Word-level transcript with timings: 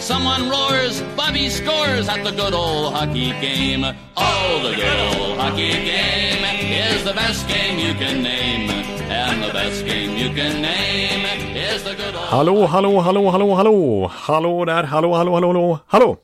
Someone 0.00 0.48
roars, 0.48 1.02
Bobby 1.14 1.50
scores 1.50 2.08
at 2.08 2.24
the 2.24 2.30
good 2.30 2.54
old 2.54 2.94
hockey 2.94 3.30
game. 3.40 3.84
Oh, 4.16 4.60
the 4.62 4.74
good 4.74 5.00
old 5.20 5.38
hockey 5.38 5.72
game 5.72 6.42
is 6.88 7.04
the 7.04 7.12
best 7.12 7.46
game 7.46 7.78
you 7.78 7.92
can 7.94 8.22
name. 8.22 8.70
And 9.10 9.42
the 9.42 9.52
best 9.52 9.84
game 9.84 10.16
you 10.16 10.30
can 10.34 10.62
name 10.62 11.24
is 11.54 11.84
the 11.84 11.94
good 11.94 12.14
old... 12.14 12.24
Hallå, 12.28 12.66
hallå, 12.66 13.00
hallå, 13.00 13.30
hallå, 13.30 13.54
hallå! 13.54 14.06
Hallå 14.08 14.64
där, 14.64 14.84
hallå, 14.84 15.14
hallå, 15.14 15.34
hallå, 15.34 15.48
hallå, 15.52 15.78
hallå! 15.86 16.16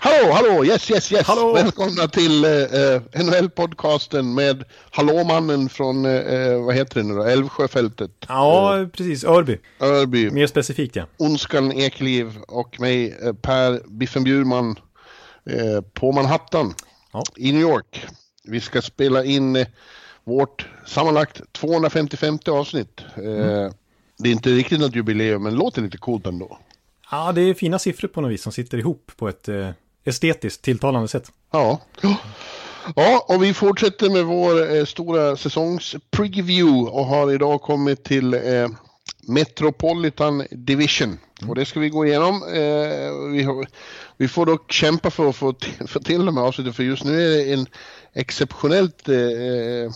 Hallå, 0.00 0.32
hallå, 0.32 0.64
yes, 0.64 0.90
yes, 0.90 1.12
yes! 1.12 1.26
Hallå. 1.26 1.52
Välkomna 1.52 2.08
till 2.08 2.44
uh, 2.44 3.00
NHL-podcasten 3.14 4.34
med 4.34 4.64
Hallåmannen 4.90 5.68
från, 5.68 6.06
uh, 6.06 6.64
vad 6.64 6.74
heter 6.74 7.00
det 7.00 7.06
nu 7.06 7.14
då, 7.14 7.22
Älvsjöfältet. 7.22 8.10
Ja, 8.28 8.86
precis, 8.92 9.24
Örby. 9.24 9.58
Örby, 9.80 10.30
Mer 10.30 10.46
specifikt 10.46 10.96
ja. 10.96 11.06
Ondskan 11.16 11.72
Ekliv 11.72 12.38
och 12.48 12.80
mig, 12.80 13.16
uh, 13.26 13.32
Per 13.32 13.80
Biffen 13.88 14.24
Bjurman, 14.24 14.78
uh, 15.50 15.80
på 15.80 16.12
Manhattan 16.12 16.74
Ja. 17.12 17.22
i 17.36 17.52
New 17.52 17.60
York. 17.62 18.06
Vi 18.44 18.60
ska 18.60 18.82
spela 18.82 19.24
in 19.24 19.56
uh, 19.56 19.66
vårt 20.24 20.66
sammanlagt 20.86 21.40
255 21.52 22.38
avsnitt. 22.48 23.00
Uh, 23.18 23.70
Det 24.18 24.28
är 24.28 24.32
inte 24.32 24.50
riktigt 24.50 24.80
något 24.80 24.94
jubileum, 24.96 25.42
men 25.42 25.54
låter 25.54 25.82
lite 25.82 25.98
coolt 25.98 26.26
ändå. 26.26 26.58
Ja, 27.10 27.32
det 27.32 27.40
är 27.40 27.54
fina 27.54 27.78
siffror 27.78 28.08
på 28.08 28.20
något 28.20 28.30
vis 28.32 28.42
som 28.42 28.52
sitter 28.52 28.78
ihop 28.78 29.12
på 29.16 29.28
ett 29.28 29.48
eh, 29.48 29.68
estetiskt 30.04 30.62
tilltalande 30.62 31.08
sätt. 31.08 31.32
Ja. 31.52 31.80
Ja, 32.96 33.24
och 33.28 33.42
vi 33.42 33.54
fortsätter 33.54 34.10
med 34.10 34.24
vår 34.24 34.76
eh, 34.76 34.84
stora 34.84 35.36
säsongspreview 35.36 36.90
och 36.90 37.04
har 37.06 37.32
idag 37.32 37.62
kommit 37.62 38.04
till 38.04 38.34
eh, 38.34 38.68
Metropolitan 39.28 40.46
Division. 40.50 41.18
Och 41.48 41.54
det 41.54 41.64
ska 41.64 41.80
vi 41.80 41.88
gå 41.88 42.06
igenom. 42.06 42.42
Eh, 42.42 43.30
vi, 43.32 43.42
har, 43.42 43.66
vi 44.16 44.28
får 44.28 44.46
dock 44.46 44.72
kämpa 44.72 45.10
för 45.10 45.28
att 45.28 45.36
få, 45.36 45.52
t- 45.52 45.86
få 45.86 46.00
till 46.00 46.26
de 46.26 46.36
här 46.36 46.44
avsnitten 46.44 46.72
för 46.72 46.82
just 46.82 47.04
nu 47.04 47.22
är 47.22 47.28
det 47.36 47.52
en 47.52 47.66
exceptionellt 48.12 49.08
eh, 49.08 49.92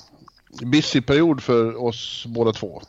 busy 0.63 1.01
period 1.01 1.43
för 1.43 1.85
oss 1.85 2.25
båda 2.27 2.53
två. 2.53 2.83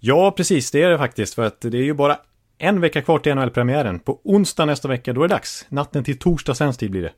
Ja, 0.00 0.30
precis, 0.36 0.70
det 0.70 0.82
är 0.82 0.90
det 0.90 0.98
faktiskt. 0.98 1.34
För 1.34 1.42
att 1.42 1.60
det 1.60 1.78
är 1.78 1.82
ju 1.82 1.94
bara 1.94 2.18
en 2.60 2.80
vecka 2.80 3.02
kvar 3.02 3.18
till 3.18 3.34
NHL-premiären. 3.34 3.98
På 3.98 4.20
onsdag 4.24 4.64
nästa 4.64 4.88
vecka, 4.88 5.12
då 5.12 5.22
är 5.24 5.28
det 5.28 5.34
dags. 5.34 5.66
Natten 5.68 6.04
till 6.04 6.18
torsdag 6.18 6.54
svensk 6.54 6.80
tid 6.80 6.90
blir 6.90 7.02
det. 7.02 7.12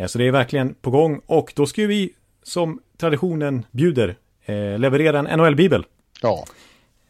Eh, 0.00 0.06
Så 0.06 0.18
det 0.18 0.24
är 0.28 0.32
verkligen 0.32 0.74
på 0.74 0.90
gång. 0.90 1.20
Och 1.26 1.52
då 1.56 1.66
ska 1.66 1.86
vi, 1.86 2.12
som 2.42 2.80
traditionen 2.98 3.66
bjuder, 3.70 4.16
eh, 4.44 4.78
leverera 4.78 5.18
en 5.18 5.26
NHL-bibel. 5.40 5.84
Ja. 6.22 6.44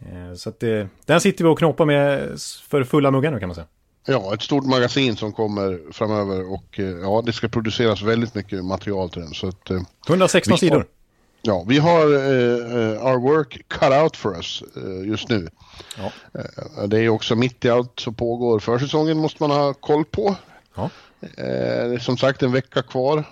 Eh, 0.01 0.35
Så 0.37 0.49
att 0.49 0.61
den 1.07 1.21
sitter 1.21 1.45
vi 1.45 1.51
och 1.51 1.59
knoppar 1.59 1.85
med 1.85 2.29
för 2.69 2.85
fulla 2.85 3.11
muggar 3.11 3.31
nu 3.31 3.39
kan 3.41 3.49
man 3.49 3.55
säga. 3.55 3.67
Ja, 4.07 4.35
ett 4.35 4.43
stort 4.43 4.65
magasin 4.67 5.17
som 5.17 5.33
kommer 5.33 5.93
framöver 5.93 6.53
och 6.53 6.79
ja, 7.03 7.23
det 7.27 7.33
ska 7.33 7.49
produceras 7.49 8.03
väldigt 8.03 8.35
mycket 8.35 8.65
material 8.65 9.11
till 9.11 9.23
den. 9.23 9.35
Så 9.35 9.49
att, 9.49 9.71
eh, 9.71 9.81
116 10.09 10.51
Vi 10.51 10.53
får- 10.53 10.59
sidor. 10.59 10.87
Ja, 11.45 11.65
vi 11.69 11.79
har 11.79 12.07
eh, 12.15 13.07
our 13.07 13.19
work 13.19 13.69
cut 13.69 13.93
out 13.93 14.17
for 14.17 14.37
us 14.37 14.63
eh, 14.77 15.09
just 15.09 15.29
nu. 15.29 15.49
Ja. 15.99 16.13
Eh, 16.41 16.89
det 16.89 16.99
är 16.99 17.09
också 17.09 17.37
mitt 17.37 17.65
i 17.65 17.71
allt 17.71 18.01
som 18.01 18.15
pågår. 18.15 18.59
Försäsongen 18.59 19.19
måste 19.19 19.43
man 19.43 19.51
ha 19.51 19.75
koll 19.75 20.05
på. 20.05 20.37
Ja. 20.75 20.91
Det 21.21 21.43
är 21.43 21.99
som 21.99 22.17
sagt 22.17 22.43
en 22.43 22.53
vecka 22.53 22.83
kvar. 22.83 23.25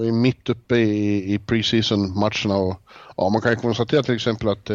Vi 0.00 0.08
är 0.08 0.12
mitt 0.12 0.48
uppe 0.48 0.76
i, 0.76 1.34
i 1.34 1.38
preseason-matcherna 1.38 2.56
och 2.56 2.80
ja, 3.16 3.28
man 3.28 3.42
kan 3.42 3.56
konstatera 3.56 4.02
till 4.02 4.14
exempel 4.14 4.48
att 4.48 4.70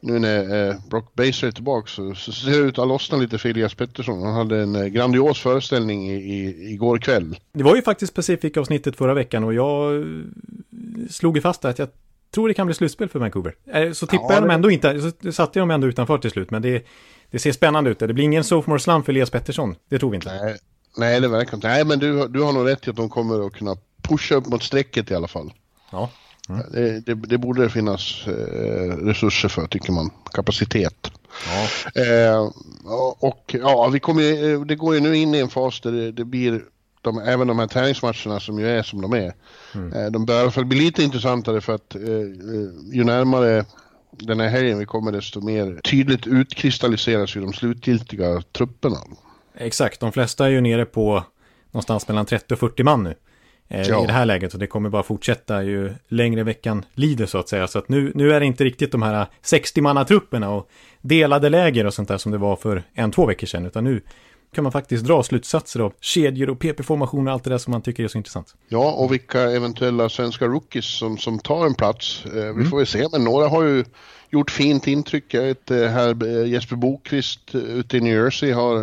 nu 0.00 0.18
när 0.18 0.88
Brock 0.90 1.14
Baser 1.14 1.46
är 1.46 1.50
tillbaka 1.50 1.86
så, 1.86 2.14
så 2.14 2.32
ser 2.32 2.50
det 2.50 2.56
ut 2.56 2.78
att 2.78 2.88
lossna 2.88 3.18
lite 3.18 3.38
för 3.38 3.48
Elias 3.48 3.74
Pettersson. 3.74 4.22
Han 4.22 4.34
hade 4.34 4.62
en 4.62 4.92
grandios 4.92 5.40
föreställning 5.40 6.10
i, 6.10 6.14
i, 6.14 6.72
igår 6.72 6.98
kväll. 6.98 7.36
Det 7.52 7.64
var 7.64 7.76
ju 7.76 7.82
faktiskt 7.82 8.14
Pacific-avsnittet 8.14 8.96
förra 8.96 9.14
veckan 9.14 9.44
och 9.44 9.54
jag 9.54 10.04
slog 11.10 11.36
ju 11.36 11.40
fast 11.42 11.64
att 11.64 11.78
jag 11.78 11.88
tror 12.34 12.48
det 12.48 12.54
kan 12.54 12.66
bli 12.66 12.74
slutspel 12.74 13.08
för 13.08 13.18
Vancouver. 13.18 13.54
Eh, 13.72 13.92
Så 13.92 14.06
tippar 14.06 14.24
Ja, 14.24 14.32
jag 14.34 14.42
dem 14.42 14.50
ändå 14.50 14.70
inte, 14.70 15.00
så 15.22 15.32
satte 15.32 15.58
jag 15.58 15.62
dem 15.62 15.70
ändå 15.70 15.86
utanför 15.86 16.18
till 16.18 16.30
slut, 16.30 16.50
men 16.50 16.62
det, 16.62 16.86
det 17.30 17.38
ser 17.38 17.52
spännande 17.52 17.90
ut. 17.90 17.98
Det 17.98 18.12
blir 18.14 18.24
ingen 18.24 18.44
sophomore 18.44 18.80
slump 18.80 19.04
för 19.04 19.12
Elias 19.12 19.30
Pettersson, 19.30 19.74
det 19.88 19.98
tror 19.98 20.10
vi 20.10 20.14
inte. 20.16 20.34
Nej, 20.42 20.56
nej 20.96 21.20
det 21.20 21.28
verkar 21.28 21.54
inte. 21.56 21.68
Nej, 21.68 21.84
men 21.84 21.98
du, 21.98 22.28
du 22.28 22.40
har 22.42 22.52
nog 22.52 22.68
rätt 22.68 22.86
i 22.86 22.90
att 22.90 22.96
de 22.96 23.08
kommer 23.08 23.46
att 23.46 23.52
kunna 23.52 23.76
pusha 24.02 24.34
upp 24.34 24.46
mot 24.46 24.62
strecket 24.62 25.10
i 25.10 25.14
alla 25.14 25.28
fall. 25.28 25.52
Ja. 25.92 26.10
Det, 26.72 27.00
det, 27.00 27.14
det 27.14 27.38
borde 27.38 27.70
finnas 27.70 28.26
eh, 28.26 28.96
resurser 28.96 29.48
för, 29.48 29.66
tycker 29.66 29.92
man. 29.92 30.10
Kapacitet. 30.32 31.10
Ja. 31.94 32.02
Eh, 32.02 32.50
och- 33.20 33.54
ja, 33.60 33.88
vi 33.88 34.00
kommer, 34.00 34.52
eh, 34.52 34.60
det 34.60 34.76
går 34.76 34.94
ju 34.94 35.00
nu 35.00 35.16
in 35.16 35.34
i 35.34 35.38
en 35.38 35.48
fas 35.48 35.80
där 35.80 35.92
det, 35.92 36.12
det 36.12 36.24
blir 36.24 36.62
de, 37.02 37.18
även 37.18 37.48
de 37.48 37.58
här 37.58 37.66
träningsmatcherna 37.66 38.40
som 38.40 38.58
ju 38.58 38.68
är 38.68 38.82
som 38.82 39.00
de 39.00 39.12
är. 39.12 39.32
Eh, 39.94 40.10
de 40.10 40.26
bör 40.26 40.38
i 40.38 40.40
alla 40.40 40.50
fall 40.50 40.64
bli 40.64 40.78
lite 40.78 41.02
intressantare 41.02 41.60
för 41.60 41.74
att 41.74 41.94
eh, 41.94 42.02
eh, 42.02 42.92
ju 42.92 43.04
närmare 43.04 43.64
den 44.10 44.40
här 44.40 44.48
helgen 44.48 44.78
vi 44.78 44.86
kommer 44.86 45.12
desto 45.12 45.40
mer 45.40 45.80
tydligt 45.84 46.26
utkristalliseras 46.26 47.36
ju 47.36 47.40
de 47.40 47.52
slutgiltiga 47.52 48.42
trupperna. 48.52 48.96
Exakt, 49.54 50.00
de 50.00 50.12
flesta 50.12 50.46
är 50.46 50.50
ju 50.50 50.60
nere 50.60 50.84
på 50.84 51.24
någonstans 51.70 52.08
mellan 52.08 52.26
30 52.26 52.54
och 52.54 52.60
40 52.60 52.82
man 52.82 53.04
nu. 53.04 53.14
Eh, 53.68 53.88
Ja. 53.88 54.04
I 54.04 54.06
det 54.06 54.12
här 54.12 54.26
läget 54.26 54.54
och 54.54 54.60
det 54.60 54.66
kommer 54.66 54.88
bara 54.90 55.02
fortsätta 55.02 55.62
ju 55.62 55.94
längre 56.08 56.42
veckan 56.42 56.84
lider 56.94 57.26
så 57.26 57.38
att 57.38 57.48
säga. 57.48 57.66
Så 57.68 57.78
att 57.78 57.88
nu, 57.88 58.12
nu 58.14 58.32
är 58.32 58.40
det 58.40 58.46
inte 58.46 58.64
riktigt 58.64 58.92
de 58.92 59.02
här 59.02 59.26
60-mannatrupperna 59.42 60.46
och 60.46 60.68
delade 61.00 61.48
läger 61.48 61.86
och 61.86 61.94
sånt 61.94 62.08
där 62.08 62.18
som 62.18 62.32
det 62.32 62.38
var 62.38 62.56
för 62.56 62.82
en, 62.94 63.10
två 63.10 63.26
veckor 63.26 63.46
sedan. 63.46 63.66
Utan 63.66 63.84
nu 63.84 64.02
kan 64.54 64.64
man 64.64 64.72
faktiskt 64.72 65.04
dra 65.04 65.22
slutsatser 65.22 65.80
av 65.80 65.92
kedjor 66.00 66.50
och 66.50 66.58
PP-formationer 66.58 67.26
och 67.26 67.32
allt 67.32 67.44
det 67.44 67.50
där 67.50 67.58
som 67.58 67.70
man 67.70 67.82
tycker 67.82 68.04
är 68.04 68.08
så 68.08 68.18
intressant. 68.18 68.54
Ja, 68.68 68.92
och 68.92 69.12
vilka 69.12 69.40
eventuella 69.40 70.08
svenska 70.08 70.46
rookies 70.46 70.98
som, 70.98 71.18
som 71.18 71.38
tar 71.38 71.66
en 71.66 71.74
plats. 71.74 72.24
Eh, 72.26 72.52
vi 72.54 72.64
får 72.64 72.76
väl 72.76 72.86
se, 72.86 73.08
men 73.12 73.24
några 73.24 73.48
har 73.48 73.62
ju 73.62 73.84
gjort 74.30 74.50
fint 74.50 74.86
intryck. 74.86 75.34
Jag 75.34 75.42
vet, 75.42 75.70
eh, 75.70 75.86
här 75.86 76.26
eh, 76.26 76.48
Jesper 76.50 76.76
Bokvist 76.76 77.54
eh, 77.54 77.60
ute 77.60 77.96
i 77.96 78.00
New 78.00 78.14
Jersey 78.14 78.52
har, 78.52 78.76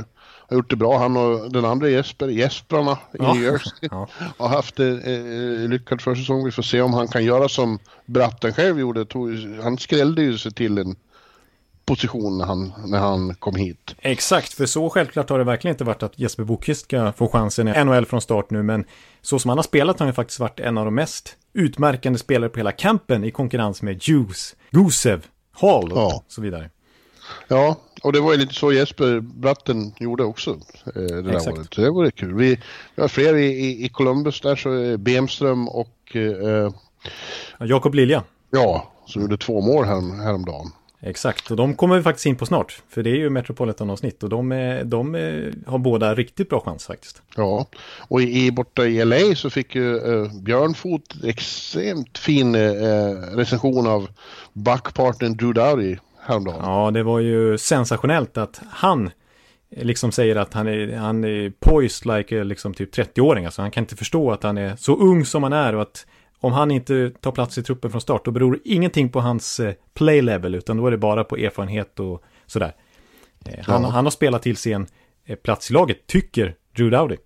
har 0.48 0.58
gjort 0.58 0.70
det 0.70 0.76
bra. 0.76 0.98
Han 0.98 1.18
och 1.18 1.52
den 1.52 1.66
andra 1.66 1.90
Jesper, 1.90 2.28
Jesprarna 2.28 2.92
i 2.92 3.18
Ja. 3.20 3.34
New 3.34 3.44
Jersey, 3.44 3.72
Ja. 3.92 4.08
har 4.38 4.50
haft 4.50 4.80
en 4.80 5.02
eh, 5.64 5.70
lyckad 5.70 6.02
försäsong. 6.02 6.46
Vi 6.46 6.52
får 6.52 6.64
se 6.64 6.82
om 6.82 6.94
han 6.94 7.08
kan 7.08 7.26
göra 7.26 7.50
som 7.50 7.80
Bratten 8.06 8.54
själv 8.54 8.80
gjorde. 8.80 9.06
Tog, 9.06 9.34
han 9.64 9.78
skrällde 9.78 10.22
ju 10.22 10.38
sig 10.38 10.54
till 10.54 10.78
en 10.78 10.96
position 11.90 12.38
när 12.38 12.46
han, 12.46 12.74
när 12.86 13.00
han 13.00 13.36
kom 13.36 13.56
hit. 13.56 13.96
Exakt, 14.00 14.54
för 14.54 14.66
så 14.66 14.90
självklart 14.90 15.30
har 15.30 15.38
det 15.38 15.44
verkligen 15.44 15.74
inte 15.74 15.84
varit 15.84 16.04
att 16.04 16.20
Jesper 16.20 16.44
Bokvist 16.44 16.82
ska 16.84 17.12
få 17.12 17.28
chansen 17.28 17.68
i 17.68 17.84
NHL 17.84 18.06
från 18.06 18.22
start 18.22 18.50
nu, 18.52 18.64
men 18.64 18.86
så 19.22 19.40
som 19.40 19.50
han 19.50 19.58
har 19.58 19.64
spelat 19.64 20.00
har 20.00 20.06
han 20.06 20.12
ju 20.12 20.16
faktiskt 20.16 20.40
varit 20.40 20.60
en 20.60 20.78
av 20.78 20.86
de 20.86 20.96
mest 20.96 21.36
utmärkande 21.54 22.20
spelare 22.20 22.50
på 22.50 22.60
hela 22.60 22.72
campen 22.72 23.24
i 23.24 23.32
konkurrens 23.32 23.82
med 23.82 24.04
Hughes, 24.08 24.56
Gusev, 24.72 25.26
Hall 25.52 25.92
och 25.92 25.98
Ja. 26.00 26.24
så 26.28 26.42
vidare. 26.42 26.70
Ja, 27.48 27.76
och 28.04 28.14
det 28.14 28.20
var 28.20 28.32
ju 28.32 28.38
lite 28.38 28.54
så 28.54 28.72
Jesper 28.74 29.20
Bratten 29.20 29.94
gjorde 30.00 30.24
också 30.24 30.50
eh, 30.86 30.92
det 31.02 31.22
där 31.22 31.36
Exakt. 31.36 31.58
året. 31.58 31.74
Så 31.74 31.82
det 31.82 31.92
var 31.92 32.10
kul. 32.12 32.34
Vi, 32.34 32.60
vi 32.96 33.02
har 33.02 33.08
fler 33.10 33.36
i, 33.36 33.46
i, 33.46 33.86
i 33.86 33.90
Columbus 33.90 34.42
där, 34.42 34.56
så 34.56 34.72
är 34.72 34.98
Bemström 34.98 35.68
och 35.70 36.16
eh, 36.16 36.72
Ja, 37.60 37.66
Jakob 37.66 37.96
Lilja, 37.96 38.24
ja, 38.52 38.92
som 39.06 39.22
gjorde 39.22 39.38
två 39.38 39.62
mål 39.62 39.86
härom, 39.86 40.20
häromdagen. 40.20 40.72
Exakt, 41.02 41.52
och 41.52 41.58
de 41.58 41.76
kommer 41.76 41.98
vi 41.98 42.04
faktiskt 42.04 42.26
in 42.26 42.36
på 42.36 42.46
snart, 42.46 42.82
för 42.90 43.04
det 43.04 43.10
är 43.10 43.16
ju 43.16 43.30
Metropolitan-avsnitt 43.30 44.24
och 44.24 44.30
de, 44.30 44.52
är, 44.52 44.84
de 44.84 45.16
är, 45.16 45.54
har 45.68 45.78
båda 45.78 46.16
riktigt 46.16 46.50
bra 46.50 46.60
chans 46.60 46.86
faktiskt. 46.86 47.22
Ja, 47.36 47.68
och 48.08 48.22
i, 48.22 48.52
borta 48.52 48.86
i 48.86 49.06
LA 49.06 49.36
så 49.36 49.50
fick 49.50 49.76
ju 49.76 49.98
eh, 49.98 50.34
Björnfot 50.34 51.24
extremt 51.24 52.18
fin 52.18 52.56
eh, 52.56 52.62
recension 53.36 53.88
av 53.88 54.08
backpartnern 54.54 55.38
Drew 55.38 55.54
Dowdy 55.54 55.98
häromdagen. 56.22 56.62
Ja, 56.64 56.92
det 56.92 57.04
var 57.04 57.20
ju 57.20 57.58
sensationellt 57.58 58.38
att 58.38 58.62
han 58.70 59.10
liksom 59.76 60.12
säger 60.12 60.36
att 60.36 60.54
han 60.54 60.68
är, 60.68 60.96
han 60.96 61.24
är 61.24 61.52
poised 61.60 62.18
like 62.18 62.42
a, 62.42 62.44
liksom 62.44 62.74
typ 62.74 62.96
30-åring. 62.96 63.46
Alltså 63.46 63.62
han 63.62 63.72
kan 63.72 63.84
inte 63.84 63.96
förstå 63.96 64.32
att 64.32 64.44
han 64.44 64.58
är 64.58 64.76
så 64.76 64.96
ung 64.96 65.26
som 65.26 65.44
han 65.44 65.54
är 65.54 65.76
och 65.76 65.82
att 65.82 66.06
om 66.40 66.54
han 66.54 66.72
inte 66.72 67.12
tar 67.22 67.32
plats 67.32 67.58
i 67.58 67.64
truppen 67.64 67.92
från 67.92 68.02
start 68.02 68.26
då 68.26 68.32
beror 68.32 68.60
ingenting 68.64 69.10
på 69.10 69.22
hans 69.22 69.60
eh, 69.60 69.74
play 69.94 70.22
level 70.22 70.56
utan 70.56 70.78
då 70.78 70.88
är 70.88 70.92
det 70.92 70.98
bara 70.98 71.24
på 71.24 71.38
erfarenhet 71.38 72.00
och 72.00 72.24
sådär. 72.46 72.76
Eh, 73.46 73.54
han, 73.66 73.84
Ja. 73.84 73.90
han 73.90 74.06
har 74.06 74.12
spelat 74.12 74.42
till 74.44 74.58
sig 74.58 74.74
en 74.74 74.88
eh, 75.26 75.36
plats 75.36 75.70
i 75.72 75.74
laget, 75.74 76.08
tycker 76.08 76.56
Drew 76.76 76.92
Dowdy. 76.92 77.18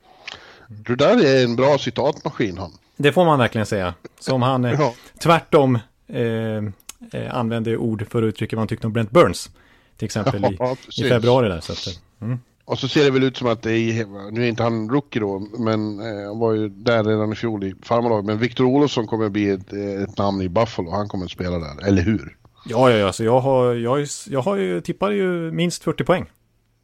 Drew 0.67 0.97
Dowdy 0.97 1.25
är 1.25 1.43
en 1.43 1.55
bra 1.55 1.77
citatmaskin 1.77 2.57
han. 2.57 2.71
Det 2.97 3.11
får 3.11 3.25
man 3.25 3.39
verkligen 3.39 3.65
säga. 3.65 3.93
Som 4.19 4.41
han 4.41 4.63
Ja. 4.79 4.93
tvärtom 5.19 5.79
eh, 6.07 7.35
använde 7.35 7.77
ord 7.77 8.05
för 8.09 8.23
att 8.23 8.27
uttrycka 8.27 8.55
vad 8.55 8.61
han 8.61 8.67
tyckte 8.67 8.87
om 8.87 8.93
Brent 8.93 9.11
Burns. 9.11 9.49
Till 9.97 10.05
exempel 10.05 10.45
i, 10.45 10.55
Ja, 10.59 10.75
i 10.97 11.09
februari 11.09 11.49
där. 11.49 11.59
Så 11.59 11.71
att, 11.73 11.99
mm. 12.21 12.39
Och 12.65 12.79
så 12.79 12.87
ser 12.87 13.03
det 13.03 13.11
väl 13.11 13.23
ut 13.23 13.37
som 13.37 13.47
att 13.47 13.61
det 13.61 13.71
är, 13.77 14.31
nu 14.31 14.43
är 14.43 14.47
inte 14.47 14.63
han 14.63 14.89
rookie 14.89 15.19
då, 15.21 15.39
men 15.59 15.99
eh, 15.99 16.27
han 16.27 16.39
var 16.39 16.53
ju 16.53 16.69
där 16.69 17.03
redan 17.03 17.31
i 17.31 17.35
fjol 17.35 17.63
i 17.63 17.75
farmarlag. 17.81 18.25
Men 18.25 18.37
Victor 18.37 18.65
Olofsson 18.65 19.07
kommer 19.07 19.29
bli 19.29 19.49
ett, 19.49 19.73
eh, 19.73 20.03
ett 20.03 20.17
namn 20.17 20.41
i 20.41 20.49
Buffalo, 20.49 20.91
han 20.91 21.07
kommer 21.07 21.25
att 21.25 21.31
spela 21.31 21.59
där, 21.59 21.87
eller 21.87 22.01
hur? 22.01 22.37
Ja, 22.65 22.89
ja, 22.91 22.97
ja, 22.97 23.13
så 23.13 23.23
jag 23.23 23.39
har, 23.39 23.73
jag, 23.73 23.89
har 23.89 23.97
ju- 23.97 24.07
jag 24.29 24.41
har 24.41 24.55
ju, 24.55 24.81
tippar 24.81 25.11
ju 25.11 25.51
minst 25.51 25.83
40 25.83 26.03
poäng. 26.03 26.25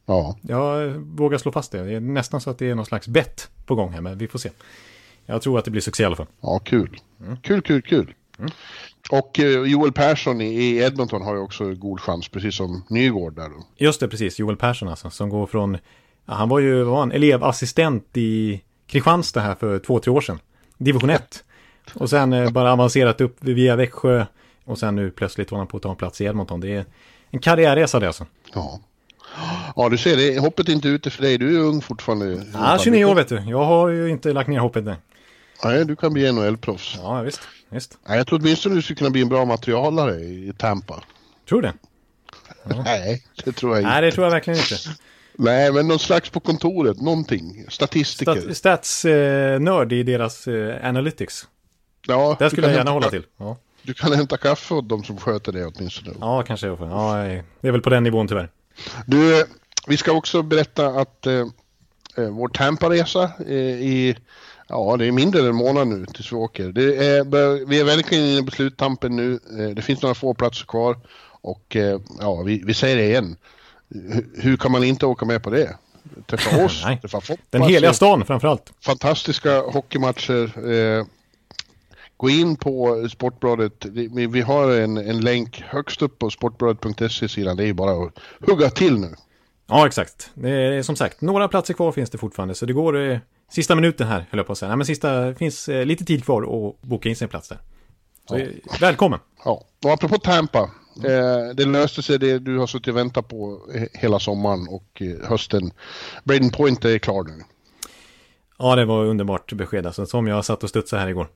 Ja, 0.06 0.36
Jag 0.42 0.88
vågar 0.90 1.38
slå 1.38 1.52
fast 1.52 1.72
det. 1.72 1.84
Det 1.84 1.94
är 1.94 2.00
nästan 2.00 2.40
så 2.40 2.50
att 2.50 2.58
det 2.58 2.70
är 2.70 2.74
någon 2.74 2.86
slags 2.86 3.08
bett 3.08 3.48
på 3.66 3.74
gång 3.74 3.92
här, 3.92 4.00
men 4.00 4.18
vi 4.18 4.28
får 4.28 4.38
se. 4.38 4.50
Jag 5.26 5.42
tror 5.42 5.58
att 5.58 5.64
det 5.64 5.70
blir 5.70 5.80
succé 5.82 6.02
i 6.02 6.06
alla 6.06 6.16
fall. 6.16 6.26
ja 6.40 6.58
kul. 6.64 6.96
Kul, 7.42 7.62
kul, 7.62 7.82
kul. 7.82 8.14
Och 9.10 9.40
eh, 9.40 9.62
Joel 9.62 9.92
Persson 9.92 10.40
i, 10.40 10.76
Edmonton 10.76 11.22
har 11.22 11.34
ju 11.34 11.40
också 11.40 11.74
god 11.74 12.00
chans, 12.00 12.28
precis 12.28 12.54
som 12.54 12.84
Nygård 12.88 13.36
där 13.36 13.48
då. 13.48 13.66
Just 13.76 14.00
det, 14.00 14.08
precis. 14.08 14.38
Joel 14.38 14.56
Persson 14.56 14.88
alltså, 14.88 15.10
som 15.10 15.28
går 15.28 15.46
från... 15.46 15.78
Han 16.26 16.48
var 16.48 16.58
ju 16.58 16.82
var 16.82 17.00
han, 17.00 17.12
elevassistent 17.12 18.16
i 18.16 18.62
Kristianstad 18.86 19.40
här 19.40 19.54
för 19.54 19.78
två, 19.78 19.98
tre 19.98 20.12
år 20.12 20.20
sedan. 20.20 20.38
Division 20.78 21.10
1. 21.10 21.44
Och 21.94 22.10
sen 22.10 22.32
eh, 22.32 22.50
bara 22.50 22.72
avancerat 22.72 23.20
upp 23.20 23.36
via 23.40 23.76
Växjö. 23.76 24.26
Och 24.64 24.78
sen 24.78 24.96
nu 24.96 25.10
plötsligt 25.10 25.50
var 25.50 25.58
han 25.58 25.66
på 25.66 25.76
att 25.76 25.82
ta 25.82 25.90
en 25.90 25.96
plats 25.96 26.20
i 26.20 26.24
Edmonton. 26.24 26.60
Det 26.60 26.76
är 26.76 26.84
en 27.30 27.40
karriärresa 27.40 28.00
det 28.00 28.06
alltså. 28.06 28.26
Ja. 28.54 28.80
Ja, 29.76 29.88
du 29.88 29.98
ser, 29.98 30.16
det, 30.16 30.38
hoppet 30.38 30.68
är 30.68 30.72
inte 30.72 30.88
ute 30.88 31.10
för 31.10 31.22
dig. 31.22 31.38
Du 31.38 31.56
är 31.56 31.60
ung 31.60 31.80
fortfarande. 31.80 32.44
Ja, 32.54 32.78
29 32.80 33.04
år 33.04 33.14
vet 33.14 33.28
du. 33.28 33.42
Jag 33.46 33.64
har 33.64 33.88
ju 33.88 34.10
inte 34.10 34.32
lagt 34.32 34.48
ner 34.48 34.58
hoppet 34.58 34.86
än. 34.86 34.96
Nej, 35.64 35.84
du 35.84 35.96
kan 35.96 36.12
bli 36.12 36.32
NHL-proffs. 36.32 36.98
Ja, 37.02 37.22
visst. 37.22 37.40
Visst. 37.70 37.98
Nej, 38.08 38.16
jag 38.18 38.26
tror 38.26 38.38
åtminstone 38.38 38.74
du 38.74 38.82
skulle 38.82 38.96
kunna 38.96 39.10
bli 39.10 39.22
en 39.22 39.28
bra 39.28 39.44
materialare 39.44 40.14
i 40.20 40.52
Tampa. 40.58 41.02
Tror 41.48 41.62
du 41.62 41.68
det? 41.68 41.74
Nej, 42.84 43.26
det 43.44 43.52
tror 43.52 43.72
jag 43.72 43.80
inte. 43.82 43.90
Nej, 43.90 44.02
det 44.02 44.12
tror 44.12 44.26
jag 44.26 44.30
verkligen 44.30 44.58
inte. 44.60 44.74
Nej, 45.34 45.72
men 45.72 45.88
någon 45.88 45.98
slags 45.98 46.30
på 46.30 46.40
kontoret, 46.40 47.00
någonting. 47.00 47.64
Statistiker. 47.68 48.32
Stat- 48.32 48.56
Stats-nörd 48.56 49.92
i 49.92 50.02
deras 50.02 50.46
eh, 50.48 50.88
analytics. 50.88 51.48
ja, 52.06 52.36
Där 52.38 52.46
du 52.46 52.50
skulle 52.50 52.66
jag 52.66 52.76
gärna 52.76 52.90
hålla 52.90 53.10
till. 53.10 53.22
Ja, 53.36 53.56
Du 53.82 53.94
kan 53.94 54.12
hämta 54.12 54.36
kaffe 54.36 54.74
åt 54.74 54.88
de 54.88 55.04
som 55.04 55.16
sköter 55.16 55.52
det 55.52 55.66
åtminstone. 55.66 56.16
ja 56.20 56.42
kanske 56.42 56.66
jag 56.66 56.78
får. 56.78 56.88
Ja, 56.88 57.14
det 57.60 57.68
är 57.68 57.72
väl 57.72 57.80
på 57.82 57.90
den 57.90 58.02
nivån 58.02 58.28
tyvärr. 58.28 58.48
Du, 59.06 59.44
vi 59.86 59.96
ska 59.96 60.12
också 60.12 60.42
berätta 60.42 60.86
att 60.86 61.26
eh, 61.26 61.34
eh, 62.16 62.28
vår 62.30 62.48
Tampa-resa 62.48 63.30
eh, 63.46 63.54
i, 63.56 64.16
ja 64.70 64.96
det 64.96 65.06
är 65.06 65.12
mindre 65.12 65.40
än 65.40 65.46
en 65.46 65.54
månad 65.54 65.88
nu 65.88 66.06
tills 66.06 66.32
vi 66.32 66.36
åker. 66.36 66.78
Är, 66.78 67.66
vi 67.66 67.80
är 67.80 67.84
verkligen 67.84 68.24
inne 68.24 68.42
på 68.42 68.50
sluttampen 68.50 69.16
nu. 69.16 69.38
Eh, 69.58 69.68
det 69.68 69.82
finns 69.82 70.02
några 70.02 70.14
få 70.14 70.34
platser 70.34 70.66
kvar 70.66 70.96
och 71.42 71.76
eh, 71.76 72.00
ja, 72.20 72.42
vi, 72.42 72.62
vi 72.64 72.74
säger 72.74 72.96
det 72.96 73.04
igen. 73.04 73.36
Hur, 73.88 74.28
hur 74.34 74.56
kan 74.56 74.72
man 74.72 74.84
inte 74.84 75.06
åka 75.06 75.24
med 75.26 75.42
på 75.42 75.50
det? 75.50 75.76
Träffa 76.26 76.64
oss, 76.64 76.82
träffa 77.00 77.20
Foppa, 77.20 77.42
Den 77.50 77.62
heliga 77.62 77.92
stan 77.92 78.24
framförallt. 78.26 78.72
fantastiska 78.80 79.60
hockeymatcher. 79.60 80.70
Eh, 80.72 81.04
gå 82.16 82.30
in 82.30 82.56
på 82.56 83.08
Sportbladet. 83.10 83.84
Vi, 83.84 84.26
vi 84.26 84.40
har 84.40 84.70
en, 84.70 84.96
en 84.96 85.20
länk 85.20 85.62
högst 85.66 86.02
upp 86.02 86.18
på 86.18 86.30
sportbladet.se 86.30 87.28
sidan. 87.28 87.56
Det 87.56 87.62
är 87.62 87.66
ju 87.66 87.74
bara 87.74 88.04
att 88.04 88.12
hugga 88.46 88.70
till 88.70 88.98
nu. 88.98 89.14
Ja, 89.70 89.86
exakt. 89.86 90.30
Det 90.34 90.50
är 90.50 90.82
som 90.82 90.96
sagt, 90.96 91.20
några 91.20 91.48
platser 91.48 91.74
kvar 91.74 91.92
finns 91.92 92.10
det 92.10 92.18
fortfarande. 92.18 92.54
Så 92.54 92.66
det 92.66 92.72
går 92.72 93.10
eh, 93.10 93.18
sista 93.50 93.74
minuten 93.74 94.06
här, 94.06 94.26
höll 94.30 94.38
jag 94.38 94.46
på 94.46 94.52
att 94.52 94.58
säga. 94.58 94.68
Nej, 94.68 94.76
men 94.76 94.86
sista, 94.86 95.34
finns 95.34 95.68
eh, 95.68 95.86
lite 95.86 96.04
tid 96.04 96.24
kvar 96.24 96.42
att 96.42 96.82
boka 96.82 97.08
in 97.08 97.16
sin 97.16 97.28
plats 97.28 97.48
där. 97.48 97.58
Så, 98.28 98.36
eh, 98.36 98.48
Välkommen! 98.80 99.18
Ja, 99.44 99.64
och 99.84 99.90
apropå 99.90 100.18
Tampa. 100.18 100.70
Eh, 101.04 101.54
det 101.54 101.64
löste 101.64 102.02
sig 102.02 102.18
det 102.18 102.38
du 102.38 102.58
har 102.58 102.66
suttit 102.66 102.88
och 102.88 102.96
väntat 102.96 103.28
på 103.28 103.60
hela 103.92 104.18
sommaren 104.18 104.68
och 104.68 105.02
eh, 105.02 105.28
hösten. 105.28 105.72
Braden 106.24 106.50
Point 106.50 106.84
är 106.84 106.98
klar 106.98 107.22
nu. 107.22 107.44
Ja, 108.58 108.76
det 108.76 108.84
var 108.84 109.04
underbart 109.04 109.52
besked 109.52 109.86
alltså. 109.86 110.06
Som 110.06 110.26
jag 110.26 110.44
satt 110.44 110.62
och 110.62 110.68
studsade 110.68 111.02
här 111.02 111.08
igår. 111.08 111.28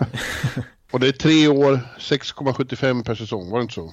Och 0.90 1.00
det 1.00 1.08
är 1.08 1.12
tre 1.12 1.48
år, 1.48 1.80
6,75 1.98 3.04
per 3.04 3.14
säsong, 3.14 3.50
var 3.50 3.58
det 3.58 3.62
inte 3.62 3.74
så? 3.74 3.92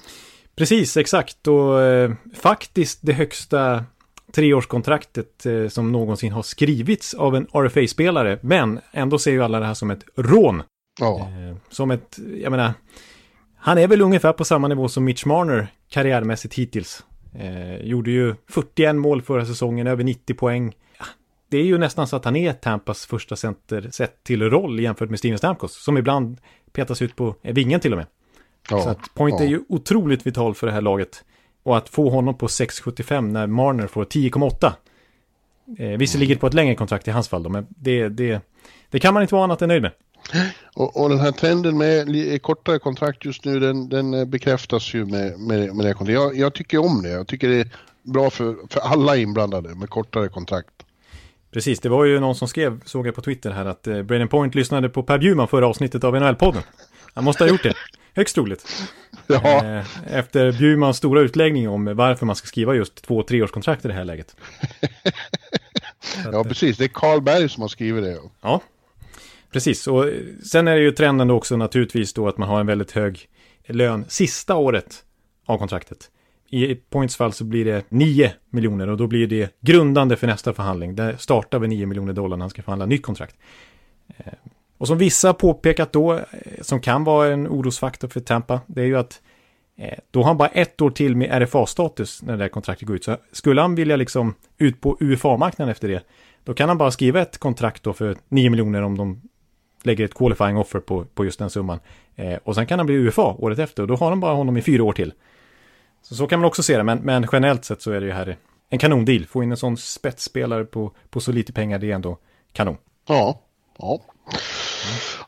Precis, 0.56 0.96
exakt. 0.96 1.46
Och 1.48 1.82
eh, 1.82 2.12
faktiskt 2.34 2.98
det 3.02 3.12
högsta 3.12 3.84
treårskontraktet 4.32 5.46
eh, 5.46 5.68
som 5.68 5.92
någonsin 5.92 6.32
har 6.32 6.42
skrivits 6.42 7.14
av 7.14 7.36
en 7.36 7.46
RFA-spelare. 7.52 8.38
Men 8.42 8.80
ändå 8.92 9.18
ser 9.18 9.32
ju 9.32 9.42
alla 9.42 9.60
det 9.60 9.66
här 9.66 9.74
som 9.74 9.90
ett 9.90 10.04
rån. 10.16 10.62
Ja, 11.00 11.18
Eh, 11.20 11.56
som 11.70 11.90
ett, 11.90 12.18
jag 12.42 12.50
menar, 12.50 12.72
han 13.56 13.78
är 13.78 13.88
väl 13.88 14.00
ungefär 14.00 14.32
på 14.32 14.44
samma 14.44 14.68
nivå 14.68 14.88
som 14.88 15.04
Mitch 15.04 15.24
Marner 15.24 15.66
karriärmässigt 15.88 16.54
hittills. 16.54 17.04
Eh, 17.34 17.76
gjorde 17.76 18.10
ju 18.10 18.34
41 18.48 18.96
mål 18.96 19.22
förra 19.22 19.46
säsongen, 19.46 19.86
över 19.86 20.04
90 20.04 20.34
poäng. 20.34 20.76
Ja, 20.98 21.04
Det 21.48 21.58
är 21.58 21.64
ju 21.64 21.78
nästan 21.78 22.06
så 22.06 22.16
att 22.16 22.24
han 22.24 22.36
är 22.36 22.52
Tampas 22.52 23.06
första 23.06 23.36
center 23.36 23.88
sett 23.90 24.24
till 24.24 24.50
roll 24.50 24.80
jämfört 24.80 25.10
med 25.10 25.18
Steven 25.18 25.38
Stamkos, 25.38 25.84
som 25.84 25.98
ibland 25.98 26.40
petas 26.72 27.02
ut 27.02 27.16
på 27.16 27.34
vingen 27.42 27.80
till 27.80 27.92
och 27.92 27.98
med. 27.98 28.06
Ja, 28.70 28.82
Så 28.82 28.88
att 28.88 29.14
Point 29.14 29.40
ja. 29.40 29.46
är 29.46 29.48
ju 29.48 29.60
otroligt 29.68 30.26
vital 30.26 30.54
för 30.54 30.66
det 30.66 30.72
här 30.72 30.80
laget. 30.80 31.24
Och 31.62 31.76
att 31.76 31.88
få 31.88 32.10
honom 32.10 32.38
på 32.38 32.46
6,75 32.46 33.32
när 33.32 33.46
Marner 33.46 33.86
får 33.86 34.04
10,8. 34.04 34.72
Eh, 35.78 35.98
visserligen 35.98 36.38
på 36.38 36.46
ett 36.46 36.54
längre 36.54 36.74
kontrakt 36.74 37.08
i 37.08 37.10
hans 37.10 37.28
fall 37.28 37.42
då, 37.42 37.50
men 37.50 37.66
det, 37.68 38.08
det, 38.08 38.40
det 38.90 39.00
kan 39.00 39.14
man 39.14 39.22
inte 39.22 39.34
vara 39.34 39.44
annat 39.44 39.62
än 39.62 39.68
nöjd 39.68 39.82
med. 39.82 39.92
Och, 40.74 41.02
och 41.02 41.08
den 41.08 41.20
här 41.20 41.32
trenden 41.32 41.78
med 41.78 42.42
kortare 42.42 42.78
kontrakt 42.78 43.24
just 43.24 43.44
nu, 43.44 43.60
den, 43.60 43.88
den 43.88 44.14
eh, 44.14 44.24
bekräftas 44.24 44.94
ju 44.94 45.04
med, 45.04 45.40
med, 45.40 45.76
med 45.76 45.86
det 45.86 45.94
kontraktet. 45.94 46.14
Jag, 46.14 46.36
jag 46.36 46.54
tycker 46.54 46.78
om 46.78 47.02
det. 47.02 47.08
Jag 47.08 47.26
tycker 47.26 47.48
det 47.48 47.60
är 47.60 47.68
bra 48.02 48.30
för, 48.30 48.56
för 48.70 48.80
alla 48.80 49.16
inblandade 49.16 49.74
med 49.74 49.90
kortare 49.90 50.28
kontrakt. 50.28 50.68
Precis, 51.50 51.80
det 51.80 51.88
var 51.88 52.04
ju 52.04 52.20
någon 52.20 52.34
som 52.34 52.48
skrev, 52.48 52.80
såg 52.84 53.06
jag 53.06 53.14
på 53.14 53.20
Twitter 53.20 53.50
här, 53.50 53.64
att 53.64 53.86
eh, 53.86 54.02
Braden 54.02 54.28
Point 54.28 54.54
lyssnade 54.54 54.88
på 54.88 55.02
Per 55.02 55.18
Bjurman 55.18 55.48
förra 55.48 55.66
avsnittet 55.66 56.04
av 56.04 56.16
NHL-podden. 56.16 56.62
Han 57.14 57.24
måste 57.24 57.44
ha 57.44 57.48
gjort 57.48 57.62
det. 57.62 57.74
Högst 58.14 58.34
troligt. 58.34 58.66
Ja, 59.26 59.64
Eh, 59.64 60.14
efter 60.16 60.52
Bjurmans 60.52 60.96
stora 60.96 61.20
utläggning 61.20 61.68
om 61.68 61.96
varför 61.96 62.26
man 62.26 62.36
ska 62.36 62.46
skriva 62.46 62.74
just 62.74 63.02
två 63.02 63.18
och 63.18 63.26
treårskontrakt 63.26 63.84
i 63.84 63.88
det 63.88 63.94
här 63.94 64.04
läget. 64.04 64.36
ja 66.32 66.44
precis. 66.44 66.76
Det 66.76 66.84
är 66.84 66.88
Carl 66.88 67.20
Berg 67.20 67.48
som 67.48 67.60
har 67.60 67.68
skrivit 67.68 68.04
det. 68.04 68.18
Ja, 68.40 68.60
precis. 69.52 69.86
Och 69.86 70.08
eh, 70.08 70.14
sen 70.50 70.68
är 70.68 70.76
det 70.76 70.82
ju 70.82 70.90
trenden 70.90 71.28
då 71.28 71.34
också 71.34 71.56
naturligtvis 71.56 72.12
då 72.12 72.28
att 72.28 72.38
man 72.38 72.48
har 72.48 72.60
en 72.60 72.66
väldigt 72.66 72.92
hög 72.92 73.28
lön 73.66 74.04
sista 74.08 74.56
året 74.56 75.04
av 75.46 75.58
kontraktet. 75.58 76.10
I 76.50 76.74
Points 76.74 77.16
fall 77.16 77.32
så 77.32 77.44
blir 77.44 77.64
det 77.64 77.84
9 77.88 78.32
miljoner 78.50 78.88
och 78.88 78.96
då 78.96 79.06
blir 79.06 79.26
det 79.26 79.56
grundande 79.60 80.16
för 80.16 80.26
nästa 80.26 80.52
förhandling. 80.52 80.96
Där 80.96 81.16
startar 81.16 81.58
vi 81.58 81.68
9 81.68 81.86
miljoner 81.86 82.12
dollar 82.12 82.36
när 82.36 82.42
han 82.42 82.50
ska 82.50 82.62
förhandla 82.62 82.86
nytt 82.86 83.02
kontrakt. 83.02 83.36
Och 84.84 84.88
som 84.88 84.98
vissa 84.98 85.34
påpekat 85.34 85.92
då, 85.92 86.12
eh, 86.12 86.22
som 86.60 86.80
kan 86.80 87.04
vara 87.04 87.32
en 87.32 87.48
orosfaktor 87.48 88.08
för 88.08 88.20
Tampa, 88.20 88.60
det 88.66 88.82
är 88.82 88.86
ju 88.86 88.96
att 88.96 89.20
eh, 89.76 89.98
då 90.10 90.20
har 90.20 90.26
han 90.26 90.36
bara 90.36 90.48
ett 90.48 90.80
år 90.80 90.90
till 90.90 91.16
med 91.16 91.42
RFA-status 91.42 92.22
när 92.22 92.32
det 92.32 92.38
där 92.44 92.48
kontraktet 92.48 92.88
går 92.88 92.96
ut. 92.96 93.04
Så 93.04 93.16
skulle 93.32 93.60
han 93.60 93.74
vilja 93.74 93.96
liksom 93.96 94.34
ut 94.58 94.80
på 94.80 94.96
UFA-marknaden 95.00 95.72
efter 95.72 95.88
det, 95.88 96.04
då 96.44 96.54
kan 96.54 96.68
han 96.68 96.78
bara 96.78 96.90
skriva 96.90 97.20
ett 97.20 97.38
kontrakt 97.38 97.82
då 97.82 97.92
för 97.92 98.16
9 98.28 98.50
miljoner 98.50 98.82
om 98.82 98.98
de 98.98 99.22
lägger 99.82 100.04
ett 100.04 100.14
qualifying 100.14 100.56
offer 100.56 100.80
på, 100.80 101.04
på 101.04 101.24
just 101.24 101.38
den 101.38 101.50
summan. 101.50 101.80
Eh, 102.16 102.38
och 102.44 102.54
sen 102.54 102.66
kan 102.66 102.78
han 102.78 102.86
bli 102.86 102.96
UFA 102.96 103.22
året 103.38 103.58
efter 103.58 103.82
och 103.82 103.88
då 103.88 103.96
har 103.96 104.10
de 104.10 104.20
bara 104.20 104.34
honom 104.34 104.56
i 104.56 104.62
fyra 104.62 104.84
år 104.84 104.92
till. 104.92 105.12
Så, 106.02 106.14
så 106.14 106.26
kan 106.26 106.40
man 106.40 106.46
också 106.46 106.62
se 106.62 106.76
det, 106.76 106.84
men, 106.84 106.98
men 106.98 107.26
generellt 107.32 107.64
sett 107.64 107.82
så 107.82 107.90
är 107.92 108.00
det 108.00 108.06
ju 108.06 108.12
här 108.12 108.36
en 108.70 108.78
kanondeal. 108.78 109.26
Få 109.26 109.42
in 109.42 109.50
en 109.50 109.56
sån 109.56 109.76
spetsspelare 109.76 110.64
på, 110.64 110.92
på 111.10 111.20
så 111.20 111.32
lite 111.32 111.52
pengar, 111.52 111.78
det 111.78 111.90
är 111.90 111.94
ändå 111.94 112.18
kanon. 112.52 112.76
Ja, 113.06 113.40
ja. 113.78 114.00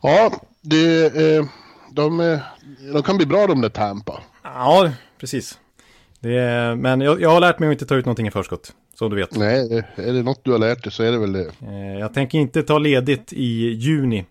Ja, 0.03 0.33
det, 0.61 1.05
eh, 1.07 1.45
de, 1.93 2.21
eh, 2.21 2.39
de 2.93 3.03
kan 3.03 3.17
bli 3.17 3.27
bra 3.27 3.47
de 3.47 3.61
där 3.61 3.69
Tampa. 3.69 4.23
Ja, 4.43 4.93
precis. 5.21 5.59
Är, 6.23 6.75
men 6.75 7.01
jag, 7.01 7.21
jag 7.21 7.31
har 7.31 7.41
lärt 7.41 7.59
mig 7.59 7.69
att 7.69 7.73
inte 7.73 7.87
ta 7.87 7.95
ut 7.95 8.05
någonting 8.05 8.27
i 8.27 8.31
förskott, 8.31 8.73
som 8.95 9.11
du 9.11 9.17
vet. 9.17 9.37
Nej, 9.37 9.85
är 9.95 10.13
det 10.13 10.23
något 10.23 10.45
du 10.45 10.53
har 10.53 10.59
lärt 10.59 10.83
dig 10.83 10.93
så 10.93 11.03
är 11.03 11.13
det 11.13 11.19
väl 11.19 11.33
det. 11.33 11.51
Eh, 11.63 11.99
jag 11.99 12.15
tänker 12.15 12.39
inte 12.39 12.63
ta 12.63 12.79
ledigt 12.79 13.33
i 13.33 13.71
juni 13.71 14.25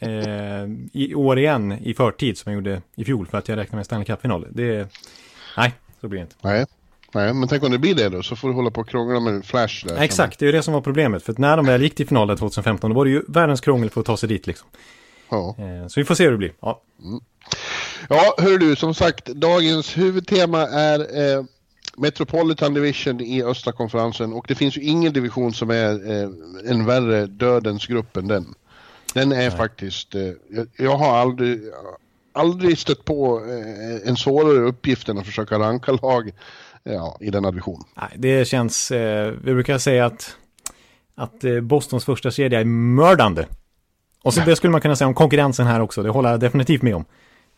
i 0.92 1.14
år 1.14 1.38
igen 1.38 1.72
i 1.72 1.94
förtid 1.94 2.38
som 2.38 2.52
jag 2.52 2.56
gjorde 2.58 2.82
i 2.94 3.04
fjol 3.04 3.26
för 3.26 3.38
att 3.38 3.48
jag 3.48 3.56
räknar 3.56 3.76
med 3.76 3.86
Stanley 3.86 4.06
Cup-final. 4.06 4.46
Det, 4.50 4.88
nej, 5.56 5.72
så 6.00 6.08
blir 6.08 6.20
det 6.20 6.22
inte. 6.22 6.36
Nej. 6.40 6.66
Nej, 7.14 7.34
men 7.34 7.48
tänk 7.48 7.62
om 7.62 7.70
det 7.70 7.78
blir 7.78 7.94
det 7.94 8.08
då, 8.08 8.22
så 8.22 8.36
får 8.36 8.48
du 8.48 8.54
hålla 8.54 8.70
på 8.70 8.80
och 8.80 8.88
krångla 8.88 9.20
med 9.20 9.44
Flash 9.44 9.86
där. 9.86 9.94
Nej, 9.94 10.04
exakt, 10.04 10.38
det 10.38 10.44
är 10.44 10.46
ju 10.46 10.52
det 10.52 10.62
som 10.62 10.74
var 10.74 10.80
problemet. 10.80 11.22
För 11.22 11.32
att 11.32 11.38
när 11.38 11.56
de 11.56 11.66
väl 11.66 11.82
gick 11.82 11.94
till 11.94 12.08
finalen 12.08 12.36
2015, 12.36 12.90
då 12.90 12.96
var 12.96 13.04
det 13.04 13.10
ju 13.10 13.22
världens 13.28 13.60
krångel 13.60 13.90
för 13.90 14.00
att 14.00 14.06
ta 14.06 14.16
sig 14.16 14.28
dit 14.28 14.46
liksom. 14.46 14.68
Ja, 15.28 15.56
Eh, 15.58 15.88
så 15.88 16.00
vi 16.00 16.04
får 16.04 16.14
se 16.14 16.24
hur 16.24 16.30
det 16.30 16.38
blir. 16.38 16.52
Ja, 16.60 16.82
ja 18.08 18.34
hör 18.38 18.58
du, 18.58 18.76
som 18.76 18.94
sagt, 18.94 19.26
dagens 19.26 19.96
huvudtema 19.96 20.60
är 20.60 20.98
eh, 20.98 21.44
Metropolitan 21.96 22.74
Division 22.74 23.20
i 23.20 23.42
östra 23.42 23.72
konferensen 23.72 24.32
och 24.32 24.44
det 24.48 24.54
finns 24.54 24.76
ju 24.76 24.82
ingen 24.82 25.12
division 25.12 25.54
som 25.54 25.70
är 25.70 26.10
eh, 26.10 26.28
en 26.70 26.86
värre 26.86 27.26
dödens 27.26 27.86
grupp 27.86 28.16
än 28.16 28.28
den. 28.28 28.54
Den 29.14 29.32
är 29.32 29.50
faktiskt, 29.50 30.14
eh, 30.14 30.22
jag, 30.50 30.66
jag 30.76 30.96
har 30.96 31.16
aldrig, 31.16 31.60
aldrig 32.32 32.78
stött 32.78 33.04
på 33.04 33.42
eh, 33.48 34.08
en 34.08 34.16
svårare 34.16 34.58
uppgift 34.58 35.08
än 35.08 35.18
att 35.18 35.26
försöka 35.26 35.58
ranka 35.58 35.92
lag 35.92 36.32
ja, 36.84 37.16
i 37.20 37.30
denna 37.30 37.50
division. 37.50 37.84
Nej, 37.94 38.10
det 38.16 38.48
känns, 38.48 38.90
eh, 38.90 39.32
vi 39.44 39.54
brukar 39.54 39.78
säga 39.78 40.06
att, 40.06 40.36
att 41.14 41.44
eh, 41.44 41.60
Bostons 41.60 42.04
första 42.04 42.30
kedja 42.30 42.60
är 42.60 42.64
mördande. 42.64 43.46
Och 44.22 44.34
så 44.34 44.40
det 44.40 44.56
skulle 44.56 44.70
man 44.70 44.80
kunna 44.80 44.96
säga 44.96 45.08
om 45.08 45.14
konkurrensen 45.14 45.66
här 45.66 45.80
också, 45.80 46.02
det 46.02 46.10
håller 46.10 46.30
jag 46.30 46.40
definitivt 46.40 46.82
med 46.82 46.96
om. 46.96 47.04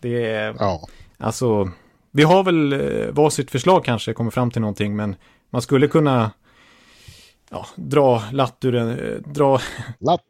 Det 0.01 0.27
är, 0.27 0.55
Ja, 0.59 0.89
alltså, 1.19 1.71
vi 2.11 2.23
har 2.23 2.43
väl 2.43 2.73
eh, 2.73 3.13
varsitt 3.13 3.51
förslag 3.51 3.85
kanske, 3.85 4.13
kommer 4.13 4.31
fram 4.31 4.51
till 4.51 4.61
någonting, 4.61 4.97
men 4.97 5.17
man 5.51 5.63
skulle 5.63 5.89
kunna 5.89 6.31
ja, 7.51 7.67
dra 7.77 8.23
latt 8.33 8.65
ur 8.65 8.75
en, 8.75 8.91
eh, 8.91 9.15
dra, 9.25 9.61
latt. 9.99 10.23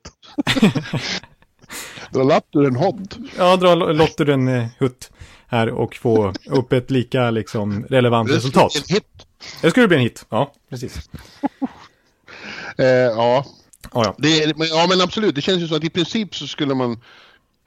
Dra 2.11 2.23
latt 2.23 2.47
ur 2.53 2.67
en 2.67 2.76
hott. 2.76 3.19
ja, 3.38 3.57
dra 3.57 3.75
lott 3.75 4.21
ur 4.21 4.31
en 4.31 4.49
hutt 4.79 5.11
här 5.49 5.69
och 5.69 5.95
få 5.97 6.33
upp 6.47 6.73
ett 6.73 6.91
lika 6.91 7.31
liksom 7.31 7.85
relevant 7.85 8.31
resultat. 8.31 8.73
En 8.76 8.95
hit. 8.95 9.26
Det 9.62 9.71
skulle 9.71 9.88
bli 9.88 9.97
en 9.97 10.03
hit, 10.03 10.26
ja, 10.29 10.53
precis. 10.71 11.11
Eh, 12.79 12.87
ja, 12.87 13.45
Ja, 13.95 14.03
ja. 14.05 14.15
det, 14.19 14.55
ja, 14.69 14.87
men 14.88 15.00
absolut. 15.00 15.35
Det 15.35 15.41
känns 15.41 15.62
ju 15.62 15.69
så 15.69 15.76
att 15.76 15.85
i 15.85 15.91
princip 15.91 16.35
så 16.35 16.47
skulle 16.47 16.75
man 16.75 17.00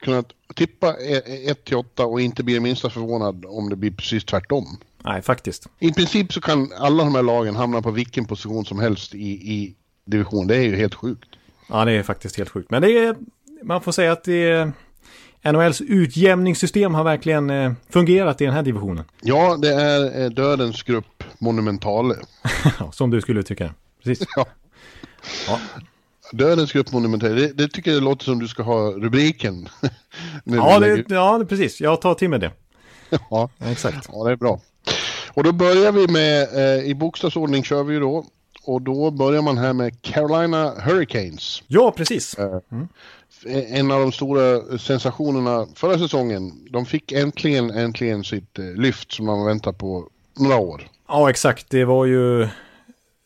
kunna 0.02 0.24
tippa 0.54 0.94
1 0.94 1.64
till 1.64 1.76
8 1.76 2.06
och 2.06 2.20
inte 2.20 2.42
bli 2.42 2.54
det 2.54 2.60
minsta 2.60 2.90
förvånad 2.90 3.44
om 3.48 3.70
det 3.70 3.76
blir 3.76 3.90
precis 3.90 4.24
tvärtom. 4.24 4.78
Nej, 5.04 5.22
faktiskt. 5.22 5.66
I 5.78 5.92
princip 5.92 6.32
så 6.32 6.40
kan 6.40 6.72
alla 6.72 7.04
de 7.04 7.14
här 7.14 7.22
lagen 7.22 7.56
hamna 7.56 7.82
på 7.82 7.90
vilken 7.90 8.24
position 8.24 8.64
som 8.64 8.78
helst 8.78 9.14
i, 9.14 9.28
i 9.28 9.74
division. 10.04 10.46
Det 10.46 10.56
är 10.56 10.62
ju 10.62 10.76
helt 10.76 10.94
sjukt. 10.94 11.28
Ja, 11.68 11.84
det 11.84 11.92
är 11.92 12.02
faktiskt 12.02 12.36
helt 12.36 12.50
sjukt. 12.50 12.70
Men 12.70 12.82
det 12.82 12.98
är, 12.98 13.16
man 13.62 13.80
får 13.80 13.92
säga 13.92 14.12
att 14.12 14.24
det 14.24 14.50
är, 14.50 14.72
NHLs 15.44 15.80
utjämningssystem 15.80 16.94
har 16.94 17.04
verkligen 17.04 17.50
eh, 17.50 17.72
fungerat 17.90 18.40
i 18.40 18.44
den 18.44 18.54
här 18.54 18.62
divisionen. 18.62 19.04
Ja, 19.20 19.56
det 19.56 19.74
är 19.74 20.22
eh, 20.22 20.30
dödens 20.30 20.82
grupp 20.82 21.24
Monumentale. 21.38 22.14
Som 22.92 23.10
du 23.10 23.20
skulle 23.20 23.42
tycka. 23.42 23.74
Precis. 24.04 24.28
Ja. 24.36 24.46
Ja. 25.48 25.58
Dödens 26.32 26.72
grupp 26.72 26.92
Monumentale. 26.92 27.34
Det, 27.34 27.52
det 27.52 27.68
tycker 27.68 27.92
jag 27.92 28.02
låter 28.02 28.24
som 28.24 28.38
du 28.38 28.48
ska 28.48 28.62
ha 28.62 28.90
rubriken. 28.90 29.68
Ja, 30.44 30.78
det, 30.78 31.04
ja, 31.08 31.44
precis. 31.48 31.80
Jag 31.80 32.00
tar 32.00 32.14
till 32.14 32.28
med 32.28 32.40
det. 32.40 32.52
ja. 33.30 33.50
Exakt. 33.58 34.08
Ja, 34.12 34.24
det 34.24 34.32
är 34.32 34.36
bra. 34.36 34.60
Och 35.34 35.44
då 35.44 35.52
börjar 35.52 35.92
vi 35.92 36.08
med, 36.08 36.48
eh, 36.54 36.84
i 36.84 36.94
bokstavsordning 36.94 37.64
kör 37.64 37.84
vi 37.84 37.94
ju 37.94 38.00
då. 38.00 38.24
Och 38.64 38.82
då 38.82 39.10
börjar 39.10 39.42
man 39.42 39.58
här 39.58 39.72
med 39.72 40.02
Carolina 40.02 40.74
Hurricanes. 40.78 41.62
Ja, 41.66 41.92
precis. 41.96 42.34
Eh, 42.34 42.58
En 43.68 43.90
av 43.90 44.00
de 44.00 44.12
stora 44.12 44.78
sensationerna 44.78 45.66
förra 45.74 45.98
säsongen. 45.98 46.68
De 46.70 46.86
fick 46.86 47.12
äntligen, 47.12 47.70
äntligen 47.70 48.24
sitt 48.24 48.58
eh, 48.58 48.64
lyft 48.64 49.12
som 49.12 49.26
man 49.26 49.44
väntat 49.46 49.78
på 49.78 50.08
några 50.38 50.56
år. 50.56 50.88
Ja, 51.08 51.30
exakt. 51.30 51.70
Det 51.70 51.84
var 51.84 52.06
ju 52.06 52.48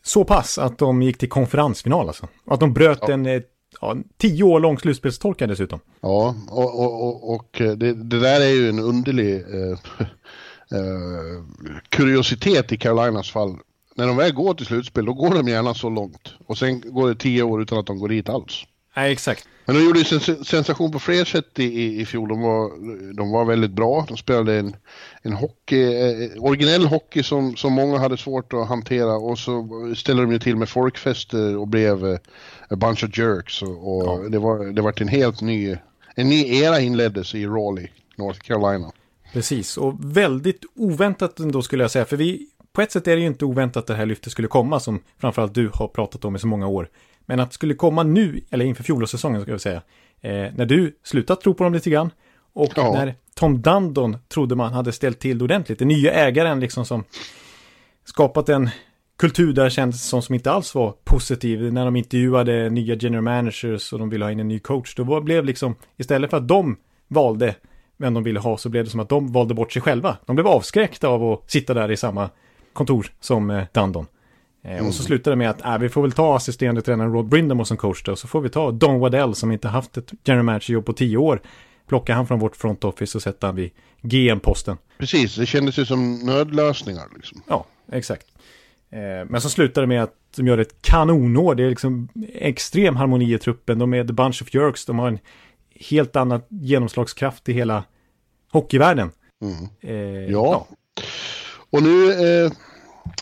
så 0.05 0.25
pass 0.25 0.59
att 0.59 0.79
de 0.79 1.03
gick 1.03 1.19
till 1.19 1.29
konferensfinal 1.29 2.07
alltså. 2.09 2.29
Att 2.47 2.61
de 2.61 2.73
bröt 2.73 2.99
Ja. 3.03 3.13
en 3.13 3.27
eh, 3.27 3.43
ja, 3.81 3.97
tio 4.17 4.45
år 4.45 4.61
lång 4.61 4.79
slutspelstorka 4.79 5.47
dessutom. 5.47 5.81
Ja, 6.01 6.35
och, 6.51 6.81
och, 6.81 7.03
och, 7.07 7.35
och 7.35 7.61
eh, 7.61 7.73
det, 7.73 7.95
det 7.95 8.21
där 8.21 8.41
är 8.41 8.49
ju 8.55 8.69
en 8.69 8.79
underlig 8.79 9.35
eh, 9.37 9.79
eh, 10.79 11.45
kuriositet 11.89 12.73
i 12.73 12.77
Carolinas 12.77 13.31
fall. 13.31 13.57
När 13.97 14.07
de 14.07 14.17
väl 14.17 14.33
går 14.33 14.55
till 14.55 14.67
slutspel, 14.67 15.05
då 15.05 15.13
går 15.13 15.35
de 15.35 15.49
gärna 15.49 15.75
så 15.75 15.91
långt. 15.91 16.35
Och 16.47 16.59
sen 16.59 16.81
går 16.81 17.09
det 17.09 17.15
tio 17.15 17.43
år 17.43 17.63
utan 17.63 17.79
att 17.79 17.87
de 17.87 17.99
går 17.99 18.09
dit 18.09 18.29
alls. 18.29 18.65
Nej, 18.97 19.13
exakt. 19.13 19.49
Men 19.67 19.77
de 19.77 19.85
gjorde 19.85 19.99
ju 19.99 20.05
sens 20.05 20.49
sensation 20.49 20.93
på 20.93 20.99
fler 20.99 21.25
sätt 21.25 21.59
i, 21.59 21.65
i, 21.65 22.01
i 22.01 22.07
fjol. 22.07 22.29
De 22.29 22.41
var, 22.41 22.71
de 23.17 23.31
var 23.31 23.45
väldigt 23.45 23.71
bra. 23.71 24.05
De 24.09 24.17
spelade 24.17 24.59
en, 24.59 24.77
en 25.23 25.33
hockey, 25.33 25.83
eh, 25.83 26.43
originell 26.43 26.87
hockey 26.87 27.23
som, 27.23 27.57
som 27.57 27.73
många 27.73 27.99
hade 27.99 28.17
svårt 28.17 28.53
att 28.53 28.69
hantera. 28.69 29.13
Och 29.17 29.39
så 29.39 29.69
ställde 29.97 30.23
de 30.23 30.33
ju 30.33 30.39
till 30.39 30.57
med 30.57 30.69
folkfester 30.69 31.57
och 31.57 31.69
blev 31.69 32.07
eh, 32.07 32.19
a 32.71 32.77
bunch 32.77 33.05
of 33.05 33.19
jerks. 33.19 33.63
Och, 33.63 33.97
och 33.97 34.25
Ja. 34.25 34.29
det 34.29 34.39
var 34.39 34.65
det 34.73 34.83
var 34.83 35.03
en 35.03 35.09
helt 35.09 35.41
ny, 35.41 35.77
en 36.15 36.29
ny 36.29 36.59
era 36.63 36.81
inleddes 36.81 37.35
i 37.35 37.47
Raleigh, 37.47 37.91
North 38.17 38.41
Carolina. 38.41 38.93
Precis, 39.33 39.77
och 39.77 39.95
väldigt 40.17 40.61
oväntat 40.77 41.41
ändå 41.41 41.63
skulle 41.63 41.85
jag 41.85 41.91
säga. 41.91 42.05
För 42.05 42.17
vi, 42.17 42.47
på 42.73 42.83
ett 42.83 42.93
sätt 42.93 43.09
är 43.09 43.17
det 43.17 43.21
ju 43.23 43.27
inte 43.27 43.45
oväntat 43.45 43.81
att 43.81 43.87
det 43.87 43.95
här 43.95 44.07
lyftet 44.07 44.33
skulle 44.33 44.49
komma, 44.49 44.81
som 44.81 45.01
framförallt 45.19 45.55
du 45.55 45.71
har 45.75 45.89
pratat 45.89 46.25
om 46.25 46.37
i 46.37 46.39
så 46.39 46.47
många 46.47 46.67
år. 46.67 46.89
Men 47.27 47.41
att 47.41 47.51
det 47.51 47.55
skulle 47.55 47.75
komma 47.75 48.03
nu, 48.03 48.41
eller 48.51 48.65
inför 48.65 48.85
fjolårssäsongen 48.85 49.43
ska 49.43 49.51
jag 49.51 49.61
säga, 49.61 49.83
eh, 50.21 50.31
när 50.55 50.67
du 50.67 50.99
slutat 51.03 51.41
tro 51.41 51.55
på 51.55 51.65
dem 51.65 51.75
lite 51.75 51.91
grann. 51.91 52.11
Och 52.53 52.73
Ja. 52.77 52.93
när 52.93 53.15
Tom 53.35 53.63
Dundon 53.63 54.17
trodde 54.29 54.55
man 54.55 54.73
hade 54.73 54.93
ställt 54.93 55.19
till 55.19 55.39
det 55.39 55.45
ordentligt. 55.45 55.79
Den 55.79 55.89
nya 55.89 56.13
ägaren 56.13 56.61
liksom 56.61 56.85
som 56.85 57.05
skapat 58.05 58.49
en 58.49 58.71
kultur 59.19 59.53
där 59.53 59.71
kändes 59.71 60.09
som, 60.09 60.23
som 60.23 60.35
inte 60.35 60.51
alls 60.51 60.75
var 60.75 60.95
positiv. 61.05 61.73
När 61.73 61.85
de 61.85 61.97
intervjuade 61.97 62.71
nya 62.71 62.95
general 62.95 63.23
managers 63.23 63.93
och 63.93 63.99
de 63.99 64.11
ville 64.11 64.25
ha 64.25 64.33
in 64.33 64.41
en 64.41 64.49
ny 64.49 64.59
coach. 64.59 64.95
Då 64.95 65.21
blev 65.21 65.45
liksom, 65.45 65.75
istället 65.97 66.31
för 66.31 66.37
att 66.37 66.49
de 66.49 66.77
valde 67.09 67.55
vem 67.97 68.15
de 68.15 68.23
ville 68.23 68.41
ha 68.41 68.57
så 68.57 68.69
blev 68.69 68.85
det 68.85 68.91
som 68.91 69.01
att 69.01 69.09
de 69.09 69.33
valde 69.33 69.55
bort 69.55 69.73
sig 69.73 69.83
själva. 69.83 70.17
De 70.27 70.37
blev 70.37 70.47
avskräckta 70.47 71.09
av 71.09 71.25
att 71.33 71.51
sitta 71.51 71.75
där 71.75 71.91
i 71.91 71.97
samma 71.97 72.31
kontor 72.73 73.07
som 73.21 73.51
eh, 73.51 73.65
Eh, 74.65 74.87
Och 74.87 74.95
så 74.95 75.03
slutade 75.03 75.33
det 75.33 75.39
med 75.39 75.51
att 75.51 75.65
äh, 75.65 75.79
vi 75.79 75.89
får 75.89 76.03
väl 76.03 76.13
ta 76.13 76.37
assisterande 76.37 76.83
tränaren 76.83 77.13
Rod 77.13 77.29
Brindamore 77.29 77.67
som 77.67 77.77
coach 77.77 78.03
då. 78.03 78.13
Och 78.13 78.19
så 78.19 78.29
får 78.29 78.41
vi 78.41 78.49
ta 78.49 78.71
Don 78.71 79.01
Waddell 79.01 79.35
som 79.35 79.53
inte 79.53 79.69
haft 79.69 79.97
ett 79.97 80.13
general 80.25 80.45
manager-jobb 80.45 80.87
på 80.87 80.93
tio 80.93 81.17
år. 81.17 81.41
Plocka 81.89 82.15
han 82.15 82.27
från 82.27 82.39
vårt 82.39 82.57
front 82.57 82.85
office 82.85 83.19
och 83.19 83.23
sätta 83.23 83.47
han 83.47 83.57
vid 83.57 83.71
GM-posten. 84.03 84.77
Precis, 84.99 85.37
det 85.37 85.47
kändes 85.47 85.79
ju 85.79 85.85
som 85.85 86.19
nödlösningar. 86.19 87.05
Liksom. 87.17 87.43
Ja, 87.49 87.67
exakt. 87.93 88.27
Eh, 88.91 89.01
Men 89.29 89.41
så 89.41 89.49
slutar 89.51 89.81
det 89.81 89.87
med 89.87 90.03
att 90.03 90.15
de 90.37 90.47
gör 90.47 90.59
ett 90.59 90.83
kanonår. 90.83 91.55
Det 91.55 91.65
är 91.65 91.69
liksom 91.71 92.09
extrem 92.35 92.97
harmoni 92.97 93.35
i 93.35 93.39
truppen. 93.39 93.79
De 93.79 93.95
är 93.95 94.05
the 94.05 94.13
bunch 94.13 94.43
of 94.43 94.55
jerks. 94.55 94.85
De 94.87 94.99
har 94.99 95.09
en 95.09 95.19
helt 95.91 96.17
annan 96.17 96.43
genomslagskraft 96.49 97.49
i 97.49 97.53
hela 97.53 97.85
hockeyvärlden. 98.53 99.11
Mm. 99.43 99.55
Eh, 99.81 100.31
Ja. 100.33 100.67
Och 101.71 101.83
nu 101.83 102.13
eh, 102.13 102.53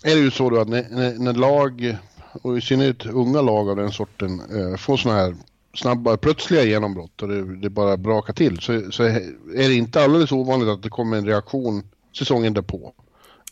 är 0.02 0.14
det 0.14 0.20
ju 0.20 0.30
så 0.30 0.50
då 0.50 0.60
att 0.60 0.68
när, 0.68 0.86
när, 0.90 1.18
när 1.18 1.32
lag, 1.32 1.96
och 2.42 2.58
i 2.58 2.60
synnerhet 2.60 3.06
unga 3.06 3.42
lag 3.42 3.68
av 3.68 3.76
den 3.76 3.92
sorten, 3.92 4.40
eh, 4.40 4.76
får 4.76 4.96
sådana 4.96 5.20
här 5.20 5.36
snabba, 5.74 6.16
plötsliga 6.16 6.64
genombrott 6.64 7.22
och 7.22 7.28
det, 7.28 7.56
det 7.56 7.70
bara 7.70 7.96
brakar 7.96 8.32
till 8.32 8.58
så, 8.60 8.90
så 8.90 9.02
är 9.02 9.68
det 9.68 9.74
inte 9.74 10.04
alldeles 10.04 10.32
ovanligt 10.32 10.68
att 10.68 10.82
det 10.82 10.88
kommer 10.88 11.16
en 11.16 11.26
reaktion 11.26 11.82
säsongen 12.18 12.54
därpå. 12.54 12.92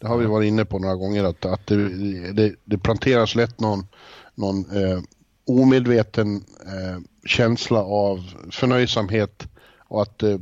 Det 0.01 0.09
har 0.09 0.17
vi 0.17 0.27
varit 0.27 0.49
inne 0.49 0.65
på 0.65 0.79
några 0.79 0.97
gånger 0.97 1.25
att, 1.25 1.45
att 1.45 1.67
det, 1.67 2.33
det, 2.33 2.55
det 2.65 2.79
planteras 2.79 3.35
lätt 3.35 3.61
någon, 3.61 3.87
någon 4.35 4.59
eh, 4.59 5.01
omedveten 5.47 6.37
eh, 6.67 7.01
känsla 7.25 7.83
av 7.83 8.35
förnöjsamhet 8.51 9.49
och 9.79 10.03
att, 10.03 10.23
eh, 10.23 10.39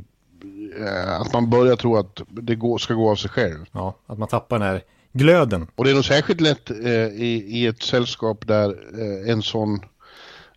eh, 0.79 1.21
att 1.21 1.33
man 1.33 1.49
börjar 1.49 1.75
tro 1.75 1.97
att 1.97 2.21
det 2.27 2.55
går, 2.55 2.77
ska 2.77 2.93
gå 2.93 3.11
av 3.11 3.15
sig 3.15 3.29
själv. 3.29 3.65
Ja, 3.71 3.95
att 4.05 4.17
man 4.17 4.27
tappar 4.27 4.59
den 4.59 4.67
här 4.67 4.83
glöden. 5.13 5.67
Och 5.75 5.85
det 5.85 5.91
är 5.91 5.95
nog 5.95 6.05
särskilt 6.05 6.41
lätt 6.41 6.69
eh, 6.69 7.07
i, 7.07 7.45
i 7.47 7.67
ett 7.67 7.83
sällskap 7.83 8.47
där 8.47 8.69
eh, 8.69 9.31
en 9.31 9.41
sån 9.41 9.79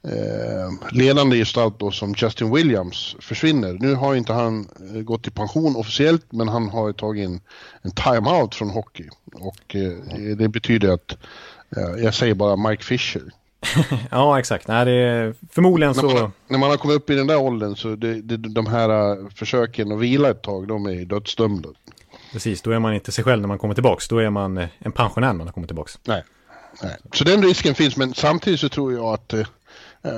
eh, 0.02 0.92
ledande 0.92 1.37
gestalt 1.37 1.78
då 1.78 1.90
som 1.90 2.14
Justin 2.16 2.54
Williams 2.54 3.16
försvinner. 3.21 3.73
Nu 3.80 3.94
har 3.94 4.14
inte 4.14 4.32
han 4.32 4.68
eh, 4.94 5.00
gått 5.00 5.26
i 5.26 5.30
pension 5.30 5.76
officiellt 5.76 6.32
men 6.32 6.49
han 6.49 6.68
har 6.68 6.92
tagit 6.92 7.26
en, 7.26 7.40
en 7.82 7.90
time-out 7.90 8.54
från 8.54 8.71
hockey. 8.71 9.09
Och 9.35 9.76
eh, 9.76 10.37
det 10.37 10.49
betyder 10.49 10.88
att, 10.88 11.16
eh, 11.76 12.04
jag 12.04 12.14
säger 12.14 12.35
bara 12.35 12.56
Mike 12.56 12.85
Fisher. 12.85 13.23
Ja, 14.11 14.38
exakt. 14.38 14.68
Nej, 14.68 14.85
det 14.85 14.92
är 14.92 15.35
förmodligen 15.50 15.92
När 15.97 16.02
man, 16.02 16.16
så. 16.16 16.30
när 16.49 16.59
man 16.59 16.71
har 16.71 16.76
kommit 16.76 16.97
upp 16.97 17.11
i 17.11 17.14
den 17.14 17.26
där 17.26 17.37
åldern 17.37 17.76
så 17.76 17.97
det, 17.97 18.23
det, 18.23 18.37
de 18.37 18.66
här 18.66 19.16
försöken 19.30 19.92
att 19.92 20.00
vila 20.00 20.30
ett 20.30 20.42
tag, 20.42 20.68
de 20.68 20.87
är 20.87 21.04
dödsdömda. 21.04 21.68
Precis, 22.33 22.62
då 22.62 22.71
är 22.71 22.79
man 22.79 22.95
inte 22.95 23.12
sig 23.12 23.25
själv 23.25 23.41
när 23.41 23.49
man 23.49 23.59
kommer 23.59 23.75
tillbaks. 23.75 24.09
Då 24.09 24.19
är 24.19 24.31
man 24.31 24.59
eh, 24.59 24.69
en 24.79 24.93
pensionär 24.93 25.33
när 25.33 25.45
man 25.45 25.53
kommer 25.53 25.67
tillbaks. 25.67 25.99
Nej. 26.05 26.25
Nej. 26.83 26.97
Så 27.12 27.25
den 27.25 27.43
risken 27.43 27.75
finns, 27.75 27.97
men 27.97 28.15
samtidigt 28.15 28.61
så 28.61 28.69
tror 28.69 28.93
jag 28.93 29.05
att 29.05 29.33
eh, 29.33 29.47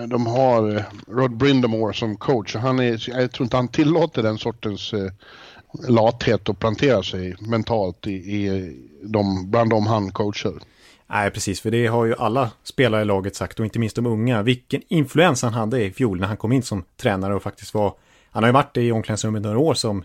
de 0.08 0.26
har 0.26 0.76
eh, 0.76 0.82
Rod 1.08 1.36
Brindamore 1.36 1.94
som 1.94 2.16
coach. 2.16 2.54
Han 2.54 2.78
är, 2.78 3.08
jag 3.20 3.32
tror 3.32 3.44
inte 3.44 3.56
han 3.56 3.68
tillåter 3.68 4.22
den 4.22 4.38
sortens 4.38 4.92
eh, 4.92 5.12
lathet 5.88 6.48
att 6.48 6.58
plantera 6.58 7.02
sig 7.02 7.36
mentalt 7.38 8.06
i, 8.06 8.12
i 8.12 8.76
de, 9.02 9.50
bland 9.50 9.70
de 9.70 9.86
han 9.86 10.12
coachar. 10.12 10.54
Nej, 11.06 11.30
precis, 11.30 11.60
för 11.60 11.70
det 11.70 11.86
har 11.86 12.04
ju 12.04 12.14
alla 12.18 12.50
spelare 12.62 13.02
i 13.02 13.04
laget 13.04 13.36
sagt 13.36 13.58
och 13.58 13.64
inte 13.64 13.78
minst 13.78 13.96
de 13.96 14.06
unga. 14.06 14.42
Vilken 14.42 14.82
influens 14.88 15.42
han 15.42 15.54
hade 15.54 15.84
i 15.84 15.92
fjol 15.92 16.20
när 16.20 16.26
han 16.26 16.36
kom 16.36 16.52
in 16.52 16.62
som 16.62 16.84
tränare 16.96 17.34
och 17.34 17.42
faktiskt 17.42 17.74
var... 17.74 17.94
Han 18.30 18.42
har 18.42 18.48
ju 18.48 18.52
varit 18.52 18.76
i 18.76 18.92
omklädningsrummet 18.92 19.42
några 19.42 19.58
år 19.58 19.74
som 19.74 20.04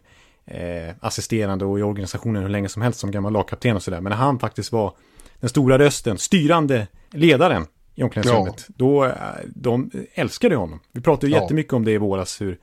eh, 0.50 0.96
assisterande 1.00 1.66
och 1.66 1.80
i 1.80 1.82
organisationen 1.82 2.42
hur 2.42 2.50
länge 2.50 2.70
som 2.70 2.82
helst 2.82 3.00
som 3.00 3.12
gammal 3.12 3.34
lagkapten 3.34 3.76
och 3.76 3.84
sådär. 3.84 4.02
Men 4.02 4.10
när 4.10 4.18
han 4.18 4.40
faktiskt 4.40 4.72
var 4.72 4.94
den 5.40 5.50
stora 5.50 5.80
rösten, 5.80 6.18
styrande 6.18 6.88
ledaren 7.12 7.66
i 7.96 8.04
omklädningsrummet, 8.04 8.66
då 8.68 9.06
eh, 9.06 9.14
de 9.56 9.92
älskade 10.14 10.56
honom. 10.56 10.80
Vi 10.92 11.02
pratade 11.02 11.32
Ja. 11.32 11.42
jättemycket 11.42 11.74
om 11.74 11.86
det 11.86 11.92
i 11.92 11.98
våras, 11.98 12.42
hur 12.42 12.58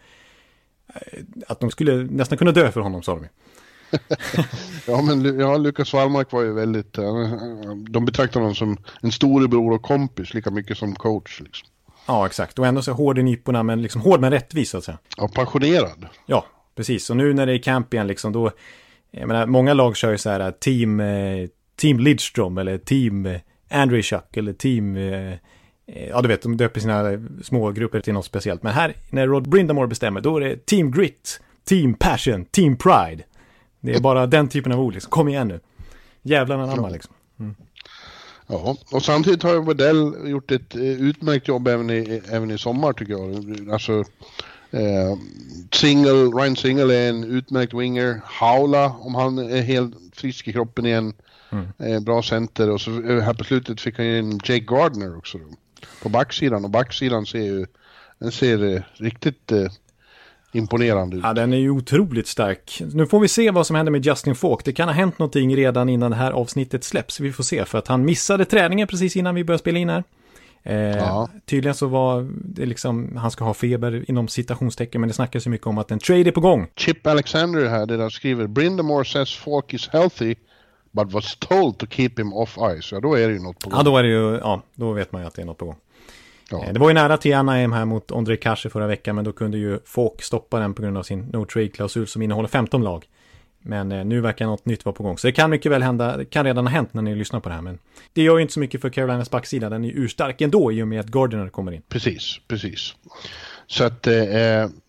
att 1.47 1.61
de 1.61 1.71
skulle 1.71 1.95
nästan 2.05 2.39
kunna 2.39 2.53
dö 2.53 2.73
för 2.73 2.81
honom, 2.81 3.03
sa 3.03 3.15
de 3.15 3.27
ja, 4.87 5.03
men 5.03 5.39
ja, 5.39 5.57
Lukas 5.57 5.93
Wallmark 5.93 6.33
var 6.33 6.43
ju 6.43 6.53
väldigt... 6.53 6.93
De 7.89 8.05
betraktar 8.05 8.41
honom 8.41 8.55
som 8.55 8.77
en 9.03 9.13
storebror 9.13 9.73
och 9.73 9.83
kompis 9.83 10.35
lika 10.35 10.51
mycket 10.51 10.79
som 10.79 10.95
coach. 10.95 11.41
Liksom. 11.41 11.69
Ja, 12.07 12.27
exakt. 12.27 12.59
Och 12.59 12.67
ändå 12.67 12.83
så 12.83 12.93
hård 12.93 13.19
i 13.19 13.23
nyporna, 13.23 13.63
men 13.63 13.83
liksom 13.83 14.01
hård 14.01 14.21
men 14.21 14.31
rättvis, 14.31 14.71
så 14.71 14.79
att 14.79 14.85
säga. 14.85 14.99
Ja, 15.17 15.29
passionerad. 15.35 16.07
Ja, 16.27 16.47
precis. 16.77 17.11
Och 17.11 17.17
nu 17.17 17.35
när 17.35 17.47
det 17.47 17.53
är 17.53 17.59
camp 17.59 17.95
igen, 17.95 18.07
liksom, 18.07 18.33
då... 18.33 18.51
Jag 19.11 19.29
menar, 19.29 19.47
många 19.47 19.75
lag 19.75 19.97
kör 19.97 20.11
ju 20.11 20.19
så 20.19 20.31
här 20.31 20.51
team, 20.51 21.01
eh, 21.01 21.49
team 21.77 22.01
Lidström 22.01 22.59
eller 22.59 22.79
team 22.79 23.27
eh, 23.27 23.41
Andrew 23.71 24.03
Chuck 24.03 24.37
eller 24.37 24.53
team... 24.53 24.97
Eh, 24.97 25.35
ja, 26.09 26.23
du 26.23 26.29
vet, 26.29 26.43
de 26.43 26.57
döper 26.57 26.81
sina 26.81 27.19
små 27.43 27.71
grupper 27.71 28.01
till 28.01 28.13
något 28.13 28.25
speciellt. 28.25 28.63
Men 28.63 28.73
här, 28.73 28.95
när 29.11 29.27
Rod 29.27 29.49
Brindamore 29.49 29.87
bestämmer, 29.87 30.21
då 30.21 30.37
är 30.37 30.41
det 30.41 30.67
Team 30.67 30.91
Grit, 30.91 31.41
Team 31.65 31.95
Passion, 31.95 32.45
Team 32.45 32.77
Pride. 32.77 33.23
Det 33.81 33.95
är 33.95 34.01
bara 34.01 34.27
den 34.27 34.49
typen 34.49 34.73
av 34.73 34.81
ord, 34.81 34.95
liksom. 34.95 35.11
Kom 35.11 35.29
igen 35.29 35.49
nu. 35.49 35.61
Jävlar 36.23 36.59
anamma, 36.59 36.89
liksom. 36.89 37.15
Mm. 37.41 37.55
Ja, 38.47 38.77
och 38.93 39.03
samtidigt 39.03 39.43
har 39.43 39.63
Wedell 39.63 40.31
gjort 40.31 40.51
ett 40.51 40.77
utmärkt 40.77 41.49
jobb 41.49 41.69
även 41.69 41.91
i, 41.91 42.23
även 42.31 42.51
i 42.51 42.59
sommar 42.59 42.93
tycker 42.93 43.13
jag. 43.13 43.71
Alltså, 43.73 44.05
eh, 44.77 45.19
single, 45.73 46.25
Ryan 46.25 46.57
Single 46.57 46.95
är 46.95 47.09
en 47.09 47.25
utmärkt 47.25 47.75
winger. 47.75 48.21
Haula, 48.25 48.87
om 49.01 49.15
han 49.15 49.39
är 49.39 49.63
helt 49.63 49.95
frisk 50.13 50.49
i 50.49 50.53
kroppen 50.53 50.87
igen, 50.87 51.13
mm. 51.51 51.67
eh, 51.79 52.01
bra 52.01 52.23
center. 52.23 52.71
Och 52.71 52.81
så 52.81 52.91
här 53.03 53.35
på 53.35 53.45
slutet 53.45 53.81
fick 53.81 53.99
han 53.99 54.07
in 54.07 54.41
Jake 54.45 54.65
Gardner 54.65 55.19
också. 55.19 55.39
Då, 55.39 55.45
på 56.03 56.09
backsidan, 56.09 56.65
och 56.65 56.71
backsidan 56.71 57.27
ser 57.27 57.43
ju, 57.43 57.67
den 58.19 58.33
ser 58.33 58.75
eh, 58.75 58.83
riktigt 58.95 59.53
eh, 59.53 59.67
imponerande 60.53 61.17
ut. 61.17 61.23
Ja, 61.23 61.33
den 61.33 61.53
är 61.53 61.57
ju 61.57 61.71
otroligt 61.71 62.27
stark. 62.27 62.83
Nu 62.93 63.07
får 63.07 63.21
vi 63.21 63.29
se 63.29 63.51
vad 63.51 63.67
som 63.67 63.77
händer 63.77 63.93
med 63.93 64.07
Justin 64.07 64.35
Falk. 64.35 64.65
Det 64.65 64.73
kan 64.73 64.89
ha 64.89 64.95
hänt 64.95 65.19
någonting 65.19 65.57
redan 65.57 65.89
innan 65.89 66.11
det 66.11 66.17
här 66.17 66.31
avsnittet 66.31 66.85
släpps. 66.85 67.21
Vi 67.21 67.33
får 67.33 67.45
se, 67.45 67.65
för 67.65 67.79
att 67.79 67.89
han 67.89 68.05
missade 68.05 68.45
träningen 68.45 68.89
precis 68.89 69.17
innan 69.17 69.35
vi 69.35 69.45
började 69.45 69.61
spela 69.61 69.79
in 69.79 69.89
här. 69.89 70.05
Eh, 70.67 70.97
ja. 70.97 71.29
Tydligen 71.45 71.75
så 71.75 71.87
var 71.87 72.29
det 72.31 72.67
liksom, 72.67 73.17
han 73.17 73.31
ska 73.31 73.45
ha 73.45 73.55
feber 73.55 74.11
inom 74.11 74.29
citationstecken, 74.29 75.01
men 75.01 75.09
det 75.09 75.15
snackas 75.15 75.47
ju 75.47 75.51
mycket 75.51 75.67
om 75.67 75.79
att 75.79 75.91
en 75.91 75.99
trade 75.99 76.21
är 76.21 76.33
på 76.33 76.41
gång. 76.41 76.67
Chip 76.77 77.07
Alexander 77.07 77.69
här, 77.69 77.87
där 77.87 77.99
han 77.99 78.11
skriver 78.11 78.47
Brindamore 78.47 79.05
says 79.05 79.37
Falk 79.37 79.75
is 79.75 79.89
healthy, 79.89 80.35
but 80.91 81.13
was 81.13 81.37
told 81.37 81.79
to 81.79 81.87
keep 81.91 82.11
him 82.17 82.33
off 82.33 82.59
ice. 82.81 82.93
Ja, 82.93 83.01
då 83.01 83.15
är 83.15 83.29
det 83.29 83.35
ju 83.35 83.41
något 83.41 83.59
på 83.59 83.71
gång. 83.71 83.79
Ja, 83.79 83.85
då 83.85 83.97
är 83.97 84.03
det 84.03 84.09
ju, 84.09 84.39
ja, 84.39 84.63
då 84.75 84.93
vet 84.93 85.13
man 85.13 85.23
ju 85.23 85.29
att 85.29 85.35
det 85.35 85.43
är 85.43 85.47
något 85.47 85.59
på 85.59 85.65
gång. 85.65 85.77
Ja. 86.51 86.65
Eh, 86.65 86.73
det 86.73 86.81
var 86.81 86.89
ju 86.89 86.95
nära 86.95 87.17
till 87.17 87.35
Anaheim 87.35 87.73
här 87.73 87.85
mot 87.85 88.11
Ondrej 88.11 88.37
Kashe 88.37 88.71
förra 88.71 88.87
veckan, 88.87 89.17
men 89.17 89.25
då 89.25 89.33
kunde 89.33 89.59
ju 89.59 89.79
Falk 89.85 90.23
stoppa 90.23 90.59
den 90.59 90.75
på 90.75 90.83
grund 90.83 90.99
av 90.99 91.03
sin 91.03 91.21
no 91.33 91.45
trade-klausul 91.45 92.07
som 92.07 92.23
innehåller 92.23 92.49
15 92.49 92.85
lag. 92.85 93.07
Men 93.67 93.93
eh, 93.93 94.05
nu 94.05 94.21
verkar 94.21 94.47
något 94.47 94.67
nytt 94.67 94.85
vara 94.85 94.95
på 94.95 95.03
gång. 95.03 95.19
Så 95.19 95.27
det 95.27 95.33
kan 95.33 95.51
mycket 95.51 95.73
väl 95.73 95.83
hända, 95.83 96.17
det 96.17 96.25
kan 96.25 96.45
redan 96.45 96.67
ha 96.67 96.73
hänt 96.73 96.95
när 96.95 97.03
ni 97.03 97.15
lyssnar 97.15 97.41
på 97.41 97.49
det 97.49 97.55
här. 97.55 97.63
Men 97.63 97.79
det 98.13 98.23
gör 98.23 98.37
ju 98.37 98.43
inte 98.43 98.55
så 98.55 98.61
mycket 98.61 98.81
för 98.81 98.91
Carolinas 98.91 99.31
backsida, 99.31 99.71
den 99.71 99.85
är 99.85 99.89
ju 99.89 99.95
urstark 99.95 100.41
ändå 100.41 100.73
i 100.73 100.83
och 100.83 100.89
med 100.89 101.01
att 101.01 101.07
Gardiner 101.07 101.49
kommer 101.49 101.73
in. 101.73 101.83
Precis, 101.89 102.41
precis. 102.49 102.95
Så 103.67 103.85
att, 103.85 104.07
eh, 104.07 104.15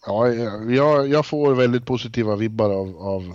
ja, 0.05 0.27
jag, 0.69 1.07
jag 1.07 1.25
får 1.25 1.55
väldigt 1.55 1.85
positiva 1.85 2.35
vibbar 2.35 2.69
av, 2.69 2.97
av 2.97 3.33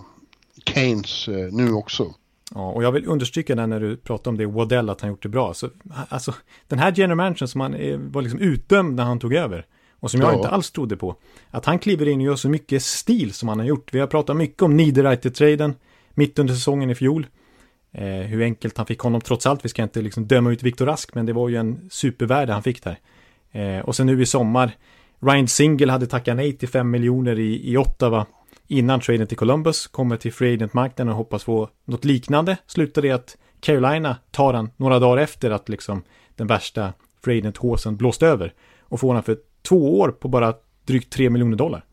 Keynes 0.66 1.28
eh, 1.28 1.52
nu 1.52 1.72
också. 1.72 2.14
Ja, 2.54 2.70
och 2.70 2.84
jag 2.84 2.92
vill 2.92 3.06
understryka 3.06 3.54
det 3.54 3.66
när 3.66 3.80
du 3.80 3.96
pratar 3.96 4.30
om 4.30 4.36
det, 4.36 4.46
Waddell, 4.46 4.90
att 4.90 5.00
han 5.00 5.10
gjort 5.10 5.22
det 5.22 5.28
bra. 5.28 5.54
Så, 5.54 5.68
alltså, 6.08 6.34
den 6.68 6.78
här 6.78 6.92
general 6.96 7.16
manager 7.16 7.46
som 7.46 7.60
han 7.60 7.72
var 8.12 8.22
liksom 8.22 8.40
utdömd 8.40 8.96
när 8.96 9.04
han 9.04 9.18
tog 9.18 9.34
över, 9.34 9.66
och 10.02 10.10
som 10.10 10.20
jag 10.20 10.32
ja. 10.32 10.36
inte 10.36 10.48
alls 10.48 10.70
trodde 10.70 10.96
på, 10.96 11.16
att 11.50 11.64
han 11.64 11.78
kliver 11.78 12.08
in 12.08 12.18
och 12.20 12.26
gör 12.26 12.36
så 12.36 12.48
mycket 12.48 12.82
stil 12.82 13.32
som 13.32 13.48
han 13.48 13.58
har 13.58 13.66
gjort. 13.66 13.94
Vi 13.94 14.00
har 14.00 14.06
pratat 14.06 14.36
mycket 14.36 14.62
om 14.62 14.76
Niederreiter-traden 14.76 15.74
mitt 16.14 16.38
under 16.38 16.54
säsongen 16.54 16.90
i 16.90 16.94
fjol. 16.94 17.26
Eh, 17.92 18.04
hur 18.04 18.42
enkelt 18.42 18.76
han 18.76 18.86
fick 18.86 18.98
honom 18.98 19.20
trots 19.20 19.46
allt. 19.46 19.64
Vi 19.64 19.68
ska 19.68 19.82
inte 19.82 20.02
liksom 20.02 20.26
döma 20.26 20.50
ut 20.50 20.62
Viktor 20.62 20.86
Rask, 20.86 21.14
men 21.14 21.26
det 21.26 21.32
var 21.32 21.48
ju 21.48 21.56
en 21.56 21.88
supervärde 21.90 22.52
han 22.52 22.62
fick 22.62 22.84
där. 22.84 22.98
Eh, 23.52 23.84
och 23.84 23.96
sen 23.96 24.06
nu 24.06 24.22
i 24.22 24.26
sommar, 24.26 24.76
Ryan 25.20 25.48
Single 25.48 25.92
hade 25.92 26.06
tackat 26.06 26.36
nej 26.36 26.52
till 26.52 26.68
5 26.68 26.90
miljoner 26.90 27.38
i, 27.38 27.72
i 27.72 27.76
Ottawa 27.76 28.26
innan 28.68 29.00
traden 29.00 29.26
till 29.26 29.36
Columbus, 29.36 29.86
kommer 29.86 30.16
till 30.16 30.32
free 30.32 30.54
agent-marknaden 30.54 31.08
och 31.08 31.16
hoppas 31.16 31.44
få 31.44 31.68
något 31.84 32.04
liknande. 32.04 32.56
Slutar 32.66 33.02
det 33.02 33.10
att 33.10 33.36
Carolina 33.60 34.16
tar 34.30 34.54
han 34.54 34.70
några 34.76 34.98
dagar 34.98 35.22
efter 35.22 35.50
att 35.50 35.68
liksom 35.68 36.02
den 36.36 36.46
värsta 36.46 36.92
free 37.24 37.38
agent-håsen 37.38 37.96
blåst 37.96 38.22
över 38.22 38.52
och 38.80 39.00
får 39.00 39.14
han 39.14 39.22
för 39.22 39.36
två 39.62 40.00
år 40.00 40.08
på 40.08 40.28
bara 40.28 40.54
drygt 40.86 41.12
3 41.12 41.30
miljoner 41.30 41.56
dollar. 41.56 41.84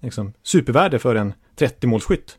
Liksom 0.00 0.32
supervärde 0.42 0.98
för 0.98 1.14
en 1.14 1.34
30-målsskytt. 1.56 2.36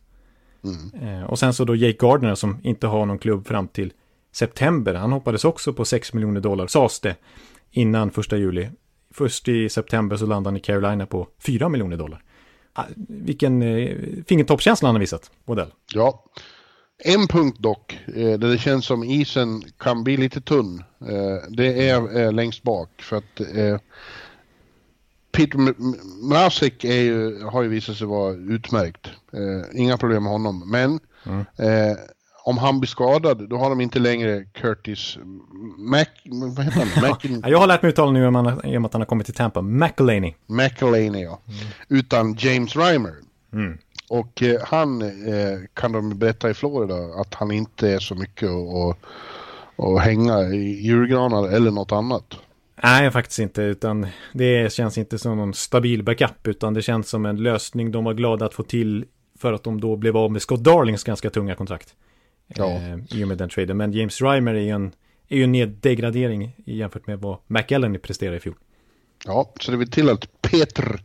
Mm. 0.63 1.07
Eh, 1.07 1.23
och 1.23 1.39
sen 1.39 1.53
så 1.53 1.65
då 1.65 1.75
Jake 1.75 1.97
Gardner 2.07 2.35
som 2.35 2.57
inte 2.63 2.87
har 2.87 3.05
någon 3.05 3.19
klubb 3.19 3.47
fram 3.47 3.67
till 3.67 3.93
september. 4.31 4.93
Han 4.93 5.11
hoppades 5.11 5.45
också 5.45 5.73
på 5.73 5.85
6 5.85 6.13
miljoner 6.13 6.41
dollar, 6.41 6.67
sades 6.67 6.99
det, 6.99 7.15
innan 7.71 8.11
första 8.11 8.37
juli. 8.37 8.69
Först 9.13 9.47
i 9.47 9.69
september 9.69 10.17
så 10.17 10.25
landade 10.25 10.47
han 10.47 10.57
i 10.57 10.59
Carolina 10.59 11.05
på 11.05 11.27
4 11.39 11.69
miljoner 11.69 11.97
dollar. 11.97 12.23
Ah, 12.73 12.83
vilken 13.07 13.61
eh, 13.61 13.97
fingertoppskänsla 14.27 14.87
han 14.87 14.95
har 14.95 14.99
visat, 14.99 15.31
Modell. 15.45 15.73
Ja. 15.93 16.23
En 17.03 17.27
punkt 17.27 17.59
dock, 17.59 17.99
eh, 18.07 18.39
där 18.39 18.47
det 18.49 18.57
känns 18.57 18.85
som 18.85 19.03
isen 19.03 19.63
kan 19.77 20.03
bli 20.03 20.17
lite 20.17 20.41
tunn, 20.41 20.83
eh, 21.01 21.49
det 21.49 21.89
är 21.89 22.31
längst 22.31 22.63
bak. 22.63 22.89
För 23.01 23.17
att 23.17 23.41
Peter 25.33 25.57
Mrazek 26.29 26.83
är 26.83 27.01
ju, 27.01 27.43
har 27.43 27.63
ju 27.63 27.69
visat 27.69 27.97
sig 27.97 28.07
vara 28.07 28.33
utmärkt. 28.33 29.07
Eh, 29.33 29.81
inga 29.81 29.97
problem 29.97 30.23
med 30.23 30.31
honom. 30.31 30.63
Men 30.71 30.99
mm. 31.25 31.39
eh, 31.39 31.97
om 32.45 32.57
han 32.57 32.79
blir 32.79 32.87
skadad, 32.87 33.49
då 33.49 33.57
har 33.57 33.69
de 33.69 33.81
inte 33.81 33.99
längre 33.99 34.43
Curtis 34.43 35.17
Mac... 35.77 36.05
Vad 36.25 36.65
heter 36.65 36.79
han? 36.79 37.09
Mac 37.09 37.49
jag 37.49 37.59
har 37.59 37.67
lärt 37.67 37.81
mig 37.81 37.89
uttala 37.89 38.11
nu 38.11 38.23
i 38.23 38.27
och 38.27 38.33
med 38.33 38.85
att 38.85 38.93
han 38.93 39.01
har 39.01 39.05
kommit 39.05 39.25
till 39.25 39.35
Tampa. 39.35 39.61
McElhaney. 39.61 40.33
McElhaney, 40.45 41.23
ja. 41.23 41.39
Mm. 41.47 41.59
Utan 41.87 42.35
James 42.39 42.75
Reimer. 42.75 43.13
Mm. 43.53 43.77
Och 44.09 44.43
eh, 44.43 44.61
han 44.63 45.01
eh, 45.01 45.59
kan 45.73 45.91
de 45.91 46.17
berätta 46.17 46.49
i 46.49 46.53
Florida 46.53 46.95
att 46.95 47.33
han 47.33 47.51
inte 47.51 47.89
är 47.89 47.99
så 47.99 48.15
mycket 48.15 48.49
att 48.49 50.01
hänga 50.01 50.39
i 50.39 50.87
julgranar 50.87 51.47
eller 51.47 51.71
något 51.71 51.91
annat. 51.91 52.37
Nej, 52.83 53.11
faktiskt 53.11 53.39
inte, 53.39 53.61
utan 53.61 54.07
det 54.33 54.73
känns 54.73 54.97
inte 54.97 55.19
som 55.19 55.37
någon 55.37 55.53
stabil 55.53 56.03
backup, 56.03 56.47
utan 56.47 56.73
det 56.73 56.81
känns 56.81 57.09
som 57.09 57.25
en 57.25 57.43
lösning 57.43 57.91
de 57.91 58.03
var 58.03 58.13
glada 58.13 58.45
att 58.45 58.53
få 58.53 58.63
till 58.63 59.05
för 59.39 59.53
att 59.53 59.63
de 59.63 59.81
då 59.81 59.95
blev 59.95 60.17
av 60.17 60.31
med 60.31 60.41
Scott 60.41 60.63
Darlings 60.63 61.03
ganska 61.03 61.29
tunga 61.29 61.55
kontrakt. 61.55 61.95
Ja. 62.47 62.69
Eh, 62.69 63.19
I 63.19 63.23
och 63.23 63.27
med 63.27 63.37
den 63.37 63.49
traden. 63.49 63.77
Men 63.77 63.93
James 63.93 64.21
Reimer 64.21 64.53
är 64.53 64.59
ju 64.59 64.69
en, 64.69 64.91
är 65.27 65.37
ju 65.37 65.43
en 65.43 65.51
neddegradering 65.51 66.55
jämfört 66.65 67.07
med 67.07 67.19
vad 67.19 67.37
McAllen 67.47 67.99
presterade 67.99 68.37
i 68.37 68.39
fjol. 68.39 68.55
Ja, 69.25 69.53
så 69.59 69.71
det 69.71 69.77
vill 69.77 69.91
till 69.91 70.09
att 70.09 70.41
Peter 70.41 71.01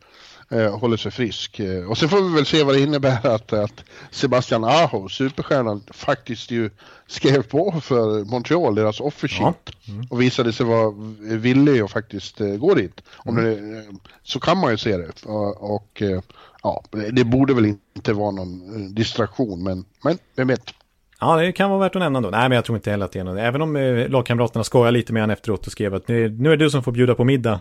eh, 0.50 0.78
håller 0.78 0.96
sig 0.96 1.12
frisk. 1.12 1.60
Eh, 1.60 1.90
och 1.90 1.98
sen 1.98 2.08
får 2.08 2.22
vi 2.22 2.34
väl 2.34 2.46
se 2.46 2.62
vad 2.62 2.74
det 2.74 2.80
innebär 2.80 3.26
att, 3.26 3.52
att 3.52 3.84
Sebastian 4.10 4.64
Aho, 4.64 5.08
superstjärnan, 5.08 5.82
faktiskt 5.90 6.50
ju 6.50 6.70
skrev 7.06 7.42
på 7.42 7.80
för 7.82 8.24
Montreal, 8.24 8.74
deras 8.74 9.00
offersheet. 9.00 9.56
Ja. 9.64 9.92
Mm. 9.92 10.06
Och 10.10 10.22
visade 10.22 10.52
sig 10.52 10.66
vara 10.66 10.94
villig 11.20 11.80
att 11.80 11.90
faktiskt 11.90 12.40
eh, 12.40 12.48
gå 12.48 12.74
dit. 12.74 13.00
Om 13.16 13.38
mm. 13.38 13.50
det, 13.50 13.84
så 14.22 14.40
kan 14.40 14.58
man 14.58 14.70
ju 14.70 14.76
se 14.76 14.96
det. 14.96 15.26
Och, 15.26 15.74
och 15.74 16.02
eh, 16.02 16.20
ja, 16.62 16.82
det 17.12 17.24
borde 17.24 17.54
väl 17.54 17.66
inte 17.66 18.12
vara 18.12 18.30
någon 18.30 18.74
eh, 18.74 18.90
distraktion, 18.90 19.62
men, 19.62 19.84
men 20.04 20.18
vem 20.36 20.48
vet. 20.48 20.74
Ja, 21.20 21.36
det 21.36 21.52
kan 21.52 21.70
vara 21.70 21.80
värt 21.80 21.96
att 21.96 22.00
nämna 22.00 22.20
då. 22.20 22.30
Nej, 22.30 22.48
men 22.48 22.56
jag 22.56 22.64
tror 22.64 22.78
inte 22.78 22.90
heller 22.90 23.04
att 23.04 23.12
det 23.12 23.18
är 23.18 23.24
något. 23.24 23.38
Även 23.38 23.62
om 23.62 23.76
eh, 23.76 24.08
lagkamraterna 24.08 24.64
skojar 24.64 24.92
lite 24.92 25.12
med 25.12 25.22
honom 25.22 25.32
efteråt 25.32 25.66
och 25.66 25.72
skrev 25.72 25.94
att 25.94 26.08
nu, 26.08 26.28
nu 26.28 26.52
är 26.52 26.56
det 26.56 26.64
du 26.64 26.70
som 26.70 26.82
får 26.82 26.92
bjuda 26.92 27.14
på 27.14 27.24
middag 27.24 27.60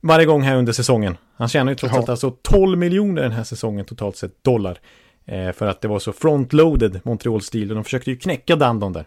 varje 0.00 0.26
gång 0.26 0.42
här 0.42 0.56
under 0.56 0.72
säsongen. 0.72 1.16
Han 1.36 1.48
tjänar 1.48 1.72
ju 1.72 1.76
trots 1.76 1.94
allt 1.94 2.08
alltså 2.08 2.30
12 2.30 2.78
miljoner 2.78 3.22
den 3.22 3.32
här 3.32 3.44
säsongen 3.44 3.84
totalt 3.84 4.16
sett 4.16 4.44
dollar. 4.44 4.78
Eh, 5.24 5.52
för 5.52 5.66
att 5.66 5.80
det 5.80 5.88
var 5.88 5.98
så 5.98 6.12
frontloaded 6.12 7.00
Montreal-stil 7.04 7.70
och 7.70 7.74
de 7.74 7.84
försökte 7.84 8.10
ju 8.10 8.16
knäcka 8.16 8.56
Dandon 8.56 8.92
där. 8.92 9.06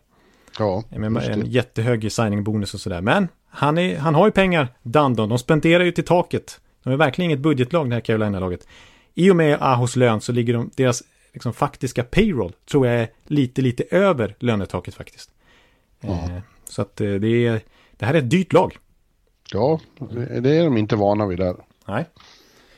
Ja, 0.59 0.83
Med 0.89 1.17
en 1.17 1.45
jättehög 1.45 2.11
signing-bonus 2.11 2.73
och 2.73 2.79
sådär. 2.79 3.01
Men 3.01 3.27
han, 3.49 3.77
är, 3.77 3.97
han 3.97 4.15
har 4.15 4.25
ju 4.25 4.31
pengar, 4.31 4.67
Dandon. 4.83 5.29
De 5.29 5.39
spenderar 5.39 5.83
ju 5.83 5.91
till 5.91 6.05
taket. 6.05 6.59
De 6.83 6.93
är 6.93 6.97
verkligen 6.97 7.31
inget 7.31 7.39
budgetlag 7.39 7.89
det 7.89 7.95
här 7.95 8.01
Carolina-laget. 8.01 8.67
I 9.13 9.31
och 9.31 9.35
med 9.35 9.57
Ahos 9.61 9.95
lön 9.95 10.21
så 10.21 10.31
ligger 10.31 10.53
de, 10.53 10.71
deras 10.75 11.03
liksom, 11.33 11.53
faktiska 11.53 12.03
payroll 12.03 12.53
tror 12.71 12.87
jag 12.87 12.95
är 13.01 13.07
lite, 13.23 13.61
lite 13.61 13.83
över 13.83 14.35
lönetaket 14.39 14.95
faktiskt. 14.95 15.29
Ja. 16.01 16.09
Eh, 16.09 16.39
så 16.63 16.81
att 16.81 17.01
eh, 17.01 17.13
det, 17.13 17.47
är, 17.47 17.61
det 17.97 18.05
här 18.05 18.13
är 18.13 18.17
ett 18.17 18.29
dyrt 18.29 18.53
lag. 18.53 18.77
Ja, 19.53 19.79
det 20.41 20.57
är 20.57 20.63
de 20.63 20.77
inte 20.77 20.95
vana 20.95 21.27
vid 21.27 21.37
där. 21.37 21.55
Nej. 21.87 22.05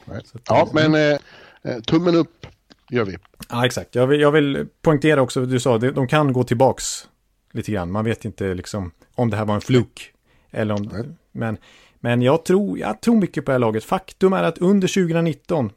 Nej. 0.05 0.21
Ja, 0.49 0.69
men 0.73 0.95
eh, 0.95 1.19
eh, 1.61 1.79
tummen 1.87 2.15
upp 2.15 2.47
gör 2.89 3.05
vi. 3.05 3.17
Ja, 3.49 3.65
exakt. 3.65 3.95
Jag 3.95 4.07
vill, 4.07 4.21
jag 4.21 4.31
vill 4.31 4.67
poängtera 4.81 5.21
också, 5.21 5.45
du 5.45 5.59
sa, 5.59 5.77
de 5.77 6.07
kan 6.07 6.33
gå 6.33 6.43
tillbaks 6.43 7.07
lite 7.51 7.71
grann. 7.71 7.91
Man 7.91 8.05
vet 8.05 8.25
inte 8.25 8.53
liksom 8.53 8.91
om 9.15 9.29
det 9.29 9.37
här 9.37 9.45
var 9.45 9.55
en 9.55 9.61
fluk. 9.61 10.13
Eller 10.51 10.73
om, 10.73 11.13
men, 11.31 11.57
men 11.99 12.21
jag 12.21 12.45
tror, 12.45 12.79
jag 12.79 13.01
tror 13.01 13.15
mycket 13.15 13.45
på 13.45 13.51
det 13.51 13.53
här 13.53 13.59
laget. 13.59 13.83
Faktum 13.83 14.33
är 14.33 14.43
att 14.43 14.57
under 14.57 14.87
2019 14.87 15.71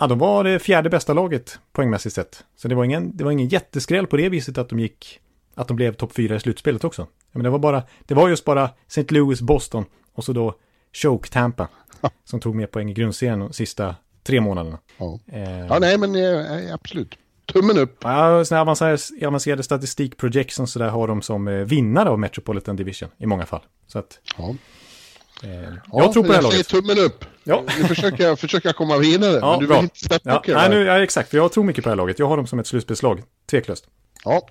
Ja, 0.00 0.06
de 0.06 0.18
var 0.18 0.44
det 0.44 0.58
fjärde 0.58 0.90
bästa 0.90 1.12
laget 1.12 1.58
poängmässigt 1.72 2.14
sett. 2.14 2.44
Så 2.56 2.68
det 2.68 2.74
var 2.74 2.84
ingen, 2.84 3.16
det 3.16 3.24
var 3.24 3.30
ingen 3.30 3.48
jätteskräll 3.48 4.06
på 4.06 4.16
det 4.16 4.28
viset 4.28 4.58
att 4.58 4.68
de 4.68 4.80
gick, 4.80 5.20
att 5.54 5.68
de 5.68 5.76
blev 5.76 5.94
topp 5.94 6.12
fyra 6.12 6.36
i 6.36 6.40
slutspelet 6.40 6.84
också. 6.84 7.06
Men 7.32 7.42
det 7.42 7.50
var 7.50 7.58
bara, 7.58 7.82
det 8.06 8.14
var 8.14 8.28
just 8.28 8.44
bara 8.44 8.70
St. 8.86 9.14
Louis, 9.14 9.40
Boston 9.40 9.84
och 10.14 10.24
så 10.24 10.32
då 10.32 10.54
Choke 10.92 11.28
Tampa 11.28 11.68
som 12.24 12.40
tog 12.40 12.54
mer 12.54 12.66
poäng 12.66 12.90
i 12.90 12.94
grundserien 12.94 13.38
de 13.38 13.52
sista 13.52 13.94
tre 14.22 14.40
månaderna. 14.40 14.78
Ja, 14.98 15.18
eh. 15.32 15.66
ja 15.66 15.78
nej 15.78 15.98
men 15.98 16.16
eh, 16.16 16.74
absolut. 16.74 17.18
Tummen 17.46 17.78
upp. 17.78 17.98
Ja, 18.02 18.44
sådana 18.44 18.60
avancerade, 18.60 19.26
avancerade 19.26 19.62
statistik 19.62 20.16
projections 20.16 20.72
så 20.72 20.78
där 20.78 20.88
har 20.88 21.08
de 21.08 21.22
som 21.22 21.48
eh, 21.48 21.54
vinnare 21.54 22.08
av 22.08 22.18
Metropolitan 22.18 22.76
Division 22.76 23.08
i 23.18 23.26
många 23.26 23.46
fall. 23.46 23.60
Så 23.86 23.98
att, 23.98 24.18
ja. 24.38 24.54
Eh, 25.42 25.50
jag 25.52 25.78
ja, 25.92 26.12
tror 26.12 26.22
på 26.22 26.28
det 26.28 26.34
här 26.34 26.42
laget. 26.42 26.68
tummen 26.68 26.98
upp. 26.98 27.24
Ja. 27.44 27.62
Nu 27.78 27.84
försöker 27.84 28.24
jag 28.24 28.38
försöka 28.38 28.72
komma 28.72 28.98
vidare. 28.98 29.38
Ja, 29.40 29.50
men 29.50 29.60
du 29.60 29.66
bra. 29.66 29.76
vill 29.76 29.84
inte 29.84 29.98
släppa 29.98 30.42
ja, 30.46 30.54
nej, 30.54 30.70
nu, 30.70 30.84
ja, 30.84 31.02
exakt, 31.02 31.30
för 31.30 31.36
jag 31.36 31.52
tror 31.52 31.64
mycket 31.64 31.84
på 31.84 31.88
det 31.88 31.92
här 31.92 31.96
laget. 31.96 32.18
Jag 32.18 32.28
har 32.28 32.36
dem 32.36 32.46
som 32.46 32.58
ett 32.58 32.66
slutspelslag, 32.66 33.22
tveklöst. 33.50 33.86
Ja. 34.24 34.46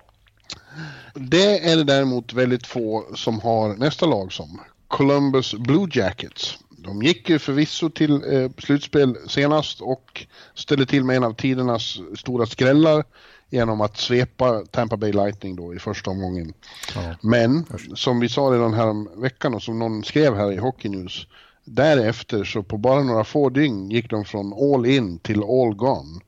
Det 1.14 1.70
är 1.70 1.76
det 1.76 1.84
däremot 1.84 2.32
väldigt 2.32 2.66
få 2.66 3.04
som 3.14 3.40
har 3.40 3.76
nästa 3.76 4.06
lag 4.06 4.32
som. 4.32 4.60
Columbus 4.92 5.54
Blue 5.54 5.88
Jackets. 5.90 6.58
De 6.68 7.02
gick 7.02 7.28
ju 7.28 7.38
förvisso 7.38 7.90
till 7.90 8.34
eh, 8.34 8.50
slutspel 8.58 9.16
senast 9.28 9.80
och 9.80 10.26
ställde 10.54 10.86
till 10.86 11.04
med 11.04 11.16
en 11.16 11.24
av 11.24 11.34
tidernas 11.34 12.00
stora 12.18 12.46
skrällar 12.46 13.04
genom 13.50 13.80
att 13.80 13.96
svepa 13.96 14.64
Tampa 14.70 14.96
Bay 14.96 15.12
Lightning 15.12 15.56
då 15.56 15.74
i 15.74 15.78
första 15.78 16.10
omgången. 16.10 16.52
Ja. 16.94 17.14
Men 17.20 17.66
som 17.94 18.20
vi 18.20 18.28
sa 18.28 18.40
redan 18.40 18.74
här 18.74 19.20
veckan 19.20 19.54
och 19.54 19.62
som 19.62 19.78
någon 19.78 20.04
skrev 20.04 20.36
här 20.36 20.52
i 20.52 20.56
Hockey 20.56 20.88
News. 20.88 21.26
Därefter 21.64 22.44
så 22.44 22.62
på 22.62 22.76
bara 22.76 23.02
några 23.02 23.24
få 23.24 23.48
dygn 23.48 23.90
gick 23.90 24.10
de 24.10 24.24
från 24.24 24.52
all 24.52 24.86
in 24.86 25.18
till 25.18 25.42
all 25.42 25.74
gone. 25.74 26.20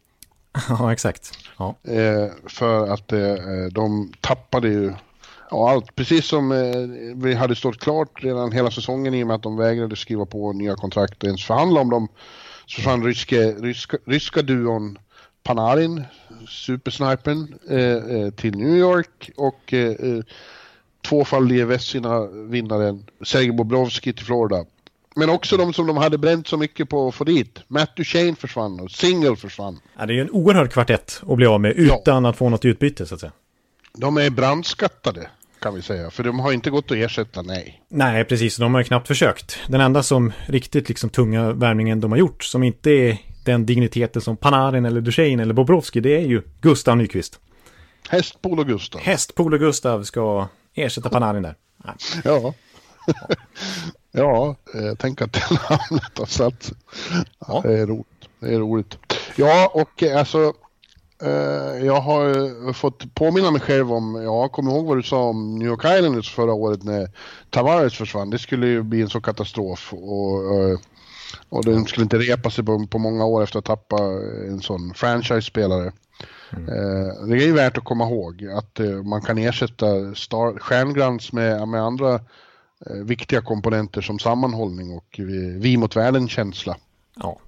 Ja, 0.68 0.92
exakt. 0.92 1.38
Ja. 1.58 1.74
Eh, 1.82 2.32
för 2.46 2.88
att 2.88 3.12
eh, 3.12 3.34
de 3.72 4.12
tappade 4.20 4.68
ju 4.68 4.92
ja, 5.50 5.70
allt. 5.70 5.94
Precis 5.94 6.26
som 6.26 6.52
eh, 6.52 6.76
vi 7.16 7.34
hade 7.34 7.56
stått 7.56 7.80
klart 7.80 8.24
redan 8.24 8.52
hela 8.52 8.70
säsongen 8.70 9.14
i 9.14 9.22
och 9.22 9.26
med 9.26 9.36
att 9.36 9.42
de 9.42 9.56
vägrade 9.56 9.96
skriva 9.96 10.26
på 10.26 10.52
nya 10.52 10.74
kontrakt 10.74 11.22
och 11.22 11.24
ens 11.24 11.44
förhandla 11.44 11.80
om 11.80 11.90
dem. 11.90 12.08
Så 12.66 12.74
försvann 12.74 13.04
ryska, 13.04 13.36
ryska, 13.36 13.96
ryska 14.06 14.42
duon 14.42 14.98
Panarin, 15.42 16.04
supersnipern, 16.48 17.54
eh, 17.70 17.78
eh, 17.78 18.30
till 18.30 18.56
New 18.56 18.76
York 18.76 19.30
och 19.36 19.72
eh, 19.72 19.90
eh 19.90 20.24
tvåfaldige 21.08 21.64
Vessina-vinnaren 21.64 23.04
Sergej 23.24 23.52
Bobrovski 23.52 24.12
till 24.12 24.24
Florida. 24.24 24.64
Men 25.16 25.30
också 25.30 25.56
de 25.56 25.72
som 25.72 25.86
de 25.86 25.96
hade 25.96 26.18
bränt 26.18 26.48
så 26.48 26.56
mycket 26.56 26.88
på 26.88 27.08
att 27.08 27.14
få 27.14 27.24
dit. 27.24 27.60
Matt 27.68 27.96
Duchene 27.96 28.34
försvann 28.34 28.80
och 28.80 28.90
Single 28.90 29.36
försvann. 29.36 29.78
Ja, 29.98 30.06
det 30.06 30.12
är 30.12 30.14
ju 30.14 30.20
en 30.20 30.30
oerhörd 30.30 30.72
kvartett 30.72 31.22
att 31.28 31.36
bli 31.36 31.46
av 31.46 31.60
med 31.60 31.72
utan 31.72 32.24
ja. 32.24 32.30
att 32.30 32.36
få 32.36 32.48
något 32.48 32.64
utbyte 32.64 33.06
så 33.06 33.14
att 33.14 33.20
säga. 33.20 33.32
De 33.98 34.16
är 34.16 34.30
brandskattade 34.30 35.28
kan 35.64 35.74
vi 35.74 35.82
säga, 35.82 36.10
för 36.10 36.22
de 36.22 36.40
har 36.40 36.52
inte 36.52 36.70
gått 36.70 36.90
att 36.90 36.96
ersätta, 36.96 37.42
nej. 37.42 37.82
Nej, 37.88 38.24
precis, 38.24 38.56
de 38.56 38.74
har 38.74 38.80
ju 38.80 38.84
knappt 38.84 39.06
försökt. 39.06 39.58
Den 39.68 39.80
enda 39.80 40.02
som 40.02 40.32
riktigt 40.46 40.88
liksom 40.88 41.10
tunga 41.10 41.52
värvningen 41.52 42.00
de 42.00 42.12
har 42.12 42.18
gjort, 42.18 42.44
som 42.44 42.62
inte 42.62 42.90
är 42.90 43.18
den 43.44 43.66
digniteten 43.66 44.22
som 44.22 44.36
Panarin 44.36 44.84
eller 44.84 45.00
Duchene 45.00 45.42
eller 45.42 45.54
Bobrovski, 45.54 46.00
det 46.00 46.16
är 46.16 46.26
ju 46.26 46.42
Gustav 46.60 46.96
Nyqvist. 46.96 47.40
Hästpol 48.08 48.64
Gustav. 48.64 49.00
Hästpol 49.00 49.58
Gustav 49.58 50.02
ska 50.02 50.48
ersätta 50.74 51.10
Panarin 51.10 51.42
där. 51.42 51.54
Nej. 51.76 51.94
Ja. 52.24 52.54
ja, 54.12 54.56
jag 54.72 54.88
eh, 54.88 54.94
tänker 54.94 55.24
att 55.24 55.32
det 55.32 55.44
namnet 55.70 56.18
har 56.18 56.26
satt. 56.26 56.72
Ja. 57.38 57.60
Det 57.64 57.78
är 57.78 57.86
roligt. 57.86 58.28
Det 58.40 58.54
är 58.54 58.58
roligt. 58.58 58.98
Ja, 59.36 59.70
och 59.74 60.02
eh, 60.02 60.18
alltså 60.18 60.52
jag 61.82 62.00
har 62.00 62.72
fått 62.72 63.14
påminna 63.14 63.50
mig 63.50 63.60
själv 63.60 63.92
om, 63.92 64.14
jag 64.14 64.52
kommer 64.52 64.70
ihåg 64.70 64.86
vad 64.86 64.98
du 64.98 65.02
sa 65.02 65.22
om 65.22 65.54
New 65.58 65.68
York 65.68 65.84
Islanders 65.84 66.34
förra 66.34 66.52
året 66.52 66.82
när 66.82 67.10
Tavares 67.50 67.94
försvann. 67.94 68.30
Det 68.30 68.38
skulle 68.38 68.66
ju 68.66 68.82
bli 68.82 69.02
en 69.02 69.08
sån 69.08 69.22
katastrof. 69.22 69.92
Och, 69.92 70.60
eh, 70.60 70.78
och 71.48 71.64
den 71.64 71.84
skulle 71.84 72.04
inte 72.04 72.18
repa 72.18 72.50
sig 72.50 72.64
på, 72.64 72.86
på 72.86 72.98
många 72.98 73.24
år 73.24 73.42
efter 73.42 73.58
att 73.58 73.64
tappa 73.64 73.98
en 74.48 74.60
sån 74.60 74.94
franchise-spelare. 74.94 75.92
Mm. 76.52 76.68
Eh, 76.68 77.26
det 77.26 77.36
är 77.36 77.46
ju 77.46 77.52
värt 77.52 77.78
att 77.78 77.84
komma 77.84 78.04
ihåg 78.04 78.46
att 78.56 78.80
man 79.04 79.22
kan 79.22 79.38
ersätta 79.38 80.14
star, 80.14 80.58
stjärnglans 80.58 81.32
med, 81.32 81.68
med 81.68 81.82
andra 81.82 82.20
viktiga 83.04 83.40
komponenter 83.40 84.00
som 84.00 84.18
sammanhållning 84.18 84.90
och 84.90 85.20
vi 85.58 85.76
mot 85.76 85.96
världen-känsla. 85.96 86.76
Ja, 87.16 87.38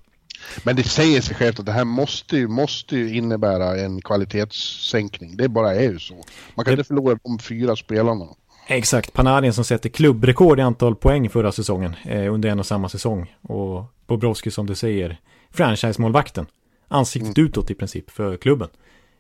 men 0.63 0.77
det 0.77 0.83
säger 0.83 1.21
sig 1.21 1.37
självt 1.37 1.61
att 1.61 1.67
det 1.67 1.73
här 1.73 1.85
måste 1.85 2.37
ju, 2.37 2.49
måste 2.49 2.97
ju 2.97 3.17
innebära 3.17 3.77
en 3.77 4.01
kvalitetssänkning. 4.01 5.37
Det 5.37 5.49
bara 5.49 5.75
är 5.75 5.91
ju 5.91 5.99
så. 5.99 6.15
Man 6.55 6.65
kan 6.65 6.65
det... 6.65 6.73
inte 6.73 6.85
förlora 6.85 7.19
de 7.23 7.39
fyra 7.39 7.77
spelarna. 7.77 8.27
Exakt, 8.69 9.13
Panarin 9.13 9.53
som 9.53 9.65
sätter 9.65 9.89
klubbrekord 9.89 10.59
i 10.59 10.63
antal 10.63 10.97
poäng 10.97 11.31
förra 11.31 11.53
säsongen 11.53 11.95
eh, 12.05 12.35
under 12.35 12.49
en 12.49 12.59
och 12.59 12.67
samma 12.67 12.89
säsong. 12.89 13.35
Och 13.43 13.85
Bobrovski 14.07 14.51
som 14.51 14.67
du 14.67 14.75
säger, 14.75 15.21
franchise-målvakten. 15.51 16.47
Ansiktet 16.89 17.39
mm. 17.39 17.49
utåt 17.49 17.71
i 17.71 17.75
princip 17.75 18.11
för 18.11 18.37
klubben. 18.37 18.69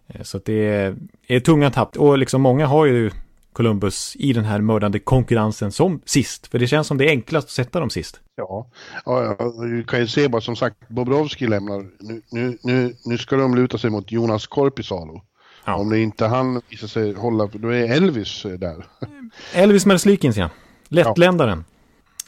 Eh, 0.09 0.23
så 0.23 0.37
att 0.37 0.45
det 0.45 0.69
är, 0.69 0.97
är 1.27 1.41
tunga 1.41 1.71
tapp. 1.71 1.97
Och 1.97 2.19
liksom 2.19 2.43
många 2.43 2.67
har 2.67 2.87
ju 2.87 3.11
Columbus 3.53 4.17
i 4.19 4.33
den 4.33 4.45
här 4.45 4.61
mördande 4.61 4.99
konkurrensen 4.99 5.73
som 5.73 6.01
sist. 6.05 6.47
För 6.47 6.59
det 6.59 6.67
känns 6.67 6.87
som 6.87 6.99
det 6.99 7.05
är 7.05 7.11
enklast 7.11 7.47
att 7.47 7.51
sätta 7.51 7.81
dem 7.81 7.91
sist. 7.91 8.21
Ja, 8.37 8.66
ja 9.05 9.37
du 9.61 9.85
kan 9.85 10.01
ju 10.01 10.07
se 10.07 10.29
bara 10.29 10.40
som 10.40 10.57
sagt 10.57 10.88
Bobrovski 10.88 11.46
lämnar. 11.46 11.87
Nu, 11.99 12.22
nu, 12.31 12.59
nu, 12.62 12.96
nu 13.05 13.18
ska 13.18 13.37
de 13.37 13.55
luta 13.55 13.79
sig 13.79 13.90
mot 13.90 14.12
Jonas 14.12 14.46
Korpisalo. 14.46 15.22
Ja. 15.64 15.75
Om 15.75 15.90
det 15.90 16.01
inte 16.01 16.27
han 16.27 16.62
visar 16.68 16.88
sig 16.88 17.14
hålla, 17.14 17.49
då 17.53 17.68
är 17.68 17.96
Elvis 17.96 18.42
där. 18.42 18.87
Elvis 19.55 19.87
Merzlikins 19.87 20.37
ja. 20.37 20.51
Lättländaren. 20.88 21.64
Ja. 21.68 21.72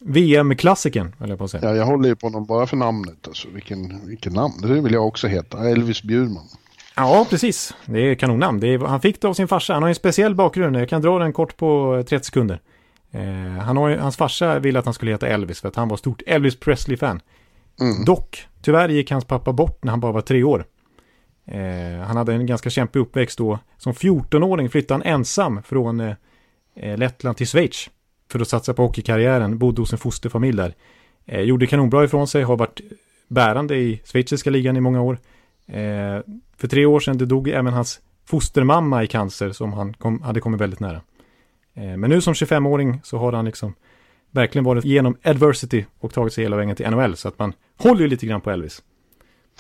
VM-klassikern, 0.01 1.15
höll 1.19 1.29
jag 1.29 1.39
på 1.39 1.45
att 1.45 1.51
säga. 1.51 1.71
Ja, 1.71 1.77
jag 1.77 1.85
håller 1.87 2.09
ju 2.09 2.17
på 2.17 2.27
honom 2.27 2.47
bara 2.47 2.67
för 2.67 2.77
namnet. 2.77 3.29
Alltså, 3.29 3.49
vilken, 3.49 4.07
vilken 4.07 4.33
namn, 4.33 4.55
det 4.63 4.81
vill 4.81 4.93
jag 4.93 5.07
också 5.07 5.27
heta. 5.27 5.69
Elvis 5.69 6.03
Bjurman. 6.03 6.49
Ja, 6.97 7.27
precis. 7.31 7.75
Det 7.87 8.01
är 8.01 8.15
kanonnamn. 8.15 8.61
Det 8.61 8.75
är, 8.75 8.79
han 8.79 9.01
fick 9.01 9.21
det 9.21 9.29
av 9.29 9.35
sin 9.35 9.49
farsa. 9.49 9.75
Han 9.75 9.83
har 9.83 9.89
en 9.89 9.95
speciell 9.95 10.35
bakgrund. 10.35 10.77
Jag 10.77 10.89
kan 10.89 11.03
dra 11.03 11.19
den 11.19 11.33
kort 11.33 11.57
på 11.57 12.03
30 12.09 12.27
sekunder. 12.27 12.61
Eh, 13.11 13.63
han 13.63 13.77
har, 13.77 13.97
hans 13.97 14.17
farsa 14.17 14.59
ville 14.59 14.79
att 14.79 14.85
han 14.85 14.95
skulle 14.95 15.11
heta 15.11 15.29
Elvis 15.29 15.61
för 15.61 15.69
att 15.69 15.77
han 15.77 15.89
var 15.89 15.97
stort 15.97 16.23
Elvis 16.27 16.61
Presley-fan. 16.61 17.21
Mm. 17.81 18.05
Dock, 18.05 18.47
tyvärr 18.63 18.89
gick 18.89 19.11
hans 19.11 19.25
pappa 19.25 19.53
bort 19.53 19.85
när 19.85 19.91
han 19.91 20.01
bara 20.01 20.13
var 20.13 20.21
tre 20.21 20.43
år. 20.43 20.65
Eh, 21.47 22.07
han 22.07 22.17
hade 22.17 22.35
en 22.35 22.47
ganska 22.47 22.71
kämpig 22.71 23.01
uppväxt 23.01 23.39
då. 23.39 23.59
Som 23.79 23.93
14-åring 23.93 24.71
flyttade 24.71 25.05
han 25.05 25.15
ensam 25.15 25.63
från 25.63 26.01
eh, 26.01 26.15
eh, 26.77 26.99
Lettland 26.99 27.37
till 27.37 27.47
Schweiz. 27.47 27.91
För 28.31 28.41
att 28.41 28.49
satsa 28.49 28.75
på 28.75 28.83
hockeykarriären. 28.83 29.59
Bodde 29.59 29.83
hos 29.83 29.93
en 29.93 29.99
fosterfamilj 29.99 30.57
där. 30.57 30.75
Eh, 31.27 31.41
gjorde 31.41 31.67
kanonbra 31.67 32.05
ifrån 32.05 32.29
sig. 32.29 32.43
Har 32.43 32.57
varit 32.57 32.81
bärande 33.29 33.77
i 33.77 34.01
schweiziska 34.05 34.51
ligan 34.51 34.77
i 34.77 34.81
många 34.81 35.03
år. 35.03 35.19
Eh, 35.67 36.21
för 36.57 36.69
tre 36.69 36.87
år 36.87 37.01
sedan 37.01 37.19
det 37.19 37.27
dog 37.27 37.49
även 37.49 37.73
hans 37.73 38.01
fostermamma 38.27 39.05
i 39.05 39.07
cancer 39.07 39.53
som 39.53 39.73
han 39.73 39.95
kom, 39.95 40.23
hade 40.23 40.41
kommit 40.41 40.61
väldigt 40.61 40.81
nära. 40.81 41.01
Eh, 41.79 41.97
men 41.97 42.11
nu 42.11 42.21
som 42.21 42.35
25-åring 42.35 43.01
så 43.05 43.19
har 43.19 43.33
han 43.33 43.45
liksom 43.45 43.75
verkligen 44.31 44.65
varit 44.65 44.85
igenom 44.85 45.17
adversity 45.23 45.85
och 46.01 46.13
tagit 46.13 46.33
sig 46.33 46.45
hela 46.45 46.57
vägen 46.57 46.77
till 46.77 46.91
NHL. 46.91 47.17
Så 47.17 47.29
att 47.29 47.39
man 47.39 47.53
håller 47.77 48.01
ju 48.01 48.09
lite 48.09 48.27
grann 48.27 48.41
på 48.41 48.51
Elvis. 48.51 48.83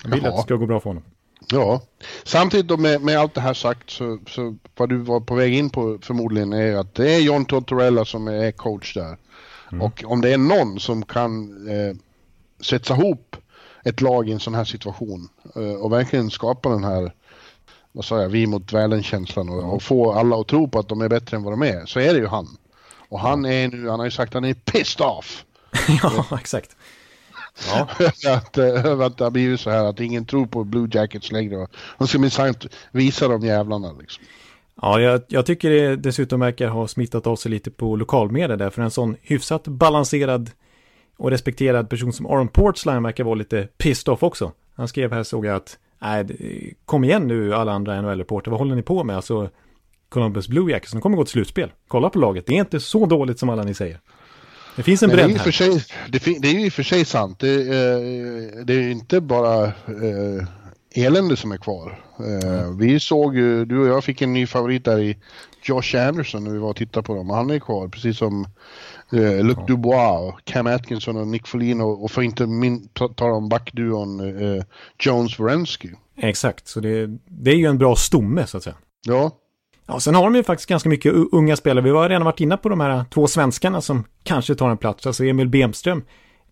Man 0.02 0.12
vill 0.12 0.20
Jaha. 0.22 0.30
att 0.30 0.36
det 0.36 0.42
ska 0.42 0.54
gå 0.54 0.66
bra 0.66 0.80
för 0.80 0.90
honom. 0.90 1.02
Ja, 1.50 1.82
samtidigt 2.24 2.68
då 2.68 2.76
med, 2.76 3.02
med 3.02 3.18
allt 3.18 3.34
det 3.34 3.40
här 3.40 3.54
sagt 3.54 3.90
så, 3.90 4.18
så 4.26 4.56
vad 4.76 4.88
du 4.88 4.96
var 4.96 5.20
på 5.20 5.34
väg 5.34 5.54
in 5.54 5.70
på 5.70 5.98
förmodligen 6.02 6.52
är 6.52 6.76
att 6.76 6.94
det 6.94 7.14
är 7.14 7.20
John 7.20 7.44
Tortorella 7.44 8.04
som 8.04 8.28
är 8.28 8.52
coach 8.52 8.94
där. 8.94 9.16
Mm. 9.72 9.82
Och 9.82 10.04
om 10.06 10.20
det 10.20 10.32
är 10.32 10.38
någon 10.38 10.80
som 10.80 11.04
kan 11.04 11.50
eh, 11.68 11.96
sätta 12.60 12.94
ihop 12.94 13.36
ett 13.84 14.00
lag 14.00 14.28
i 14.28 14.32
en 14.32 14.40
sån 14.40 14.54
här 14.54 14.64
situation 14.64 15.28
eh, 15.56 15.74
och 15.74 15.92
verkligen 15.92 16.30
skapa 16.30 16.68
den 16.68 16.84
här 16.84 17.12
vad 17.92 18.04
sa 18.04 18.22
jag, 18.22 18.28
vi 18.28 18.46
mot 18.46 18.72
världen-känslan 18.72 19.48
och, 19.48 19.74
och, 19.74 19.82
få 19.82 20.12
alla 20.12 20.36
att 20.36 20.48
tro 20.48 20.68
på 20.68 20.78
att 20.78 20.88
de 20.88 21.00
är 21.00 21.08
bättre 21.08 21.36
än 21.36 21.42
vad 21.42 21.52
de 21.52 21.62
är, 21.62 21.86
så 21.86 22.00
är 22.00 22.12
det 22.12 22.18
ju 22.18 22.26
han. 22.26 22.46
Och 23.08 23.20
han 23.20 23.44
är 23.44 23.68
nu, 23.68 23.88
han 23.88 23.98
har 23.98 24.06
ju 24.06 24.10
sagt 24.10 24.30
att 24.30 24.34
han 24.34 24.44
är 24.44 24.54
pissed 24.54 25.06
off. 25.06 25.44
ja, 26.02 26.38
exakt. 26.40 26.76
Ja. 27.68 27.88
att, 28.32 28.58
över 28.58 29.06
att 29.06 29.18
det 29.18 29.24
har 29.24 29.30
blivit 29.30 29.60
så 29.60 29.70
här 29.70 29.84
att 29.84 30.00
ingen 30.00 30.24
tror 30.24 30.46
på 30.46 30.64
Blue 30.64 30.88
Jackets 30.92 31.32
längre. 31.32 31.66
Han 31.74 32.08
ska 32.08 32.18
minsann 32.18 32.54
visa 32.92 33.28
de 33.28 33.40
jävlarna 33.42 33.92
liksom. 34.00 34.24
Ja, 34.82 35.00
jag, 35.00 35.22
jag, 35.28 35.46
tycker 35.46 35.70
det 35.70 35.96
dessutom 35.96 36.40
verkar 36.40 36.68
ha 36.68 36.88
smittat 36.88 37.26
av 37.26 37.36
sig 37.36 37.50
lite 37.50 37.70
på 37.70 37.96
lokalmedia 37.96 38.56
där, 38.56 38.70
för 38.70 38.82
en 38.82 38.90
sån 38.90 39.16
hyfsat 39.22 39.68
balanserad 39.68 40.50
och 41.16 41.30
respekterad 41.30 41.90
person 41.90 42.12
som 42.12 42.26
Aron 42.26 42.48
Portsline 42.48 43.02
verkar 43.02 43.24
vara 43.24 43.34
lite 43.34 43.68
pissed 43.78 44.12
off 44.12 44.22
också. 44.22 44.52
Han 44.74 44.88
skrev 44.88 45.12
här 45.12 45.22
såg 45.22 45.46
jag 45.46 45.56
att, 45.56 45.78
nej, 45.98 46.74
kom 46.84 47.04
igen 47.04 47.28
nu 47.28 47.54
alla 47.54 47.72
andra 47.72 48.02
NHL-reporter, 48.02 48.50
vad 48.50 48.60
håller 48.60 48.74
ni 48.74 48.82
på 48.82 49.04
med? 49.04 49.16
Alltså, 49.16 49.50
Columbus 50.08 50.48
Blue 50.48 50.72
Jackets, 50.72 50.92
de 50.92 51.00
kommer 51.00 51.16
gå 51.16 51.24
till 51.24 51.32
slutspel. 51.32 51.72
Kolla 51.88 52.10
på 52.10 52.18
laget, 52.18 52.46
det 52.46 52.56
är 52.56 52.60
inte 52.60 52.80
så 52.80 53.06
dåligt 53.06 53.38
som 53.38 53.48
alla 53.48 53.62
ni 53.62 53.74
säger. 53.74 54.00
Det 54.76 54.82
finns 54.82 55.02
en 55.02 55.10
bredd 55.10 55.30
här. 55.30 55.50
Sig, 55.50 55.84
det, 56.08 56.24
det, 56.40 56.48
är 56.48 56.52
ju 56.52 56.66
i 56.66 56.68
och 56.68 56.72
för 56.72 56.82
sig 56.82 57.04
sant. 57.04 57.38
Det, 57.38 57.54
eh, 57.54 58.64
det 58.64 58.74
är 58.74 58.90
inte 58.90 59.20
bara 59.20 59.64
eh, 59.64 60.46
elände 60.94 61.36
som 61.36 61.52
är 61.52 61.56
kvar. 61.56 62.00
Eh, 62.18 62.70
vi 62.78 63.00
såg 63.00 63.36
ju, 63.36 63.64
du 63.64 63.78
och 63.78 63.88
jag 63.88 64.04
fick 64.04 64.22
en 64.22 64.32
ny 64.32 64.46
favorit 64.46 64.84
där 64.84 64.98
i 64.98 65.16
Josh 65.62 66.08
Anderson 66.08 66.44
när 66.44 66.50
vi 66.50 66.58
var 66.58 66.70
och 66.70 66.76
tittade 66.76 67.06
på 67.06 67.14
dem. 67.14 67.30
Han 67.30 67.50
är 67.50 67.58
kvar, 67.58 67.88
precis 67.88 68.18
som 68.18 68.46
eh, 69.12 69.44
Luc 69.44 69.56
ja. 69.58 69.64
Dubois, 69.66 70.34
Cam 70.44 70.66
Atkinson 70.66 71.16
och 71.16 71.26
Nick 71.26 71.46
Folino 71.46 71.82
och 71.82 72.10
för 72.10 72.22
inte 72.22 72.46
min, 72.46 72.88
tala 72.88 73.32
om 73.32 73.48
backduon 73.48 74.20
eh, 74.20 74.64
Jones 74.98 75.40
Wierenski. 75.40 75.90
Exakt, 76.16 76.68
så 76.68 76.80
det, 76.80 77.06
det 77.26 77.50
är 77.50 77.56
ju 77.56 77.66
en 77.66 77.78
bra 77.78 77.96
stomme 77.96 78.46
så 78.46 78.56
att 78.56 78.62
säga. 78.62 78.76
Ja. 79.06 79.30
Ja, 79.86 80.00
sen 80.00 80.14
har 80.14 80.24
de 80.24 80.34
ju 80.34 80.42
faktiskt 80.42 80.68
ganska 80.68 80.88
mycket 80.88 81.14
unga 81.32 81.56
spelare. 81.56 81.84
Vi 81.84 81.90
har 81.90 82.08
redan 82.08 82.24
varit 82.24 82.40
inne 82.40 82.56
på 82.56 82.68
de 82.68 82.80
här 82.80 83.04
två 83.10 83.26
svenskarna 83.26 83.80
som 83.80 84.04
kanske 84.22 84.54
tar 84.54 84.70
en 84.70 84.76
plats. 84.76 85.06
Alltså 85.06 85.24
Emil 85.24 85.48
Bemström, 85.48 86.02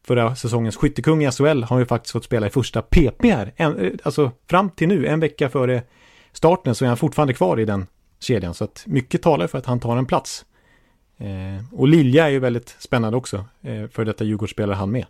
förra 0.06 0.36
säsongens 0.36 0.76
skyttekung 0.76 1.24
i 1.24 1.30
SHL, 1.30 1.62
har 1.62 1.78
ju 1.78 1.86
faktiskt 1.86 2.12
fått 2.12 2.24
spela 2.24 2.46
i 2.46 2.50
första 2.50 2.82
PP 2.82 3.24
här. 3.24 3.52
En, 3.56 3.78
eh, 3.78 3.92
alltså 4.02 4.30
fram 4.50 4.70
till 4.70 4.88
nu, 4.88 5.06
en 5.06 5.20
vecka 5.20 5.48
före 5.48 5.82
starten, 6.32 6.74
så 6.74 6.84
är 6.84 6.88
han 6.88 6.96
fortfarande 6.96 7.34
kvar 7.34 7.60
i 7.60 7.64
den 7.64 7.86
kedjan. 8.20 8.54
Så 8.54 8.64
att 8.64 8.84
mycket 8.86 9.22
talar 9.22 9.46
för 9.46 9.58
att 9.58 9.66
han 9.66 9.80
tar 9.80 9.96
en 9.96 10.06
plats. 10.06 10.44
Eh, 11.18 11.64
och 11.72 11.88
Lilja 11.88 12.26
är 12.26 12.30
ju 12.30 12.38
väldigt 12.38 12.76
spännande 12.78 13.16
också, 13.16 13.44
eh, 13.62 13.86
för 13.88 14.04
detta 14.04 14.24
Djurgårdsspelare 14.24 14.76
han 14.76 14.90
med. 14.90 15.06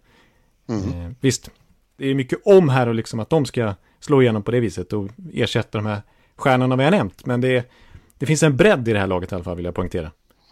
Mm. 0.69 0.88
Eh, 0.88 1.12
visst, 1.21 1.51
det 1.97 2.07
är 2.07 2.14
mycket 2.14 2.38
om 2.45 2.69
här 2.69 2.87
och 2.88 2.95
liksom 2.95 3.21
att 3.21 3.31
de 3.31 3.45
ska 3.45 3.75
slå 4.01 4.23
igenom 4.23 4.42
på 4.42 4.51
det 4.51 4.61
viset 4.61 4.92
och 4.92 5.09
ersätta 5.33 5.79
de 5.79 5.87
här 5.87 6.03
stjärnorna 6.37 6.77
vi 6.77 6.85
har 6.85 6.90
nämnt. 6.90 7.27
Men 7.27 7.40
det, 7.40 7.71
det 8.19 8.27
finns 8.27 8.42
en 8.42 8.57
bredd 8.57 8.88
i 8.88 8.92
det 8.92 8.99
här 8.99 9.07
laget 9.07 9.33
i 9.33 9.35
alla 9.35 9.45
fall, 9.45 9.57
vill 9.57 9.64
jag 9.64 9.75
poängtera. 9.75 10.11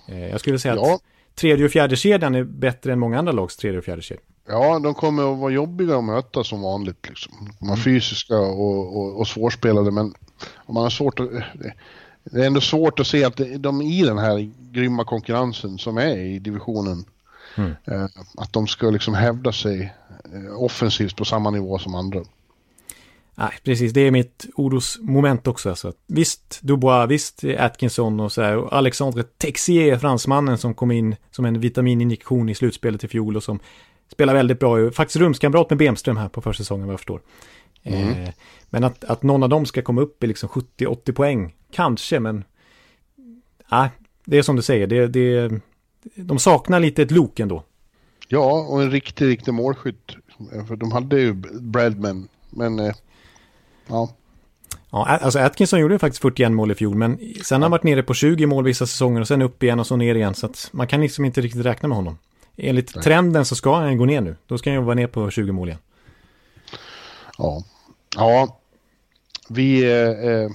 Eh, 0.08 0.28
jag 0.28 0.40
skulle 0.40 0.58
säga 0.58 0.74
ja. 0.74 0.94
att 0.94 1.00
tredje 1.34 1.64
och 1.64 1.70
fjärde 1.70 1.96
kedjan 1.96 2.34
är 2.34 2.44
bättre 2.44 2.92
än 2.92 2.98
många 2.98 3.18
andra 3.18 3.32
lags 3.32 3.56
tredje 3.56 3.78
och 3.78 3.84
fjärde 3.84 4.02
kedja. 4.02 4.22
Ja, 4.48 4.78
de 4.78 4.94
kommer 4.94 5.32
att 5.32 5.38
vara 5.38 5.52
jobbiga 5.52 5.96
att 5.96 6.04
möta 6.04 6.44
som 6.44 6.62
vanligt. 6.62 7.08
Liksom. 7.08 7.32
De 7.58 7.68
är 7.68 7.72
mm. 7.72 7.84
fysiska 7.84 8.38
och, 8.38 8.96
och, 8.96 9.20
och 9.20 9.28
svårspelade, 9.28 9.90
men 9.90 10.14
om 10.56 10.74
man 10.74 10.82
har 10.82 10.90
svårt 10.90 11.20
att... 11.20 11.28
Det 12.24 12.42
är 12.42 12.46
ändå 12.46 12.60
svårt 12.60 13.00
att 13.00 13.06
se 13.06 13.24
att 13.24 13.40
de 13.58 13.82
i 13.82 14.02
den 14.02 14.18
här 14.18 14.50
grymma 14.72 15.04
konkurrensen 15.04 15.78
som 15.78 15.98
är 15.98 16.16
i 16.16 16.38
divisionen, 16.38 17.04
mm. 17.56 17.72
Eh, 17.84 18.04
att 18.37 18.52
de 18.52 18.66
ska 18.66 18.90
liksom 18.90 19.14
hävda 19.14 19.52
sig 19.52 19.94
eh, 20.34 20.62
offensivt 20.62 21.16
på 21.16 21.24
samma 21.24 21.50
nivå 21.50 21.78
som 21.78 21.94
andra. 21.94 22.20
Nej, 23.34 23.50
precis. 23.64 23.92
Det 23.92 24.00
är 24.00 24.10
mitt 24.10 24.46
orosmoment 24.54 25.46
också. 25.46 25.68
Alltså. 25.68 25.92
Visst 26.06 26.58
Dubois, 26.62 27.10
visst 27.10 27.44
Atkinson 27.58 28.20
och 28.20 28.32
så 28.32 28.42
här. 28.42 28.56
Och 28.56 28.72
Alexandre 28.72 29.22
Texier, 29.22 29.98
fransmannen 29.98 30.58
som 30.58 30.74
kom 30.74 30.90
in 30.90 31.16
som 31.30 31.44
en 31.44 31.60
vitamininjektion 31.60 32.48
i 32.48 32.54
slutspelet 32.54 33.04
i 33.04 33.08
fjol 33.08 33.37
och 33.37 33.42
som 33.42 33.60
spelar 34.12 34.34
väldigt 34.34 34.60
bra. 34.60 34.90
Faktiskt 34.90 35.16
rumskamrat 35.16 35.70
med 35.70 35.78
Bemström 35.78 36.16
här 36.16 36.28
på 36.28 36.40
försäsongen 36.40 36.87
vad 36.87 36.92
jag 36.92 37.00
förstår. 37.00 37.20
Mm. 37.84 38.08
Eh, 38.08 38.30
men 38.70 38.84
att, 38.84 39.04
att 39.04 39.22
någon 39.22 39.42
av 39.42 39.48
dem 39.48 39.66
ska 39.66 39.82
komma 39.82 40.00
upp 40.00 40.24
i 40.24 40.26
liksom 40.26 40.48
70-80 40.48 41.12
poäng, 41.12 41.54
kanske, 41.70 42.20
men 42.20 42.44
nej, 43.70 43.90
det 44.24 44.38
är 44.38 44.42
som 44.42 44.56
du 44.56 44.62
säger, 44.62 44.86
det, 44.86 45.06
det, 45.06 45.60
de 46.14 46.38
saknar 46.38 46.80
lite 46.80 47.02
ett 47.02 47.10
lok 47.10 47.40
ändå. 47.40 47.62
Ja, 48.28 48.66
och 48.68 48.82
en 48.82 48.90
riktig, 48.90 49.26
riktig 49.26 49.54
målskytt. 49.54 50.16
För 50.68 50.76
de 50.76 50.92
hade 50.92 51.20
ju 51.20 51.32
Bradman, 51.60 52.28
men 52.50 52.78
eh, 52.78 52.94
ja. 53.86 54.10
Ja, 54.90 55.06
alltså 55.06 55.38
Atkinson 55.38 55.80
gjorde 55.80 55.94
ju 55.94 55.98
faktiskt 55.98 56.22
41 56.22 56.52
mål 56.52 56.70
i 56.70 56.74
fjol, 56.74 56.94
men 56.94 57.18
sen 57.44 57.62
har 57.62 57.64
han 57.64 57.70
varit 57.70 57.82
nere 57.82 58.02
på 58.02 58.14
20 58.14 58.46
mål 58.46 58.64
vissa 58.64 58.86
säsonger 58.86 59.20
och 59.20 59.28
sen 59.28 59.42
upp 59.42 59.62
igen 59.62 59.80
och 59.80 59.86
så 59.86 59.96
ner 59.96 60.14
igen. 60.14 60.34
Så 60.34 60.46
att 60.46 60.68
man 60.72 60.86
kan 60.86 61.00
liksom 61.00 61.24
inte 61.24 61.40
riktigt 61.40 61.64
räkna 61.64 61.88
med 61.88 61.96
honom. 61.96 62.18
Enligt 62.56 62.94
Nej. 62.94 63.04
trenden 63.04 63.44
så 63.44 63.56
ska 63.56 63.76
han 63.76 63.98
gå 63.98 64.04
ner 64.04 64.20
nu. 64.20 64.36
Då 64.46 64.58
ska 64.58 64.70
han 64.70 64.78
ju 64.78 64.84
vara 64.84 64.94
ner 64.94 65.06
på 65.06 65.30
20 65.30 65.52
mål 65.52 65.68
igen. 65.68 65.80
Ja, 67.38 67.64
ja. 68.14 68.61
Vi... 69.48 69.83
Eh, 69.83 70.31
eh 70.31 70.50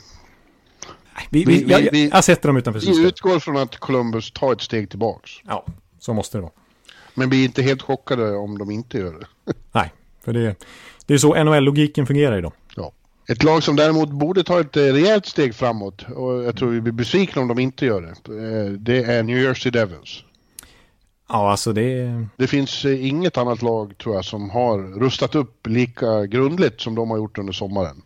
vi, 1.29 1.45
vi, 1.45 1.63
vi, 1.63 1.89
vi, 1.91 2.09
jag 2.09 2.23
sätter 2.23 2.49
dem 2.49 2.57
utanför 2.57 2.79
systemet. 2.79 3.03
Vi 3.03 3.07
utgår 3.07 3.39
från 3.39 3.57
att 3.57 3.77
Columbus 3.77 4.31
tar 4.31 4.53
ett 4.53 4.61
steg 4.61 4.89
tillbaks. 4.89 5.31
Ja, 5.47 5.65
så 5.99 6.13
måste 6.13 6.37
det 6.37 6.41
vara. 6.41 6.51
Men 7.13 7.29
vi 7.29 7.41
är 7.41 7.45
inte 7.45 7.61
helt 7.61 7.81
chockade 7.81 8.35
om 8.35 8.57
de 8.57 8.71
inte 8.71 8.97
gör 8.97 9.13
det. 9.13 9.53
Nej, 9.71 9.93
för 10.23 10.33
det, 10.33 10.55
det 11.05 11.13
är 11.13 11.17
så 11.17 11.43
NHL-logiken 11.43 12.05
fungerar 12.05 12.37
idag. 12.37 12.53
Ja. 12.75 12.91
Ett 13.29 13.43
lag 13.43 13.63
som 13.63 13.75
däremot 13.75 14.09
borde 14.09 14.43
ta 14.43 14.59
ett 14.59 14.77
eh, 14.77 14.81
rejält 14.81 15.25
steg 15.25 15.55
framåt, 15.55 16.05
och 16.15 16.43
jag 16.43 16.57
tror 16.57 16.69
vi 16.69 16.81
blir 16.81 16.93
besvikna 16.93 17.41
om 17.41 17.47
de 17.47 17.59
inte 17.59 17.85
gör 17.85 18.01
det, 18.01 18.09
eh, 18.09 18.71
det 18.71 19.03
är 19.03 19.23
New 19.23 19.37
Jersey 19.37 19.71
Devils. 19.71 20.23
Ja, 21.29 21.51
alltså 21.51 21.73
det... 21.73 22.25
Det 22.37 22.47
finns 22.47 22.85
eh, 22.85 23.07
inget 23.07 23.37
annat 23.37 23.61
lag, 23.61 23.97
tror 23.97 24.15
jag, 24.15 24.25
som 24.25 24.49
har 24.49 24.99
rustat 24.99 25.35
upp 25.35 25.67
lika 25.67 26.25
grundligt 26.25 26.81
som 26.81 26.95
de 26.95 27.09
har 27.09 27.17
gjort 27.17 27.37
under 27.37 27.53
sommaren. 27.53 28.01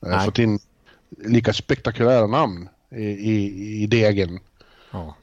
Nej. 0.00 0.24
Fått 0.24 0.38
in 0.38 0.58
lika 1.24 1.52
spektakulära 1.52 2.26
namn 2.26 2.68
i, 2.90 3.04
i, 3.04 3.82
i 3.82 3.86
degen. 3.86 4.40
Ja. 4.90 5.16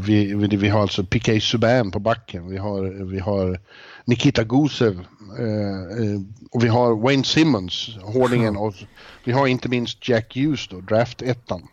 Vi, 0.00 0.34
vi, 0.34 0.56
vi, 0.56 0.68
har 0.68 0.80
alltså 0.80 1.04
Piqué 1.04 1.40
Subban 1.40 1.90
på 1.90 1.98
backen, 1.98 2.48
vi 2.48 2.56
har, 2.56 2.82
vi 3.04 3.18
har 3.18 3.60
Nikita 4.04 4.44
Gusev 4.44 5.06
eh, 5.38 6.20
och 6.50 6.64
vi 6.64 6.68
har 6.68 6.96
Wayne 6.96 7.24
Simmons, 7.24 7.96
hårdingen 8.02 8.56
och 8.56 8.74
vi 9.24 9.32
har 9.32 9.46
inte 9.46 9.68
minst 9.68 10.08
Jack 10.08 10.36
Hughes 10.36 10.68
då, 10.68 10.80
draft-ettan. 10.80 11.68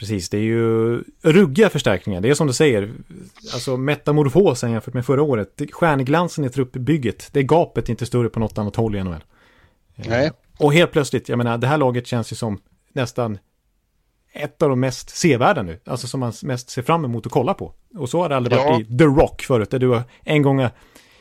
Precis, 0.00 0.28
det 0.28 0.38
är 0.38 0.42
ju 0.42 1.04
ruggiga 1.22 1.70
förstärkningar. 1.70 2.20
Det 2.20 2.30
är 2.30 2.34
som 2.34 2.46
du 2.46 2.52
säger, 2.52 2.92
alltså 3.52 3.76
metamorfosen 3.76 4.72
jämfört 4.72 4.94
med 4.94 5.06
förra 5.06 5.22
året. 5.22 5.60
Stjärnglansen 5.72 6.44
i 6.44 6.48
truppbygget, 6.48 7.28
det 7.32 7.42
gapet 7.42 7.88
är 7.88 7.90
inte 7.90 8.06
större 8.06 8.28
på 8.28 8.40
något 8.40 8.58
annat 8.58 8.76
håll 8.76 8.96
i 8.96 9.04
NHL. 9.04 9.24
Nej. 9.94 10.30
Och 10.58 10.72
helt 10.72 10.92
plötsligt, 10.92 11.28
jag 11.28 11.36
menar, 11.36 11.58
det 11.58 11.66
här 11.66 11.78
laget 11.78 12.06
känns 12.06 12.32
ju 12.32 12.36
som 12.36 12.60
nästan 12.92 13.38
ett 14.32 14.62
av 14.62 14.68
de 14.68 14.80
mest 14.80 15.10
sevärda 15.10 15.62
nu. 15.62 15.80
Alltså 15.84 16.06
som 16.06 16.20
man 16.20 16.32
mest 16.42 16.70
ser 16.70 16.82
fram 16.82 17.04
emot 17.04 17.26
att 17.26 17.32
kolla 17.32 17.54
på. 17.54 17.74
Och 17.96 18.08
så 18.08 18.22
har 18.22 18.28
det 18.28 18.36
aldrig 18.36 18.58
ja. 18.58 18.64
varit 18.64 18.90
i 18.90 18.98
The 18.98 19.04
Rock 19.04 19.42
förut, 19.42 19.70
där 19.70 19.78
du 19.78 19.88
har 19.88 20.02
en 20.24 20.42
gång 20.42 20.68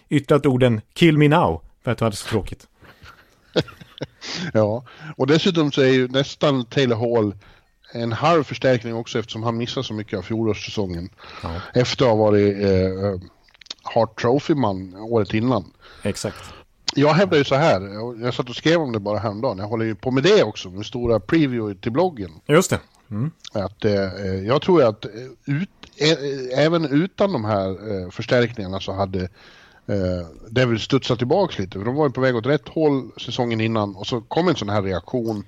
yttrat 0.10 0.46
orden 0.46 0.82
“Kill 0.94 1.18
me 1.18 1.28
now” 1.28 1.62
för 1.84 1.92
att 1.92 1.98
du 1.98 2.04
hade 2.04 2.16
så 2.16 2.28
tråkigt. 2.28 2.68
ja, 4.54 4.86
och 5.18 5.28
dessutom 5.28 5.72
så 5.72 5.82
är 5.82 5.90
ju 5.90 6.08
nästan 6.08 6.66
Taylor 6.66 6.96
Hall 6.96 7.36
en 7.92 8.12
halv 8.12 8.44
förstärkning 8.44 8.96
också 8.96 9.20
eftersom 9.20 9.44
han 9.44 9.58
missade 9.58 9.84
så 9.84 9.94
mycket 9.94 10.20
av 10.20 10.22
fjolårssäsongen. 10.22 11.10
Ja. 11.44 11.50
Efter 11.74 12.06
att 12.06 12.12
ha 12.12 12.16
varit 12.18 12.64
eh, 12.64 13.30
Hart 13.84 14.22
Trophy-man 14.22 14.96
året 14.96 15.34
innan. 15.34 15.74
Exakt. 16.04 16.54
Jag 16.96 17.14
hävdar 17.14 17.38
ju 17.38 17.44
så 17.44 17.56
här, 17.56 17.82
jag 18.24 18.34
satt 18.34 18.50
och 18.50 18.56
skrev 18.56 18.82
om 18.82 18.92
det 18.92 19.00
bara 19.00 19.20
häromdagen, 19.20 19.58
jag 19.58 19.68
håller 19.68 19.86
ju 19.86 19.96
på 19.96 20.12
med 20.12 20.24
det 20.24 20.44
också, 20.44 20.70
med 20.70 20.86
stora 20.86 21.20
preview 21.20 21.82
till 21.82 21.92
bloggen. 21.92 22.32
Just 22.48 22.70
det. 22.70 22.80
Mm. 23.12 23.32
Att, 23.54 23.86
eh, 23.86 24.46
jag 24.46 24.62
tror 24.62 24.84
att 24.84 25.06
eh, 25.06 25.12
ut, 25.46 25.70
ä, 25.98 26.16
även 26.56 26.86
utan 26.86 27.34
de 27.34 27.46
här 27.46 27.70
eh, 27.70 28.10
förstärkningarna 28.10 28.80
så 28.80 28.94
hade 28.94 29.22
eh, 29.88 30.28
Devils 30.50 30.84
studsat 30.84 31.18
tillbaka 31.18 31.62
lite. 31.62 31.78
För 31.78 31.86
de 31.86 31.96
var 31.96 32.06
ju 32.06 32.12
på 32.12 32.22
väg 32.22 32.36
åt 32.36 32.46
rätt 32.46 32.68
håll 32.68 33.12
säsongen 33.18 33.62
innan 33.62 33.96
och 33.96 34.08
så 34.08 34.22
kom 34.22 34.48
en 34.48 34.56
sån 34.56 34.70
här 34.70 34.82
reaktion 34.82 35.44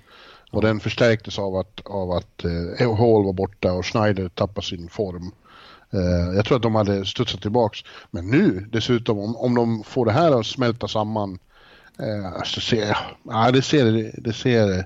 och 0.51 0.61
den 0.61 0.79
förstärktes 0.79 1.39
av 1.39 1.55
att, 1.55 1.81
av 1.85 2.11
att 2.11 2.43
eh, 2.43 2.97
Hall 2.97 3.25
var 3.25 3.33
borta 3.33 3.73
och 3.73 3.85
Schneider 3.85 4.29
tappade 4.29 4.67
sin 4.67 4.89
form. 4.89 5.31
Eh, 5.93 6.35
jag 6.35 6.45
tror 6.45 6.55
att 6.55 6.63
de 6.63 6.75
hade 6.75 7.05
studsat 7.05 7.41
tillbaks. 7.41 7.79
Men 8.11 8.27
nu 8.27 8.67
dessutom, 8.71 9.19
om, 9.19 9.35
om 9.35 9.55
de 9.55 9.83
får 9.83 10.05
det 10.05 10.11
här 10.11 10.39
att 10.39 10.45
smälta 10.45 10.87
samman, 10.87 11.39
eh, 11.99 12.33
alltså, 12.33 12.53
så 12.53 12.61
ser 12.61 12.87
jag. 12.87 12.97
ja, 13.23 13.51
det 13.51 13.61
ser, 13.61 14.11
det 14.21 14.33
ser 14.33 14.85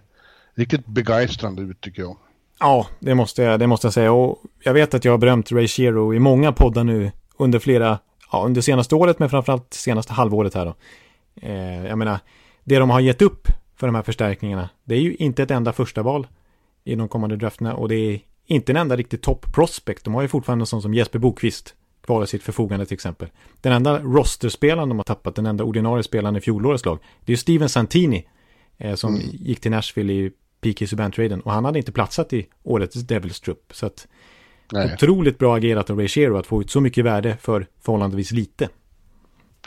riktigt 0.56 0.86
begeistrande 0.86 1.62
ut 1.62 1.82
tycker 1.82 2.02
jag. 2.02 2.18
Ja, 2.60 2.88
det 3.00 3.16
måste 3.16 3.44
jag, 3.44 3.60
det 3.60 3.68
måste 3.68 3.88
jag 3.88 3.94
säga. 3.94 4.12
Och 4.12 4.38
jag 4.64 4.74
vet 4.74 4.94
att 4.94 5.06
jag 5.06 5.14
har 5.14 5.18
berömt 5.18 5.52
Ray 5.52 5.68
Shero 5.68 6.14
i 6.14 6.20
många 6.20 6.52
poddar 6.52 6.84
nu 6.84 7.12
under 7.38 7.60
flera, 7.60 8.00
ja, 8.32 8.44
under 8.46 8.62
senaste 8.62 8.96
året, 8.96 9.20
men 9.20 9.30
framförallt 9.30 9.74
senaste 9.74 10.14
halvåret 10.14 10.54
här 10.54 10.66
då. 10.66 10.76
Eh, 11.42 11.86
jag 11.88 11.98
menar, 11.98 12.20
det 12.64 12.80
de 12.80 12.90
har 12.90 13.00
gett 13.00 13.22
upp 13.22 13.48
för 13.76 13.88
de 13.88 13.96
här 13.96 14.04
förstärkningarna, 14.04 14.70
det 14.84 14.96
är 14.96 15.00
ju 15.00 15.16
inte 15.16 15.44
ett 15.44 15.52
enda 15.52 15.74
första 15.74 16.04
val 16.04 16.28
i 16.84 16.96
de 16.96 17.08
kommande 17.08 17.36
drafterna 17.36 17.76
och 17.76 17.90
det 17.90 17.96
är 17.96 18.20
inte 18.46 18.72
en 18.72 18.78
enda 18.78 18.96
riktig 18.96 19.22
top 19.22 19.54
prospect. 19.54 20.04
De 20.04 20.14
har 20.14 20.22
ju 20.22 20.28
fortfarande 20.28 20.64
en 20.64 20.68
sån 20.68 20.82
som 20.82 20.94
Jesper 20.94 21.20
Bokvist 21.20 21.76
kvar 22.04 22.24
i 22.24 22.28
sitt 22.28 22.44
förfogande 22.44 22.86
till 22.86 22.94
exempel. 22.94 23.30
Den 23.62 23.74
enda 23.74 24.00
rosterspelaren 24.00 24.90
de 24.90 24.98
har 25.00 25.04
tappat, 25.04 25.36
den 25.36 25.46
enda 25.46 25.64
ordinarie 25.64 26.04
spelaren 26.04 26.36
i 26.36 26.42
fjolårets 26.42 26.86
lag, 26.86 27.00
det 27.26 27.32
är 27.32 27.34
ju 27.34 27.38
Steven 27.38 27.70
Santini 27.70 28.28
eh, 28.78 28.96
som 28.96 29.16
mm. 29.16 29.28
gick 29.32 29.60
till 29.60 29.72
Nashville 29.72 30.14
i 30.14 30.32
PK 30.62 30.88
Subban-traden 30.88 31.42
och 31.42 31.52
han 31.52 31.66
hade 31.66 31.80
inte 31.80 31.92
platsat 31.92 32.34
i 32.34 32.48
årets 32.64 32.96
Devils 32.96 33.40
trupp. 33.40 33.72
Så 33.74 33.86
att 33.86 34.08
Nej. 34.72 34.94
otroligt 34.94 35.38
bra 35.38 35.56
agerat 35.56 35.90
av 35.90 35.98
Ray 35.98 36.08
Shero 36.08 36.38
att 36.38 36.48
få 36.48 36.62
ut 36.62 36.72
så 36.72 36.82
mycket 36.82 37.06
värde 37.06 37.38
för 37.42 37.68
förhållandevis 37.82 38.32
lite. 38.32 38.70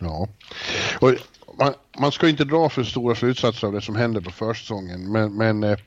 Ja, 0.00 0.28
och 1.00 1.14
man, 1.58 1.74
man 1.98 2.12
ska 2.12 2.28
inte 2.28 2.44
dra 2.44 2.68
för 2.68 2.84
stora 2.84 3.14
slutsatser 3.14 3.66
av 3.66 3.72
det 3.72 3.80
som 3.80 3.96
händer 3.96 4.20
på 4.20 4.30
försäsongen, 4.30 5.12
men, 5.12 5.34
men 5.34 5.64
eh, 5.64 5.78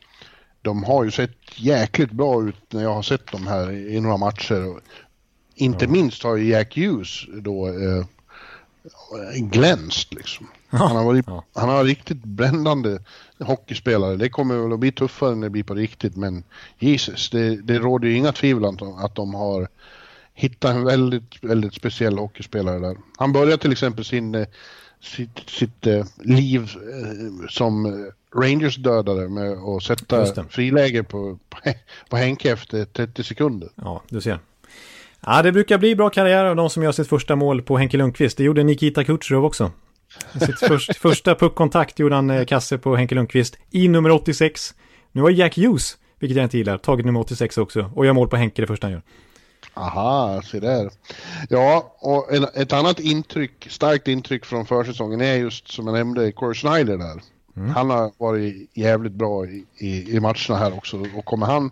de 0.62 0.84
har 0.84 1.04
ju 1.04 1.12
sett 1.12 1.38
jäkligt 1.56 2.12
bra 2.12 2.44
ut 2.44 2.74
när 2.74 2.84
jag 2.84 2.94
har 2.94 3.02
sett 3.02 3.32
dem 3.32 3.48
här 3.48 3.72
i, 3.72 4.00
några 4.00 4.18
matcher. 4.18 4.82
inte 5.56 5.86
Ja. 5.86 5.92
minst 5.92 6.24
har 6.24 6.36
ju 6.36 6.50
Jack 6.50 6.78
Hughes 6.78 7.26
då 7.42 7.68
eh, 7.68 8.06
glänst 9.36 10.14
liksom. 10.14 10.48
Han 10.70 10.96
har, 10.96 11.04
varit, 11.04 11.26
Ja. 11.28 11.44
han 11.56 11.70
har 11.70 11.84
riktigt 11.84 12.24
brännande 12.24 13.04
hockeyspelare. 13.40 14.16
Det 14.16 14.30
kommer 14.30 14.56
väl 14.58 14.74
att 14.74 14.80
bli 14.80 14.92
tuffare 14.92 15.36
när 15.36 15.44
det 15.44 15.50
blir 15.50 15.64
på 15.64 15.74
riktigt 15.74 16.16
men 16.16 16.44
Jesus, 16.80 17.30
det, 17.30 17.56
det 17.56 17.80
råder 17.80 18.08
ju 18.08 18.16
inga 18.16 18.32
tvivel 18.32 18.66
om 18.66 18.74
att 18.74 18.80
de, 18.80 18.96
att 18.96 19.16
de 19.16 19.34
har 19.34 19.68
hittat 20.34 20.76
en 20.76 20.84
väldigt, 20.84 21.44
väldigt 21.44 21.74
speciell 21.74 22.18
hockeyspelare 22.18 22.80
där. 22.80 22.98
Han 23.18 23.34
började 23.34 23.58
till 23.58 23.72
exempel 23.72 24.06
sin, 24.06 24.36
eh, 24.36 24.48
sitt, 25.02 25.50
sitt 25.50 25.88
eh, 25.88 26.06
liv 26.18 26.62
eh, 26.62 27.48
som 27.50 27.86
eh, 27.86 27.92
Rangers 28.40 28.76
dödare 28.76 29.30
med 29.30 29.52
att 29.52 29.84
sätta 29.84 30.46
friläge 30.50 31.04
på, 31.04 31.40
på, 31.50 31.58
på 32.10 32.18
Henke 32.18 32.52
efter 32.52 32.86
30 32.86 33.24
sekunder. 33.24 33.70
Ja, 33.76 34.04
du 34.10 34.22
ser. 34.22 34.40
Ja, 35.26 35.42
det 35.42 35.52
brukar 35.52 35.78
bli 35.78 35.96
bra 35.96 36.10
karriär 36.10 36.46
av 36.46 36.56
de 36.56 36.70
som 36.70 36.84
gör 36.84 36.92
sitt 36.92 37.08
första 37.08 37.36
mål 37.36 37.62
på 37.62 37.78
Henke 37.78 37.98
Lundqvist. 37.98 38.38
Det 38.38 38.44
gjorde 38.44 38.64
Nikita 38.64 39.04
Kucherov 39.04 39.46
också. 39.46 39.72
Sitt 40.46 40.60
först, 40.68 40.98
första 40.98 41.36
puckkontakt 41.36 42.00
gjorde 42.00 42.16
han 42.16 42.30
eh, 42.30 42.46
kasse 42.46 42.78
på 42.78 42.96
Henke 42.96 43.16
Lundqvist 43.16 43.58
i 43.72 43.88
nummer 43.88 44.12
86. 44.12 44.74
Nu 45.12 45.22
har 45.22 45.30
Jack 45.30 45.58
Hughes, 45.58 45.98
vilket 46.20 46.36
jag 46.36 46.46
inte 46.46 46.58
gillar, 46.58 46.78
tagit 46.78 47.06
nummer 47.06 47.20
86 47.20 47.58
också 47.58 47.92
och 47.96 48.06
gör 48.06 48.14
mål 48.14 48.28
på 48.28 48.36
Henke 48.36 48.62
det 48.62 48.68
första 48.68 48.88
han 48.88 48.92
gör. 48.92 49.02
Aha, 49.74 50.42
se 50.46 50.60
där. 50.60 50.90
Ja, 51.50 51.96
och 52.00 52.34
en, 52.34 52.44
ett 52.56 52.74
annat 52.74 53.00
intryck, 53.00 53.68
starkt 53.70 54.08
intryck 54.08 54.46
från 54.46 54.66
försäsongen 54.66 55.22
är 55.22 55.36
just 55.36 55.68
som 55.72 55.88
jag 55.88 55.94
nämnde, 55.94 56.32
Corey 56.32 56.54
Schneider 56.54 56.98
där. 56.98 57.22
Han 57.74 57.90
har 57.90 58.12
varit 58.18 58.70
jävligt 58.74 59.14
bra 59.14 59.46
i, 59.46 59.66
i, 59.78 60.16
i 60.16 60.20
matcherna 60.20 60.58
här 60.58 60.74
också 60.74 61.06
och 61.16 61.26
kommer 61.26 61.46
han 61.46 61.72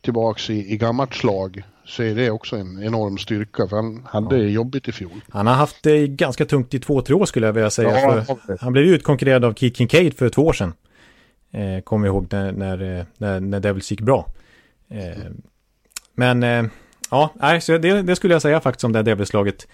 tillbaks 0.00 0.50
i, 0.50 0.72
i 0.72 0.76
gammalt 0.76 1.14
slag 1.14 1.62
så 1.84 2.02
är 2.02 2.14
det 2.14 2.30
också 2.30 2.56
en 2.56 2.82
enorm 2.82 3.18
styrka 3.18 3.68
för 3.68 3.76
han 3.76 4.06
hade 4.10 4.36
det 4.36 4.50
jobbigt 4.50 4.88
i 4.88 4.92
fjol. 4.92 5.20
Han 5.30 5.46
har 5.46 5.54
haft 5.54 5.82
det 5.82 6.06
ganska 6.08 6.44
tungt 6.44 6.74
i 6.74 6.80
två, 6.80 7.02
tre 7.02 7.14
år 7.14 7.26
skulle 7.26 7.46
jag 7.46 7.52
vilja 7.52 7.70
säga. 7.70 8.00
Ja, 8.00 8.36
för 8.46 8.58
han 8.60 8.72
blev 8.72 8.84
utkonkurrerad 8.84 9.44
av 9.44 9.54
Keith 9.54 9.76
Kincaid 9.76 10.14
för 10.14 10.28
två 10.28 10.42
år 10.42 10.52
sedan. 10.52 10.72
Eh, 11.50 11.82
Kommer 11.82 12.06
jag 12.06 12.14
ihåg 12.14 12.26
när, 12.30 12.52
när, 12.52 12.98
eh, 12.98 13.04
när, 13.18 13.40
när 13.40 13.60
Devils 13.60 13.90
gick 13.90 14.00
bra. 14.00 14.26
Eh, 14.88 15.22
men 16.14 16.42
eh, 16.42 16.64
ja, 17.10 17.32
nej, 17.34 17.60
så 17.60 17.78
det, 17.78 18.02
det 18.02 18.16
skulle 18.16 18.34
jag 18.34 18.42
säga 18.42 18.60
faktiskt 18.60 18.84
om 18.84 18.92
det 18.92 18.98
här 18.98 19.04
Devils-laget. 19.04 19.68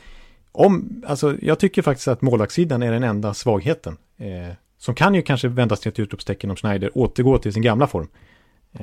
Om, 0.53 1.03
alltså, 1.07 1.37
jag 1.43 1.59
tycker 1.59 1.83
faktiskt 1.83 2.09
att 2.09 2.23
målvaktssidan 2.23 2.83
är 2.83 2.93
den 2.93 3.03
enda 3.03 3.35
svagheten. 3.35 3.97
Eh, 4.19 4.55
som 4.79 4.95
kan 4.95 5.15
ju 5.15 5.23
kanske 5.23 5.49
vändas 5.49 5.81
till 5.81 5.89
ett 5.89 5.99
utropstecken 5.99 6.51
om 6.51 6.57
Schneider 6.57 6.99
återgår 6.99 7.39
till 7.39 7.53
sin 7.53 7.63
gamla 7.63 7.87
form. 7.87 8.09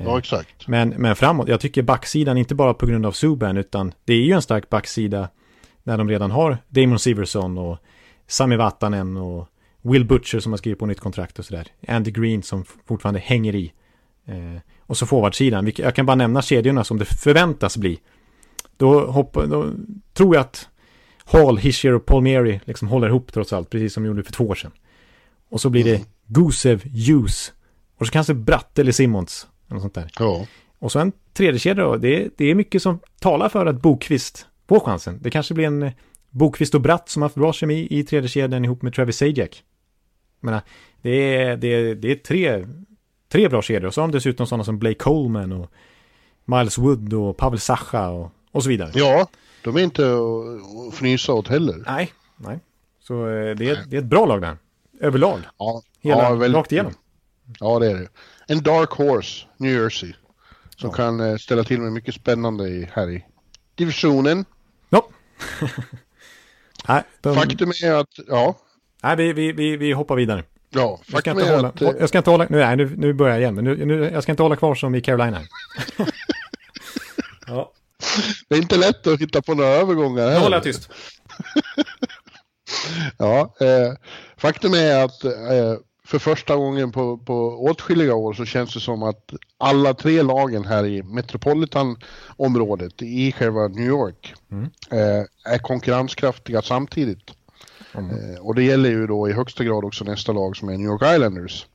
Ja, 0.04 0.18
exakt. 0.18 0.68
Men, 0.68 0.88
men 0.88 1.16
framåt, 1.16 1.48
jag 1.48 1.60
tycker 1.60 1.82
backsidan, 1.82 2.38
inte 2.38 2.54
bara 2.54 2.74
på 2.74 2.86
grund 2.86 3.06
av 3.06 3.12
Subban, 3.12 3.56
utan 3.56 3.92
det 4.04 4.12
är 4.12 4.22
ju 4.22 4.32
en 4.32 4.42
stark 4.42 4.68
backsida 4.68 5.28
när 5.82 5.98
de 5.98 6.08
redan 6.08 6.30
har 6.30 6.58
Damon 6.68 6.98
Siverson 6.98 7.58
och 7.58 7.78
Sami 8.26 8.56
Vatanen 8.56 9.16
och 9.16 9.48
Will 9.82 10.04
Butcher 10.04 10.40
som 10.40 10.52
har 10.52 10.56
skrivit 10.56 10.78
på 10.78 10.86
nytt 10.86 11.00
kontrakt 11.00 11.38
och 11.38 11.44
sådär. 11.44 11.66
Andy 11.88 12.10
Green 12.10 12.42
som 12.42 12.64
fortfarande 12.64 13.20
hänger 13.20 13.54
i. 13.54 13.72
Eh, 14.26 14.60
och 14.80 14.96
så 14.96 15.06
forwardsidan, 15.06 15.72
jag 15.76 15.94
kan 15.94 16.06
bara 16.06 16.14
nämna 16.14 16.42
kedjorna 16.42 16.84
som 16.84 16.98
det 16.98 17.04
förväntas 17.04 17.76
bli. 17.76 18.00
Då, 18.80 19.06
hoppa, 19.06 19.46
då 19.46 19.70
tror 20.12 20.34
jag 20.34 20.40
att 20.40 20.68
Hall, 21.24 21.58
Hischier 21.58 21.92
och 21.92 22.06
Palmieri 22.06 22.60
liksom 22.64 22.88
håller 22.88 23.08
ihop 23.08 23.32
trots 23.32 23.52
allt, 23.52 23.70
precis 23.70 23.94
som 23.94 24.02
de 24.02 24.08
gjorde 24.08 24.22
för 24.22 24.32
två 24.32 24.44
år 24.44 24.54
sedan. 24.54 24.70
Och 25.48 25.60
så 25.60 25.70
blir 25.70 25.84
det 25.84 26.04
Gusev, 26.26 26.82
Hughes 26.84 27.52
och 27.98 28.06
så 28.06 28.12
kanske 28.12 28.34
Bratt 28.34 28.78
eller 28.78 28.92
Simmons. 28.92 29.46
Eller 29.70 29.80
sånt 29.80 29.94
där. 29.94 30.10
Ja. 30.18 30.46
Och 30.78 30.92
så 30.92 30.98
en 30.98 31.12
tredje 31.32 31.60
kedja 31.60 31.84
då. 31.84 31.96
Det, 31.96 32.28
det 32.36 32.44
är 32.44 32.54
mycket 32.54 32.82
som 32.82 33.00
talar 33.20 33.48
för 33.48 33.66
att 33.66 33.82
Bokvist 33.82 34.46
får 34.68 34.80
chansen. 34.80 35.18
Det 35.22 35.30
kanske 35.30 35.54
blir 35.54 35.66
en 35.66 35.82
eh, 35.82 35.92
Bokvist 36.30 36.74
och 36.74 36.80
Bratt 36.80 37.08
som 37.08 37.22
har 37.22 37.28
haft 37.28 37.36
bra 37.36 37.52
kemi 37.52 37.86
i 37.90 38.04
tredje 38.04 38.28
kedjan 38.28 38.64
ihop 38.64 38.82
med 38.82 38.94
Travis 38.94 39.16
Sajak. 39.16 39.62
Menar, 40.40 40.62
det 41.02 41.10
är, 41.10 41.56
det 41.56 41.68
är, 41.68 41.94
det 41.94 42.12
är 42.12 42.16
tre, 42.16 42.66
tre 43.32 43.48
bra 43.48 43.62
kedjor. 43.62 43.86
Och 43.86 43.94
så 43.94 44.00
har 44.00 44.08
de 44.08 44.12
dessutom 44.12 44.46
sådana 44.46 44.64
som 44.64 44.78
Blake 44.78 44.98
Coleman 44.98 45.52
och 45.52 45.70
Miles 46.44 46.78
Wood 46.78 47.12
och 47.12 47.36
Pavel 47.36 47.60
Sacha 47.60 48.08
och, 48.08 48.32
och 48.52 48.62
så 48.62 48.68
vidare. 48.68 48.90
ja, 48.94 49.28
de 49.64 49.76
är 49.76 49.80
inte 49.80 50.02
att 50.88 50.94
fnysa 50.94 51.32
åt 51.32 51.48
heller. 51.48 51.82
Nej, 51.86 52.12
nej. 52.36 52.58
Så 53.00 53.28
eh, 53.28 53.56
det 53.56 53.70
är, 53.70 53.84
det 53.86 53.96
är 53.96 54.00
ett 54.00 54.04
bra 54.04 54.26
lag 54.26 54.40
där. 54.42 54.56
Överlag. 55.00 55.40
Ja, 55.58 55.82
Hela, 56.00 56.22
ja, 56.22 56.34
väldigt- 56.34 56.56
rakt 56.58 56.72
igenom. 56.72 56.92
Ja, 57.60 57.78
det 57.78 57.90
är 57.90 57.94
det. 57.94 58.08
En 58.46 58.62
dark 58.62 58.90
horse, 58.90 59.46
New 59.56 59.72
Jersey. 59.82 60.12
Som 60.76 60.92
kan 60.92 61.20
eh, 61.20 61.36
ställa 61.36 61.64
till 61.64 61.80
med 61.80 61.92
mycket 61.92 62.14
spännande 62.14 62.68
i, 62.68 62.88
här 62.92 63.10
i 63.10 63.24
divisionen. 63.74 64.44
Ja. 64.90 65.08
nej, 66.88 67.02
de, 67.20 67.34
Faktum 67.34 67.70
är 67.84 67.92
att, 67.92 68.08
ja, 68.28 68.54
nej 69.02 69.16
vi, 69.16 69.32
vi, 69.32 69.52
vi, 69.52 69.76
vi 69.76 69.92
hoppar 69.92 70.16
vidare. 70.16 70.44
ja, 70.70 71.00
Jag 71.06 71.20
ska 71.20 71.30
inte 71.30 71.50
hålla, 71.54 71.68
att, 71.68 71.82
eh, 71.82 71.90
jag 72.00 72.08
ska 72.08 72.18
inte 72.18 72.30
hålla, 72.30 72.46
nu, 72.50 72.58
nej, 72.58 72.76
nu, 72.76 72.94
nu 72.96 73.12
börjar 73.12 73.34
jag 73.34 73.40
igen, 73.42 73.54
men 73.54 73.64
nu, 73.64 73.86
nu, 73.86 74.10
jag 74.12 74.22
ska 74.22 74.32
inte 74.32 74.42
hålla 74.42 74.56
kvar 74.56 74.74
som 74.74 74.94
i 74.94 75.00
Carolina. 75.00 75.40
ja, 77.46 77.72
det 78.48 78.54
är 78.54 78.62
inte 78.62 78.76
lätt 78.76 79.06
att 79.06 79.20
hitta 79.20 79.42
på 79.42 79.54
några 79.54 79.70
övergångar 79.70 80.30
nu 80.30 80.38
håller 80.38 80.56
jag 80.56 80.62
tyst. 80.62 80.90
Ja, 83.18 83.54
eh, 83.60 83.92
faktum 84.36 84.74
är 84.74 85.04
att 85.04 85.24
eh, 85.24 85.74
för 86.04 86.18
första 86.18 86.56
gången 86.56 86.92
på, 86.92 87.18
på 87.18 87.64
åtskilliga 87.64 88.14
år 88.14 88.32
så 88.32 88.44
känns 88.44 88.74
det 88.74 88.80
som 88.80 89.02
att 89.02 89.32
alla 89.58 89.94
tre 89.94 90.22
lagen 90.22 90.64
här 90.64 90.86
i 90.86 91.02
Metropolitan-området 91.02 93.02
i 93.02 93.32
själva 93.32 93.68
New 93.68 93.86
York 93.86 94.34
eh, 94.90 95.52
är 95.54 95.58
konkurrenskraftiga 95.58 96.62
samtidigt. 96.62 97.30
Eh, 97.94 98.40
och 98.40 98.54
det 98.54 98.62
gäller 98.62 98.90
ju 98.90 99.06
då 99.06 99.28
i 99.28 99.32
högsta 99.32 99.64
grad 99.64 99.84
också 99.84 100.04
nästa 100.04 100.32
lag 100.32 100.56
som 100.56 100.68
är 100.68 100.72
New 100.72 100.86
York 100.86 101.02
Islanders. 101.02 101.66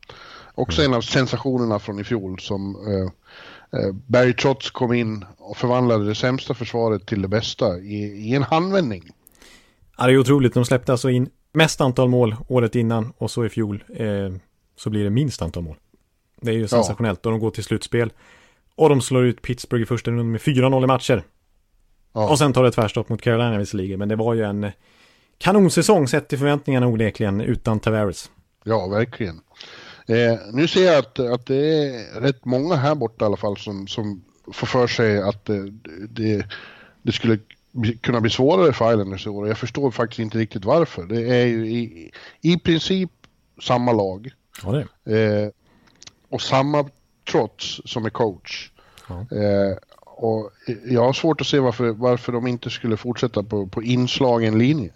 Också 0.56 0.82
en 0.82 0.94
av 0.94 1.02
sensationerna 1.02 1.80
från 1.80 2.00
i 2.00 2.04
fjol 2.04 2.40
som 2.40 2.76
eh, 2.76 3.80
eh, 3.80 3.92
Barry 4.08 4.34
Trotz 4.34 4.72
kom 4.72 4.94
in 4.94 5.26
och 5.38 5.58
förvandlade 5.58 6.06
det 6.06 6.16
sämsta 6.16 6.54
försvaret 6.54 7.06
till 7.06 7.22
det 7.22 7.28
bästa 7.28 7.78
i, 7.78 8.30
i 8.30 8.36
en 8.36 8.44
handvändning. 8.44 9.04
Ja, 9.98 10.08
det 10.08 10.14
är 10.14 10.18
otroligt. 10.18 10.54
De 10.54 10.66
släppte 10.66 10.92
alltså 10.92 11.10
in 11.10 11.30
mest 11.54 11.82
antal 11.82 12.10
mål 12.10 12.36
året 12.48 12.76
innan 12.76 13.14
och 13.18 13.32
så 13.32 13.46
i 13.46 13.50
fjol 13.50 13.84
eh, 13.96 14.08
så 14.78 14.90
blir 14.90 15.04
det 15.04 15.10
minst 15.10 15.42
antal 15.42 15.64
mål. 15.64 15.76
Det 16.42 16.52
är 16.52 16.56
ju 16.56 16.68
sensationellt 16.68 17.26
och 17.26 17.32
de 17.32 17.40
går 17.40 17.52
till 17.52 17.64
slutspel. 17.64 18.12
Och 18.76 18.90
de 18.90 19.02
slår 19.02 19.26
ut 19.26 19.42
Pittsburgh 19.42 19.84
i 19.84 19.86
första 19.86 20.12
rundan 20.12 20.32
med 20.32 20.42
4-0 20.42 20.84
i 20.84 20.88
matcher. 20.88 21.24
Ja. 22.14 22.30
Och 22.30 22.38
sen 22.38 22.54
tar 22.54 22.64
det 22.64 22.72
tvärstopp 22.72 23.10
mot 23.10 23.22
Carolina 23.22 23.58
visserligen, 23.58 24.00
men 24.00 24.10
det 24.10 24.16
var 24.16 24.34
ju 24.34 24.44
en 24.44 24.64
eh, 24.64 24.72
kanonsäsong 25.38 26.08
sett 26.08 26.28
till 26.28 26.38
förväntningarna 26.38 26.88
onekligen 26.88 27.42
utan 27.42 27.80
Tavares. 27.80 28.32
Ja, 28.64 28.88
verkligen. 28.88 29.42
Eh, 30.08 30.38
nu 30.54 30.68
ser 30.68 30.86
jag 30.86 30.98
att, 30.98 31.20
att 31.20 31.46
det 31.46 31.88
är 31.88 32.22
rätt 32.22 32.46
många 32.46 32.76
här 32.76 32.96
borta 32.96 33.26
i 33.26 33.28
alla 33.28 33.38
fall 33.38 33.58
som, 33.58 33.88
som 33.88 34.24
får 34.52 34.68
för 34.68 34.88
sig 34.88 35.22
att 35.22 35.50
eh, 35.50 35.64
det, 36.10 36.46
det 37.02 37.12
skulle 37.12 37.40
kunna 38.02 38.22
bli 38.22 38.30
svårare 38.30 38.74
för 38.74 38.92
Islanders 38.92 39.26
i 39.26 39.30
år. 39.30 39.48
Jag 39.48 39.58
förstår 39.58 39.92
faktiskt 39.92 40.20
inte 40.20 40.38
riktigt 40.38 40.66
varför. 40.66 41.06
Det 41.06 41.42
är 41.42 41.46
ju 41.46 41.68
i, 41.68 42.12
i 42.42 42.58
princip 42.60 43.12
samma 43.62 43.92
lag 43.92 44.32
Ja, 44.64 44.80
eh, 45.14 45.50
och 46.30 46.42
samma 46.42 46.90
trots 47.32 47.82
som 47.86 48.06
är 48.06 48.10
coach. 48.10 48.72
Ja. 49.08 49.38
Eh, 49.38 49.78
och 50.00 50.52
jag 50.86 51.06
har 51.06 51.14
svårt 51.14 51.42
att 51.42 51.48
se 51.48 51.60
varför, 51.60 51.90
varför 51.90 52.32
de 52.32 52.48
inte 52.48 52.70
skulle 52.70 52.98
fortsätta 52.98 53.44
på, 53.44 53.68
på 53.68 53.84
inslagen 53.84 54.58
linje. 54.58 54.92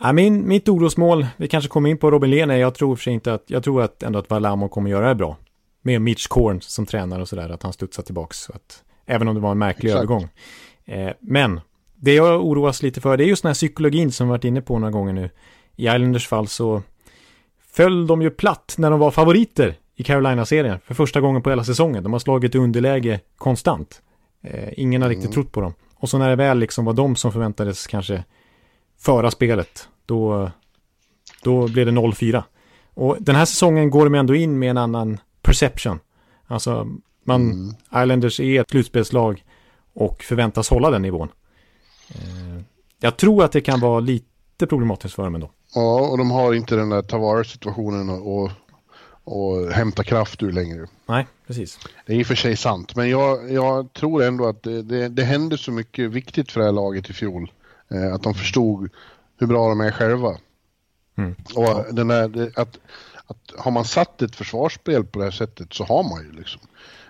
Ja, 0.00 0.12
min, 0.12 0.48
mitt 0.48 0.68
orosmål, 0.68 1.26
vi 1.36 1.48
kanske 1.48 1.68
kommer 1.68 1.90
in 1.90 1.98
på 1.98 2.10
Robin 2.10 2.30
Lehner, 2.30 2.56
jag 2.56 2.74
tror 2.74 2.96
för 2.96 3.02
sig 3.02 3.12
inte 3.12 3.34
att, 3.34 3.44
jag 3.46 3.64
tror 3.64 3.82
att 3.82 4.02
ändå 4.02 4.18
att 4.18 4.30
Valamo 4.30 4.68
kommer 4.68 4.90
göra 4.90 5.08
det 5.08 5.14
bra. 5.14 5.36
Med 5.82 6.02
Mitch 6.02 6.26
Korn 6.26 6.60
som 6.60 6.86
tränare 6.86 7.22
och 7.22 7.28
sådär, 7.28 7.48
att 7.48 7.62
han 7.62 7.72
studsar 7.72 8.02
tillbaks. 8.02 8.38
Så 8.38 8.52
att, 8.52 8.82
även 9.06 9.28
om 9.28 9.34
det 9.34 9.40
var 9.40 9.50
en 9.50 9.58
märklig 9.58 9.90
Exakt. 9.90 9.98
övergång. 9.98 10.28
Eh, 10.84 11.12
men, 11.20 11.60
det 11.94 12.14
jag 12.14 12.44
oroas 12.44 12.82
lite 12.82 13.00
för, 13.00 13.16
det 13.16 13.24
är 13.24 13.26
just 13.26 13.42
den 13.42 13.48
här 13.48 13.54
psykologin 13.54 14.12
som 14.12 14.26
vi 14.26 14.30
varit 14.30 14.44
inne 14.44 14.60
på 14.60 14.78
några 14.78 14.90
gånger 14.90 15.12
nu. 15.12 15.30
I 15.76 15.86
Islanders 15.86 16.28
fall 16.28 16.48
så 16.48 16.82
föll 17.72 18.06
de 18.06 18.22
ju 18.22 18.30
platt 18.30 18.74
när 18.78 18.90
de 18.90 19.00
var 19.00 19.10
favoriter 19.10 19.74
i 19.96 20.02
Carolina-serien 20.02 20.78
för 20.84 20.94
första 20.94 21.20
gången 21.20 21.42
på 21.42 21.50
hela 21.50 21.64
säsongen. 21.64 22.02
De 22.02 22.12
har 22.12 22.20
slagit 22.20 22.54
underläge 22.54 23.20
konstant. 23.36 24.02
Eh, 24.42 24.68
ingen 24.76 25.02
har 25.02 25.08
riktigt 25.08 25.32
trott 25.32 25.52
på 25.52 25.60
dem. 25.60 25.74
Och 25.96 26.08
så 26.08 26.18
när 26.18 26.28
det 26.28 26.36
väl 26.36 26.58
liksom 26.58 26.84
var 26.84 26.92
de 26.92 27.16
som 27.16 27.32
förväntades 27.32 27.86
kanske 27.86 28.24
föra 28.98 29.30
spelet, 29.30 29.88
då, 30.06 30.50
då 31.42 31.68
blev 31.68 31.86
det 31.86 31.92
0-4. 31.92 32.42
Och 32.94 33.16
den 33.20 33.36
här 33.36 33.44
säsongen 33.44 33.90
går 33.90 34.04
de 34.04 34.14
ändå 34.14 34.34
in 34.34 34.58
med 34.58 34.70
en 34.70 34.78
annan 34.78 35.18
perception. 35.42 36.00
Alltså, 36.46 36.88
man, 37.24 37.74
Islanders 37.94 38.40
är 38.40 38.60
ett 38.60 38.70
slutspelslag 38.70 39.44
och 39.94 40.22
förväntas 40.22 40.70
hålla 40.70 40.90
den 40.90 41.02
nivån. 41.02 41.28
Eh, 42.08 42.62
jag 43.00 43.16
tror 43.16 43.44
att 43.44 43.52
det 43.52 43.60
kan 43.60 43.80
vara 43.80 44.00
lite 44.00 44.66
problematiskt 44.66 45.14
för 45.14 45.24
dem 45.24 45.34
ändå. 45.34 45.50
Ja, 45.74 46.00
och 46.00 46.18
de 46.18 46.30
har 46.30 46.54
inte 46.54 46.76
den 46.76 46.88
där 46.88 47.02
Tavares-situationen 47.02 48.08
och, 48.10 48.50
och 49.24 49.72
hämta 49.72 50.04
kraft 50.04 50.42
ur 50.42 50.52
längre. 50.52 50.86
Nej, 51.06 51.26
precis. 51.46 51.78
Det 52.06 52.12
är 52.12 52.16
i 52.16 52.22
och 52.22 52.26
för 52.26 52.34
sig 52.34 52.56
sant, 52.56 52.96
men 52.96 53.10
jag, 53.10 53.52
jag 53.52 53.92
tror 53.92 54.22
ändå 54.22 54.46
att 54.46 54.62
det, 54.62 54.82
det, 54.82 55.08
det 55.08 55.24
hände 55.24 55.58
så 55.58 55.72
mycket 55.72 56.10
viktigt 56.10 56.52
för 56.52 56.60
det 56.60 56.66
här 56.66 56.72
laget 56.72 57.10
i 57.10 57.12
fjol. 57.12 57.52
Eh, 57.88 58.14
att 58.14 58.22
de 58.22 58.34
förstod 58.34 58.90
hur 59.38 59.46
bra 59.46 59.68
de 59.68 59.80
är 59.80 59.90
själva. 59.90 60.38
Mm. 61.16 61.34
Och 61.54 61.94
den 61.94 62.08
där, 62.08 62.52
att, 62.56 62.78
att 63.26 63.52
har 63.56 63.70
man 63.70 63.84
satt 63.84 64.22
ett 64.22 64.36
försvarsspel 64.36 65.04
på 65.04 65.18
det 65.18 65.24
här 65.24 65.32
sättet 65.32 65.72
så 65.72 65.84
har 65.84 66.02
man 66.02 66.24
ju 66.24 66.32
liksom. 66.32 66.60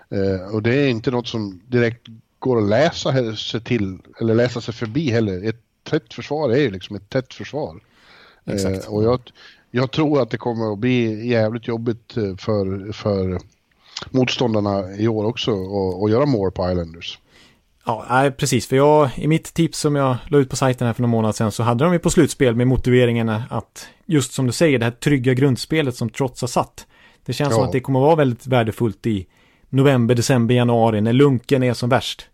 Eh, 0.09 0.55
och 0.55 0.61
det 0.61 0.75
är 0.75 0.87
inte 0.87 1.11
något 1.11 1.27
som 1.27 1.61
direkt 1.67 2.07
går 2.39 2.57
att 2.57 2.69
läsa 2.69 3.35
sig 3.35 3.61
till 3.61 3.97
eller 4.21 4.35
läsa 4.35 4.61
sig 4.61 4.73
förbi 4.73 5.11
heller. 5.11 5.49
Ett 5.49 5.61
tätt 5.83 6.13
försvar 6.13 6.49
är 6.49 6.57
ju 6.57 6.71
liksom 6.71 6.95
ett 6.95 7.09
tätt 7.09 7.33
försvar. 7.33 7.79
Exakt. 8.45 8.85
Eh, 8.85 8.93
och 8.93 9.03
jag, 9.03 9.19
jag 9.71 9.91
tror 9.91 10.21
att 10.21 10.29
det 10.29 10.37
kommer 10.37 10.73
att 10.73 10.79
bli 10.79 11.27
jävligt 11.27 11.67
jobbigt 11.67 12.17
eh, 12.17 12.35
för, 12.35 12.91
för 12.91 13.39
motståndarna 14.09 14.95
i 14.95 15.07
år 15.07 15.25
också 15.25 15.51
att 16.05 16.11
göra 16.11 16.25
more 16.25 16.51
på 16.51 16.71
Islanders. 16.71 17.19
Ja, 17.85 18.05
nej, 18.09 18.31
precis. 18.31 18.67
För 18.67 18.75
jag, 18.75 19.09
i 19.15 19.27
mitt 19.27 19.53
tips 19.53 19.79
som 19.79 19.95
jag 19.95 20.17
la 20.27 20.37
ut 20.37 20.49
på 20.49 20.55
sajten 20.55 20.87
här 20.87 20.93
för 20.93 21.01
några 21.01 21.11
månader 21.11 21.33
sedan 21.33 21.51
så 21.51 21.63
hade 21.63 21.83
de 21.83 21.93
ju 21.93 21.99
på 21.99 22.09
slutspel 22.09 22.55
med 22.55 22.67
motiveringen 22.67 23.29
att 23.29 23.87
just 24.05 24.33
som 24.33 24.45
du 24.47 24.51
säger, 24.51 24.79
det 24.79 24.85
här 24.85 24.91
trygga 24.91 25.33
grundspelet 25.33 25.95
som 25.95 26.09
trots 26.09 26.41
har 26.41 26.47
satt. 26.47 26.87
Det 27.25 27.33
känns 27.33 27.49
Ja. 27.49 27.55
som 27.55 27.63
att 27.65 27.71
det 27.71 27.79
kommer 27.79 27.99
att 27.99 28.05
vara 28.05 28.15
väldigt 28.15 28.47
värdefullt 28.47 29.07
i 29.07 29.27
november, 29.69 30.15
december, 30.15 30.55
januari 30.55 31.01
när 31.01 31.13
lunken 31.13 31.63
är 31.63 31.73
som 31.73 31.89
värst. 31.89 32.27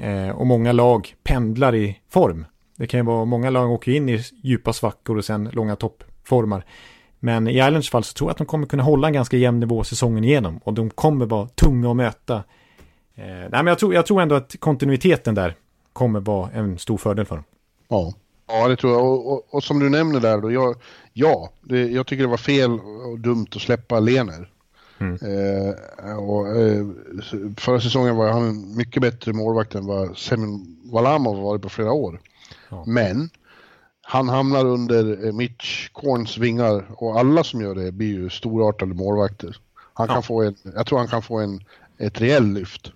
Eh, 0.00 0.28
och 0.28 0.46
många 0.46 0.72
lag 0.72 1.14
pendlar 1.24 1.74
i 1.74 1.98
form. 2.10 2.46
Det 2.76 2.86
kan 2.86 3.00
ju 3.00 3.04
vara 3.06 3.24
många 3.24 3.50
lag 3.50 3.70
åker 3.70 3.92
in 3.92 4.08
i 4.08 4.22
djupa 4.42 4.72
svackor 4.72 5.16
och 5.18 5.24
sen 5.24 5.48
långa 5.52 5.76
toppformar. 5.76 6.64
Men 7.20 7.48
i 7.48 7.52
Islands 7.52 7.90
fall 7.90 8.04
så 8.04 8.12
tror 8.14 8.28
jag 8.28 8.32
att 8.32 8.38
de 8.38 8.46
kommer 8.46 8.66
kunna 8.66 8.82
hålla 8.82 9.06
en 9.06 9.12
ganska 9.12 9.36
jämn 9.36 9.60
nivå 9.60 9.84
säsongen 9.84 10.24
igenom. 10.24 10.58
Och 10.64 10.74
de 10.74 10.90
kommer 10.90 11.26
vara 11.26 11.48
tunga 11.48 11.90
att 11.90 11.96
möta. 11.96 12.42
Eh, 13.16 13.24
nej, 13.26 13.48
men 13.50 13.66
jag 13.66 13.78
tror, 13.78 13.94
jag 13.94 14.06
tror 14.06 14.22
ändå 14.22 14.34
att 14.34 14.56
kontinuiteten 14.58 15.34
där 15.34 15.56
kommer 15.92 16.20
vara 16.20 16.50
en 16.50 16.78
stor 16.78 16.96
fördel 16.98 17.26
för 17.26 17.34
dem. 17.34 17.44
Ja. 17.88 18.12
Ja, 18.46 18.68
det 18.68 18.76
tror 18.76 18.92
jag. 18.92 19.04
Och, 19.04 19.32
och, 19.32 19.46
och 19.50 19.64
som 19.64 19.78
du 19.80 19.90
nämner 19.90 20.20
där 20.20 20.38
då, 20.40 20.52
jag, 20.52 20.76
ja, 21.12 21.50
det, 21.60 21.86
jag 21.86 22.06
tycker 22.06 22.22
det 22.22 22.28
var 22.30 22.36
fel 22.36 22.70
och 22.80 23.18
dumt 23.18 23.46
att 23.54 23.62
släppa 23.62 24.00
Lener. 24.00 24.48
Mm. 24.98 25.14
Eh, 25.14 26.16
och, 26.18 26.48
eh, 26.48 26.86
förra 27.58 27.80
säsongen 27.80 28.16
var 28.16 28.32
han 28.32 28.76
mycket 28.76 29.02
bättre 29.02 29.32
målvakt 29.32 29.74
än 29.74 29.86
vad 29.86 30.16
Semin 30.16 30.76
Valamov 30.84 31.36
varit 31.42 31.62
på 31.62 31.68
flera 31.68 31.92
år. 31.92 32.20
Ja. 32.68 32.84
Men 32.86 33.30
han 34.02 34.28
hamnar 34.28 34.64
under 34.66 35.26
eh, 35.26 35.32
Mitch 35.32 35.88
Korns 35.92 36.38
vingar 36.38 36.84
och 36.96 37.18
alla 37.18 37.44
som 37.44 37.60
gör 37.60 37.74
det 37.74 37.92
blir 37.92 38.08
ju 38.08 38.30
storartade 38.30 38.94
målvakter. 38.94 39.56
Han 39.94 40.06
kan 40.06 40.16
Ja. 40.16 40.22
få 40.22 40.42
en, 40.42 40.54
jag 40.74 40.86
tror 40.86 40.98
han 40.98 41.08
kan 41.08 41.22
få 41.22 41.38
en, 41.38 41.64
ett 41.98 42.20
rejält 42.20 42.46
lyft. 42.54 42.92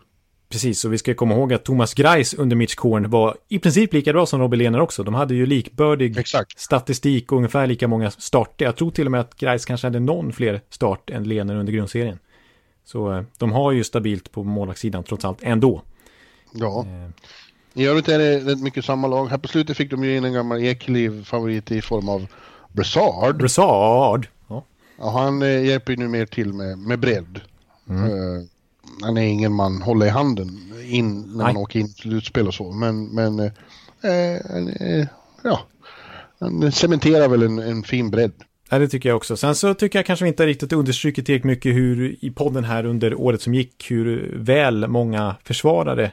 Precis, 0.49 0.85
och 0.85 0.93
vi 0.93 0.99
ska 0.99 1.15
komma 1.15 1.35
ihåg 1.35 1.53
att 1.53 1.65
Thomas 1.65 1.95
Greis 1.95 2.35
under 2.35 2.57
Mitch 2.57 2.75
Korn 2.75 3.11
var 3.11 3.37
i 3.49 3.59
princip 3.59 3.93
lika 3.93 4.13
bra 4.13 4.27
som 4.27 4.41
Robin 4.41 4.59
Lehner 4.59 4.81
också. 4.81 5.03
De 5.03 5.15
hade 5.15 5.35
ju 5.35 5.47
likbördig 5.47 6.19
Exakt. 6.19 6.61
statistik 6.61 7.33
och 7.33 7.37
ungefär 7.39 7.67
lika 7.67 7.89
många 7.89 8.11
starter. 8.11 8.65
Jag 8.65 8.77
tror 8.77 8.91
till 8.91 9.07
och 9.07 9.11
med 9.13 9.21
att 9.21 9.35
Greis 9.37 9.65
kanske 9.65 9.87
hade 9.87 10.01
någon 10.01 10.33
fler 10.33 10.61
start 10.71 11.11
än 11.11 11.25
Lehner 11.25 11.57
under 11.57 11.73
grundserien. 11.73 12.19
Så 12.85 13.13
eh, 13.13 13.23
de 13.39 13.53
har 13.53 13.73
ju 13.73 13.85
stabilt 13.85 14.33
på 14.33 14.45
målvaktssidan 14.45 15.05
trots 15.05 15.25
allt 15.25 15.39
ändå. 15.43 15.83
Ja. 16.53 16.87
Eh, 16.87 17.83
I 17.83 17.87
övrigt 17.87 18.09
är 18.09 18.19
det 18.19 18.39
rätt 18.39 18.63
mycket 18.63 18.85
samma 18.85 19.09
lag. 19.09 19.27
Här 19.27 19.39
på 19.39 19.49
slutet 19.49 19.77
fick 19.77 19.91
de 19.91 20.05
ju 20.05 20.17
in 20.17 20.25
en 20.25 20.33
gammal 20.33 20.63
Ekeliv-favorit 20.65 21.71
i 21.71 21.83
form 21.83 22.09
av 22.09 22.27
Brassard. 22.73 23.37
Broussard. 23.37 24.29
Ja. 24.49 24.65
Ja, 24.99 25.11
han 25.11 25.43
eh, 25.43 25.65
hjälper 25.65 25.93
ju 25.93 25.97
nu 25.97 26.09
mer 26.09 26.27
till 26.27 26.53
med, 26.53 26.79
med 26.79 26.99
bredd. 26.99 27.41
Mm. 27.89 28.05
Eh, 28.05 28.45
han 29.03 29.17
är 29.17 29.23
ingen 29.23 29.53
man 29.53 29.83
håller 29.83 30.07
i 30.07 30.09
handen 30.09 30.69
in 30.85 31.21
när 31.21 31.45
man 31.45 31.55
Nej. 31.55 31.63
åker 31.63 31.81
in 31.81 31.87
i 31.87 31.89
slutspel 31.89 32.47
och 32.47 32.55
så. 32.55 32.73
Men, 32.73 33.05
men 33.05 33.41
eh, 33.41 33.53
eh, 34.03 34.37
eh, 34.81 35.07
ja, 35.43 35.61
han 36.41 36.73
cementerar 36.73 37.29
väl 37.29 37.43
en, 37.43 37.59
en 37.59 37.83
fin 37.83 38.11
bredd. 38.11 38.33
Ja, 38.71 38.79
det 38.79 38.89
tycker 38.89 39.09
jag 39.09 39.17
också. 39.17 39.37
Sen 39.37 39.55
så 39.55 39.75
tycker 39.75 39.99
jag 39.99 40.07
kanske 40.07 40.25
vi 40.25 40.29
inte 40.29 40.47
riktigt 40.47 40.73
understrukit 40.73 41.27
tillräckligt 41.27 41.45
mycket 41.45 41.75
hur 41.75 42.17
i 42.21 42.31
podden 42.31 42.65
här 42.65 42.87
under 42.87 43.15
året 43.15 43.43
som 43.43 43.55
gick, 43.55 43.91
hur 43.91 44.35
väl 44.37 44.89
många 44.89 45.37
försvarare 45.45 46.13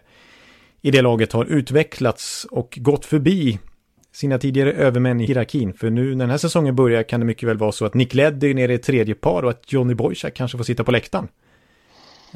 i 0.81 0.91
det 0.91 1.01
laget 1.01 1.31
har 1.31 1.45
utvecklats 1.45 2.47
och 2.51 2.77
gått 2.81 3.05
förbi 3.05 3.59
sina 4.13 4.37
tidigare 4.37 4.71
övermän 4.71 5.21
i 5.21 5.25
hierarkin. 5.25 5.73
För 5.73 5.89
nu 5.89 6.09
när 6.09 6.23
den 6.23 6.29
här 6.29 6.37
säsongen 6.37 6.75
börjar 6.75 7.03
kan 7.03 7.19
det 7.19 7.25
mycket 7.25 7.49
väl 7.49 7.57
vara 7.57 7.71
så 7.71 7.85
att 7.85 7.93
Nick 7.93 8.13
Leddy 8.13 8.49
är 8.49 8.53
nere 8.53 8.73
i 8.73 8.77
tredje 8.77 9.15
par 9.15 9.43
och 9.43 9.49
att 9.49 9.71
Johnny 9.71 9.93
Boychuk 9.93 10.33
kanske 10.33 10.57
får 10.57 10.63
sitta 10.63 10.83
på 10.83 10.91
läktaren. 10.91 11.27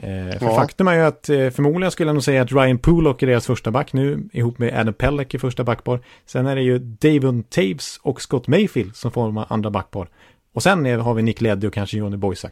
Eh, 0.03 0.39
för 0.39 0.45
Ja. 0.45 0.55
faktum 0.55 0.87
är 0.87 0.93
ju 0.93 1.01
att 1.01 1.29
eh, 1.29 1.49
förmodligen 1.49 1.91
skulle 1.91 2.09
jag 2.09 2.13
nog 2.13 2.23
säga 2.23 2.41
att 2.41 2.51
Ryan 2.51 2.77
Pullock 2.79 3.23
är 3.23 3.27
deras 3.27 3.45
första 3.45 3.71
back 3.71 3.93
nu 3.93 4.29
ihop 4.33 4.59
med 4.59 4.79
Adam 4.79 4.93
Pelleck 4.93 5.33
i 5.33 5.39
första 5.39 5.63
backpar. 5.63 5.99
Sen 6.25 6.47
är 6.47 6.55
det 6.55 6.61
ju 6.61 6.79
Davon 6.79 7.43
Taves 7.43 7.99
och 8.01 8.21
Scott 8.21 8.47
Mayfield 8.47 8.95
som 8.95 9.11
formar 9.11 9.45
andra 9.49 9.69
backpar. 9.69 10.09
Och 10.53 10.63
sen 10.63 10.85
är, 10.85 10.97
har 10.97 11.13
vi 11.13 11.21
Nick 11.21 11.41
Leddy 11.41 11.67
och 11.67 11.73
kanske 11.73 11.97
Johnny 11.97 12.17
Boychuk. 12.17 12.51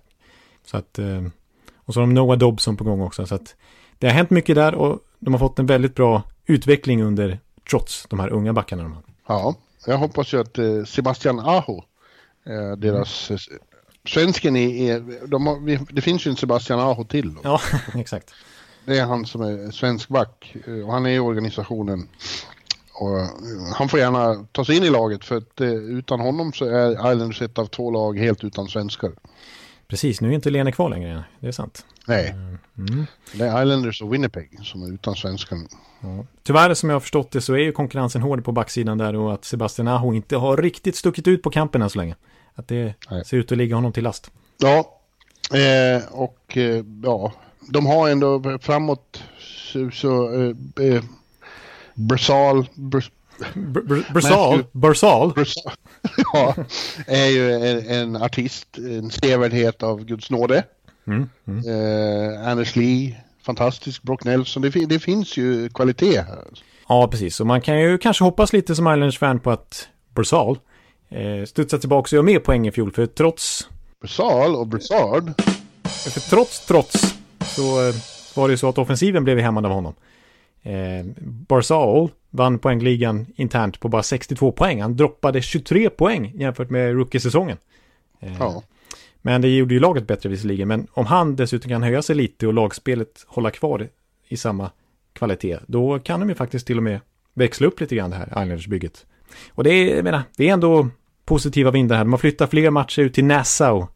Så 0.66 0.78
att, 0.78 1.00
eh, 1.00 1.24
och 1.78 1.94
så 1.94 2.00
har 2.00 2.08
de 2.08 2.14
Noah 2.14 2.38
Dobson 2.38 2.78
på 2.78 2.84
gång 2.84 3.02
också. 3.02 3.26
Så 3.26 3.36
att 3.36 3.56
det 4.00 4.08
har 4.08 4.14
hänt 4.14 4.30
mycket 4.30 4.56
där 4.56 4.76
och 4.76 5.00
de 5.20 5.34
har 5.34 5.40
fått 5.40 5.60
en 5.60 5.66
väldigt 5.66 5.96
bra 5.96 6.24
utveckling 6.46 7.04
under 7.04 7.40
trots 7.70 8.06
de 8.10 8.20
här 8.20 8.30
unga 8.30 8.54
backarna 8.54 8.84
de 8.84 8.94
har. 8.94 9.04
Ja, 9.28 9.56
jag 9.88 9.98
hoppas 9.98 10.34
ju 10.34 10.40
att 10.42 10.58
Sebastian 10.88 11.40
Aho, 11.40 11.84
deras 12.78 13.32
eh, 13.32 13.38
svensken 14.08 14.56
i, 14.56 14.88
är, 14.88 15.28
de 15.28 15.48
har, 15.48 15.94
det 15.94 16.02
finns 16.02 16.28
ju 16.28 16.32
en 16.32 16.38
Sebastian 16.38 16.80
Aho 16.80 17.04
till. 17.04 17.34
Då. 17.34 17.40
Ja, 17.44 17.62
exakt. 17.96 18.34
Det 18.86 18.98
är 19.00 19.06
han 19.06 19.26
som 19.26 19.42
är 19.42 19.72
svensk 19.72 20.10
back 20.10 20.56
eh, 20.68 20.74
och 20.88 20.94
han 20.94 21.06
är 21.06 21.10
i 21.10 21.20
organisationen. 21.20 22.08
Och 22.94 23.20
eh, 23.20 23.28
han 23.76 23.90
får 23.90 24.00
gärna 24.00 24.46
ta 24.52 24.66
sig 24.66 24.78
in 24.78 24.84
i 24.84 24.90
laget 24.90 25.26
för 25.26 25.38
att 25.38 25.62
eh, 25.62 25.70
utan 25.72 26.20
honom 26.20 26.54
så 26.54 26.66
är 26.66 26.92
Islanders 26.92 27.42
ett 27.42 27.58
av 27.58 27.66
två 27.66 27.92
lag 27.92 28.20
helt 28.20 28.44
utan 28.44 28.68
svenskar. 28.68 29.12
Precis, 29.88 30.22
nu 30.22 30.30
är 30.30 30.34
inte 30.34 30.50
Lene 30.50 30.72
kvar 30.72 30.90
längre. 30.90 31.24
Det 31.40 31.48
är 31.48 31.52
sant. 31.52 31.86
Nej, 32.08 32.36
Mm. 32.78 33.06
det 33.34 33.44
är 33.46 33.64
Islanders 33.64 34.02
och 34.02 34.14
Winnipeg 34.14 34.60
som 34.64 34.84
är 34.84 34.94
utan 34.94 35.16
svenskar. 35.16 35.58
Ja. 36.02 36.26
Tyvärr 36.44 36.74
som 36.74 36.90
jag 36.90 36.96
har 36.96 37.00
förstått 37.00 37.32
det 37.32 37.42
så 37.42 37.54
är 37.54 37.58
ju 37.58 37.72
konkurrensen 37.72 38.22
hård 38.22 38.46
på 38.46 38.52
backsidan 38.52 38.98
där 38.98 39.16
och 39.16 39.34
att 39.34 39.46
Sebastian 39.46 39.88
Aho 39.88 40.14
inte 40.14 40.36
har 40.38 40.58
riktigt 40.58 40.96
stuckit 40.96 41.28
ut 41.28 41.42
på 41.44 41.50
kampen 41.50 41.82
än 41.82 41.90
så 41.90 41.98
länge. 41.98 42.16
Att 42.58 42.68
det 42.68 42.94
Nej. 43.10 43.26
ser 43.26 43.38
ut 43.38 43.52
att 43.52 43.58
ligga 43.58 43.76
honom 43.76 43.94
till 43.94 44.04
last. 44.04 44.32
Ja, 44.58 45.00
eh, 45.58 46.04
och 46.12 46.58
eh, 46.58 46.84
ja, 47.04 47.34
de 47.70 47.86
har 47.86 48.10
ändå 48.10 48.60
framåt 48.62 49.24
så, 49.40 49.92
så 49.92 50.34
eh, 50.34 51.02
Matthew- 51.96 52.64
Bursal, 54.14 54.64
Brasal 54.72 55.34
ja, 56.34 56.56
är 57.08 57.26
ju 57.28 57.52
en, 57.54 57.90
en 57.90 58.16
artist, 58.24 58.78
en 58.78 59.12
sevärdhet 59.12 59.84
av 59.84 60.06
Guds 60.06 60.30
nåde. 60.30 60.64
mm, 61.08 61.30
mm. 61.48 61.64
Eh, 61.70 62.48
Anders 62.48 62.76
Lee, 62.76 63.16
fantastisk, 63.42 64.04
Brock 64.04 64.24
Nelson, 64.24 64.62
det, 64.62 64.70
det 64.70 65.00
finns 65.00 65.38
ju 65.38 65.70
kvalitet 65.70 66.22
här. 66.22 66.44
Ja, 66.90 67.08
precis. 67.08 67.40
Och 67.40 67.48
man 67.48 67.62
kan 67.62 67.80
ju 67.80 67.98
kanske 67.98 68.24
hoppas 68.24 68.54
lite 68.54 68.76
som 68.76 68.86
Islanders-fan 68.88 69.40
på 69.40 69.52
att 69.52 69.88
Bursal 70.16 70.60
eh, 71.10 71.46
studsar 71.46 71.78
tillbaka 71.78 72.08
och 72.08 72.14
gör 72.14 72.24
mer 72.24 72.40
poäng 72.40 72.68
i 72.68 72.72
fjol. 72.72 72.92
För 72.92 73.06
trots, 73.06 73.70
Brasal 74.02 74.56
och 74.56 74.68
Brassard, 74.68 75.42
för 75.84 76.30
trots, 76.30 76.66
trots 76.66 77.16
så 77.46 77.88
eh, 77.88 77.96
var 78.36 78.48
det 78.48 78.52
ju 78.52 78.58
så 78.58 78.70
att 78.70 78.78
offensiven 78.78 79.24
blev 79.24 79.40
hämmad 79.40 79.66
av 79.66 79.72
honom. 79.72 79.94
Eh, 80.64 81.06
Barzal 81.22 82.10
vann 82.30 82.60
poängligan 82.60 83.26
internt 83.36 83.80
på 83.80 83.90
bara 83.90 84.04
62 84.04 84.52
poäng. 84.52 84.82
Han 84.82 84.96
droppade 84.96 85.42
23 85.42 85.90
poäng 85.90 86.34
jämfört 86.36 86.70
med 86.70 86.94
rookie-säsongen. 86.94 87.58
Eh, 88.20 88.36
ja. 88.40 88.64
Men 89.22 89.42
det 89.42 89.48
gjorde 89.56 89.74
ju 89.74 89.80
laget 89.80 90.08
bättre 90.08 90.30
visserligen. 90.30 90.68
Men 90.68 90.88
om 90.92 91.06
han 91.06 91.36
dessutom 91.36 91.70
kan 91.70 91.84
höja 91.84 92.02
sig 92.02 92.16
lite 92.16 92.48
och 92.48 92.54
lagspelet 92.54 93.26
hålla 93.28 93.52
kvar 93.52 93.88
i 94.28 94.38
samma 94.38 94.72
kvalitet, 95.14 95.60
då 95.68 96.00
kan 96.00 96.20
de 96.20 96.30
ju 96.30 96.36
faktiskt 96.36 96.68
till 96.68 96.78
och 96.78 96.84
med 96.84 97.00
växla 97.34 97.68
upp 97.68 97.80
lite 97.80 97.96
grann 97.96 98.10
det 98.10 98.16
här 98.16 98.28
Islanders-bygget. 98.28 99.06
Och 99.52 99.64
det 99.64 99.70
är, 99.70 99.96
jag 99.96 100.04
menar, 100.04 100.22
det 100.38 100.50
är 100.50 100.54
ändå 100.54 100.88
positiva 101.26 101.72
vindar 101.72 101.96
här. 101.98 102.04
De 102.04 102.14
har 102.14 102.18
flyttat 102.18 102.50
fler 102.50 102.70
matcher 102.70 103.02
ut 103.02 103.14
till 103.14 103.26
Nassau. 103.26 103.88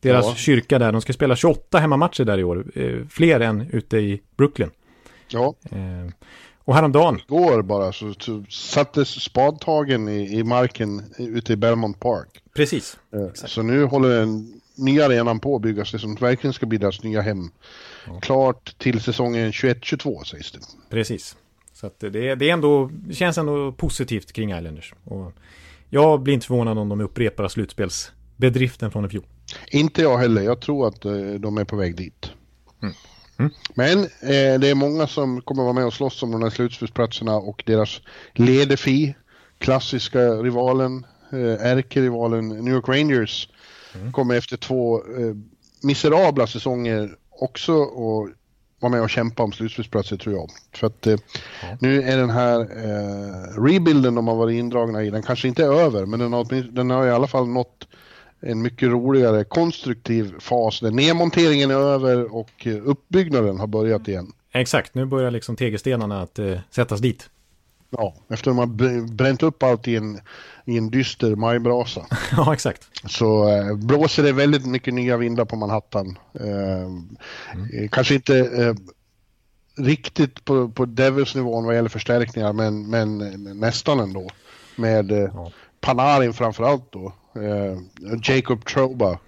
Deras 0.00 0.26
Ja. 0.26 0.34
kyrka 0.34 0.78
där. 0.78 0.92
De 0.92 1.00
ska 1.00 1.12
spela 1.12 1.36
28 1.36 1.78
hemmamatcher 1.78 2.24
där 2.24 2.38
i 2.38 2.44
år. 2.44 2.64
Eh, 2.74 2.98
fler 3.10 3.40
än 3.40 3.68
ute 3.72 3.96
i 3.98 4.20
Brooklyn. 4.36 4.70
ja. 5.28 5.54
Eh, 5.70 6.12
och 6.64 6.74
häromdagen, 6.74 7.20
Igår 7.28 7.62
bara 7.62 7.92
så, 7.92 8.14
så 8.18 8.44
sattes 8.50 9.08
spadtagen 9.22 10.08
i, 10.08 10.38
i 10.38 10.44
marken 10.44 11.02
ute 11.18 11.52
i 11.52 11.56
Belmont 11.56 12.00
Park. 12.00 12.28
precis. 12.54 12.98
Eh, 13.12 13.32
Så 13.34 13.62
nu 13.62 13.84
håller 13.84 14.08
den 14.08 14.60
nya 14.74 15.04
arenan 15.06 15.40
på 15.40 15.56
att 15.56 15.62
byggas, 15.62 15.92
det 15.92 15.98
som 15.98 16.14
verkligen 16.14 16.54
ska 16.54 16.66
bli 16.66 16.78
deras 16.78 17.02
nya 17.02 17.20
hem. 17.20 17.50
Klart 18.22 18.78
till 18.78 19.00
säsongen 19.00 19.50
21-22 19.52 20.24
sägs 20.24 20.52
det. 20.52 20.58
Precis. 20.90 21.36
Så 21.80 21.86
att 21.86 22.00
det, 22.00 22.34
det 22.34 22.48
är 22.48 22.52
ändå, 22.52 22.90
det 22.92 23.14
känns 23.14 23.38
ändå 23.38 23.72
positivt 23.72 24.32
kring 24.32 24.50
Islanders. 24.50 24.94
Och 25.04 25.32
jag 25.90 26.22
blir 26.22 26.34
inte 26.34 26.46
förvånad 26.46 26.78
om 26.78 26.88
de 26.88 27.00
upprepar 27.00 27.48
slutspelsbedriften 27.48 28.90
från 28.90 29.04
i 29.04 29.08
fjol. 29.08 29.24
Inte 29.70 30.02
jag 30.02 30.18
heller. 30.18 30.42
Jag 30.42 30.60
tror 30.60 30.88
att 30.88 31.00
de 31.38 31.58
är 31.58 31.64
på 31.64 31.76
väg 31.76 31.96
dit. 31.96 32.30
Mm. 32.82 32.94
Mm. 33.38 33.52
Men 33.74 33.98
eh, 34.04 34.60
det 34.60 34.68
är 34.68 34.74
många 34.74 35.06
som 35.06 35.40
kommer 35.40 35.62
vara 35.62 35.72
med 35.72 35.86
och 35.86 35.92
slåss 35.92 36.22
om 36.22 36.30
de 36.30 36.42
här 36.42 36.50
slutspelsplatserna 36.50 37.36
och 37.36 37.62
deras 37.66 38.00
ledefi, 38.32 39.14
klassiska 39.58 40.20
rivalen, 40.20 41.06
eh, 41.32 41.66
ärkerivalen 41.66 42.48
New 42.48 42.74
York 42.74 42.88
Rangers, 42.88 43.48
mm. 43.94 44.12
kommer 44.12 44.34
efter 44.34 44.56
två 44.56 44.96
eh, 44.96 45.34
miserabla 45.82 46.46
säsonger 46.46 47.16
också 47.30 47.72
och 47.74 48.28
vara 48.80 48.90
med 48.90 49.02
och 49.02 49.10
kämpa 49.10 49.42
om 49.42 49.52
slutspelsplatser 49.52 50.16
tror 50.16 50.34
jag. 50.34 50.50
För 50.72 50.86
att 50.86 51.06
eh, 51.06 51.16
ja. 51.62 51.76
nu 51.80 52.02
är 52.02 52.16
den 52.16 52.30
här 52.30 52.60
eh, 52.60 53.62
rebuilden 53.62 54.14
de 54.14 54.28
har 54.28 54.36
varit 54.36 54.58
indragna 54.58 55.02
i, 55.02 55.10
den 55.10 55.22
kanske 55.22 55.48
inte 55.48 55.64
är 55.64 55.72
över, 55.72 56.06
men 56.06 56.20
den 56.20 56.32
har, 56.32 56.72
den 56.72 56.90
har 56.90 57.06
i 57.06 57.10
alla 57.10 57.26
fall 57.26 57.48
nått 57.48 57.88
en 58.40 58.62
mycket 58.62 58.88
roligare 58.88 59.44
konstruktiv 59.44 60.34
fas 60.38 60.80
där 60.80 60.90
nedmonteringen 60.90 61.70
är 61.70 61.74
över 61.74 62.34
och 62.34 62.66
eh, 62.66 62.76
uppbyggnaden 62.84 63.60
har 63.60 63.66
börjat 63.66 64.08
igen. 64.08 64.32
Exakt, 64.52 64.94
nu 64.94 65.04
börjar 65.04 65.30
liksom 65.30 65.56
tegelstenarna 65.56 66.22
att 66.22 66.38
eh, 66.38 66.58
sättas 66.70 67.00
dit. 67.00 67.30
Ja, 67.90 68.14
efter 68.28 68.50
har 68.50 68.66
bränt 69.14 69.42
upp 69.42 69.62
allt 69.62 69.88
i 69.88 69.96
en, 69.96 70.20
i 70.64 70.78
en 70.78 70.90
dyster 70.90 71.36
majbrasa. 71.36 72.06
ja, 72.36 72.54
exakt. 72.54 72.90
Så 73.10 73.48
eh, 73.48 73.74
blåser 73.76 74.22
det 74.22 74.32
väldigt 74.32 74.66
mycket 74.66 74.94
nya 74.94 75.16
vindar 75.16 75.44
på 75.44 75.56
Manhattan. 75.56 76.18
Eh, 76.40 76.82
mm. 76.82 77.08
Eh, 77.74 77.88
kanske 77.90 78.14
inte 78.14 78.38
eh, 78.38 78.74
riktigt 79.84 80.44
på, 80.44 80.68
på 80.68 80.84
Devils-nivån 80.84 81.64
vad 81.64 81.74
gäller 81.74 81.88
förstärkningar, 81.88 82.52
men, 82.52 82.90
men 82.90 83.18
nästan 83.60 84.00
ändå. 84.00 84.30
Med 84.76 85.12
eh, 85.12 85.30
ja. 85.34 85.52
Panarin 85.80 86.32
framförallt 86.32 86.92
då. 86.92 87.12
Eh, 87.34 87.78
Jacob 88.22 88.64
Troba. 88.64 89.18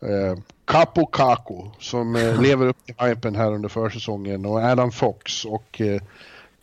Eh, 0.00 0.38
Capo 0.64 1.06
Caco 1.06 1.70
som 1.78 2.16
eh, 2.16 2.40
lever 2.42 2.66
upp 2.66 2.86
till 2.86 2.94
hypen 3.06 3.34
här 3.34 3.52
under 3.52 3.68
försäsongen 3.68 4.46
och 4.46 4.58
Adam 4.58 4.92
Fox 4.92 5.44
och 5.44 5.80
eh, 5.80 6.02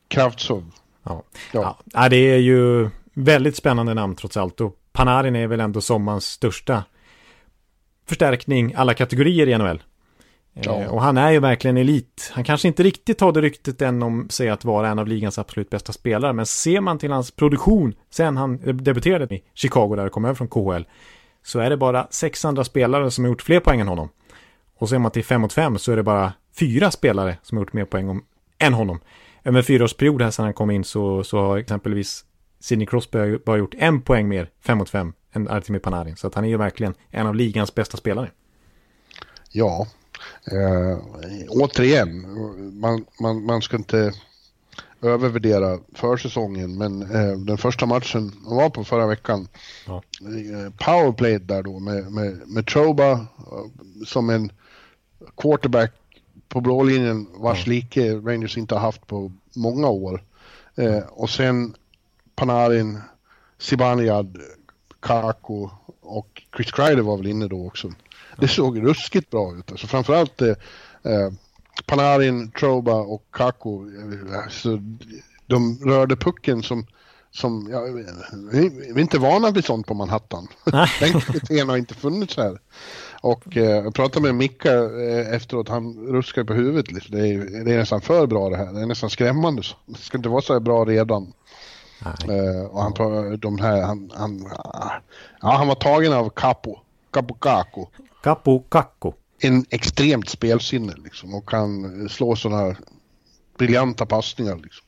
Kravtsov. 0.08 0.72
Ja. 1.04 1.24
Ja. 1.52 1.78
ja, 1.94 2.10
det 2.10 2.16
är 2.16 2.38
ju 2.38 2.90
väldigt 3.14 3.56
spännande 3.56 3.94
namn 3.94 4.16
trots 4.16 4.38
allt 4.38 4.62
och 4.62 4.78
Panarin 4.92 5.36
är 5.36 5.48
väl 5.48 5.60
ändå 5.60 5.82
sommarens 5.82 6.26
största 6.26 6.84
förstärkning 8.06 8.74
alla 8.78 8.94
kategorier 8.94 9.48
i 9.48 9.58
NHL. 9.58 9.84
Ja. 10.54 10.90
Och 10.90 11.02
han 11.02 11.18
är 11.18 11.32
ju 11.32 11.40
verkligen 11.40 11.78
elit. 11.78 12.32
Han 12.34 12.44
kanske 12.44 12.68
inte 12.68 12.84
riktigt 12.84 13.22
har 13.22 13.32
det 13.32 13.42
ryktet 13.42 13.82
än 13.82 14.04
om 14.04 14.30
sig 14.30 14.50
att 14.50 14.66
vara 14.66 14.90
en 14.90 15.00
av 15.00 15.08
ligans 15.08 15.40
absolut 15.40 15.70
bästa 15.70 15.94
spelare. 15.94 16.34
Men 16.34 16.46
ser 16.46 16.82
man 16.82 16.98
till 16.98 17.12
hans 17.12 17.32
produktion 17.32 17.94
sen 18.10 18.38
han 18.38 18.78
debuterade 18.78 19.36
i 19.36 19.44
Chicago 19.54 19.96
där 19.96 20.06
och 20.06 20.12
kom 20.12 20.26
över 20.26 20.36
från 20.36 20.48
KHL. 20.48 20.84
Så 21.44 21.60
är 21.60 21.70
det 21.70 21.78
bara 21.78 22.08
sex 22.10 22.46
andra 22.46 22.64
spelare 22.64 23.12
som 23.12 23.24
har 23.24 23.30
gjort 23.30 23.42
fler 23.42 23.60
poäng 23.60 23.80
än 23.80 23.88
honom. 23.88 24.10
Och 24.78 24.90
ser 24.90 25.00
man 25.00 25.12
till 25.12 25.26
fem 25.26 25.42
mot 25.42 25.54
fem 25.54 25.78
så 25.78 25.92
är 25.92 25.96
det 25.96 26.04
bara 26.04 26.34
fyra 26.60 26.92
spelare 26.92 27.38
som 27.44 27.58
har 27.58 27.62
gjort 27.64 27.74
mer 27.74 27.86
poäng 27.86 28.10
om, 28.10 28.24
än 28.60 28.74
honom. 28.74 29.00
Över 29.44 29.58
en 29.58 29.64
fyraårsperiod 29.64 30.22
här 30.22 30.32
sedan 30.32 30.46
han 30.46 30.54
kom 30.54 30.72
in 30.72 30.84
så, 30.84 31.24
så 31.24 31.38
har 31.38 31.58
exempelvis 31.58 32.26
Sidney 32.60 32.88
Crosby 32.88 33.38
bara 33.38 33.58
gjort 33.58 33.76
en 33.78 34.02
poäng 34.02 34.28
mer, 34.28 34.50
fem 34.62 34.78
mot 34.78 34.90
fem, 34.90 35.14
än 35.32 35.50
Artemi 35.50 35.80
Panarin. 35.80 36.16
Så 36.16 36.28
att 36.28 36.36
han 36.36 36.44
är 36.44 36.50
ju 36.50 36.58
verkligen 36.58 36.94
en 37.10 37.28
av 37.28 37.36
ligans 37.36 37.76
bästa 37.76 37.98
spelare. 37.98 38.32
Ja, 39.52 39.88
Eh, 40.52 40.98
återigen, 41.50 42.26
man, 42.80 43.06
man, 43.22 43.46
man 43.46 43.62
ska 43.62 43.78
inte 43.78 44.14
övervärdera 45.02 45.80
försäsongen, 45.94 46.78
men 46.78 47.02
eh, 47.02 47.38
den 47.38 47.58
första 47.58 47.86
matchen 47.86 48.32
var 48.46 48.70
på 48.70 48.84
förra 48.84 49.08
veckan, 49.08 49.48
ja. 49.88 50.04
eh, 50.22 50.74
powerplay 50.86 51.40
där 51.40 51.64
då 51.64 51.80
med, 51.80 52.12
med, 52.12 52.42
med 52.48 52.68
Troba 52.68 53.12
eh, 53.12 53.26
som 54.06 54.30
en 54.30 54.52
quarterback 55.38 55.92
på 56.54 56.62
blålinjen 56.62 57.28
vars 57.36 57.68
like 57.68 58.14
Rangers 58.14 58.58
inte 58.58 58.76
har 58.76 58.82
haft 58.82 59.08
på 59.08 59.32
många 59.56 59.88
år. 59.88 60.24
Eh, 60.76 61.04
och 61.10 61.30
sen 61.30 61.76
Panarin, 62.36 63.02
Zibanejad, 63.58 64.38
Kako 65.00 65.70
och 66.02 66.42
Chris 66.56 66.72
Kreider 66.72 67.02
var 67.02 67.18
väl 67.18 67.28
inne 67.28 67.48
då 67.48 67.68
också. 67.68 67.92
Det 68.38 68.48
såg 68.48 68.84
ruskigt 68.84 69.30
bra 69.30 69.56
ut. 69.56 69.72
Alltså 69.72 69.88
framförallt 69.88 70.42
eh, 70.42 70.50
eh 71.04 71.32
Panarin, 71.86 72.52
Troba 72.52 72.94
och 72.94 73.24
Kako. 73.32 73.86
Alltså, 74.44 74.80
de 75.48 75.80
rörde 75.86 76.16
pucken 76.16 76.64
som, 76.64 76.86
som 77.32 77.68
ja, 77.72 77.82
vi, 78.52 78.70
vi 78.70 78.90
är 78.90 79.00
inte 79.00 79.20
vana 79.20 79.52
vid 79.52 79.66
sånt 79.66 79.88
på 79.88 79.94
Manhattan. 79.94 80.48
Den 81.00 81.22
kvaliteten 81.22 81.70
har 81.70 81.78
inte 81.78 81.94
funnits 81.94 82.38
här. 82.38 82.60
Och 83.24 83.58
eh, 83.58 83.64
jag 83.64 83.94
pratade 83.94 84.26
med 84.26 84.36
Micka 84.36 84.74
eh, 84.74 85.36
efteråt, 85.36 85.70
han 85.70 86.08
ruskade 86.08 86.46
på 86.46 86.54
huvudet. 86.54 86.92
Liksom. 86.92 87.16
Det, 87.16 87.28
är, 87.28 87.66
det 87.66 87.74
är 87.74 87.78
nästan 87.78 88.02
för 88.02 88.28
bra 88.28 88.50
det 88.50 88.58
här, 88.58 88.74
det 88.74 88.82
är 88.82 88.86
nästan 88.86 89.10
skrämmande. 89.10 89.62
Det 89.86 89.98
ska 89.98 90.18
inte 90.18 90.30
vara 90.30 90.42
så 90.42 90.54
här 90.54 90.60
bra 90.60 90.86
redan. 90.86 91.34
Eh, 92.06 92.66
och 92.66 92.82
han, 92.84 92.94
de 93.40 93.60
här, 93.60 93.82
han, 93.82 94.12
han, 94.16 94.52
ja, 95.42 95.56
han 95.58 95.68
var 95.68 95.76
tagen 95.76 96.14
av 96.14 96.30
Capo, 96.30 96.80
Capo 97.12 97.34
Caco. 97.34 97.88
Capo 98.24 98.60
Kakko. 98.60 99.14
En 99.40 99.66
extremt 99.70 100.30
spelsinne 100.30 100.94
liksom 101.04 101.36
och 101.36 101.50
kan 101.50 102.10
slå 102.10 102.36
sådana 102.36 102.76
briljanta 103.58 104.06
passningar. 104.06 104.56
Liksom. 104.56 104.86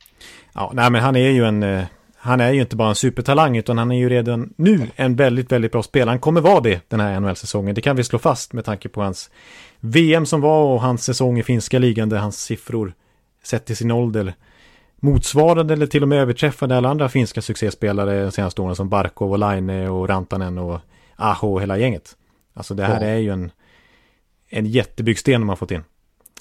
Ja, 0.54 0.72
nej 0.74 0.92
men 0.92 1.02
han 1.02 1.16
är 1.16 1.30
ju 1.30 1.46
en... 1.46 1.86
Han 2.26 2.42
är 2.42 2.52
ju 2.52 2.62
inte 2.62 2.76
bara 2.76 2.90
en 2.90 2.96
supertalang 2.96 3.58
utan 3.58 3.78
han 3.78 3.92
är 3.92 3.96
ju 3.96 4.10
redan 4.10 4.54
nu 4.58 4.88
en 4.96 5.16
väldigt, 5.16 5.52
väldigt 5.52 5.72
bra 5.72 5.84
spelare. 5.84 6.10
Han 6.10 6.20
kommer 6.20 6.42
vara 6.42 6.62
det 6.62 6.90
den 6.90 7.00
här 7.00 7.20
NHL-säsongen. 7.20 7.76
Det 7.76 7.82
kan 7.82 7.96
vi 7.96 8.04
slå 8.04 8.20
fast 8.20 8.54
med 8.54 8.66
tanke 8.66 8.90
på 8.90 9.02
hans 9.02 9.30
VM 9.80 10.26
som 10.26 10.42
var 10.42 10.64
och 10.64 10.82
hans 10.82 11.04
säsong 11.04 11.40
i 11.40 11.44
finska 11.44 11.80
ligan 11.80 12.10
där 12.10 12.18
hans 12.18 12.44
siffror 12.44 12.94
sett 13.44 13.66
till 13.66 13.78
sin 13.78 13.92
ålder 13.92 14.34
motsvarade 14.96 15.74
eller 15.74 15.88
till 15.88 16.04
och 16.04 16.10
med 16.10 16.20
överträffade 16.20 16.78
alla 16.78 16.90
andra 16.90 17.10
finska 17.10 17.42
succéspelare 17.42 18.24
de 18.24 18.32
senaste 18.32 18.62
åren 18.62 18.76
som 18.76 18.90
Barkov 18.90 19.32
och 19.32 19.40
Laine 19.40 19.90
och 19.90 20.10
Rantanen 20.10 20.58
och 20.58 20.80
Aho 21.16 21.54
och 21.54 21.62
hela 21.62 21.78
gänget. 21.78 22.16
Alltså 22.54 22.74
det 22.74 22.86
här 22.86 23.02
ja. 23.02 23.08
är 23.08 23.18
ju 23.18 23.30
en, 23.30 23.52
en 24.50 24.66
jättebyggsten 24.66 25.50
har 25.50 25.56
fått 25.56 25.72
in. 25.72 25.84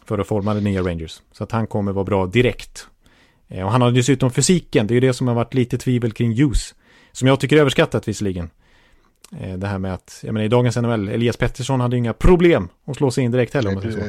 För 0.05 0.19
att 0.19 0.27
forma 0.27 0.55
det 0.55 0.61
nya 0.61 0.83
Rangers. 0.83 1.23
Så 1.33 1.45
att 1.45 1.53
han 1.53 1.67
kommer 1.67 1.93
vara 1.93 2.05
bra 2.05 2.27
direkt. 2.27 2.89
Eh, 3.55 3.65
och 3.65 3.73
han 3.73 3.83
har 3.83 3.91
dessutom 3.91 4.31
fysiken. 4.31 4.87
Det 4.87 4.93
är 4.93 4.95
ju 4.95 5.01
det 5.01 5.13
som 5.13 5.29
har 5.29 5.35
varit 5.35 5.55
lite 5.55 5.79
tvivel 5.79 6.13
kring 6.13 6.37
Hughes. 6.37 6.75
Som 7.13 7.29
jag 7.29 7.41
tycker 7.41 7.57
är 7.57 7.61
överskattat 7.61 8.09
visserligen. 8.09 8.51
Eh, 9.41 9.55
det 9.55 9.67
här 9.67 9.79
med 9.79 9.95
att, 9.95 10.21
jag 10.23 10.33
menar 10.33 10.45
i 10.45 10.49
dagens 10.49 10.77
NHL, 10.77 11.09
Elias 11.09 11.37
Pettersson 11.37 11.81
hade 11.81 11.97
inga 11.97 12.13
problem 12.13 12.69
att 12.85 12.97
slå 12.97 13.11
sig 13.11 13.25
in 13.25 13.31
direkt 13.31 13.55
heller. 13.55 13.77
Om 13.77 13.83
det, 13.83 13.93
så. 13.93 14.01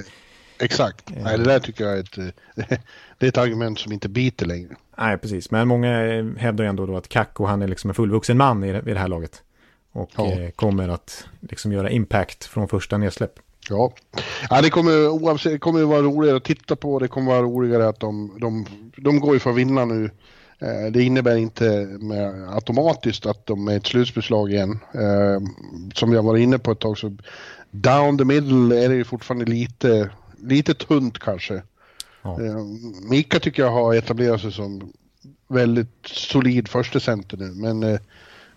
Exakt, 0.60 1.12
eh. 1.12 1.24
nej 1.24 1.38
det 1.38 1.44
där 1.44 1.60
tycker 1.60 1.84
jag 1.84 1.94
är 1.98 2.00
ett, 2.00 2.16
det 3.18 3.26
är 3.26 3.28
ett 3.28 3.38
argument 3.38 3.80
som 3.80 3.92
inte 3.92 4.10
biter 4.10 4.46
längre. 4.46 4.76
Nej, 4.98 5.18
precis. 5.18 5.52
Men 5.52 5.68
många 5.68 5.90
hävdar 6.38 6.64
ju 6.64 6.70
ändå 6.70 6.86
då 6.86 6.98
att 6.98 7.08
Kakko, 7.08 7.46
han 7.46 7.62
är 7.62 7.68
liksom 7.68 7.90
en 7.90 7.94
fullvuxen 7.94 8.38
man 8.38 8.64
i 8.64 8.72
det 8.82 9.00
här 9.00 9.08
laget. 9.08 9.44
Och 9.92 10.12
ja. 10.16 10.52
kommer 10.56 10.90
att 10.90 11.28
liksom 11.40 11.72
göra 11.72 11.90
impact 11.90 12.46
från 12.46 12.68
första 12.68 12.98
nedsläpp. 12.98 13.40
Ja, 13.70 13.92
ja 14.50 14.62
det 14.62 14.70
kommer 14.70 15.10
oavsett, 15.10 15.62
kommer 15.62 15.84
vara 15.84 16.02
roligare 16.02 16.38
att 16.38 16.44
titta 16.44 16.76
på. 16.76 17.00
Det 17.00 17.08
kommer 17.08 17.32
vara 17.32 17.42
roligare 17.42 17.88
att 17.88 18.00
de, 18.00 18.38
de, 18.40 18.66
de 18.98 19.20
går 19.20 19.34
ju 19.34 19.40
för 19.40 19.50
att 19.50 19.56
vinna 19.56 19.86
nu. 19.86 20.10
Eh, 20.60 20.92
det 20.92 21.04
innebär 21.04 21.36
inte 21.36 21.88
automatiskt 22.50 23.26
att 23.26 23.46
de 23.46 23.68
är 23.68 23.78
ett 23.78 23.88
slutspelslag 23.88 24.52
igen. 24.52 24.80
Eh, 24.94 25.48
som 25.94 26.14
jag 26.14 26.24
var 26.24 26.38
inne 26.38 26.60
på 26.60 26.72
ett 26.72 26.80
tag 26.80 26.98
så 26.98 27.18
down 27.72 28.18
the 28.18 28.26
middle 28.26 28.84
är 28.84 28.90
det 28.90 28.96
ju 28.96 29.04
fortfarande 29.04 29.46
lite, 29.46 30.10
lite 30.38 30.74
tunt 30.74 31.20
kanske. 31.20 31.62
Ja. 32.22 32.42
Eh, 32.42 32.64
Mika 33.10 33.40
tycker 33.40 33.64
jag 33.64 33.72
har 33.72 33.94
etablerat 33.94 34.42
sig 34.42 34.52
som 34.52 34.94
väldigt 35.48 36.06
solid 36.06 36.68
första 36.68 37.00
center 37.00 37.38
nu, 37.38 37.52
men 37.52 38.00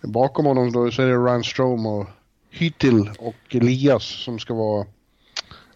Bakom 0.02 0.46
honom 0.46 0.72
då 0.72 0.90
så 0.90 1.02
är 1.02 1.06
det 1.06 1.16
Ryan 1.16 1.44
Strom 1.44 1.86
och 1.86 2.06
Hytil 2.50 3.10
och 3.18 3.34
Elias 3.50 4.04
som 4.04 4.38
ska 4.38 4.54
vara 4.54 4.86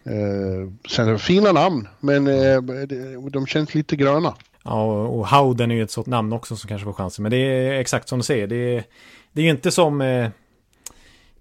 eh, 0.05 0.89
sen, 0.89 1.19
fina 1.19 1.51
namn, 1.51 1.87
men 1.99 2.27
eh, 2.27 2.61
de 3.31 3.47
känns 3.47 3.75
lite 3.75 3.95
gröna. 3.95 4.33
Ja, 4.63 5.07
och 5.07 5.27
Howden 5.27 5.71
är 5.71 5.75
ju 5.75 5.83
ett 5.83 5.91
sånt 5.91 6.07
namn 6.07 6.33
också 6.33 6.55
som 6.55 6.67
kanske 6.67 6.85
får 6.85 6.93
chansen. 6.93 7.23
Men 7.23 7.31
det 7.31 7.37
är 7.37 7.79
exakt 7.79 8.09
som 8.09 8.19
du 8.19 8.23
säger. 8.23 8.47
Det 8.47 8.55
är, 8.55 8.83
det 9.31 9.41
är 9.41 9.45
ju 9.45 9.51
inte 9.51 9.71
som 9.71 10.01
eh, 10.01 10.29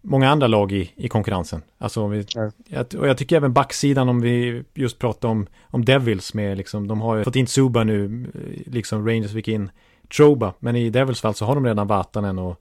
många 0.01 0.31
andra 0.31 0.47
lag 0.47 0.73
i, 0.73 0.93
i 0.97 1.09
konkurrensen. 1.09 1.63
Alltså, 1.79 2.07
vi, 2.07 2.27
jag, 2.69 2.95
och 2.99 3.09
jag 3.09 3.19
tycker 3.19 3.37
även 3.37 3.53
backsidan 3.53 4.09
om 4.09 4.21
vi 4.21 4.65
just 4.75 4.99
pratar 4.99 5.29
om, 5.29 5.47
om 5.63 5.85
Devils 5.85 6.35
med 6.35 6.59
liksom, 6.59 6.89
de 6.89 7.01
har 7.01 7.17
ju 7.17 7.25
fått 7.25 7.37
in 7.37 7.47
Suba 7.47 7.85
nu, 7.85 8.27
liksom 8.67 9.09
Rangers 9.09 9.33
fick 9.33 9.49
in 9.49 9.71
Troba. 10.17 10.55
Men 10.59 10.77
i 10.77 10.91
Devils 10.91 11.21
fall 11.21 11.35
så 11.35 11.45
har 11.45 11.55
de 11.55 11.67
redan 11.67 11.87
Vatanen 11.87 12.39
och 12.39 12.61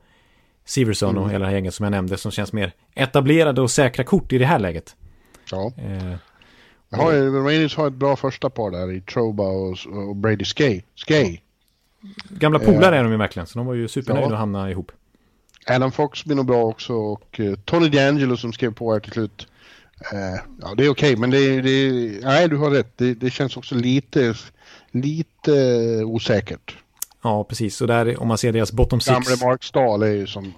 Siverson 0.66 1.10
mm. 1.10 1.24
och 1.24 1.30
hela 1.30 1.46
det 1.46 1.52
gänget 1.52 1.74
som 1.74 1.84
jag 1.84 1.92
nämnde 1.92 2.18
som 2.18 2.32
känns 2.32 2.54
mer 2.54 2.74
etablerade 2.96 3.62
och 3.62 3.72
säkra 3.72 4.04
kort 4.04 4.34
i 4.34 4.38
det 4.38 4.46
här 4.46 4.60
läget. 4.60 4.96
Ja. 5.52 5.72
Eh, 5.78 6.18
har, 6.92 7.44
Rangers 7.44 7.76
har 7.76 7.88
ett 7.88 7.94
bra 7.94 8.16
första 8.16 8.50
par 8.50 8.72
där 8.72 8.92
i 8.92 9.02
Troba 9.02 9.44
och, 9.44 9.78
och 10.10 10.16
Brady 10.16 10.46
Skay. 10.46 10.82
Skay. 10.96 11.40
Gamla 12.30 12.60
polare 12.60 12.96
eh, 12.96 13.00
är 13.00 13.04
de 13.04 13.12
ju 13.12 13.18
verkligen, 13.18 13.48
så 13.48 13.60
de 13.60 13.68
var 13.68 13.74
ju 13.74 13.88
supernöjda 13.88 14.28
ja. 14.28 14.34
att 14.34 14.40
hamna 14.40 14.72
ihop. 14.72 14.92
Adam 15.68 15.92
Fox 15.92 16.26
blir 16.26 16.36
nog 16.36 16.46
bra 16.46 16.64
också 16.64 16.94
och 16.94 17.40
uh, 17.40 17.56
Tony 17.56 17.90
D'Angelo 17.90 18.36
som 18.36 18.54
skrev 18.54 18.74
på 18.74 18.94
här 18.94 19.00
till 19.00 19.12
slut. 19.12 19.48
Uh, 20.14 20.40
ja, 20.62 20.76
det 20.76 20.86
är 20.86 20.90
okej, 20.90 20.90
okay, 20.90 21.16
men 21.16 21.30
det, 21.30 21.62
det, 21.62 21.92
nej, 22.24 22.50
du 22.50 22.58
har 22.58 22.72
rätt. 22.72 22.94
Det, 22.96 23.14
det 23.14 23.30
känns 23.30 23.58
också 23.58 23.76
lite, 23.76 24.36
lite 24.92 25.52
osäkert. 26.04 26.78
Ja, 27.24 27.44
precis. 27.44 27.82
Och 27.82 27.88
där, 27.88 28.22
om 28.22 28.28
man 28.28 28.38
ser 28.38 28.52
deras 28.52 28.72
bottom 28.72 29.02
six. 29.02 29.14
Gamle 29.14 29.46
Mark 29.46 29.64
Stahl 29.64 30.04
är 30.04 30.08
ju 30.08 30.28
som 30.28 30.54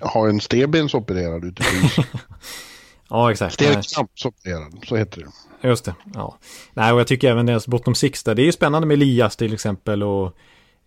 har 0.00 0.28
en 0.28 0.40
stenbensopererad 0.40 1.44
ute 1.44 1.62
på. 1.62 2.02
ja, 3.12 3.30
exakt. 3.30 3.54
Stenknappsopererad, 3.54 4.84
så 4.86 4.96
heter 4.96 5.20
det. 5.20 5.68
Just 5.68 5.84
det, 5.84 5.94
ja. 6.14 6.38
Nej, 6.72 6.92
och 6.92 7.00
jag 7.00 7.06
tycker 7.06 7.30
även 7.30 7.46
deras 7.46 7.66
bottom 7.66 7.94
six 7.94 8.22
där, 8.22 8.34
det 8.34 8.42
är 8.42 8.46
ju 8.46 8.52
spännande 8.52 8.86
med 8.86 8.94
Elias 8.94 9.36
till 9.36 9.54
exempel 9.54 10.02
och 10.02 10.36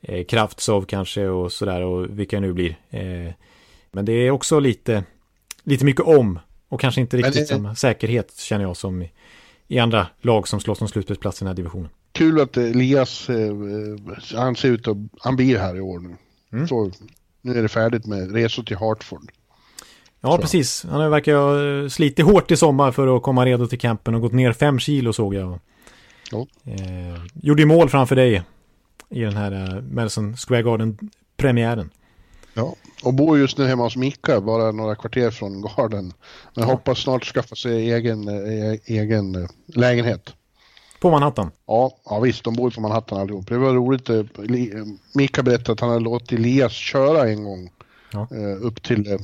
eh, 0.02 0.26
Kraftsov 0.26 0.86
kanske 0.86 1.28
och 1.28 1.52
sådär 1.52 1.82
och 1.82 2.20
vilka 2.20 2.36
det 2.36 2.42
nu 2.42 2.54
blir. 2.54 2.78
Eh, 2.90 3.34
men 3.92 4.06
det 4.06 4.12
är 4.12 4.32
också 4.32 4.60
lite, 4.60 5.04
lite 5.64 5.86
mycket 5.86 6.06
om 6.06 6.40
och 6.70 6.80
kanske 6.80 7.02
inte 7.02 7.18
riktigt 7.18 7.36
det... 7.36 7.46
samma 7.46 7.76
säkerhet 7.76 8.38
känner 8.38 8.64
jag 8.64 8.78
som 8.78 9.02
i, 9.02 9.12
i 9.68 9.80
andra 9.80 10.08
lag 10.22 10.48
som 10.48 10.60
slåss 10.60 10.82
om 10.82 10.88
slutspelsplatser 10.88 11.44
i 11.44 11.44
den 11.44 11.48
här 11.48 11.56
divisionen 11.56 11.90
kul 12.16 12.40
att 12.42 12.58
Elias, 12.58 13.30
eh, 13.30 13.56
han 14.36 14.56
ser 14.56 14.70
ut 14.70 14.88
att, 14.88 14.98
han 15.20 15.36
blir 15.36 15.58
här 15.58 15.78
i 15.78 15.82
år 15.82 16.00
nu. 16.00 16.16
Mm. 16.54 16.68
Så 16.68 16.92
nu 17.42 17.58
är 17.58 17.62
det 17.62 17.68
färdigt 17.68 18.06
med 18.06 18.32
resor 18.32 18.64
till 18.64 18.78
Hartford. 18.78 19.32
Ja, 20.26 20.38
precis. 20.38 20.86
Han 20.90 21.12
verkar 21.12 21.36
ha 21.36 21.90
slitit 21.90 22.26
hårt 22.26 22.52
i 22.52 22.58
sommar 22.58 22.92
för 22.92 23.18
att 23.18 23.24
komma 23.24 23.46
redo 23.46 23.68
till 23.68 23.80
campen 23.80 24.16
och 24.16 24.22
gått 24.22 24.34
ner 24.34 24.54
fem 24.54 24.80
kilo 24.80 25.14
såg 25.14 25.34
jag. 25.34 25.60
Ja. 26.32 26.46
Eh, 26.64 27.22
gjorde 27.34 27.66
mål 27.66 27.90
framför 27.90 28.16
dig 28.16 28.44
i 29.10 29.20
den 29.20 29.38
här 29.38 29.52
eh, 29.52 29.82
Madison 29.82 30.38
Square 30.38 30.64
Garden-premiären. 30.64 31.90
Ja, 32.54 32.76
och 33.04 33.14
bor 33.14 33.38
just 33.38 33.58
nu 33.58 33.66
hemma 33.66 33.84
hos 33.84 33.96
Mika, 33.96 34.42
bara 34.42 34.72
några 34.72 34.96
kvarter 34.96 35.32
från 35.32 35.62
Garden. 35.62 36.14
Men 36.54 36.64
ja. 36.64 36.72
hoppas 36.72 37.00
snart 37.00 37.26
skaffa 37.26 37.56
sig 37.56 37.92
egen, 37.92 38.28
eh, 38.28 38.80
egen 38.86 39.36
eh, 39.36 39.50
lägenhet. 39.66 40.34
På 41.00 41.12
Manhattan? 41.12 41.52
Ja, 41.68 41.92
ja 42.06 42.20
visst, 42.20 42.44
de 42.44 42.54
bor 42.54 42.72
på 42.72 42.82
Manhattan 42.82 43.20
allihop. 43.20 43.48
Det 43.48 43.58
var 43.58 43.74
roligt. 43.74 44.10
Eh, 44.10 44.24
Mika 45.14 45.44
berättade 45.44 45.72
att 45.72 45.80
han 45.80 45.90
hade 45.90 46.04
låtit 46.04 46.32
Elias 46.32 46.74
köra 46.74 47.30
en 47.30 47.44
gång 47.44 47.70
ja. 48.12 48.28
Eh, 48.32 48.66
upp 48.66 48.84
till 48.84 49.12
eh, 49.12 49.20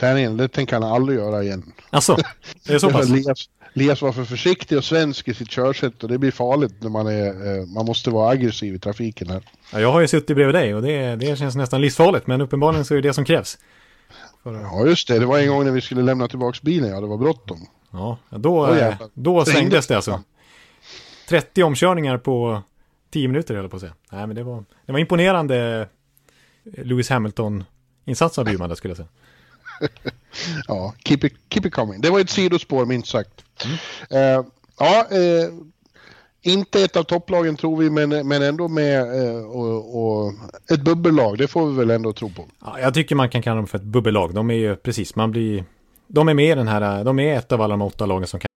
träningen. 0.00 0.36
Det 0.36 0.48
tänker 0.48 0.74
han 0.74 0.82
aldrig 0.82 1.18
göra 1.18 1.42
igen. 1.42 1.72
Alltså, 1.90 2.16
det 2.66 2.74
är 2.74 2.78
så 2.78 2.90
pass? 2.90 3.10
Elias, 3.10 3.48
Elias 3.74 4.02
var 4.02 4.12
för 4.12 4.24
försiktig 4.24 4.78
och 4.78 4.84
svensk 4.84 5.28
i 5.28 5.34
sitt 5.34 5.50
körsätt 5.50 6.02
och 6.02 6.08
det 6.08 6.18
blir 6.18 6.30
farligt 6.30 6.74
när 6.78 6.90
man 6.90 7.06
är, 7.06 7.74
man 7.74 7.86
måste 7.86 8.10
vara 8.10 8.30
aggressiv 8.30 8.74
i 8.74 8.78
trafiken 8.78 9.30
här. 9.30 9.42
Ja, 9.72 9.80
jag 9.80 9.92
har 9.92 10.00
ju 10.00 10.08
suttit 10.08 10.36
bredvid 10.36 10.54
dig 10.54 10.74
och 10.74 10.82
det, 10.82 11.16
det 11.16 11.38
känns 11.38 11.54
nästan 11.54 11.80
livsfarligt 11.80 12.26
men 12.26 12.40
uppenbarligen 12.40 12.84
så 12.84 12.94
är 12.94 13.02
det 13.02 13.08
det 13.08 13.14
som 13.14 13.24
krävs. 13.24 13.58
För... 14.42 14.54
Ja, 14.54 14.86
just 14.86 15.08
det. 15.08 15.18
Det 15.18 15.26
var 15.26 15.38
en 15.38 15.48
gång 15.48 15.64
när 15.64 15.72
vi 15.72 15.80
skulle 15.80 16.02
lämna 16.02 16.28
tillbaka 16.28 16.58
bilen, 16.62 16.90
ja 16.90 17.00
det 17.00 17.06
var 17.06 17.16
bråttom. 17.16 17.66
Ja, 17.90 18.18
då, 18.30 18.66
oh, 18.66 18.94
då 19.14 19.44
svängdes 19.44 19.86
det 19.86 19.96
alltså. 19.96 20.22
30 21.28 21.62
omkörningar 21.62 22.18
på 22.18 22.62
10 23.10 23.28
minuter 23.28 23.54
eller 23.54 23.68
på 23.68 23.76
att 23.76 23.80
säga. 23.80 23.94
Nej, 24.12 24.26
men 24.26 24.36
det 24.36 24.42
var, 24.42 24.64
det 24.86 24.92
var 24.92 24.98
imponerande 24.98 25.88
Lewis 26.64 27.10
Hamilton-insats 27.10 28.38
av 28.38 28.44
Bjurman, 28.44 28.76
skulle 28.76 28.90
jag 28.90 28.96
säga 28.96 29.08
ja, 30.68 30.94
keep 31.04 31.18
it, 31.24 31.32
keep 31.50 31.66
it 31.66 31.74
coming. 31.74 32.00
Det 32.00 32.10
var 32.10 32.20
ett 32.20 32.30
sidospår 32.30 32.86
minst 32.86 33.08
sagt. 33.08 33.44
Mm. 34.10 34.38
Uh, 34.38 34.46
ja, 34.78 35.06
uh, 35.12 35.54
inte 36.42 36.82
ett 36.82 36.96
av 36.96 37.02
topplagen 37.02 37.56
tror 37.56 37.76
vi, 37.76 37.90
men, 37.90 38.28
men 38.28 38.42
ändå 38.42 38.68
med 38.68 39.02
uh, 39.02 39.44
och, 39.44 40.02
och 40.02 40.32
ett 40.70 40.80
bubbellag. 40.80 41.38
Det 41.38 41.48
får 41.48 41.66
vi 41.66 41.76
väl 41.76 41.90
ändå 41.90 42.12
tro 42.12 42.30
på. 42.30 42.46
Ja, 42.64 42.80
jag 42.80 42.94
tycker 42.94 43.14
man 43.14 43.28
kan 43.28 43.42
kalla 43.42 43.56
dem 43.56 43.66
för 43.66 43.78
ett 43.78 43.84
bubbellag. 43.84 44.34
De 44.34 44.50
är 44.50 44.54
ju 44.54 44.76
precis, 44.76 45.16
man 45.16 45.30
blir... 45.30 45.64
De 46.06 46.28
är 46.28 46.34
med 46.34 46.52
i 46.52 46.54
den 46.54 46.68
här, 46.68 47.04
de 47.04 47.18
är 47.18 47.38
ett 47.38 47.52
av 47.52 47.62
alla 47.62 47.72
de 47.72 47.82
åtta 47.82 48.06
lagen 48.06 48.26
som 48.26 48.40
kan 48.40 48.49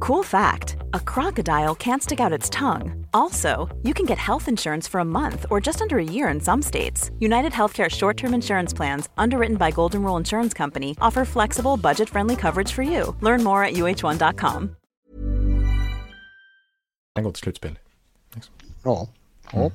Cool 0.00 0.22
fact 0.22 0.76
a 0.94 1.00
crocodile 1.00 1.74
can't 1.74 2.02
stick 2.02 2.20
out 2.20 2.32
its 2.32 2.50
tongue. 2.50 3.06
Also, 3.12 3.68
you 3.82 3.94
can 3.94 4.06
get 4.06 4.18
health 4.18 4.48
insurance 4.48 4.88
for 4.88 5.00
a 5.00 5.04
month 5.04 5.46
or 5.50 5.60
just 5.60 5.80
under 5.80 5.98
a 5.98 6.04
year 6.04 6.28
in 6.28 6.40
some 6.40 6.62
states. 6.62 7.10
United 7.18 7.52
Healthcare 7.52 7.90
short 7.90 8.16
term 8.16 8.34
insurance 8.34 8.76
plans, 8.76 9.08
underwritten 9.18 9.56
by 9.56 9.70
Golden 9.70 10.02
Rule 10.02 10.16
Insurance 10.16 10.54
Company, 10.54 10.96
offer 11.00 11.24
flexible, 11.24 11.76
budget 11.76 12.08
friendly 12.08 12.36
coverage 12.36 12.72
for 12.72 12.82
you. 12.82 13.16
Learn 13.20 13.44
more 13.44 13.64
at 13.64 13.74
uh1.com. 13.74 14.76
Den 17.14 17.24
går 17.24 17.32
till 17.32 17.40
slutspel. 17.40 17.78
Ja. 18.84 19.06
ja. 19.52 19.60
Mm. 19.60 19.72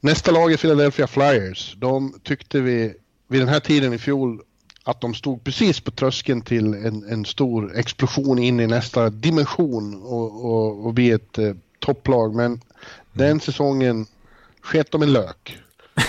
Nästa 0.00 0.30
lag 0.30 0.52
är 0.52 0.56
Philadelphia 0.56 1.06
Flyers. 1.06 1.74
De 1.78 2.20
tyckte 2.22 2.60
vi 2.60 2.94
vid 3.28 3.40
den 3.40 3.48
här 3.48 3.60
tiden 3.60 3.92
i 3.92 3.98
fjol 3.98 4.42
att 4.84 5.00
de 5.00 5.14
stod 5.14 5.44
precis 5.44 5.80
på 5.80 5.90
tröskeln 5.90 6.42
till 6.42 6.74
en, 6.74 7.04
en 7.08 7.24
stor 7.24 7.76
explosion 7.76 8.38
in 8.38 8.60
i 8.60 8.66
nästa 8.66 9.10
dimension 9.10 10.02
och, 10.02 10.44
och, 10.44 10.86
och 10.86 10.94
bli 10.94 11.10
ett 11.10 11.38
eh, 11.38 11.54
topplag. 11.78 12.34
Men 12.34 12.46
mm. 12.46 12.60
den 13.12 13.40
säsongen 13.40 14.06
sket 14.60 14.92
de 14.92 15.02
en 15.02 15.12
lök. 15.12 15.58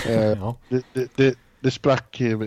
Eh, 0.08 0.14
ja. 0.14 0.56
det, 0.68 0.84
det, 0.92 1.08
det, 1.16 1.34
det, 1.60 1.70
sprack 1.70 2.20
eh, 2.20 2.40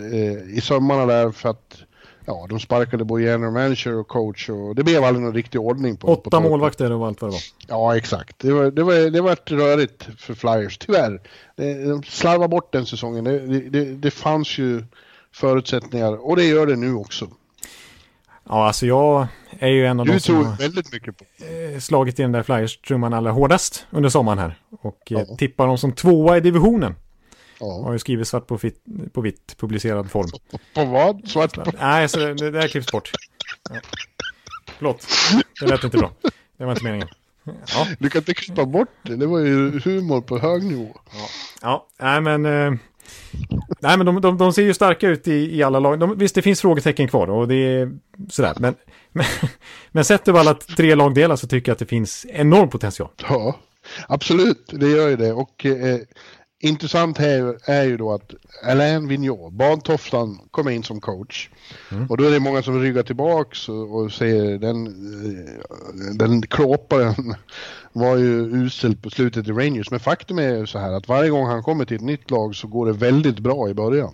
i 0.58 0.62
sömmarna 0.64 1.06
där 1.06 1.32
för 1.32 1.50
att 1.50 1.78
ja, 2.26 2.46
de 2.50 2.60
sparkade 2.60 3.04
både 3.04 3.24
general 3.24 3.54
manager 3.54 3.94
och 3.94 4.08
coach 4.08 4.50
och 4.50 4.76
det 4.76 4.84
blev 4.84 5.04
aldrig 5.04 5.26
någon 5.26 5.34
riktig 5.34 5.62
ordning 5.62 5.98
på 5.98 6.08
Åtta 6.08 6.30
på 6.30 6.50
målvakter 6.50 6.92
och 6.92 7.08
allt 7.08 7.22
vad 7.22 7.32
det 7.32 7.34
var. 7.34 7.42
Ja, 7.68 7.98
exakt. 7.98 8.40
Det 8.40 8.52
var, 8.52 8.72
det 8.72 8.84
var, 8.84 9.10
det 9.10 9.22
var 9.22 9.32
ett 9.32 9.52
rörigt 9.52 10.08
för 10.18 10.34
Flyers, 10.34 10.78
tyvärr. 10.78 11.22
De 11.86 12.04
slarvade 12.04 12.48
bort 12.48 12.74
den 12.74 12.86
säsongen. 12.86 13.24
Det, 13.24 13.70
det, 13.70 13.86
det 13.86 14.12
fanns 14.12 14.58
ju 14.58 14.84
förutsättningar 15.36 16.28
och 16.28 16.36
det 16.36 16.44
gör 16.44 16.68
det 16.68 16.76
nu 16.76 16.94
också. 16.94 17.30
Ja, 18.50 18.68
alltså 18.68 18.86
jag 18.86 19.28
är 19.60 19.68
ju 19.68 19.86
en 19.86 20.00
av 20.00 20.06
du 20.06 20.12
de 20.12 20.20
som 20.20 20.36
har 20.36 20.58
väldigt 20.58 20.92
mycket 20.92 21.18
på. 21.18 21.26
Eh, 21.46 21.80
slagit 21.80 22.20
i 22.20 22.22
den 22.22 22.32
där 22.32 22.44
Flyers-trumman 22.44 23.14
allra 23.16 23.32
hårdast 23.32 23.88
under 23.90 24.10
sommaren 24.10 24.40
här. 24.40 24.60
Och 24.82 25.12
eh, 25.12 25.24
ja. 25.28 25.36
tippar 25.38 25.68
dem 25.68 25.78
som 25.78 25.92
tvåa 25.92 26.38
i 26.38 26.42
divisionen. 26.42 26.96
Ja. 27.60 27.82
Har 27.84 27.94
ju 27.94 28.00
skrivit 28.00 28.28
svart 28.28 28.48
på, 28.48 28.58
fit, 28.58 28.84
på 29.14 29.22
vitt 29.22 29.58
publicerad 29.58 30.12
form. 30.12 30.30
På, 30.52 30.60
på 30.74 30.86
vad? 30.86 31.28
Svart 31.28 31.54
på? 31.54 31.72
Nej, 31.80 32.10
så 32.10 32.20
det, 32.20 32.52
det 32.52 32.62
här 32.62 32.68
klipps 32.68 32.92
bort. 32.92 33.12
Ja. 33.70 33.76
Förlåt, 34.78 35.08
det 35.62 35.68
lät 35.68 35.84
inte 35.84 35.98
bra. 35.98 36.12
Det 36.58 36.66
var 36.66 36.72
inte 36.72 36.84
meningen. 36.84 37.08
Ja. 37.44 37.88
Du 38.00 38.10
kan 38.10 38.20
inte 38.20 38.34
klippa 38.34 38.66
bort 38.66 38.90
det, 39.02 39.16
det 39.16 39.26
var 39.26 39.40
ju 39.40 39.80
humor 39.80 40.22
på 40.22 40.38
hög 40.38 40.64
nivå. 40.64 40.98
Ja, 41.12 41.28
ja 41.62 41.88
nej 42.00 42.22
men... 42.22 42.46
Eh, 42.46 42.80
Nej, 43.80 43.98
men 43.98 44.06
de, 44.06 44.22
de, 44.22 44.38
de, 44.38 44.54
ser 44.54 44.62
ju 44.62 44.74
starka 44.74 45.08
ut 45.08 45.28
i, 45.28 45.58
i 45.58 45.64
alla 45.64 45.80
lag. 45.80 46.00
De, 46.00 46.18
visst, 46.18 46.36
det 46.36 46.42
finns 46.42 46.62
frågetecken 46.62 47.08
kvar 47.08 47.30
och 47.30 47.48
det 47.48 47.56
är 47.56 47.92
sådär. 48.30 48.54
Men, 48.60 48.76
men, 49.12 49.26
men 49.92 50.06
sett 50.06 50.28
över 50.28 50.40
alla 50.40 50.54
tre 50.54 50.96
lagdelar 50.96 51.36
så 51.36 51.48
tycker 51.48 51.70
jag 51.70 51.74
att 51.74 51.80
det 51.80 51.86
finns 51.86 52.26
enorm 52.30 52.70
potential. 52.70 53.10
Ja, 53.30 53.60
absolut. 54.08 54.70
Det 54.74 54.88
gör 54.88 55.10
ju 55.10 55.16
det. 55.16 55.34
Och 55.34 55.66
eh, 55.66 56.00
intressant 56.60 57.18
här 57.18 57.58
är 57.66 57.84
ju 57.84 57.98
då 57.98 58.14
att 58.14 58.34
Alain 58.64 59.08
Vigneault, 59.08 59.54
Bantofflan, 59.54 60.40
kommer 60.52 60.72
in 60.72 60.84
som 60.84 61.02
coach. 61.02 61.50
Mm. 61.92 62.08
Och 62.10 62.18
då 62.18 62.24
är 62.24 62.32
det 62.32 62.40
många 62.40 62.64
som 62.64 62.82
ryggar 62.82 63.04
tillbaks 63.04 63.70
och, 63.70 64.12
säger 64.12 64.58
den, 64.58 64.86
eh, 64.88 66.16
den 66.16 66.42
klåparen 66.42 67.36
var 67.94 68.18
ju 68.18 68.64
usel 68.66 68.96
på 68.96 69.10
slutet 69.10 69.48
i 69.48 69.52
Rangers. 69.52 69.92
Men 69.92 70.00
faktum 70.00 70.40
är 70.40 70.58
ju 70.58 70.68
så 70.68 70.80
här 70.80 70.92
att 70.92 71.08
varje 71.08 71.30
gång 71.30 71.46
han 71.46 71.64
kommer 71.64 71.86
till 71.86 71.96
ett 71.96 72.02
nytt 72.02 72.32
lag 72.32 72.56
så 72.56 72.68
går 72.68 72.86
det 72.86 72.94
väldigt 72.94 73.40
bra 73.40 73.70
i 73.70 73.74
början. 73.74 74.14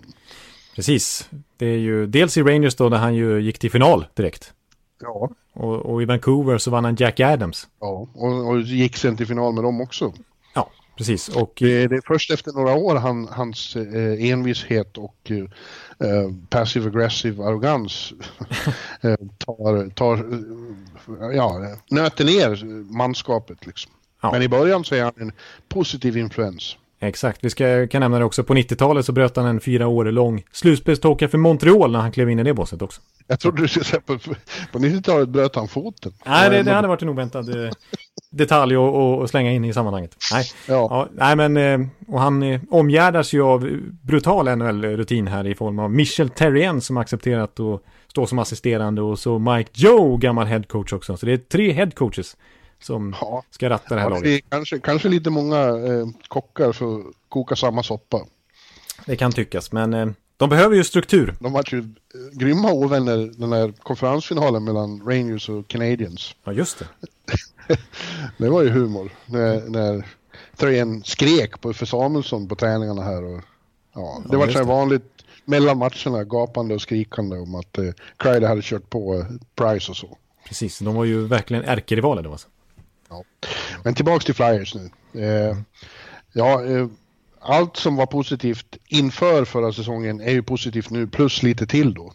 Precis. 0.74 1.28
Det 1.56 1.66
är 1.66 1.78
ju 1.78 2.06
dels 2.06 2.36
i 2.36 2.42
Rangers 2.42 2.74
då 2.74 2.88
där 2.88 2.98
han 2.98 3.14
ju 3.14 3.40
gick 3.40 3.58
till 3.58 3.70
final 3.70 4.06
direkt. 4.14 4.52
Ja. 5.00 5.30
Och, 5.52 5.76
och 5.76 6.02
i 6.02 6.04
Vancouver 6.04 6.58
så 6.58 6.70
vann 6.70 6.84
han 6.84 6.96
Jack 6.96 7.20
Adams. 7.20 7.68
Ja, 7.80 8.08
och, 8.14 8.48
och 8.48 8.60
gick 8.60 8.96
sen 8.96 9.16
till 9.16 9.26
final 9.26 9.52
med 9.54 9.64
dem 9.64 9.80
också. 9.80 10.12
Precis. 11.06 11.28
Och... 11.28 11.52
Det, 11.58 11.82
är 11.82 12.06
först 12.06 12.30
efter 12.30 12.52
några 12.52 12.74
år 12.74 12.96
han, 12.96 13.28
hans 13.30 13.76
eh, 13.76 14.30
envishet 14.30 14.98
och 14.98 15.30
eh, 15.30 16.30
passive 16.48 16.86
aggressive 16.86 17.44
arrogans 17.44 18.12
eh, 19.00 19.16
tar, 19.38 19.90
tar 19.90 20.16
eh, 20.16 21.36
ja, 21.36 21.76
nöter 21.90 22.24
ner 22.24 22.64
manskapet. 22.92 23.66
Liksom. 23.66 23.92
Ja. 24.20 24.32
Men 24.32 24.42
i 24.42 24.48
början 24.48 24.84
så 24.84 24.94
är 24.94 25.02
han 25.02 25.12
en 25.16 25.32
positiv 25.68 26.16
influens. 26.16 26.76
Exakt, 27.02 27.44
vi 27.44 27.50
ska, 27.50 27.86
kan 27.86 28.00
nämna 28.00 28.18
det 28.18 28.24
också. 28.24 28.44
På 28.44 28.54
90-talet 28.54 29.06
så 29.06 29.12
bröt 29.12 29.36
han 29.36 29.46
en 29.46 29.60
fyra 29.60 29.86
år 29.86 30.04
lång 30.04 30.42
slutspelståka 30.52 31.28
för 31.28 31.38
Montreal 31.38 31.92
när 31.92 31.98
han 31.98 32.12
klev 32.12 32.30
in 32.30 32.38
i 32.38 32.42
det 32.42 32.54
båset 32.54 32.82
också. 32.82 33.00
Jag 33.26 33.40
trodde 33.40 33.62
du 33.62 33.68
skulle 33.68 33.84
säga 33.84 34.00
på, 34.00 34.18
på 34.72 34.78
90-talet 34.78 35.28
bröt 35.28 35.56
han 35.56 35.68
foten. 35.68 36.12
Nej, 36.26 36.50
det, 36.50 36.62
det 36.62 36.72
hade 36.72 36.88
varit 36.88 37.02
en 37.02 37.08
oväntad 37.08 37.64
eh, 37.64 37.70
detalj 38.30 38.76
att 38.76 39.30
slänga 39.30 39.52
in 39.52 39.64
i 39.64 39.72
sammanhanget. 39.72 40.16
Nej, 40.32 40.44
ja. 40.68 40.86
ja 40.90 41.08
nej 41.12 41.36
men 41.36 41.56
eh, 41.56 41.88
och 42.06 42.20
han 42.20 42.42
eh, 42.42 42.60
omgärdas 42.70 43.32
ju 43.32 43.42
av 43.42 43.70
brutal 44.02 44.56
NHL-rutin 44.56 45.26
här 45.26 45.46
i 45.46 45.54
form 45.54 45.78
av 45.78 45.90
Michel 45.90 46.30
Terrien 46.30 46.80
som 46.80 46.96
accepterat 46.96 47.60
att 47.60 47.82
stå 48.08 48.26
som 48.26 48.38
assisterande 48.38 49.02
och 49.02 49.18
så 49.18 49.38
Mike 49.38 49.70
Joe, 49.74 50.16
gammal 50.16 50.46
headcoach 50.46 50.92
också. 50.92 51.16
Så 51.16 51.26
det 51.26 51.32
är 51.32 51.36
tre 51.36 51.72
headcoaches 51.72 52.36
som 52.82 53.16
ja. 53.20 53.44
ska 53.50 53.70
ratta 53.70 53.94
det 53.94 54.00
här 54.00 54.06
ja, 54.06 54.14
laget. 54.14 54.24
Det 54.24 54.40
kanske, 54.40 54.78
kanske 54.78 55.08
lite 55.08 55.30
många 55.30 55.58
eh, 55.58 56.06
kockar 56.28 56.72
för 56.72 56.98
att 56.98 57.04
koka 57.28 57.56
samma 57.56 57.82
soppa. 57.82 58.20
Det 59.06 59.16
kan 59.16 59.32
tyckas, 59.32 59.72
men 59.72 59.94
eh, 59.94 60.06
de 60.36 60.48
behöver 60.48 60.76
ju 60.76 60.84
struktur. 60.84 61.34
De 61.40 61.52
var 61.52 61.64
ju 61.68 61.78
eh, 61.78 61.84
grymma 62.32 62.72
ovänner 62.72 63.32
den 63.36 63.52
här 63.52 63.72
konferensfinalen 63.82 64.64
mellan 64.64 65.02
Rangers 65.06 65.48
och 65.48 65.68
Canadiens. 65.68 66.34
Ja, 66.44 66.52
just 66.52 66.78
det. 66.78 66.88
det 68.38 68.50
var 68.50 68.62
ju 68.62 68.68
humor. 68.68 69.10
När, 69.26 69.68
när 69.68 70.06
Thorén 70.56 71.02
skrek 71.04 71.60
på 71.60 71.72
för 71.72 71.86
Samuelsson 71.86 72.48
på 72.48 72.54
träningarna 72.54 73.02
här. 73.02 73.24
Och, 73.24 73.40
ja, 73.94 74.22
det 74.26 74.32
ja, 74.32 74.38
var 74.38 74.48
så 74.48 74.64
vanligt 74.64 75.12
mellan 75.44 75.78
matcherna 75.78 76.24
gapande 76.24 76.74
och 76.74 76.82
skrikande 76.82 77.36
om 77.36 77.54
att 77.54 77.78
eh, 77.78 77.84
Kreider 78.16 78.48
hade 78.48 78.62
kört 78.62 78.90
på 78.90 79.18
eh, 79.18 79.26
Price 79.54 79.90
och 79.90 79.96
så. 79.96 80.18
Precis, 80.48 80.78
de 80.78 80.94
var 80.94 81.04
ju 81.04 81.26
verkligen 81.26 81.64
ärkerivaler 81.64 82.22
då 82.22 82.32
alltså. 82.32 82.48
Ja. 83.12 83.24
Men 83.84 83.94
tillbaks 83.94 84.24
till 84.24 84.34
Flyers 84.34 84.74
nu. 84.74 84.90
Eh, 85.22 85.56
ja, 86.32 86.64
eh, 86.64 86.86
allt 87.40 87.76
som 87.76 87.96
var 87.96 88.06
positivt 88.06 88.76
inför 88.86 89.44
förra 89.44 89.72
säsongen 89.72 90.20
är 90.20 90.32
ju 90.32 90.42
positivt 90.42 90.90
nu, 90.90 91.06
plus 91.06 91.42
lite 91.42 91.66
till 91.66 91.94
då. 91.94 92.12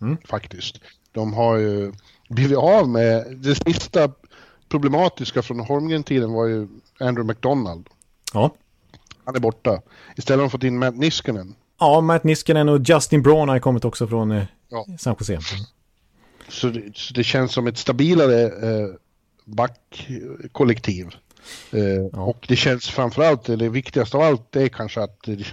Mm. 0.00 0.16
Faktiskt. 0.24 0.80
De 1.12 1.32
har 1.32 1.56
ju 1.56 1.92
blivit 2.28 2.58
av 2.58 2.88
med, 2.88 3.36
det 3.36 3.54
sista 3.54 4.12
problematiska 4.68 5.42
från 5.42 5.60
Holmgren-tiden 5.60 6.32
var 6.32 6.46
ju 6.46 6.68
Andrew 7.00 7.32
McDonald. 7.32 7.88
Ja. 8.32 8.54
Han 9.24 9.36
är 9.36 9.40
borta. 9.40 9.82
Istället 10.16 10.38
har 10.38 10.44
de 10.44 10.50
fått 10.50 10.64
in 10.64 10.78
Matt 10.78 10.96
Niskanen. 10.96 11.54
Ja, 11.80 12.00
Matt 12.00 12.24
Niskanen 12.24 12.68
och 12.68 12.80
Justin 12.84 13.22
Braun 13.22 13.48
har 13.48 13.58
kommit 13.58 13.84
också 13.84 14.06
från 14.06 14.32
eh, 14.32 14.44
ja. 14.68 14.86
San 14.98 15.16
Jose. 15.18 15.38
Så 16.48 16.68
det, 16.68 16.96
så 16.96 17.14
det, 17.14 17.24
känns 17.24 17.52
som 17.52 17.66
ett 17.66 17.78
stabilare 17.78 18.42
eh, 18.42 18.88
backkollektiv. 19.48 21.06
Eh, 21.72 21.80
ja. 22.12 22.22
Och 22.22 22.46
det 22.48 22.56
känns 22.56 22.88
framförallt, 22.88 23.44
det 23.44 23.68
viktigaste 23.68 24.16
av 24.16 24.22
allt, 24.22 24.52
det 24.52 24.62
är 24.62 24.68
kanske 24.68 25.02
att 25.02 25.22
det, 25.24 25.44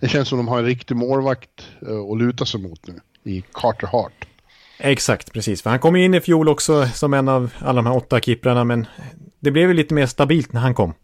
det 0.00 0.08
känns 0.08 0.28
som 0.28 0.38
de 0.38 0.48
har 0.48 0.58
en 0.58 0.64
riktig 0.64 0.96
målvakt 0.96 1.68
eh, 1.88 2.00
att 2.12 2.18
luta 2.18 2.46
sig 2.46 2.60
mot 2.60 2.86
nu 2.86 3.00
i 3.24 3.44
Carter 3.52 3.86
Hart. 3.86 4.26
Exakt, 4.78 5.32
precis. 5.32 5.62
För 5.62 5.70
han 5.70 5.78
kom 5.78 5.96
in 5.96 6.14
i 6.14 6.20
fjol 6.20 6.48
också 6.48 6.86
som 6.86 7.14
en 7.14 7.28
av 7.28 7.50
alla 7.58 7.82
de 7.82 7.86
här 7.86 7.96
åtta 7.96 8.20
kipprarna, 8.20 8.64
men 8.64 8.86
det 9.40 9.50
blev 9.50 9.68
ju 9.68 9.74
lite 9.74 9.94
mer 9.94 10.06
stabilt 10.06 10.52
när 10.52 10.60
han 10.60 10.74
kom. 10.74 10.94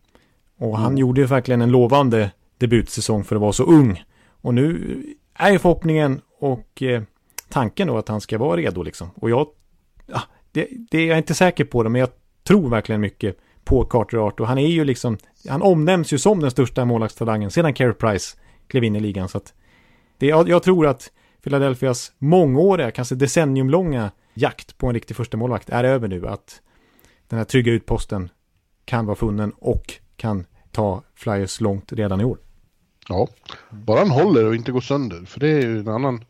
Och 0.58 0.78
han 0.78 0.86
mm. 0.86 0.98
gjorde 0.98 1.20
ju 1.20 1.26
verkligen 1.26 1.62
en 1.62 1.70
lovande 1.70 2.30
debutsäsong 2.58 3.24
för 3.24 3.36
att 3.36 3.42
vara 3.42 3.52
så 3.52 3.64
ung. 3.64 4.04
Och 4.40 4.54
nu 4.54 4.96
är 5.34 5.50
ju 5.50 5.58
förhoppningen 5.58 6.20
och 6.38 6.82
eh, 6.82 7.02
tanken 7.48 7.88
då 7.88 7.98
att 7.98 8.08
han 8.08 8.20
ska 8.20 8.38
vara 8.38 8.56
redo 8.56 8.82
liksom. 8.82 9.10
Och 9.14 9.30
jag, 9.30 9.48
ja, 10.06 10.22
det, 10.52 10.68
det 10.90 10.98
är 10.98 11.06
jag 11.06 11.18
inte 11.18 11.34
säker 11.34 11.64
på 11.64 11.82
det, 11.82 11.88
men 11.88 12.00
jag 12.00 12.08
tror 12.48 12.68
verkligen 12.68 13.00
mycket 13.00 13.36
på 13.64 13.84
Carter 13.84 14.26
Art. 14.26 14.40
Och 14.40 14.46
han 14.46 14.58
är 14.58 14.66
ju 14.66 14.84
liksom, 14.84 15.18
han 15.48 15.62
omnämns 15.62 16.12
ju 16.12 16.18
som 16.18 16.40
den 16.40 16.50
största 16.50 16.84
målvaktstalangen 16.84 17.50
sedan 17.50 17.74
Carey 17.74 17.92
Price 17.92 18.36
klev 18.66 18.84
in 18.84 18.96
i 18.96 19.00
ligan. 19.00 19.28
Så 19.28 19.38
att 19.38 19.54
det, 20.18 20.26
jag, 20.26 20.48
jag 20.48 20.62
tror 20.62 20.86
att 20.86 21.12
Philadelphias 21.42 22.12
mångåriga, 22.18 22.90
kanske 22.90 23.14
decenniumlånga 23.14 24.10
jakt 24.34 24.78
på 24.78 24.86
en 24.86 24.94
riktig 24.94 25.16
första 25.16 25.36
målvakt 25.36 25.70
är 25.70 25.84
över 25.84 26.08
nu. 26.08 26.28
Att 26.28 26.60
den 27.28 27.38
här 27.38 27.44
trygga 27.44 27.72
utposten 27.72 28.30
kan 28.84 29.06
vara 29.06 29.16
funnen 29.16 29.52
och 29.58 29.94
kan 30.16 30.46
ta 30.72 31.02
Flyers 31.14 31.60
långt 31.60 31.92
redan 31.92 32.20
i 32.20 32.24
år. 32.24 32.38
Ja, 33.08 33.28
bara 33.70 33.98
han 33.98 34.10
håller 34.10 34.44
och 34.44 34.54
inte 34.54 34.72
går 34.72 34.80
sönder. 34.80 35.24
För 35.24 35.40
det 35.40 35.48
är 35.48 35.60
ju 35.60 35.78
en 35.78 35.88
annan... 35.88 36.24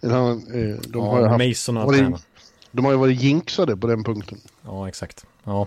En 0.00 0.10
annan 0.10 0.36
eh, 0.36 0.76
de, 0.88 1.04
ja, 1.04 1.10
har 1.10 1.28
haft, 1.28 1.48
Mason 1.48 1.76
och 1.76 1.86
varit, 1.86 2.26
de 2.72 2.84
har 2.84 2.92
ju 2.92 2.98
varit 2.98 3.22
jinxade 3.22 3.76
på 3.76 3.86
den 3.86 4.04
punkten. 4.04 4.38
Ja, 4.64 4.88
exakt. 4.88 5.26
Ja. 5.44 5.66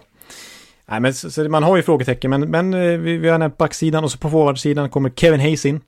Nej, 0.85 0.99
men 0.99 1.13
så, 1.13 1.31
så 1.31 1.49
man 1.49 1.63
har 1.63 1.77
ju 1.77 1.83
frågetecken, 1.83 2.29
men, 2.29 2.41
men 2.41 2.73
eh, 2.73 2.97
vi, 2.97 3.17
vi 3.17 3.29
har 3.29 3.37
nämnt 3.37 3.57
backsidan 3.57 4.03
och 4.03 4.11
så 4.11 4.17
på 4.17 4.29
forwardsidan 4.29 4.89
kommer 4.89 5.09
Kevin 5.09 5.39
Hayes 5.39 5.65
in. 5.65 5.81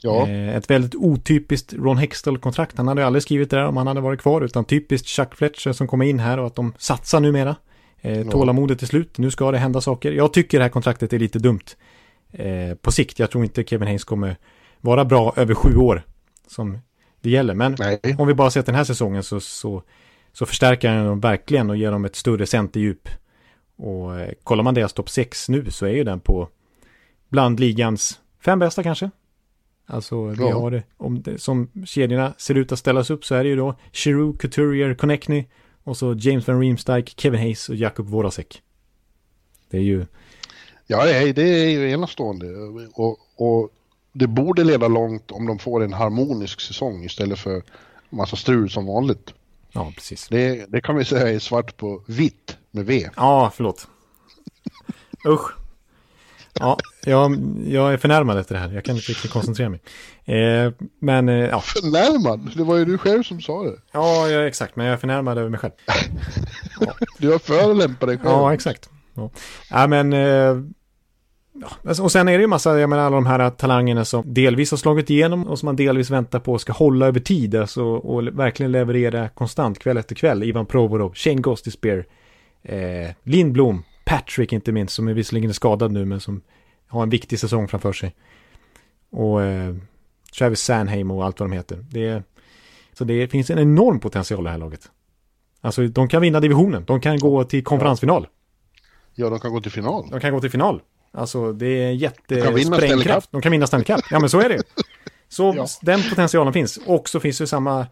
Ja. 0.00 0.28
Eh, 0.28 0.56
ett 0.56 0.70
väldigt 0.70 0.94
otypiskt 0.94 1.72
Ron 1.72 1.98
Hextall-kontrakt. 1.98 2.76
Han 2.76 2.88
hade 2.88 3.06
aldrig 3.06 3.22
skrivit 3.22 3.50
det 3.50 3.56
där 3.56 3.66
om 3.66 3.76
han 3.76 3.86
hade 3.86 4.00
varit 4.00 4.20
kvar, 4.20 4.40
utan 4.40 4.64
typiskt 4.64 5.08
Chuck 5.08 5.34
Fletcher 5.34 5.72
som 5.72 5.86
kommer 5.86 6.04
in 6.04 6.18
här 6.18 6.38
och 6.38 6.46
att 6.46 6.54
de 6.54 6.72
satsar 6.78 7.20
numera. 7.20 7.56
Eh, 8.00 8.28
tålamodet 8.28 8.82
är 8.82 8.86
slut, 8.86 9.18
nu 9.18 9.30
ska 9.30 9.50
det 9.50 9.58
hända 9.58 9.80
saker. 9.80 10.12
Jag 10.12 10.32
tycker 10.32 10.58
det 10.58 10.64
här 10.64 10.70
kontraktet 10.70 11.12
är 11.12 11.18
lite 11.18 11.38
dumt 11.38 11.64
eh, 12.32 12.74
på 12.74 12.92
sikt. 12.92 13.18
Jag 13.18 13.30
tror 13.30 13.44
inte 13.44 13.64
Kevin 13.64 13.88
Hayes 13.88 14.04
kommer 14.04 14.36
vara 14.80 15.04
bra 15.04 15.32
över 15.36 15.54
sju 15.54 15.76
år 15.76 16.02
som 16.48 16.78
det 17.20 17.30
gäller. 17.30 17.54
Men 17.54 17.76
Nej. 17.78 18.00
om 18.18 18.26
vi 18.26 18.34
bara 18.34 18.50
sett 18.50 18.66
den 18.66 18.74
här 18.74 18.84
säsongen 18.84 19.22
så, 19.22 19.40
så, 19.40 19.82
så 20.34 20.46
förstärker 20.46 20.88
han 20.88 21.06
dem 21.06 21.20
verkligen 21.20 21.70
och 21.70 21.76
ger 21.76 21.92
dem 21.92 22.04
ett 22.04 22.16
större 22.16 22.46
centerdjup. 22.46 23.08
Och 23.76 24.20
eh, 24.20 24.32
kollar 24.42 24.64
man 24.64 24.74
deras 24.74 24.92
topp 24.92 25.10
6 25.10 25.48
nu 25.48 25.70
så 25.70 25.86
är 25.86 25.90
ju 25.90 26.04
den 26.04 26.20
på 26.20 26.48
bland 27.28 27.60
ligans 27.60 28.20
fem 28.44 28.58
bästa 28.58 28.82
kanske. 28.82 29.10
Alltså 29.86 30.24
vi 30.24 30.42
ja. 30.42 30.60
har 30.60 30.70
det, 30.70 30.82
om 30.96 31.22
det, 31.22 31.38
som 31.38 31.70
kedjorna 31.86 32.34
ser 32.38 32.54
ut 32.54 32.72
att 32.72 32.78
ställas 32.78 33.10
upp 33.10 33.24
så 33.24 33.34
är 33.34 33.44
det 33.44 33.50
ju 33.50 33.56
då 33.56 33.74
Giroux, 33.92 34.40
Couturier, 34.40 34.94
Connectney 34.94 35.44
och 35.84 35.96
så 35.96 36.14
James 36.14 36.46
Van 36.46 36.60
Riemsdyk, 36.60 37.20
Kevin 37.20 37.40
Hayes 37.40 37.68
och 37.68 37.76
Jakub 37.76 38.06
Vorasek. 38.06 38.62
Det 39.70 39.76
är 39.76 39.82
ju... 39.82 40.06
Ja, 40.86 41.04
det 41.32 41.42
är 41.42 41.68
ju 41.68 41.90
enastående 41.90 42.46
och, 42.94 43.18
och 43.36 43.70
det 44.12 44.26
borde 44.26 44.64
leda 44.64 44.88
långt 44.88 45.30
om 45.30 45.46
de 45.46 45.58
får 45.58 45.84
en 45.84 45.92
harmonisk 45.92 46.60
säsong 46.60 47.04
istället 47.04 47.38
för 47.38 47.62
massa 48.10 48.36
strul 48.36 48.70
som 48.70 48.86
vanligt. 48.86 49.34
Ja, 49.74 49.92
precis. 49.94 50.28
Det, 50.28 50.66
det 50.68 50.80
kan 50.80 50.96
vi 50.96 51.04
säga 51.04 51.28
är 51.28 51.38
svart 51.38 51.76
på 51.76 52.02
vitt 52.06 52.56
med 52.70 52.86
V. 52.86 53.08
Ja, 53.16 53.52
förlåt. 53.54 53.88
Usch. 55.28 55.50
Ja, 56.60 56.78
jag, 57.04 57.38
jag 57.66 57.92
är 57.92 57.96
förnärmad 57.96 58.38
efter 58.38 58.54
det 58.54 58.60
här. 58.60 58.72
Jag 58.72 58.84
kan 58.84 58.96
inte 58.96 59.10
riktigt 59.10 59.30
koncentrera 59.30 59.68
mig. 59.68 59.80
Eh, 60.24 60.72
men, 61.00 61.28
eh, 61.28 61.34
ja. 61.34 61.60
Förnärmad? 61.60 62.50
Det 62.56 62.64
var 62.64 62.76
ju 62.76 62.84
du 62.84 62.98
själv 62.98 63.22
som 63.22 63.40
sa 63.40 63.62
det. 63.62 63.76
Ja, 63.92 64.28
ja 64.28 64.46
exakt. 64.46 64.76
Men 64.76 64.86
jag 64.86 64.92
är 64.92 64.96
förnärmad 64.96 65.38
över 65.38 65.50
mig 65.50 65.60
själv. 65.60 65.72
Ja. 65.86 65.94
Du 67.18 67.32
har 67.32 67.38
förolämpat 67.38 68.08
dig 68.08 68.18
själv. 68.18 68.30
Ja, 68.30 68.54
exakt. 68.54 68.90
Ja, 69.14 69.30
ja 69.70 69.86
men... 69.86 70.12
Eh, 70.12 70.56
ja. 71.54 72.02
Och 72.02 72.12
sen 72.12 72.28
är 72.28 72.32
det 72.32 72.40
ju 72.40 72.46
massa, 72.46 72.78
jag 72.78 72.90
menar 72.90 73.02
alla 73.02 73.16
de 73.16 73.26
här 73.26 73.50
talangerna 73.50 74.04
som 74.04 74.34
delvis 74.34 74.70
har 74.70 74.78
slagit 74.78 75.10
igenom 75.10 75.46
och 75.46 75.58
som 75.58 75.66
man 75.66 75.76
delvis 75.76 76.10
väntar 76.10 76.40
på 76.40 76.58
ska 76.58 76.72
hålla 76.72 77.06
över 77.06 77.20
tid. 77.20 77.54
Alltså, 77.54 77.84
och 77.84 78.26
verkligen 78.26 78.72
leverera 78.72 79.28
konstant 79.28 79.78
kväll 79.78 79.96
efter 79.96 80.14
kväll. 80.14 80.42
Ivan 80.42 80.66
Provorov, 80.66 81.14
Shane 81.14 81.40
Gostisbehere, 81.40 82.04
eh, 82.62 83.10
Lindblom, 83.22 83.82
Patrick 84.04 84.52
inte 84.52 84.72
minst, 84.72 84.94
som 84.94 85.08
är 85.08 85.14
visserligen 85.14 85.54
skadad 85.54 85.92
nu, 85.92 86.04
men 86.04 86.20
som 86.20 86.40
har 86.88 87.02
en 87.02 87.10
viktig 87.10 87.38
säsong 87.38 87.68
framför 87.68 87.92
sig. 87.92 88.14
Och 89.10 89.42
eh, 89.42 89.74
Travis 90.38 90.60
Sanheim 90.60 91.10
och 91.10 91.24
allt 91.24 91.40
vad 91.40 91.50
de 91.50 91.54
heter. 91.54 91.84
Det 91.90 92.22
så 92.92 93.04
det 93.04 93.28
finns 93.28 93.50
en 93.50 93.58
enorm 93.58 94.00
potential 94.00 94.40
i 94.40 94.44
det 94.44 94.50
här 94.50 94.58
laget. 94.58 94.90
Alltså, 95.60 95.86
de 95.86 96.08
kan 96.08 96.22
vinna 96.22 96.40
divisionen. 96.40 96.84
De 96.84 97.00
kan 97.00 97.18
gå 97.18 97.44
till 97.44 97.64
konferensfinal. 97.64 98.26
Ja, 99.14 99.30
de 99.30 99.38
kan 99.38 99.52
gå 99.52 99.60
till 99.60 99.72
final. 99.72 100.08
De 100.10 100.20
kan 100.20 100.32
gå 100.32 100.40
till 100.40 100.50
final. 100.50 100.80
Alltså, 101.14 101.52
det 101.52 101.66
är 101.66 101.90
jättesprängkraft. 101.90 103.32
De 103.32 103.42
kan 103.42 103.52
vinna 103.52 103.66
Stanley 103.66 103.84
Cup. 103.84 104.04
Ja, 104.10 104.20
men 104.20 104.30
så 104.30 104.40
är 104.40 104.48
det 104.48 104.62
Så 105.28 105.54
ja. 105.56 105.66
den 105.82 106.02
potentialen 106.10 106.52
finns. 106.52 106.78
Och 106.86 107.08
så 107.08 107.20
finns 107.20 107.38
det 107.38 107.46
samma 107.46 107.86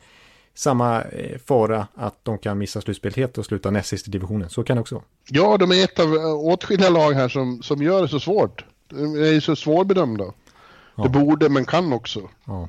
samma 0.55 1.03
eh, 1.03 1.39
fara 1.39 1.87
att 1.95 2.25
de 2.25 2.39
kan 2.39 2.59
missa 2.59 2.81
slutspelet 2.81 3.17
helt 3.17 3.39
och 3.39 3.47
sluta 3.47 3.71
näst 3.71 3.89
sist 3.89 4.09
i 4.09 4.11
divisionen. 4.11 4.51
Så 4.51 4.63
kan 4.65 4.77
det 4.77 4.81
också 4.81 4.95
vara. 4.95 5.05
Ja, 5.29 5.57
de 5.57 5.73
är 5.73 5.85
ett 5.85 5.99
av 5.99 6.15
eh, 6.15 6.35
åtskilliga 6.35 6.91
lag 6.91 7.13
här 7.13 7.29
som, 7.29 7.63
som 7.63 7.83
gör 7.83 8.03
det 8.03 8.09
så 8.09 8.21
svårt. 8.21 8.65
De 8.89 8.97
är 8.97 9.41
så 9.41 9.57
svårbedömda. 9.57 10.25
Ja. 10.95 11.03
Det 11.03 11.09
borde, 11.09 11.49
men 11.49 11.65
kan 11.65 11.93
också. 11.93 12.21
Ja. 12.45 12.69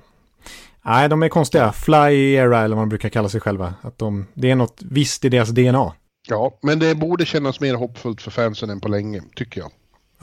Nej, 0.81 1.09
de 1.09 1.23
är 1.23 1.29
konstiga. 1.29 1.71
Fly 1.71 2.33
era 2.33 2.61
eller 2.61 2.75
vad 2.75 2.81
de 2.81 2.89
brukar 2.89 3.09
kalla 3.09 3.29
sig 3.29 3.41
själva. 3.41 3.73
Att 3.81 3.97
de, 3.97 4.27
det 4.33 4.51
är 4.51 4.55
något 4.55 4.81
visst 4.81 5.25
i 5.25 5.29
deras 5.29 5.49
DNA. 5.49 5.93
Ja, 6.27 6.57
men 6.61 6.79
det 6.79 6.95
borde 6.95 7.25
kännas 7.25 7.59
mer 7.59 7.75
hoppfullt 7.75 8.21
för 8.21 8.31
fansen 8.31 8.69
än 8.69 8.81
på 8.81 8.87
länge, 8.87 9.21
tycker 9.35 9.61
jag. 9.61 9.71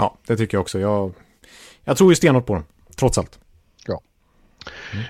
Ja, 0.01 0.17
det 0.27 0.37
tycker 0.37 0.57
jag 0.57 0.63
också. 0.63 0.79
Jag, 0.81 1.13
jag 1.85 1.97
tror 1.97 2.11
ju 2.11 2.17
stenhårt 2.17 2.47
på 2.47 2.55
dem, 2.55 2.65
trots 2.97 3.19
allt. 3.19 3.39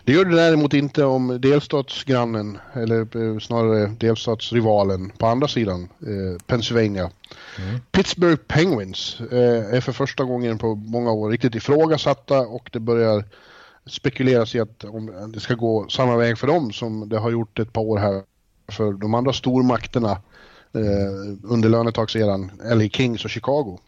Det 0.04 0.12
gör 0.12 0.24
det 0.24 0.36
däremot 0.36 0.74
inte 0.74 1.04
om 1.04 1.40
delstatsgrannen, 1.40 2.58
eller 2.72 3.00
eh, 3.16 3.38
snarare 3.38 3.86
delstatsrivalen 3.86 5.12
på 5.18 5.26
andra 5.26 5.48
sidan, 5.48 5.82
eh, 5.82 6.42
Pennsylvania. 6.46 7.10
Mm. 7.58 7.80
Pittsburgh 7.92 8.42
Penguins 8.46 9.20
eh, 9.20 9.74
är 9.74 9.80
för 9.80 9.92
första 9.92 10.24
gången 10.24 10.58
på 10.58 10.74
många 10.74 11.12
år 11.12 11.30
riktigt 11.30 11.54
ifrågasatta 11.54 12.40
och 12.40 12.70
det 12.72 12.80
börjar 12.80 13.24
spekuleras 13.86 14.54
i 14.54 14.60
att 14.60 14.84
om 14.84 15.32
det 15.34 15.40
ska 15.40 15.54
gå 15.54 15.88
samma 15.88 16.16
väg 16.16 16.38
för 16.38 16.46
dem 16.46 16.72
som 16.72 17.08
det 17.08 17.18
har 17.18 17.30
gjort 17.30 17.58
ett 17.58 17.72
par 17.72 17.82
år 17.82 17.98
här 17.98 18.22
för 18.72 18.92
de 18.92 19.14
andra 19.14 19.32
stormakterna 19.32 20.10
eh, 20.74 21.36
under 21.42 21.68
lönetagseran, 21.68 22.50
LA 22.64 22.88
Kings 22.88 23.24
och 23.24 23.30
Chicago. 23.30 23.78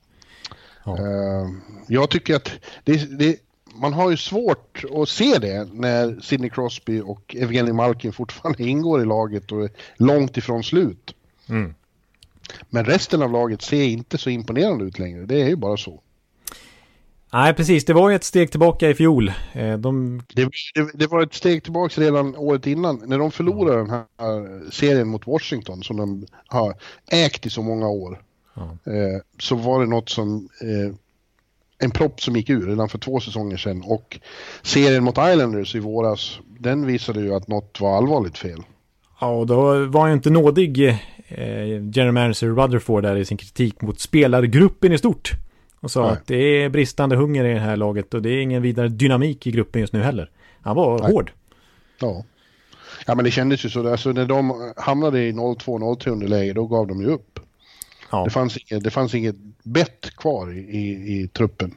Ja. 0.84 0.98
Eh, 0.98 1.48
jag 1.88 2.10
tycker 2.10 2.36
att 2.36 2.50
det, 2.84 3.18
det 3.18 3.36
man 3.74 3.92
har 3.92 4.10
ju 4.10 4.16
svårt 4.16 4.84
att 4.94 5.08
se 5.08 5.38
det 5.38 5.68
när 5.72 6.20
Sidney 6.20 6.50
Crosby 6.50 7.00
och 7.00 7.36
Evgeny 7.38 7.72
Malkin 7.72 8.12
fortfarande 8.12 8.62
ingår 8.68 9.02
i 9.02 9.04
laget 9.04 9.52
och 9.52 9.64
är 9.64 9.70
långt 9.96 10.36
ifrån 10.36 10.64
slut. 10.64 11.14
Mm. 11.48 11.74
Men 12.70 12.84
resten 12.84 13.22
av 13.22 13.32
laget 13.32 13.62
ser 13.62 13.82
inte 13.82 14.18
så 14.18 14.30
imponerande 14.30 14.84
ut 14.84 14.98
längre. 14.98 15.26
Det 15.26 15.42
är 15.42 15.48
ju 15.48 15.56
bara 15.56 15.76
så. 15.76 16.00
Nej, 17.32 17.54
precis. 17.54 17.84
Det 17.84 17.92
var 17.92 18.10
ju 18.10 18.16
ett 18.16 18.24
steg 18.24 18.50
tillbaka 18.50 18.90
i 18.90 18.94
fjol. 18.94 19.32
Eh, 19.52 19.78
de... 19.78 20.22
Det, 20.34 20.48
det, 20.74 20.90
det, 20.94 21.06
var 21.06 21.22
ett 21.22 21.34
steg 21.34 21.62
tillbaka 21.62 22.00
redan 22.00 22.36
året 22.36 22.66
innan. 22.66 23.02
När 23.06 23.18
de 23.18 23.30
förlorade 23.30 23.76
den 23.76 23.90
här 23.90 24.70
serien 24.70 25.08
mot 25.08 25.26
Washington 25.26 25.82
som 25.82 25.96
de 25.96 26.26
har 26.46 26.74
ägt 27.10 27.46
i 27.46 27.50
så 27.50 27.62
många 27.62 27.88
år. 27.88 28.22
Ja. 28.54 28.92
Eh, 28.92 29.20
så 29.38 29.56
var 29.56 29.80
det 29.80 29.86
något 29.86 30.08
som... 30.08 30.48
Eh, 30.60 30.94
en 31.78 31.90
propp 31.90 32.20
som 32.20 32.36
gick 32.36 32.50
ur 32.50 32.66
redan 32.66 32.88
för 32.88 32.98
två 32.98 33.20
säsonger 33.20 33.56
sedan. 33.56 33.82
Och 33.86 34.18
serien 34.62 35.04
mot 35.04 35.18
Islanders 35.18 35.74
i 35.74 35.78
våras, 35.78 36.38
den 36.58 36.86
visade 36.86 37.20
ju 37.20 37.34
att 37.34 37.48
något 37.48 37.80
var 37.80 37.96
allvarligt 37.96 38.38
fel. 38.38 38.62
Ja, 39.20 39.30
och 39.30 39.46
då 39.46 39.86
var 39.86 40.06
ju 40.06 40.12
inte 40.12 40.30
nådig 40.30 40.88
eh, 41.28 41.88
general 41.92 42.12
manager 42.12 42.48
Rutherford 42.48 43.02
där 43.02 43.16
i 43.16 43.24
sin 43.24 43.36
kritik 43.36 43.80
mot 43.80 44.00
spelargruppen 44.00 44.92
i 44.92 44.98
stort. 44.98 45.32
Och 45.80 45.90
sa 45.90 46.02
Nej. 46.02 46.12
att 46.12 46.26
det 46.26 46.36
är 46.36 46.68
bristande 46.68 47.16
hunger 47.16 47.44
i 47.44 47.52
det 47.52 47.60
här 47.60 47.76
laget 47.76 48.14
och 48.14 48.22
det 48.22 48.30
är 48.30 48.40
ingen 48.40 48.62
vidare 48.62 48.88
dynamik 48.88 49.46
i 49.46 49.50
gruppen 49.50 49.80
just 49.80 49.92
nu 49.92 50.02
heller. 50.02 50.30
Han 50.60 50.76
var 50.76 50.98
Nej. 50.98 51.12
hård. 51.12 51.32
Ja. 52.00 52.24
Ja 53.06 53.14
men 53.14 53.24
det 53.24 53.30
kändes 53.30 53.64
ju 53.64 53.70
så. 53.70 53.90
Alltså 53.90 54.12
när 54.12 54.26
de 54.26 54.72
hamnade 54.76 55.20
i 55.20 55.32
0-2-0-3 55.32 56.08
underläge 56.08 56.52
då 56.52 56.66
gav 56.66 56.86
de 56.86 57.00
ju 57.00 57.06
upp. 57.06 57.40
Ja. 58.12 58.24
Det, 58.24 58.30
fanns 58.30 58.56
inget, 58.56 58.84
det 58.84 58.90
fanns 58.90 59.14
inget 59.14 59.36
bett 59.62 60.16
kvar 60.16 60.52
i, 60.52 60.58
i, 60.58 61.20
i 61.20 61.28
truppen. 61.28 61.74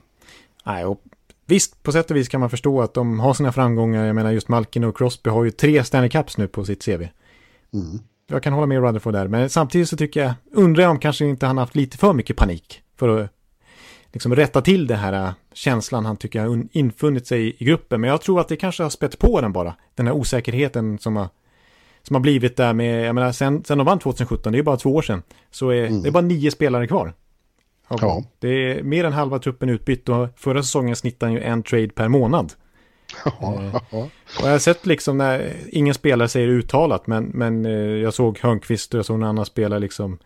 Nej, 0.65 0.85
och 0.85 1.01
visst 1.45 1.83
på 1.83 1.91
sätt 1.91 2.11
och 2.11 2.17
vis 2.17 2.27
kan 2.27 2.39
man 2.39 2.49
förstå 2.49 2.81
att 2.81 2.93
de 2.93 3.19
har 3.19 3.33
sina 3.33 3.51
framgångar. 3.51 4.05
Jag 4.05 4.15
menar 4.15 4.31
just 4.31 4.47
Malkin 4.47 4.83
och 4.83 4.97
Crosby 4.97 5.29
har 5.29 5.43
ju 5.43 5.51
tre 5.51 5.83
Stanley 5.83 6.09
Cups 6.09 6.37
nu 6.37 6.47
på 6.47 6.65
sitt 6.65 6.85
CV. 6.85 7.01
Mm. 7.73 7.99
Jag 8.27 8.43
kan 8.43 8.53
hålla 8.53 8.65
med 8.67 8.81
Rutherford 8.81 9.13
där, 9.13 9.27
men 9.27 9.49
samtidigt 9.49 9.89
så 9.89 9.97
tycker 9.97 10.23
jag, 10.23 10.33
undrar 10.51 10.83
jag 10.83 10.91
om 10.91 10.99
kanske 10.99 11.25
inte 11.25 11.45
han 11.45 11.57
haft 11.57 11.75
lite 11.75 11.97
för 11.97 12.13
mycket 12.13 12.37
panik 12.37 12.81
för 12.95 13.19
att 13.19 13.29
liksom 14.13 14.35
rätta 14.35 14.61
till 14.61 14.87
det 14.87 14.95
här 14.95 15.13
äh, 15.13 15.33
känslan 15.53 16.05
han 16.05 16.17
tycker 16.17 16.39
har 16.39 16.67
infunnit 16.71 17.27
sig 17.27 17.55
i 17.59 17.65
gruppen. 17.65 18.01
Men 18.01 18.09
jag 18.09 18.21
tror 18.21 18.39
att 18.39 18.47
det 18.47 18.55
kanske 18.55 18.83
har 18.83 18.89
spett 18.89 19.19
på 19.19 19.41
den 19.41 19.51
bara. 19.51 19.75
Den 19.95 20.07
här 20.07 20.13
osäkerheten 20.13 20.99
som 20.99 21.15
har, 21.15 21.29
som 22.07 22.15
har 22.15 22.21
blivit 22.21 22.57
där 22.57 22.73
med, 22.73 23.05
jag 23.05 23.15
menar, 23.15 23.31
sen, 23.31 23.63
sen 23.63 23.77
de 23.77 23.87
vann 23.87 23.99
2017, 23.99 24.53
det 24.53 24.59
är 24.59 24.63
bara 24.63 24.77
två 24.77 24.95
år 24.95 25.01
sedan, 25.01 25.23
så 25.51 25.69
är 25.69 25.85
mm. 25.85 26.01
det 26.01 26.09
är 26.09 26.11
bara 26.11 26.23
nio 26.23 26.51
spelare 26.51 26.87
kvar. 26.87 27.13
Ja. 27.89 28.23
Det 28.39 28.47
är 28.47 28.83
mer 28.83 29.03
än 29.03 29.13
halva 29.13 29.39
truppen 29.39 29.69
utbytt 29.69 30.09
och 30.09 30.27
förra 30.35 30.63
säsongen 30.63 30.95
snittade 30.95 31.31
han 31.31 31.33
ju 31.33 31.41
en 31.41 31.63
trade 31.63 31.89
per 31.89 32.07
månad. 32.07 32.53
Ja. 33.25 33.63
Eh, 33.63 33.75
och 33.95 34.09
jag 34.41 34.51
har 34.51 34.59
sett 34.59 34.85
liksom 34.85 35.17
när 35.17 35.53
ingen 35.69 35.93
spelare 35.93 36.27
säger 36.27 36.47
uttalat, 36.47 37.07
men, 37.07 37.23
men 37.23 37.65
eh, 37.65 37.71
jag 37.71 38.13
såg 38.13 38.39
Hörnqvist 38.39 38.93
och 38.93 38.97
jag 38.97 39.05
såg 39.05 39.15
en 39.15 39.23
annan 39.23 39.45
spelare 39.45 39.79
liksom 39.79 40.17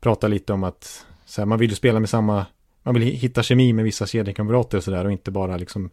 prata 0.00 0.28
lite 0.28 0.52
om 0.52 0.64
att 0.64 1.06
här, 1.36 1.44
man 1.44 1.58
vill 1.58 1.70
ju 1.70 1.76
spela 1.76 2.00
med 2.00 2.08
samma 2.08 2.46
man 2.82 2.94
vill 2.94 3.02
hitta 3.02 3.42
kemi 3.42 3.72
med 3.72 3.84
vissa 3.84 4.06
kedjekamrater 4.06 4.78
och 4.78 4.84
sådär 4.84 5.04
och 5.04 5.12
inte 5.12 5.30
bara 5.30 5.56
liksom 5.56 5.90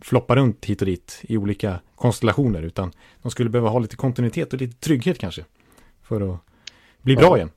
floppa 0.00 0.36
runt 0.36 0.64
hit 0.64 0.82
och 0.82 0.86
dit 0.86 1.20
i 1.22 1.36
olika 1.36 1.80
konstellationer 1.94 2.62
utan 2.62 2.92
de 3.22 3.30
skulle 3.30 3.50
behöva 3.50 3.68
ha 3.68 3.78
lite 3.78 3.96
kontinuitet 3.96 4.52
och 4.52 4.60
lite 4.60 4.80
trygghet 4.80 5.18
kanske 5.18 5.44
för 6.02 6.34
att 6.34 6.40
bli 7.02 7.16
bra 7.16 7.24
ja. 7.24 7.36
igen. 7.36 7.50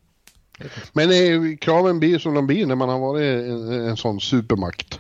Men 0.94 1.12
eh, 1.12 1.58
kraven 1.58 2.00
blir 2.00 2.20
som 2.20 2.34
de 2.34 2.48
blir 2.48 2.66
när 2.66 2.76
man 2.76 2.90
har 2.90 3.00
varit 3.00 3.46
en, 3.46 3.72
en 3.72 3.98
sån 3.98 4.20
supermakt. 4.20 5.00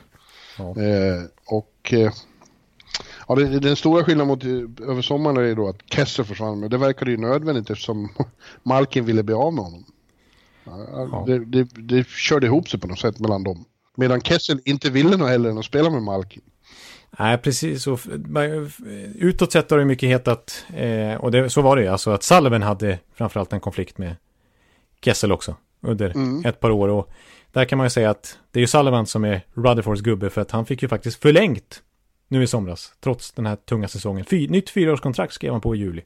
Ja. 0.57 0.69
Eh, 0.81 1.23
och 1.45 1.93
eh, 1.93 2.11
ja, 3.27 3.35
det, 3.35 3.59
den 3.59 3.75
stora 3.75 4.03
skillnaden 4.03 4.27
mot 4.27 4.43
eh, 4.43 4.89
över 4.89 5.01
sommaren 5.01 5.37
är 5.37 5.55
då 5.55 5.69
att 5.69 5.81
Kessler 5.85 6.25
försvann, 6.25 6.59
men 6.59 6.69
det 6.69 6.77
verkade 6.77 7.11
ju 7.11 7.17
nödvändigt 7.17 7.69
eftersom 7.69 8.09
Malkin 8.63 9.05
ville 9.05 9.23
bli 9.23 9.35
av 9.35 9.53
med 9.53 9.63
honom. 9.63 9.85
Ja. 10.65 11.23
Det, 11.27 11.45
det, 11.45 11.63
det 11.63 12.07
körde 12.07 12.45
ihop 12.45 12.69
sig 12.69 12.79
på 12.79 12.87
något 12.87 12.99
sätt 12.99 13.19
mellan 13.19 13.43
dem. 13.43 13.65
Medan 13.95 14.21
Kessel 14.21 14.61
inte 14.65 14.89
ville 14.89 15.17
något 15.17 15.29
heller 15.29 15.49
än 15.49 15.57
att 15.57 15.65
spela 15.65 15.89
med 15.89 16.03
Malkin. 16.03 16.43
Nej, 17.19 17.37
precis. 17.37 17.83
Så, 17.83 17.97
utåt 19.15 19.51
sett 19.51 19.71
har 19.71 19.77
det 19.77 19.85
mycket 19.85 20.09
hetat, 20.09 20.65
eh, 20.75 21.15
och 21.15 21.31
det, 21.31 21.49
så 21.49 21.61
var 21.61 21.75
det 21.75 21.81
ju, 21.81 21.87
alltså 21.87 22.11
att 22.11 22.23
Salven 22.23 22.61
hade 22.61 22.99
framförallt 23.13 23.53
en 23.53 23.59
konflikt 23.59 23.97
med 23.97 24.15
Kessel 25.01 25.31
också 25.31 25.55
under 25.81 26.09
mm. 26.09 26.45
ett 26.45 26.59
par 26.59 26.71
år. 26.71 26.87
Och 26.87 27.09
där 27.51 27.65
kan 27.65 27.77
man 27.77 27.85
ju 27.85 27.89
säga 27.89 28.09
att 28.09 28.37
det 28.51 28.59
är 28.59 28.61
ju 28.61 28.67
Sullivan 28.67 29.05
som 29.05 29.23
är 29.23 29.41
Rutherfords 29.53 30.01
gubbe 30.01 30.29
för 30.29 30.41
att 30.41 30.51
han 30.51 30.65
fick 30.65 30.81
ju 30.81 30.87
faktiskt 30.87 31.21
förlängt 31.21 31.81
nu 32.27 32.43
i 32.43 32.47
somras, 32.47 32.93
trots 32.99 33.31
den 33.31 33.45
här 33.45 33.55
tunga 33.55 33.87
säsongen. 33.87 34.25
Fy, 34.25 34.47
nytt 34.47 34.69
fyraårskontrakt 34.69 35.33
skrev 35.33 35.51
han 35.51 35.61
på 35.61 35.75
i 35.75 35.79
juli. 35.79 36.01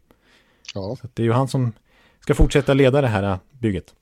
Ja. 0.73 0.97
Så 1.01 1.07
det 1.13 1.23
är 1.23 1.25
ju 1.25 1.31
han 1.31 1.47
som 1.47 1.73
ska 2.19 2.33
fortsätta 2.33 2.73
leda 2.73 3.01
det 3.01 3.07
här 3.07 3.39
bygget 3.51 3.93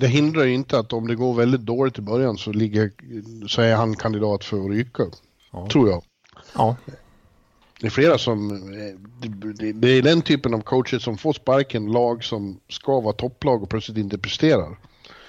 det 0.00 0.06
hindrar 0.06 0.44
ju 0.44 0.54
inte 0.54 0.78
att 0.78 0.92
om 0.92 1.06
det 1.06 1.14
går 1.14 1.34
väldigt 1.34 1.60
dåligt 1.60 1.98
i 1.98 2.02
början 2.02 2.38
så, 2.38 2.52
ligger, 2.52 2.90
så 3.48 3.62
är 3.62 3.74
han 3.74 3.96
kandidat 3.96 4.44
för 4.44 4.64
att 4.64 4.70
ryka. 4.70 5.02
Ja. 5.52 5.68
Tror 5.72 5.88
jag. 5.88 6.02
Ja. 6.54 6.76
Det 7.80 7.86
är 7.86 7.90
flera 7.90 8.18
som... 8.18 8.48
Det, 9.20 9.72
det, 9.72 9.88
är 9.88 10.02
den 10.02 10.22
typen 10.22 10.54
av 10.54 10.60
coacher 10.60 10.98
som 10.98 11.18
får 11.18 11.32
sparken, 11.32 11.92
lag 11.92 12.24
som 12.24 12.60
ska 12.68 13.00
vara 13.00 13.12
topplag 13.12 13.62
och 13.62 13.68
plötsligt 13.68 13.98
inte 13.98 14.18
presterar. 14.18 14.70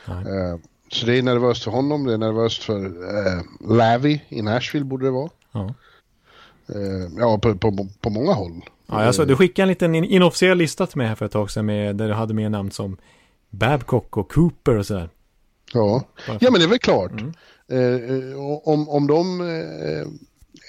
Uh, 0.10 0.58
så 0.92 1.06
det 1.06 1.18
är 1.18 1.24
nervöst 1.24 1.64
för 1.64 1.72
honom, 1.72 2.06
det 2.06 2.14
är 2.14 2.18
nervöst 2.18 2.64
för 2.64 2.86
uh, 2.86 3.42
Lavi 3.78 4.22
i 4.30 4.42
Nashville 4.42 4.86
borde 4.86 5.06
det 5.06 5.12
vara. 5.12 5.30
Ja, 5.52 5.74
uh, 6.76 7.10
ja 7.18 7.38
på, 7.38 7.56
på, 7.56 7.88
på 8.02 8.10
många 8.10 8.34
håll. 8.34 8.62
Ja, 8.86 8.96
alltså, 8.96 9.26
du 9.26 9.36
skickade 9.36 9.64
en 9.64 9.70
liten 9.70 9.96
inofficiell 9.96 10.58
lista 10.58 10.88
till 10.88 10.98
mig 10.98 11.08
här 11.08 11.16
för 11.16 11.26
ett 11.26 11.32
tag 11.32 11.52
sedan 11.52 11.66
med, 11.66 11.96
där 11.96 12.08
du 12.08 12.14
hade 12.14 12.34
med 12.34 12.52
namn 12.52 12.72
som 12.72 12.98
Babcock 13.50 14.18
och 14.18 14.32
Cooper 14.32 14.78
och 14.78 14.86
sådär. 14.86 15.10
Ja. 15.74 16.04
ja, 16.28 16.52
men 16.52 16.54
det 16.54 16.64
är 16.64 16.68
väl 16.68 16.80
klart. 16.80 17.12
Mm. 17.12 17.34
Eh, 17.68 18.40
om, 18.64 18.90
om 18.90 19.08
de... 19.08 19.42
Eh, 19.42 20.08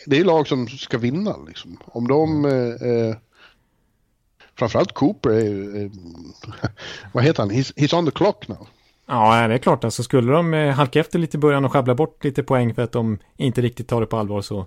det 0.06 0.18
är 0.18 0.24
lag 0.24 0.48
som 0.48 0.68
ska 0.68 0.98
vinna 0.98 1.36
liksom. 1.46 1.78
Om 1.84 2.08
de... 2.08 2.44
Eh, 2.44 2.88
eh 2.88 3.16
framförallt 4.54 4.92
Cooper 4.92 5.30
är 5.30 5.44
ju... 5.44 5.84
Eh, 5.84 5.90
vad 7.12 7.24
heter 7.24 7.42
han? 7.42 7.50
He's, 7.50 7.74
he's, 7.76 7.98
on 7.98 8.06
the 8.06 8.10
clock 8.10 8.48
now. 8.48 8.68
Ja, 9.06 9.48
det 9.48 9.54
är 9.54 9.58
klart. 9.58 9.84
Alltså 9.84 10.02
skulle 10.02 10.32
de 10.32 10.54
eh, 10.54 10.74
halka 10.74 11.00
efter 11.00 11.18
lite 11.18 11.36
i 11.36 11.40
början 11.40 11.64
och 11.64 11.72
sjabbla 11.72 11.94
bort 11.94 12.24
lite 12.24 12.42
poäng 12.42 12.74
för 12.74 12.82
att 12.82 12.92
de 12.92 13.18
inte 13.36 13.60
riktigt 13.62 13.88
tar 13.88 14.00
det 14.00 14.06
på 14.06 14.16
allvar 14.16 14.42
så... 14.42 14.66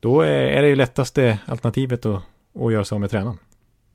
Då 0.00 0.20
är 0.20 0.62
det 0.62 0.68
ju 0.68 0.76
lättaste 0.76 1.38
alternativet 1.46 2.06
att, 2.06 2.22
att 2.60 2.72
göra 2.72 2.84
sig 2.84 2.96
av 2.96 3.00
med 3.00 3.10
tränaren. 3.10 3.38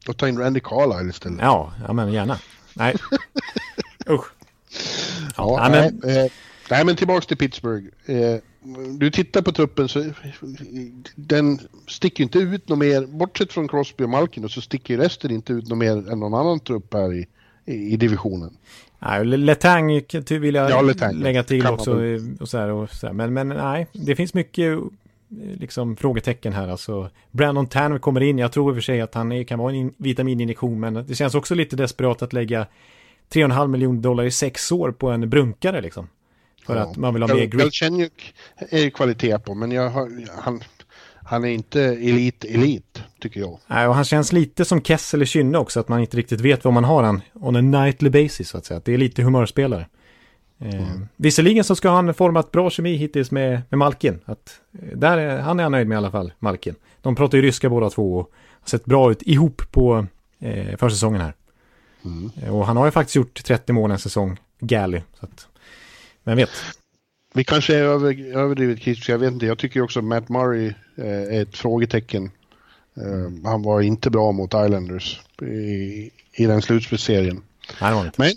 Och 0.08 0.18
ta 0.18 0.28
in 0.28 0.40
Randy 0.40 0.60
Carlisle 0.60 1.10
istället. 1.10 1.40
Ja, 1.42 1.74
ja 1.88 1.94
men 1.94 2.14
gärna. 2.14 2.40
Nej. 2.74 2.96
Usch. 4.10 4.26
Ja, 5.38 5.58
ja, 5.58 5.70
nej, 5.70 5.92
men... 6.02 6.18
Eh, 6.18 6.32
nej, 6.72 6.86
men 6.86 6.96
tillbaks 6.96 7.28
till 7.28 7.38
Pittsburgh. 7.38 7.88
Eh, 8.06 8.40
du 9.00 9.12
tittar 9.12 9.42
på 9.42 9.52
truppen 9.52 9.88
så 9.88 10.12
den 11.16 11.60
sticker 11.88 12.24
inte 12.24 12.40
ut 12.40 12.70
något 12.70 12.80
mer, 12.80 13.06
bortsett 13.06 13.54
från 13.54 13.68
Crosby 13.68 14.04
och 14.04 14.10
Malkin, 14.10 14.44
och 14.44 14.52
så 14.52 14.62
sticker 14.62 14.98
resten 14.98 15.32
inte 15.32 15.54
ut 15.54 15.68
något 15.68 15.78
mer 15.78 16.12
än 16.12 16.20
någon 16.20 16.34
annan 16.34 16.60
trupp 16.60 16.94
här 16.94 17.14
i, 17.14 17.28
i, 17.66 17.94
i 17.94 17.98
divisionen. 17.98 18.58
Nej, 19.00 19.26
Letang 19.26 20.02
vill 20.30 20.56
jag 20.56 20.72
ja, 20.72 20.82
Letang. 20.82 21.16
lägga 21.16 21.44
till 21.44 21.68
också. 21.68 22.02
Och 22.40 22.50
så 22.50 22.58
här, 22.58 22.70
och 22.70 22.90
så 22.90 23.08
här. 23.08 23.14
Men, 23.14 23.34
men 23.34 23.48
nej, 23.48 23.88
det 23.92 24.16
finns 24.16 24.34
mycket 24.34 24.80
liksom 25.58 25.96
frågetecken 25.96 26.54
här. 26.54 26.68
Alltså, 26.68 27.10
Brandon 27.32 27.68
Tanner 27.68 28.00
kommer 28.00 28.22
in. 28.22 28.38
Jag 28.38 28.52
tror 28.52 28.70
i 28.70 28.72
och 28.72 28.76
för 28.76 28.82
sig 28.82 29.02
att 29.02 29.14
han 29.14 29.32
är, 29.32 29.44
kan 29.44 29.60
vara 29.60 29.74
en 29.74 29.94
vitamininjektion, 29.98 30.80
men 30.80 30.94
det 30.94 31.16
känns 31.16 31.36
också 31.36 31.56
lite 31.56 31.76
desperat 31.76 32.22
att 32.22 32.34
lägga 32.34 32.68
3,5 33.34 33.68
miljoner 33.68 34.02
dollar 34.02 34.24
i 34.24 34.32
sex 34.32 34.72
år 34.72 34.92
på 34.92 35.10
en 35.10 35.30
brunkare 35.30 35.82
liksom. 35.82 36.08
För 36.70 36.78
ja. 36.78 36.84
att 36.84 36.98
man 36.98 37.14
vill 37.14 37.24
ha 37.24 37.36
mer 37.36 37.46
grit. 37.46 37.62
Galchenyuk 37.62 38.34
är 38.70 38.90
kvalitet 38.90 39.40
på, 39.40 39.56
men 39.56 39.72
jag 39.72 39.90
har, 39.90 40.10
han, 40.42 40.64
han 41.24 41.46
är 41.46 41.50
inte 41.50 41.82
elit, 41.82 42.46
elit, 42.46 43.04
tycker 43.20 43.40
jag. 43.40 43.60
Nej, 43.68 43.88
och 43.88 43.96
han 43.96 44.04
känns 44.04 44.32
lite 44.32 44.66
som 44.66 44.82
Kessel 44.82 45.22
i 45.22 45.26
Kynne 45.26 45.58
också, 45.58 45.80
att 45.80 45.88
man 45.88 46.00
inte 46.00 46.18
riktigt 46.18 46.42
vet 46.42 46.64
vad 46.64 46.74
man 46.74 46.84
har 46.84 47.04
han 47.04 47.22
on 47.34 47.56
a 47.56 47.62
nightly 47.62 48.10
basis, 48.10 48.50
så 48.50 48.58
att 48.58 48.66
säga. 48.66 48.82
Det 48.86 48.94
är 48.94 48.98
lite 48.98 49.24
humörspelare. 49.24 49.88
Eh, 50.60 50.88
visserligen 51.16 51.64
så 51.64 51.76
ska 51.76 51.90
han 51.90 52.14
format 52.14 52.52
bra 52.52 52.70
kemi 52.70 52.96
hittills 52.96 53.32
med, 53.32 53.62
med 53.70 53.78
Malkin. 53.78 54.20
Att, 54.26 54.62
eh, 54.82 54.98
där 54.98 55.18
är, 55.18 55.40
han 55.40 55.60
är 55.60 55.70
nöjd 55.70 55.88
med 55.88 55.96
i 55.96 55.98
alla 55.98 56.12
fall, 56.12 56.34
Malkin. 56.40 56.76
De 57.02 57.16
pratar 57.16 57.38
ju 57.38 57.42
ryska 57.42 57.70
båda 57.70 57.90
två 57.90 58.18
och 58.18 58.32
har 58.60 58.70
sett 58.70 58.86
bra 58.86 59.12
ut 59.12 59.22
ihop 59.22 59.62
på 59.72 60.06
eh, 60.40 60.78
försäsongen 60.78 61.22
här. 61.22 61.34
Mm. 62.06 62.32
Eh, 62.44 62.56
och 62.56 62.66
han 62.66 62.78
har 62.78 62.86
ju 62.86 62.92
faktiskt 62.92 63.16
gjort 63.16 63.44
30 63.44 63.74
mål 63.74 63.92
en 63.92 64.00
säsong, 64.00 64.38
Gally. 64.60 65.02
Så 65.20 65.26
att, 65.26 65.48
vem 66.30 66.38
vet? 66.38 66.50
Vi 67.34 67.44
kanske 67.44 67.76
är 67.76 67.84
över, 67.84 68.36
överdrivet 68.38 68.80
kritiska, 68.80 69.12
jag 69.12 69.20
vet 69.20 69.34
inte. 69.34 69.46
Jag 69.46 69.58
tycker 69.58 69.82
också 69.82 70.00
att 70.00 70.06
Matt 70.06 70.30
Murray 70.30 70.74
eh, 70.98 71.06
är 71.06 71.42
ett 71.42 71.58
frågetecken. 71.58 72.32
Eh, 72.98 73.50
han 73.50 73.62
var 73.62 73.82
inte 73.82 74.10
bra 74.10 74.32
mot 74.32 74.54
Islanders 74.54 75.22
i, 75.42 76.12
i 76.34 76.46
den 76.46 76.62
slutspelsserien. 76.62 77.42
Men 78.18 78.32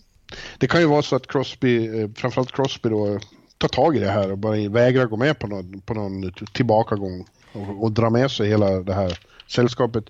det 0.59 0.66
kan 0.66 0.80
ju 0.80 0.86
vara 0.86 1.03
så 1.03 1.16
att 1.16 1.26
Crosby, 1.26 2.01
eh, 2.01 2.09
framförallt 2.14 2.53
Crosby 2.53 2.88
då, 2.88 3.18
tar 3.59 3.68
tag 3.68 3.97
i 3.97 3.99
det 3.99 4.11
här 4.11 4.32
och 4.32 4.38
bara 4.38 4.68
vägrar 4.68 5.07
gå 5.07 5.16
med 5.16 5.38
på 5.38 5.47
någon, 5.47 5.80
på 5.80 5.95
någon 5.95 6.32
tillbakagång 6.53 7.26
och, 7.53 7.82
och 7.82 7.93
dra 7.93 8.11
med 8.11 8.30
sig 8.30 8.49
hela 8.49 8.70
det 8.70 8.95
här 8.95 9.18
sällskapet. 9.47 10.05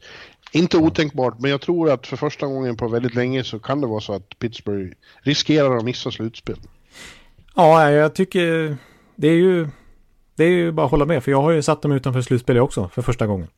Inte 0.52 0.76
otänkbart, 0.76 1.38
men 1.38 1.50
jag 1.50 1.60
tror 1.60 1.90
att 1.90 2.06
för 2.06 2.16
första 2.16 2.46
gången 2.46 2.76
på 2.76 2.88
väldigt 2.88 3.14
länge 3.14 3.44
så 3.44 3.58
kan 3.58 3.80
det 3.80 3.86
vara 3.86 4.00
så 4.00 4.12
att 4.12 4.38
Pittsburgh 4.38 4.96
riskerar 5.22 5.76
att 5.76 5.84
missa 5.84 6.10
slutspel. 6.10 6.56
Ja, 7.54 7.90
jag 7.90 8.14
tycker 8.14 8.76
det 9.16 9.28
är 9.28 9.36
ju 9.36 9.68
det 10.36 10.44
är 10.44 10.50
ju 10.50 10.72
bara 10.72 10.84
att 10.86 10.90
hålla 10.90 11.04
med, 11.04 11.24
för 11.24 11.30
jag 11.30 11.42
har 11.42 11.50
ju 11.50 11.62
satt 11.62 11.82
dem 11.82 11.92
utanför 11.92 12.22
slutspel 12.22 12.58
också 12.58 12.88
för 12.88 13.02
första 13.02 13.26
gången. 13.26 13.48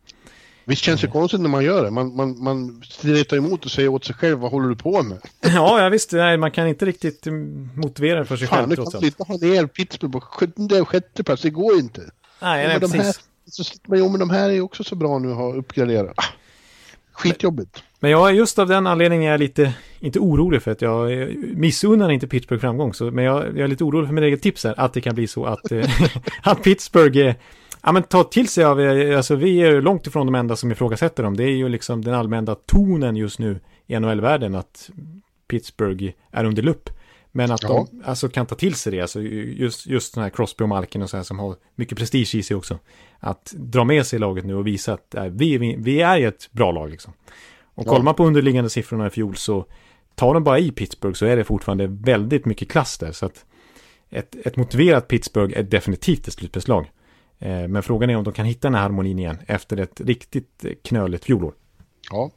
Visst 0.64 0.82
känns 0.82 1.00
det 1.00 1.06
konstigt 1.06 1.40
när 1.40 1.48
man 1.48 1.64
gör 1.64 1.84
det? 1.84 1.90
Man, 1.90 2.16
man, 2.16 2.42
man 2.42 2.82
stretar 2.84 3.36
emot 3.36 3.64
och 3.64 3.70
säger 3.70 3.88
åt 3.88 4.04
sig 4.04 4.14
själv, 4.14 4.38
vad 4.38 4.50
håller 4.50 4.68
du 4.68 4.76
på 4.76 5.02
med? 5.02 5.18
Ja, 5.40 5.82
ja 5.82 5.88
visst, 5.88 6.12
nej, 6.12 6.36
man 6.36 6.50
kan 6.50 6.68
inte 6.68 6.84
riktigt 6.84 7.26
motivera 7.74 8.18
det 8.18 8.24
för 8.24 8.36
sig 8.36 8.48
Fan, 8.48 8.58
själv 8.58 8.68
du 8.68 8.76
trots 8.76 8.92
kan 8.92 9.04
inte 9.04 9.22
ha 9.22 9.36
ner 9.36 9.66
Pittsburgh 9.66 10.12
på 10.12 10.20
sjunde 10.20 10.84
sjätte 10.84 11.24
plats, 11.24 11.42
det 11.42 11.50
går 11.50 11.78
inte. 11.78 12.00
Nej, 12.40 12.68
nej, 12.68 12.80
de 12.80 12.92
här, 12.92 12.98
precis. 12.98 13.24
så 13.46 13.64
sitter 13.64 13.90
man, 13.90 14.10
men 14.10 14.20
de 14.20 14.30
här 14.30 14.48
är 14.48 14.54
ju 14.54 14.60
också 14.60 14.84
så 14.84 14.96
bra 14.96 15.18
nu 15.18 15.30
att 15.30 15.36
ha 15.36 15.54
uppgraderat. 15.54 16.16
Skitjobbigt. 17.14 17.82
Men 18.00 18.10
jag 18.10 18.28
är 18.28 18.32
just 18.32 18.58
av 18.58 18.68
den 18.68 18.86
anledningen 18.86 19.24
jag 19.24 19.34
är 19.34 19.38
lite, 19.38 19.72
inte 20.00 20.18
orolig 20.18 20.62
för 20.62 20.70
att 20.70 20.82
jag 20.82 21.28
missunnar 21.36 22.10
inte 22.10 22.26
Pittsburgh 22.26 22.60
framgång. 22.60 22.94
Så, 22.94 23.10
men 23.10 23.24
jag, 23.24 23.44
jag 23.44 23.58
är 23.58 23.68
lite 23.68 23.84
orolig 23.84 24.08
för 24.08 24.14
mitt 24.14 24.24
eget 24.24 24.42
tips 24.42 24.64
här, 24.64 24.74
att 24.76 24.92
det 24.92 25.00
kan 25.00 25.14
bli 25.14 25.26
så 25.26 25.44
att, 25.44 25.72
eh, 25.72 25.84
att 26.42 26.62
Pittsburgh, 26.62 27.34
ja 27.82 27.92
men 27.92 28.02
tar 28.02 28.24
till 28.24 28.48
sig 28.48 28.64
av, 28.64 28.80
eh, 28.80 29.16
alltså 29.16 29.34
vi 29.34 29.58
är 29.58 29.82
långt 29.82 30.06
ifrån 30.06 30.26
de 30.26 30.34
enda 30.34 30.56
som 30.56 30.72
ifrågasätter 30.72 31.22
dem. 31.22 31.36
Det 31.36 31.44
är 31.44 31.56
ju 31.56 31.68
liksom 31.68 32.04
den 32.04 32.14
allmänna 32.14 32.54
tonen 32.54 33.16
just 33.16 33.38
nu 33.38 33.60
i 33.86 33.98
NHL-världen 33.98 34.54
att 34.54 34.90
Pittsburgh 35.48 36.10
är 36.30 36.44
under 36.44 36.62
lupp. 36.62 36.90
Men 37.36 37.50
att 37.50 37.62
Ja. 37.62 37.68
de 37.90 38.02
alltså, 38.04 38.28
kan 38.28 38.46
ta 38.46 38.54
till 38.54 38.74
sig 38.74 38.92
det, 38.92 39.00
alltså 39.00 39.20
just, 39.22 39.86
just 39.86 40.14
den 40.14 40.22
här 40.22 40.30
Crosby 40.30 40.64
och 40.64 40.68
Malkin 40.68 41.02
och 41.02 41.10
så 41.10 41.16
här 41.16 41.24
som 41.24 41.38
har 41.38 41.56
mycket 41.74 41.98
prestige 41.98 42.34
i 42.34 42.42
sig 42.42 42.56
också. 42.56 42.78
Att 43.20 43.54
dra 43.56 43.84
med 43.84 44.06
sig 44.06 44.18
laget 44.18 44.44
nu 44.44 44.54
och 44.54 44.66
visa 44.66 44.92
att 44.92 45.14
äh, 45.14 45.24
vi, 45.24 45.58
vi, 45.58 45.76
vi 45.78 46.00
är 46.00 46.28
ett 46.28 46.48
bra 46.52 46.72
lag 46.72 46.90
liksom. 46.90 47.12
Och 47.74 47.86
Ja. 47.86 47.90
kollar 47.90 48.02
man 48.04 48.14
på 48.14 48.24
underliggande 48.24 48.70
siffrorna 48.70 49.06
i 49.06 49.10
fjol 49.10 49.36
så 49.36 49.64
tar 50.14 50.34
de 50.34 50.44
bara 50.44 50.58
i 50.58 50.70
Pittsburgh 50.70 51.14
så 51.14 51.26
är 51.26 51.36
det 51.36 51.44
fortfarande 51.44 51.86
väldigt 51.86 52.44
mycket 52.46 52.70
klass 52.70 52.98
där. 52.98 53.12
Så 53.12 53.26
att 53.26 53.44
ett, 54.10 54.36
ett 54.46 54.56
motiverat 54.56 55.08
Pittsburgh 55.08 55.58
är 55.58 55.62
definitivt 55.62 56.28
ett 56.28 56.34
slutspelslag. 56.34 56.90
Eh, 57.38 57.68
men 57.68 57.82
frågan 57.82 58.10
är 58.10 58.16
om 58.16 58.24
de 58.24 58.32
kan 58.32 58.46
hitta 58.46 58.68
den 58.68 58.74
här 58.74 58.82
harmonin 58.82 59.18
igen 59.18 59.38
efter 59.46 59.76
ett 59.76 60.00
riktigt 60.00 60.64
knöligt 60.84 61.24
fjolår. 61.24 61.54
Ja, 62.10 62.30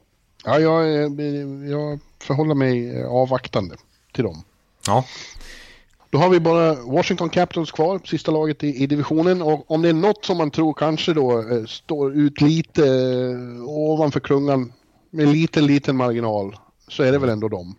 ja 0.45 0.59
jag, 0.59 0.83
eh, 0.85 1.69
jag 1.69 1.99
förhåller 2.21 2.55
mig 2.55 2.99
eh, 2.99 3.07
avvaktande 3.07 3.75
till 4.13 4.23
dem. 4.23 4.43
Ja. 4.87 5.05
Då 6.09 6.17
har 6.17 6.29
vi 6.29 6.39
bara 6.39 6.73
Washington 6.73 7.29
Capitals 7.29 7.71
kvar, 7.71 8.01
sista 8.05 8.31
laget 8.31 8.63
i, 8.63 8.83
i 8.83 8.87
divisionen. 8.87 9.41
Och 9.41 9.71
om 9.71 9.81
det 9.81 9.89
är 9.89 9.93
något 9.93 10.25
som 10.25 10.37
man 10.37 10.51
tror 10.51 10.73
kanske 10.73 11.13
då 11.13 11.39
eh, 11.39 11.65
står 11.65 12.13
ut 12.13 12.41
lite 12.41 12.85
eh, 12.87 13.63
ovanför 13.69 14.19
klungan 14.19 14.73
med 15.11 15.27
liten, 15.27 15.65
liten 15.65 15.95
marginal 15.97 16.55
så 16.87 17.03
är 17.03 17.11
det 17.11 17.17
väl 17.19 17.29
ändå 17.29 17.47
dem. 17.47 17.75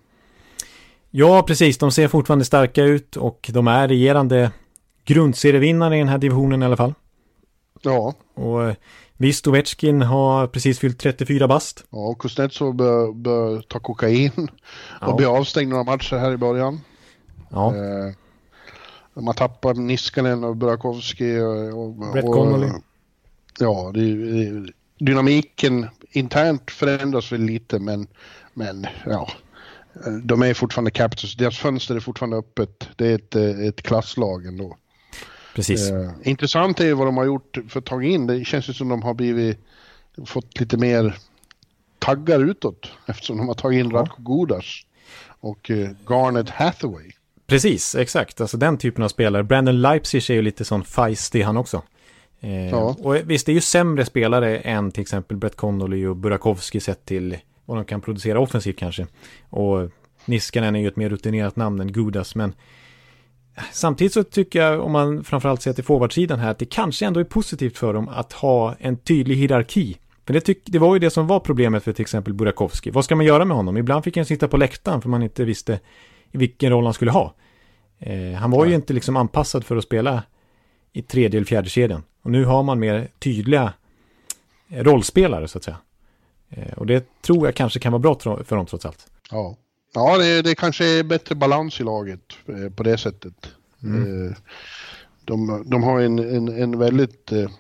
Ja, 1.10 1.42
precis. 1.42 1.78
De 1.78 1.92
ser 1.92 2.08
fortfarande 2.08 2.44
starka 2.44 2.82
ut 2.84 3.16
och 3.16 3.50
de 3.52 3.68
är 3.68 3.88
regerande 3.88 4.50
grundserievinnare 5.04 5.96
i 5.96 5.98
den 5.98 6.08
här 6.08 6.18
divisionen 6.18 6.62
i 6.62 6.66
alla 6.66 6.76
fall. 6.76 6.94
Ja, 7.82 8.14
Och 8.34 8.64
eh, 8.68 8.74
visst, 9.16 9.46
Ovechkin 9.46 10.02
har 10.02 10.46
precis 10.46 10.78
fyllt 10.78 10.98
34 11.00 11.48
bast. 11.48 11.84
ja 11.90 11.98
och 11.98 12.18
Kuznetsov 12.18 12.74
bör, 12.74 13.12
bör 13.12 13.60
ta 13.60 13.78
kokain 13.80 14.30
och 14.36 14.48
Ja. 15.00 15.16
bli 15.16 15.26
avstängd 15.26 15.70
några 15.70 15.84
matcher 15.84 16.16
här 16.16 16.32
i 16.32 16.36
början. 16.36 16.80
Ja, 17.48 17.74
Eh, 17.76 19.22
man 19.22 19.34
tappar 19.34 19.74
Niskanen 19.74 20.44
och 20.44 20.56
Burakovsky 20.56 21.40
och... 21.40 21.82
och 21.82 22.12
Brett 22.12 22.24
Connolly. 22.24 22.68
Ja, 23.58 23.90
det, 23.94 24.14
det, 24.14 24.72
dynamiken 24.98 25.86
internt 26.10 26.70
förändras 26.70 27.32
väl 27.32 27.40
lite 27.40 27.78
men, 27.78 28.06
men 28.54 28.86
ja. 29.06 29.28
De 30.22 30.42
är 30.42 30.54
fortfarande 30.54 30.90
Capitals, 30.90 31.36
deras 31.36 31.58
fönster 31.58 31.96
är 31.96 32.00
fortfarande 32.00 32.36
öppet. 32.36 32.88
Det 32.96 33.06
är 33.06 33.14
ett, 33.14 33.34
eh, 33.34 33.66
ett 33.66 33.82
klasslag 33.82 34.46
ändå. 34.46 34.76
precis. 35.54 35.90
Eh, 35.90 36.10
intressant 36.22 36.80
är 36.80 36.84
ju 36.84 36.94
vad 36.94 37.06
de 37.06 37.16
har 37.16 37.24
gjort 37.24 37.58
för 37.68 37.78
att 37.78 37.86
ta 37.86 38.02
in. 38.02 38.26
Det 38.26 38.44
känns 38.44 38.68
ju 38.68 38.72
som 38.72 38.88
de 38.88 39.02
har 39.02 39.14
blivit, 39.14 39.58
fått 40.26 40.60
lite 40.60 40.76
mer 40.76 41.18
taggar 41.98 42.40
utåt 42.40 42.90
eftersom 43.06 43.36
de 43.36 43.48
har 43.48 43.54
tagit 43.54 43.84
in 43.84 43.90
Radko 43.90 44.22
Gudas 44.22 44.64
och 45.40 45.70
eh, 45.70 45.90
Garnet 46.08 46.50
Hathaway. 46.50 47.10
Precis, 47.48 47.94
exakt. 47.94 48.40
Alltså 48.40 48.56
den 48.56 48.78
typen 48.78 49.04
av 49.04 49.08
spelare. 49.08 49.42
Brandon 49.42 49.80
Leipzig 49.82 50.30
är 50.30 50.34
ju 50.34 50.42
lite 50.42 50.64
sån 50.64 50.84
feisty 50.84 51.42
han 51.42 51.56
också. 51.56 51.82
Eh, 52.40 52.68
Ja. 52.68 52.96
Och 52.98 53.16
visst, 53.24 53.46
det 53.46 53.52
är 53.52 53.54
ju 53.54 53.60
sämre 53.60 54.04
spelare 54.04 54.58
än 54.58 54.90
till 54.90 55.00
exempel 55.00 55.36
Brett 55.36 55.56
Connolly 55.56 56.06
och 56.06 56.16
Burakovsky 56.16 56.80
sett 56.80 57.04
till 57.04 57.36
vad 57.64 57.76
de 57.76 57.84
kan 57.84 58.00
producera 58.00 58.40
offensivt 58.40 58.78
kanske. 58.78 59.06
Och 59.50 59.90
Niskanen 60.24 60.76
är 60.76 60.80
ju 60.80 60.88
ett 60.88 60.96
mer 60.96 61.08
rutinerat 61.08 61.56
namn 61.56 61.80
än 61.80 61.92
Gudas, 61.92 62.34
men 62.34 62.54
samtidigt 63.72 64.12
så 64.12 64.24
tycker 64.24 64.62
jag, 64.62 64.80
om 64.80 64.92
man 64.92 65.24
framförallt 65.24 65.62
ser 65.62 65.72
till 65.72 65.84
forwardsidan 65.84 66.38
här, 66.38 66.50
att 66.50 66.58
det 66.58 66.64
kanske 66.66 67.06
ändå 67.06 67.20
är 67.20 67.24
positivt 67.24 67.78
för 67.78 67.94
dem 67.94 68.08
att 68.08 68.32
ha 68.32 68.74
en 68.78 68.96
tydlig 68.96 69.36
hierarki. 69.36 69.96
För 70.26 70.34
det, 70.34 70.40
tyck, 70.40 70.62
det 70.64 70.78
var 70.78 70.94
ju 70.94 70.98
det 70.98 71.10
som 71.10 71.26
var 71.26 71.40
problemet 71.40 71.84
för 71.84 71.92
till 71.92 72.02
exempel 72.02 72.34
Burakovsky. 72.34 72.90
Vad 72.90 73.04
ska 73.04 73.16
man 73.16 73.26
göra 73.26 73.44
med 73.44 73.56
honom? 73.56 73.76
Ibland 73.76 74.04
fick 74.04 74.16
han 74.16 74.26
sitta 74.26 74.48
på 74.48 74.56
läktaren 74.56 75.02
för 75.02 75.08
man 75.08 75.22
inte 75.22 75.44
visste 75.44 75.80
vilken 76.32 76.70
roll 76.70 76.84
han 76.84 76.94
skulle 76.94 77.10
ha. 77.10 77.34
Eh, 77.98 78.32
han 78.32 78.50
var 78.50 78.66
ju 78.66 78.74
inte 78.74 78.92
liksom 78.92 79.16
anpassad 79.16 79.64
för 79.64 79.76
att 79.76 79.84
spela 79.84 80.22
i 80.92 81.02
tredje 81.02 81.38
eller 81.38 81.46
fjärde 81.46 81.68
kedjan. 81.68 82.02
Och 82.22 82.30
nu 82.30 82.44
har 82.44 82.62
man 82.62 82.78
mer 82.78 83.08
tydliga 83.18 83.72
eh, 84.68 84.84
rollspelare 84.84 85.48
så 85.48 85.58
att 85.58 85.64
säga. 85.64 85.78
Eh, 86.50 86.72
och 86.72 86.86
det 86.86 87.22
tror 87.22 87.46
jag 87.46 87.54
kanske 87.54 87.80
kan 87.80 87.92
vara 87.92 88.00
bra 88.00 88.14
för 88.44 88.56
dem 88.56 88.66
trots 88.66 88.84
allt. 88.84 89.06
Ja, 89.30 89.56
ja 89.94 90.18
det, 90.18 90.42
det 90.42 90.54
kanske 90.54 90.84
är 90.84 91.02
bättre 91.02 91.34
balans 91.34 91.80
i 91.80 91.82
laget 91.82 92.32
eh, 92.46 92.70
på 92.70 92.82
det 92.82 92.98
sättet. 92.98 93.52
Eh, 93.82 94.36
de, 95.24 95.64
de 95.66 95.82
har 95.82 96.00
en, 96.00 96.18
en, 96.18 96.48
en 96.48 96.78
väldigt 96.78 97.32
eh, 97.32 97.50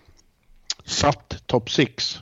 satt 0.84 1.42
top 1.46 1.70
six 1.70 2.20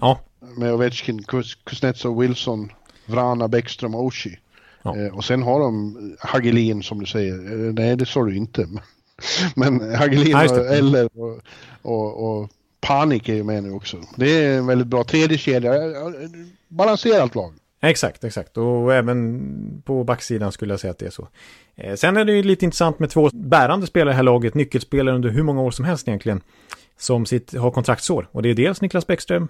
Ja, 0.00 0.20
med 0.40 0.72
Ovechkin, 0.72 1.22
Kuznetsov, 1.64 2.18
Wilson, 2.18 2.72
Vrana, 3.06 3.48
Bäckström 3.48 3.94
och 3.94 4.04
Oshie. 4.04 4.38
Ja. 4.82 4.96
Eh, 4.96 5.16
och 5.16 5.24
sen 5.24 5.42
har 5.42 5.60
de 5.60 5.96
Hagelin 6.20 6.82
som 6.82 7.00
du 7.00 7.06
säger. 7.06 7.34
Eh, 7.34 7.74
nej, 7.74 7.96
det 7.96 8.06
sa 8.06 8.24
du 8.24 8.36
inte. 8.36 8.68
Men 9.56 9.94
Hagelin 9.94 10.30
Ja, 10.30 10.50
och 10.50 10.56
det. 10.56 10.76
Eller 10.76 11.08
och, 11.14 11.40
och, 11.82 12.40
och 12.40 12.50
Panik 12.80 13.28
är 13.28 13.34
ju 13.34 13.44
med 13.44 13.62
nu 13.62 13.70
också. 13.70 13.96
Det 14.16 14.44
är 14.44 14.58
en 14.58 14.66
väldigt 14.66 14.86
bra 14.86 15.04
tredje 15.04 15.38
kedja. 15.38 15.74
Eh, 15.74 15.82
eh, 15.82 16.12
Balanserat 16.68 17.34
lag. 17.34 17.54
exakt, 17.80 18.24
exakt. 18.24 18.56
Och 18.56 18.94
även 18.94 19.82
på 19.84 20.04
backsidan 20.04 20.52
skulle 20.52 20.72
jag 20.72 20.80
säga 20.80 20.90
att 20.90 20.98
det 20.98 21.06
är 21.06 21.10
så. 21.10 21.28
Eh, 21.76 21.94
sen 21.94 22.16
är 22.16 22.24
det 22.24 22.32
ju 22.32 22.42
lite 22.42 22.64
intressant 22.64 22.98
med 22.98 23.10
två 23.10 23.30
bärande 23.32 23.86
spelare 23.86 24.10
i 24.10 24.12
det 24.12 24.16
här 24.16 24.22
laget, 24.22 24.54
nyckelspelare 24.54 25.14
under 25.14 25.28
hur 25.28 25.42
många 25.42 25.62
år 25.62 25.70
som 25.70 25.84
helst 25.84 26.08
egentligen, 26.08 26.40
som 26.98 27.26
sitt, 27.26 27.56
har 27.56 27.70
kontraktsår. 27.70 28.28
Och 28.32 28.42
det 28.42 28.50
är 28.50 28.54
dels 28.54 28.80
Niklas 28.80 29.06
Bäckström 29.06 29.48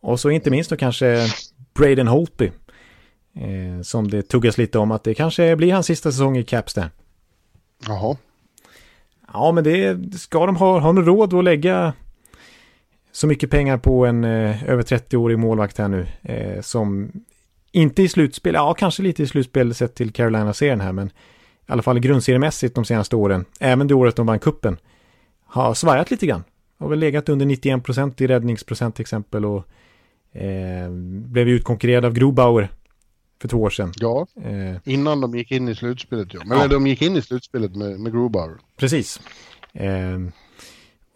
och 0.00 0.20
så 0.20 0.30
inte 0.30 0.50
minst 0.50 0.70
då 0.70 0.76
kanske 0.76 1.26
Braden 1.74 2.08
Holtby. 2.08 2.50
Eh, 3.34 3.82
som 3.82 4.10
det 4.10 4.22
tuggas 4.22 4.58
lite 4.58 4.78
om 4.78 4.90
att 4.90 5.04
det 5.04 5.14
kanske 5.14 5.56
blir 5.56 5.72
hans 5.72 5.86
sista 5.86 6.12
säsong 6.12 6.36
i 6.36 6.44
Caps 6.44 6.74
där. 6.74 6.90
Jaha. 7.86 8.16
Ja, 9.32 9.52
men 9.52 9.64
det 9.64 9.98
ska 10.18 10.46
de 10.46 10.56
ha. 10.56 10.80
Har 10.80 10.92
de 10.92 11.04
råd 11.04 11.34
att 11.34 11.44
lägga 11.44 11.92
så 13.12 13.26
mycket 13.26 13.50
pengar 13.50 13.78
på 13.78 14.06
en 14.06 14.24
eh, 14.24 14.64
över 14.64 14.82
30-årig 14.82 15.38
målvakt 15.38 15.78
här 15.78 15.88
nu 15.88 16.06
eh, 16.22 16.60
som 16.60 17.12
inte 17.72 18.02
i 18.02 18.08
slutspel, 18.08 18.54
ja 18.54 18.74
kanske 18.74 19.02
lite 19.02 19.22
i 19.22 19.26
slutspel 19.26 19.74
sett 19.74 19.94
till 19.94 20.12
Carolina-serien 20.12 20.80
här, 20.80 20.92
men 20.92 21.06
i 21.06 21.10
alla 21.66 21.82
fall 21.82 21.98
grundseriemässigt 21.98 22.74
de 22.74 22.84
senaste 22.84 23.16
åren, 23.16 23.44
även 23.60 23.86
det 23.86 23.94
året 23.94 24.16
de 24.16 24.26
vann 24.26 24.38
kuppen 24.38 24.76
har 25.44 25.74
svajat 25.74 26.10
lite 26.10 26.26
grann. 26.26 26.44
Har 26.78 26.88
väl 26.88 26.98
legat 26.98 27.28
under 27.28 27.46
91% 27.46 28.22
i 28.22 28.26
räddningsprocent 28.26 28.94
till 28.94 29.02
exempel 29.02 29.44
och 29.44 29.64
eh, 30.32 30.90
blev 31.04 31.48
utkonkurrerad 31.48 32.04
av 32.04 32.12
Grobauer 32.12 32.68
för 33.42 33.48
två 33.48 33.62
år 33.62 33.70
sedan. 33.70 33.92
Ja, 33.96 34.26
Eh, 34.44 34.76
innan 34.84 35.20
de 35.20 35.34
gick 35.34 35.50
in 35.52 35.68
i 35.68 35.74
slutspelet 35.74 36.28
ja. 36.34 36.40
Men 36.46 36.58
Ja. 36.58 36.66
de 36.68 36.86
gick 36.86 37.02
in 37.02 37.16
i 37.16 37.22
slutspelet 37.22 37.76
med, 37.76 38.00
med 38.00 38.12
Grubauer. 38.12 38.56
Precis. 38.76 39.20
Eh, 39.72 40.18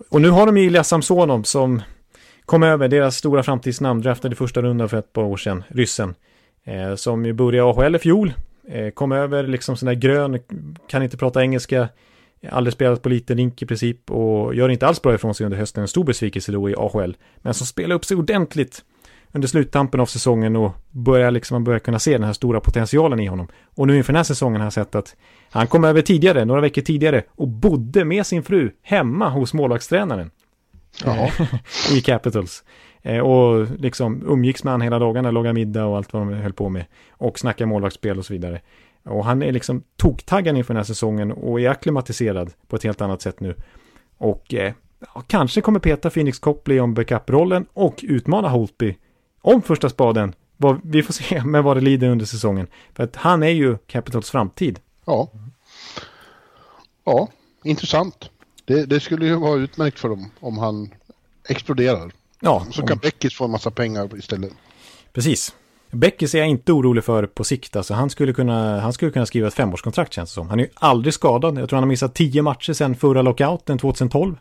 och 0.09 0.21
nu 0.21 0.31
har 0.31 0.47
de 0.47 0.57
ju 0.57 0.65
Ilja 0.65 0.85
Samsonov 0.85 1.43
som 1.43 1.83
kom 2.45 2.63
över, 2.63 2.89
deras 2.89 3.17
stora 3.17 3.43
framtidsnamn, 3.43 4.03
draftade 4.03 4.33
i 4.33 4.37
första 4.37 4.63
rundan 4.63 4.89
för 4.89 4.97
ett 4.99 5.13
par 5.13 5.23
år 5.23 5.37
sedan, 5.37 5.65
ryssen. 5.69 6.15
Eh, 6.65 6.95
som 6.95 7.27
ju 7.27 7.33
började 7.33 7.57
i 7.57 7.61
AHL 7.85 7.97
i 7.97 7.99
fjol, 7.99 8.33
eh, 8.69 8.91
kom 8.91 9.13
över 9.13 9.47
liksom 9.47 9.77
sån 9.77 9.87
där 9.87 9.95
grön, 9.95 10.39
kan 10.89 11.03
inte 11.03 11.17
prata 11.17 11.43
engelska, 11.43 11.89
aldrig 12.51 12.73
spelat 12.75 13.03
på 13.03 13.09
liten 13.09 13.37
rink 13.37 13.63
i 13.63 13.67
princip 13.67 14.11
och 14.11 14.55
gör 14.55 14.69
inte 14.69 14.87
alls 14.87 15.03
bra 15.03 15.15
ifrån 15.15 15.35
sig 15.35 15.45
under 15.45 15.59
hösten, 15.59 15.83
en 15.83 15.89
stor 15.89 16.05
besvikelse 16.05 16.53
då 16.53 16.71
i 16.71 16.75
AHL. 16.77 17.17
Men 17.37 17.55
som 17.55 17.67
spelar 17.67 17.97
upp 17.97 18.05
sig 18.05 18.17
ordentligt 18.17 18.85
under 19.33 19.49
sluttampen 19.49 20.01
av 20.01 20.07
säsongen 20.07 20.57
och 20.57 20.73
börjar 20.91 21.31
liksom, 21.31 21.55
man 21.55 21.65
börjar 21.65 21.79
kunna 21.79 21.99
se 21.99 22.13
den 22.13 22.25
här 22.25 22.33
stora 22.33 22.61
potentialen 22.61 23.21
i 23.21 23.27
honom. 23.27 23.49
Och 23.75 23.87
nu 23.87 23.97
inför 23.97 24.13
den 24.13 24.19
här 24.19 24.25
säsongen 24.25 24.61
har 24.61 24.67
jag 24.67 24.73
sett 24.73 24.95
att 24.95 25.17
han 25.51 25.67
kom 25.67 25.85
över 25.85 26.03
tidigare, 26.03 26.45
några 26.45 26.61
veckor 26.61 26.83
tidigare, 26.83 27.23
och 27.29 27.49
bodde 27.49 28.05
med 28.05 28.27
sin 28.27 28.43
fru 28.43 28.71
hemma 28.83 29.29
hos 29.29 29.55
målvaktstränaren 29.55 30.31
Jaha. 31.05 31.31
i 31.93 32.01
Capitals. 32.01 32.65
Eh, 33.03 33.19
och 33.19 33.67
liksom 33.79 34.23
umgicks 34.27 34.65
med 34.65 34.73
han 34.73 34.81
hela 34.81 34.99
dagarna, 34.99 35.31
lagade 35.31 35.55
middag 35.55 35.87
och 35.87 35.97
allt 35.97 36.13
vad 36.13 36.23
de 36.23 36.33
höll 36.33 36.53
på 36.53 36.69
med. 36.69 36.85
Och 37.11 37.39
snackade 37.39 37.69
målvaktsspel 37.69 38.19
och 38.19 38.27
så 38.27 38.33
vidare. 38.33 38.61
Och 39.05 39.25
han 39.25 39.43
är 39.43 39.53
liksom 39.53 39.83
toktaggad 39.97 40.57
inför 40.57 40.75
den 40.75 40.79
här 40.79 40.85
säsongen 40.85 41.33
och 41.33 41.61
är 41.61 41.69
akklimatiserad 41.69 42.53
på 42.69 42.77
ett 42.77 42.83
helt 42.83 43.01
annat 43.01 43.23
sätt 43.23 43.41
nu. 43.41 43.55
Och 44.19 44.55
eh, 44.55 44.73
ja, 45.15 45.23
kanske 45.27 45.61
kommer 45.61 45.81
peta 45.81 46.11
Phoenix 46.11 46.39
Copley 46.39 46.81
om 46.81 46.95
backup-rollen 46.95 47.67
och 47.73 48.05
utmana 48.09 48.49
Holtby 48.49 48.97
om 49.55 49.63
första 49.63 49.89
spaden. 49.89 50.35
Vad, 50.57 50.81
vi 50.85 51.03
får 51.03 51.13
se 51.13 51.45
med 51.45 51.63
vad 51.63 51.77
det 51.77 51.81
lider 51.81 52.09
under 52.09 52.27
säsongen. 52.27 52.67
För 52.95 53.05
att 53.05 53.17
han 53.17 53.43
är 53.43 53.49
ju 53.49 53.79
Capitals 53.87 54.31
framtid. 54.31 54.79
Ja. 55.05 55.31
Ja, 57.05 57.29
intressant. 57.65 58.31
Det, 58.65 58.87
det 58.87 59.01
skulle 59.01 59.27
ju 59.27 59.35
vara 59.37 59.55
utmärkt 59.59 59.99
för 59.99 60.09
dem 60.09 60.31
om 60.41 60.59
han 60.59 60.91
exploderar. 61.49 62.11
Ja, 62.41 62.67
Så 62.71 62.81
om- 62.83 62.89
kan 62.89 62.99
Beckis 62.99 63.35
få 63.35 63.45
en 63.45 63.51
massa 63.51 63.71
pengar 63.71 64.19
istället. 64.19 64.53
Precis. 65.13 65.55
Beckis 65.91 66.35
är 66.35 66.39
jag 66.39 66.49
inte 66.49 66.73
orolig 66.73 67.05
för 67.05 67.27
på 67.27 67.45
sikt. 67.45 67.77
Alltså, 67.77 67.95
han, 67.95 68.11
skulle 68.11 68.33
kunna, 68.33 68.81
han 68.81 68.93
skulle 68.93 69.11
kunna 69.11 69.27
skriva 69.27 69.49
ett 69.49 69.55
femårskontrakt 69.55 70.13
känns 70.13 70.31
det 70.31 70.35
som. 70.35 70.49
Han 70.51 70.61
är 70.61 70.65
ju 70.65 70.71
aldrig 70.75 71.15
skadad. 71.15 71.59
Jag 71.59 71.69
tror 71.69 71.77
han 71.77 71.83
har 71.83 71.89
missat 71.89 72.15
tio 72.15 72.43
matcher 72.43 72.73
sedan 72.73 72.95
förra 72.97 73.23
lockouten 73.23 73.79
2012. 73.79 74.37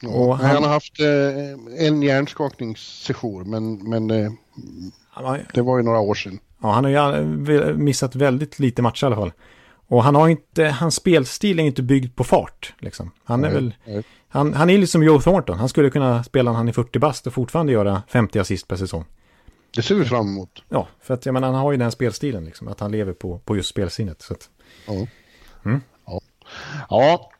Ja. 0.00 0.34
Han... 0.34 0.46
han- 0.50 0.62
har 0.62 0.70
haft 0.70 1.00
eh, 1.00 1.86
en 1.86 2.02
hjärnskakningssession 2.02 3.50
men, 3.50 3.90
men 3.90 4.10
eh, 4.10 4.32
har, 5.10 5.46
det 5.54 5.62
var 5.62 5.76
ju 5.78 5.82
några 5.84 6.00
år 6.00 6.14
sedan. 6.14 6.38
ja, 6.62 6.72
han 6.72 6.84
har 6.84 6.90
ju 6.90 7.74
missat 7.74 8.14
väldigt 8.14 8.58
lite 8.58 8.82
matcher 8.82 9.04
i 9.04 9.06
alla 9.06 9.16
fall. 9.16 9.32
Och 9.90 10.04
han 10.04 10.14
har 10.14 10.28
inte, 10.28 10.64
hans 10.64 10.94
spelstil 10.94 11.58
är 11.58 11.62
inte 11.62 11.82
byggd 11.82 12.16
på 12.16 12.24
fart. 12.24 12.74
Liksom. 12.78 13.10
Han 13.24 13.44
är 13.44 13.48
Nej, 13.48 13.54
väl, 13.54 13.74
nej. 13.84 14.02
han, 14.28 14.54
han 14.54 14.70
är 14.70 14.78
lite 14.78 14.92
som 14.92 15.02
Joe 15.02 15.20
Thornton. 15.20 15.58
Han 15.58 15.68
skulle 15.68 15.90
kunna 15.90 16.24
spela 16.24 16.50
när 16.50 16.56
han 16.58 16.68
är 16.68 16.72
40 16.72 16.98
bast 16.98 17.26
och 17.26 17.32
fortfarande 17.34 17.72
göra 17.72 18.02
50 18.08 18.38
assist 18.38 18.68
per 18.68 18.76
säsong. 18.76 19.04
Det 19.74 19.82
ser 19.82 19.94
vi 19.94 20.04
fram 20.04 20.26
emot. 20.28 20.62
Ja, 20.68 20.88
för 21.02 21.14
att 21.14 21.26
jag 21.26 21.32
menar, 21.32 21.46
han 21.52 21.56
har 21.56 21.72
ju 21.72 21.78
den 21.78 21.92
spelstilen 21.92 22.44
liksom. 22.44 22.68
Att 22.68 22.80
han 22.80 22.92
lever 22.92 23.12
på, 23.12 23.38
på 23.38 23.56
just 23.56 23.68
spelsinnet. 23.68 24.22
Så 24.22 24.32
att, 24.32 24.48
Ja. 24.86 25.06
Mm. 25.64 25.80
Ja. 26.06 26.20
ja, 26.90 27.30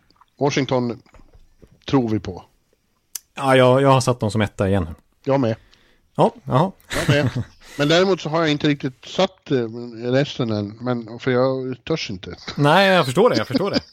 Washington 0.41 1.03
tror 1.89 2.09
vi 2.09 2.21
på. 2.21 2.45
ja, 3.35 3.57
jag, 3.57 3.83
jag 3.83 3.89
har 3.89 4.01
satt 4.01 4.21
dem 4.21 4.31
som 4.31 4.41
etta 4.41 4.69
igen. 4.69 4.89
Jag 5.25 5.41
med. 5.41 5.57
Ja, 6.15 6.35
jaha. 6.45 6.73
Jag 6.89 7.09
med. 7.09 7.45
Men 7.79 7.89
däremot 7.89 8.21
så 8.21 8.29
har 8.29 8.41
jag 8.41 8.51
inte 8.51 8.69
riktigt 8.69 9.05
satt 9.05 9.51
eh, 9.51 9.69
resten 10.03 10.51
än. 10.51 10.79
Men, 10.81 11.19
för 11.19 11.31
jag 11.31 11.85
törs 11.85 12.11
inte. 12.11 12.37
Nej, 12.57 12.89
jag 12.89 13.05
förstår 13.05 13.31
det, 13.31 13.37
jag 13.37 13.47
förstår 13.47 13.71
det. 13.71 13.81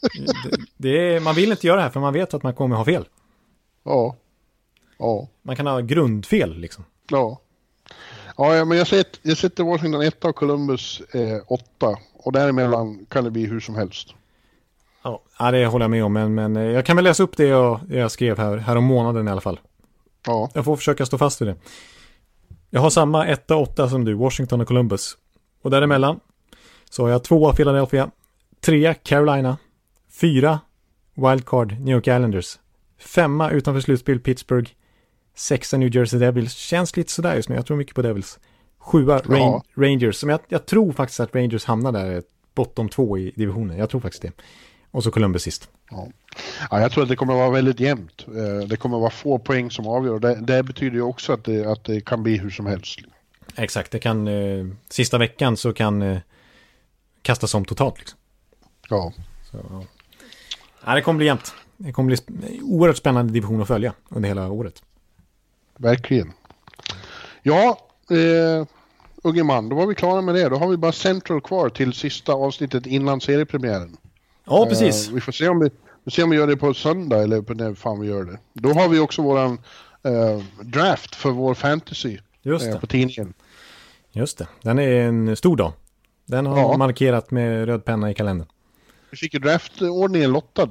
det, 0.50 0.56
det 0.76 1.14
är, 1.14 1.20
man 1.20 1.34
vill 1.34 1.50
inte 1.50 1.66
göra 1.66 1.76
det 1.76 1.82
här 1.82 1.90
för 1.90 2.00
man 2.00 2.12
vet 2.12 2.34
att 2.34 2.42
man 2.42 2.54
kommer 2.54 2.76
ha 2.76 2.84
fel. 2.84 3.04
Ja. 3.84 4.16
Ja. 4.98 5.28
Man 5.42 5.56
kan 5.56 5.66
ha 5.66 5.80
grundfel 5.80 6.58
liksom. 6.58 6.84
Ja. 7.10 7.40
Ja, 8.36 8.64
men 8.64 8.78
jag 8.78 8.86
sätter, 8.86 9.20
jag 9.22 9.38
sätter 9.38 9.64
Washington 9.64 10.02
1 10.02 10.24
och 10.24 10.36
Columbus 10.36 11.02
8. 11.46 11.96
och 12.12 12.32
däremellan 12.32 13.06
kan 13.08 13.24
det 13.24 13.30
bli 13.30 13.46
hur 13.46 13.60
som 13.60 13.74
helst. 13.74 14.14
Ja, 15.38 15.50
det 15.50 15.66
håller 15.66 15.84
jag 15.84 15.90
med 15.90 16.04
om, 16.04 16.12
men, 16.12 16.34
men 16.34 16.56
eh, 16.56 16.62
jag 16.62 16.86
kan 16.86 16.96
väl 16.96 17.04
läsa 17.04 17.22
upp 17.22 17.36
det 17.36 17.46
jag, 17.46 17.80
jag 17.88 18.10
skrev 18.10 18.38
här, 18.38 18.56
här 18.56 18.76
om 18.76 18.84
månaden 18.84 19.28
i 19.28 19.30
alla 19.30 19.40
fall. 19.40 19.60
Ja, 20.26 20.50
Jag 20.54 20.64
får 20.64 20.76
försöka 20.76 21.06
stå 21.06 21.18
fast 21.18 21.40
vid 21.40 21.48
det. 21.48 21.56
Jag 22.70 22.80
har 22.80 22.90
samma 22.90 23.26
1-8 23.26 23.88
som 23.88 24.04
du, 24.04 24.14
Washington 24.14 24.60
och 24.60 24.68
Columbus. 24.68 25.16
Och 25.62 25.70
däremellan 25.70 26.20
så 26.90 27.02
har 27.02 27.10
jag 27.10 27.24
två 27.24 27.52
Philadelphia, 27.52 28.10
tre 28.60 28.94
Carolina, 28.94 29.56
fyra 30.20 30.60
Wildcard 31.14 31.72
New 31.80 31.94
York 31.94 32.06
Islanders, 32.06 32.58
femma 32.98 33.50
utanför 33.50 33.80
slutspel 33.80 34.20
Pittsburgh, 34.20 34.70
sexa 35.34 35.76
New 35.76 35.96
Jersey 35.96 36.20
Devils, 36.20 36.54
känns 36.54 36.96
lite 36.96 37.12
sådär 37.12 37.34
just 37.36 37.48
nu, 37.48 37.54
jag 37.54 37.66
tror 37.66 37.76
mycket 37.76 37.94
på 37.94 38.02
Devils. 38.02 38.38
Sjua 38.78 39.18
Rain, 39.18 39.42
Ja. 39.42 39.62
Rangers, 39.76 40.16
som 40.16 40.28
jag, 40.28 40.40
jag 40.48 40.66
tror 40.66 40.92
faktiskt 40.92 41.20
att 41.20 41.34
Rangers 41.34 41.64
hamnar 41.64 41.92
där, 41.92 42.22
bottom 42.54 42.88
två 42.88 43.18
i 43.18 43.32
divisionen, 43.36 43.78
jag 43.78 43.90
tror 43.90 44.00
faktiskt 44.00 44.22
det. 44.22 44.32
Och 44.96 45.02
så 45.04 45.10
Columbus 45.10 45.42
sist. 45.42 45.68
ja. 45.90 46.08
ja, 46.70 46.80
jag 46.80 46.92
tror 46.92 47.02
att 47.02 47.08
det 47.08 47.16
kommer 47.16 47.34
vara 47.34 47.50
väldigt 47.50 47.80
jämnt. 47.80 48.26
Eh, 48.28 48.68
Det 48.68 48.76
kommer 48.76 48.98
vara 48.98 49.10
få 49.10 49.38
poäng 49.38 49.70
som 49.70 49.86
avgör. 49.86 50.18
Det, 50.18 50.34
det 50.34 50.62
betyder 50.62 50.96
ju 50.96 51.02
också 51.02 51.32
att 51.32 51.44
det, 51.44 51.66
att 51.72 51.84
det 51.84 52.00
kan 52.00 52.22
bli 52.22 52.36
hur 52.38 52.50
som 52.50 52.66
helst. 52.66 52.98
Exakt, 53.56 53.90
det 53.90 53.98
kan, 53.98 54.28
eh, 54.28 54.66
sista 54.90 55.18
veckan 55.18 55.56
så 55.56 55.72
kan 55.72 56.02
eh, 56.02 56.18
kastas 57.22 57.54
om 57.54 57.64
totalt 57.64 57.98
liksom. 57.98 58.18
Ja, 58.88 59.12
Så, 59.50 59.56
ja. 59.70 59.84
Ja, 60.86 60.94
det 60.94 61.02
kommer 61.02 61.16
bli 61.18 61.26
jämnt. 61.26 61.54
Det 61.76 61.92
kommer 61.92 62.06
bli 62.06 62.60
oerhört 62.62 62.96
spännande 62.96 63.32
division 63.32 63.62
att 63.62 63.68
följa 63.68 63.92
under 64.08 64.28
hela 64.28 64.50
året. 64.50 64.82
verkligen. 65.76 66.32
Ja, 67.42 67.78
eh, 68.10 68.66
unge 69.22 69.42
man, 69.42 69.68
då 69.68 69.76
var 69.76 69.86
vi 69.86 69.94
klara 69.94 70.22
med 70.22 70.34
det. 70.34 70.48
Då 70.48 70.56
har 70.56 70.68
vi 70.68 70.76
bara 70.76 70.92
Central 70.92 71.40
kvar 71.40 71.68
till 71.68 71.92
sista 71.92 72.32
avsnittet 72.32 72.86
innan 72.86 73.20
seriepremiären. 73.20 73.96
Ja, 74.46 74.66
precis. 74.68 75.08
Eh, 75.08 75.14
vi 75.14 75.20
får 75.20 75.32
se 75.32 75.48
om 75.48 75.60
vi, 75.60 75.70
vi, 76.04 76.10
ser 76.10 76.24
om 76.24 76.30
vi 76.30 76.36
gör 76.36 76.46
det 76.46 76.56
på 76.56 76.74
söndag 76.74 77.22
eller 77.22 77.42
på 77.42 77.54
när 77.54 77.74
fan 77.74 78.00
vi 78.00 78.06
gör 78.08 78.24
det. 78.24 78.38
Då 78.52 78.72
har 78.72 78.88
vi 78.88 78.98
också 78.98 79.22
våran 79.22 79.58
eh, 80.02 80.42
draft 80.62 81.14
för 81.14 81.30
vår 81.30 81.54
fantasy 81.54 82.18
Just 82.42 82.66
eh, 82.66 82.72
det. 82.72 82.80
på 82.80 82.86
tidningen. 82.86 83.34
Just 84.12 84.38
det. 84.38 84.48
Den 84.62 84.78
är 84.78 85.00
en 85.00 85.36
stor 85.36 85.56
dag. 85.56 85.72
Den 86.26 86.46
har 86.46 86.58
Ja. 86.58 86.76
markerat 86.76 87.30
med 87.30 87.66
röd 87.66 87.84
penna 87.84 88.10
i 88.10 88.14
kalendern. 88.14 88.48
Vi 89.10 89.16
fick 89.16 89.34
ju 89.34 89.40
draftordningen 89.40 90.32
lottad. 90.32 90.68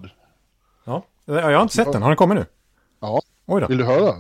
Ja. 0.84 1.04
ja, 1.26 1.34
jag 1.52 1.58
har 1.58 1.62
inte 1.62 1.76
sett 1.76 1.92
den. 1.92 2.02
Har 2.02 2.10
den 2.10 2.18
kommit 2.18 2.38
nu? 2.38 2.46
Ja, 3.00 3.22
Oj 3.46 3.62
då. 3.62 3.68
vill 3.68 3.78
du 3.78 3.84
höra? 3.84 4.16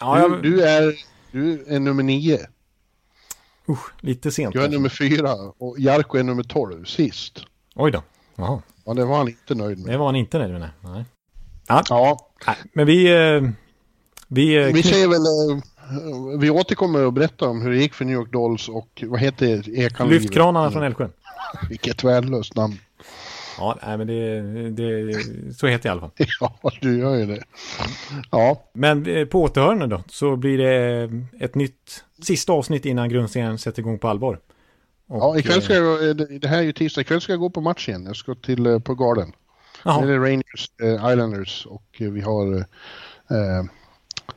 Ja, 0.00 0.28
Du, 0.28 0.32
jag, 0.32 0.42
du, 0.42 0.62
är, 0.62 0.94
du 1.32 1.64
är 1.68 1.80
nummer 1.80 2.02
nio. 2.02 2.38
usch, 3.68 3.92
lite 4.00 4.30
sent. 4.30 4.54
Jag 4.54 4.64
är 4.64 4.68
nummer 4.68 4.88
fyra 4.88 5.32
och 5.58 5.78
Jarko 5.78 6.18
är 6.18 6.22
nummer 6.22 6.42
tolv 6.42 6.84
sist. 6.84 7.38
Oj 7.74 7.90
då. 7.90 8.02
Jaha. 8.36 8.62
Ja, 8.84 8.94
det 8.94 9.04
var 9.04 9.16
han 9.18 9.28
inte 9.28 9.54
nöjd 9.54 9.78
med. 9.78 9.94
Det 9.94 9.98
var 9.98 10.06
han 10.06 10.16
inte 10.16 10.38
nöjd 10.38 10.50
med. 10.52 10.70
nej. 10.80 11.04
Ja, 11.68 11.82
Nej, 12.46 12.56
Men 12.72 12.86
vi... 12.86 13.06
eh, 13.36 13.42
Vi, 14.28 14.54
eh, 14.56 14.66
vi 14.74 14.82
säger 14.82 15.08
väl... 15.08 15.20
eh, 16.34 16.38
Vi 16.40 16.50
återkommer 16.50 17.06
att 17.06 17.14
berätta 17.14 17.48
om 17.48 17.62
hur 17.62 17.70
det 17.70 17.76
gick 17.76 17.94
för 17.94 18.04
New 18.04 18.14
York 18.14 18.32
Dolls 18.32 18.68
och 18.68 19.04
vad 19.06 19.20
heter 19.20 19.78
Ekanlivet? 19.78 20.22
Lyftkranarna 20.22 20.70
från 20.70 20.82
Älvsjön. 20.82 21.12
Vilket 21.68 22.04
värdelöst 22.04 22.56
namn. 22.56 22.74
Ja, 23.58 23.78
nej, 23.86 23.98
men 23.98 24.06
det, 24.06 24.40
det... 24.70 25.14
Så 25.54 25.66
heter 25.66 25.82
det 25.82 25.88
i 25.88 25.90
alla 25.90 26.00
fall. 26.00 26.10
Ja, 26.40 26.70
du 26.80 26.98
gör 26.98 27.14
ju 27.16 27.26
det. 27.26 27.42
Ja, 28.30 28.62
Men 28.72 29.28
på 29.28 29.42
återhörande 29.42 29.86
då, 29.86 30.02
så 30.08 30.36
blir 30.36 30.58
det 30.58 31.10
ett 31.40 31.54
nytt 31.54 32.04
sista 32.22 32.52
avsnitt 32.52 32.84
innan 32.86 33.08
grundserien 33.08 33.58
sätter 33.58 33.80
igång 33.80 33.98
på 33.98 34.08
allvar. 34.08 34.38
Och, 35.12 35.18
ja 35.20 35.38
ikväll 35.38 35.62
ska 35.62 35.72
eh, 35.72 35.78
jag, 35.78 36.16
det 36.16 36.38
det 36.38 36.48
här 36.48 36.58
är 36.58 36.62
ju 36.62 36.72
tisdag, 36.72 37.00
ikväll 37.00 37.20
ska 37.20 37.32
jag 37.32 37.40
gå 37.40 37.50
på 37.50 37.60
match 37.60 37.88
igen. 37.88 38.04
Jag 38.06 38.16
ska 38.16 38.34
till 38.34 38.66
eh, 38.66 38.78
på 38.78 38.94
Garden. 38.94 39.30
Det 39.30 39.36
Jaha, 39.84 40.14
är 40.14 40.18
Rangers, 40.18 40.70
eh, 40.82 41.12
Islanders 41.12 41.66
och 41.66 41.82
eh, 41.98 42.10
vi 42.10 42.20
har... 42.20 42.56
Eh, 43.30 43.64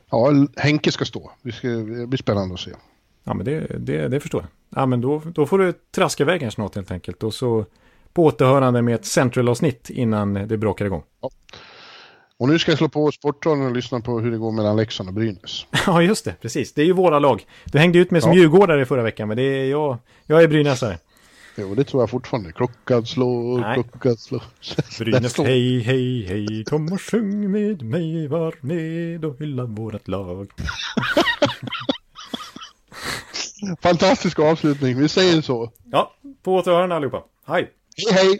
ja, 0.09 0.31
Henke 0.55 0.91
ska 0.91 1.05
stå. 1.05 1.31
Vi 1.41 1.51
ska, 1.51 1.67
det 1.67 2.07
blir 2.07 2.17
spännande 2.17 2.53
att 2.53 2.59
se. 2.59 2.71
ja 3.23 3.33
men 3.33 3.45
det, 3.45 3.59
det, 3.79 4.07
det 4.07 4.19
förstår 4.19 4.41
jag. 4.41 4.81
Ja 4.81 4.85
men 4.85 5.01
då, 5.01 5.21
då 5.25 5.45
får 5.45 5.57
du 5.57 5.73
traska 5.91 6.23
iväg 6.23 6.41
här 6.41 6.49
snart 6.49 6.75
helt 6.75 6.91
enkelt. 6.91 7.23
Och 7.23 7.33
så 7.33 7.65
på 8.13 8.23
återhörande 8.23 8.81
med 8.81 8.95
ett 8.95 9.05
central-avsnitt 9.05 9.89
innan 9.89 10.33
det 10.33 10.57
bråkar 10.57 10.85
igång. 10.85 11.03
Och 12.39 12.49
nu 12.49 12.59
ska 12.59 12.71
jag 12.71 12.77
slå 12.77 12.89
på 12.89 13.11
Sportradion 13.11 13.65
och 13.65 13.71
lyssna 13.71 13.99
på 13.99 14.19
hur 14.19 14.31
det 14.31 14.37
går 14.37 14.51
mellan 14.51 14.75
Leksand 14.77 15.09
och 15.09 15.15
Brynäs. 15.15 15.65
Ja 15.85 16.01
just 16.01 16.25
det, 16.25 16.35
precis. 16.41 16.73
Det 16.73 16.81
är 16.81 16.85
ju 16.85 16.93
våra 16.93 17.19
lag. 17.19 17.45
Du 17.65 17.79
hängde 17.79 17.99
ut 17.99 18.11
mig 18.11 18.21
som 18.21 18.31
Ja. 18.33 18.37
djurgårdare 18.39 18.85
förra 18.85 19.03
veckan, 19.03 19.27
men 19.27 19.37
det 19.37 19.43
är 19.43 19.65
jag. 19.65 19.97
Jag 20.25 20.43
är 20.43 20.47
brynäsare. 20.47 20.97
Jo, 21.57 21.75
det 21.75 21.83
tror 21.83 22.01
jag 22.01 22.09
fortfarande. 22.09 22.51
Klockan 22.51 23.05
slår, 23.05 23.59
Nej. 23.59 23.83
klockan 23.91 24.17
slår. 24.17 24.43
Brynäs, 24.99 25.31
slår. 25.33 25.45
hej, 25.45 25.79
hej, 25.79 26.25
hej, 26.27 26.63
kom 26.65 26.93
och 26.93 27.01
sjung 27.01 27.51
med 27.51 27.81
mig, 27.81 28.27
var 28.27 28.55
med 28.61 29.25
och 29.25 29.39
hylla 29.39 29.65
vårat 29.65 30.07
lag. 30.07 30.47
Fantastisk 33.81 34.39
avslutning, 34.39 34.97
vi 34.99 35.09
säger 35.09 35.41
så. 35.41 35.71
Ja, 35.91 36.13
på 36.43 36.55
återhörande 36.55 36.95
allihopa. 36.95 37.23
Hej! 37.47 37.71
Hej 37.97 38.13
hej! 38.23 38.39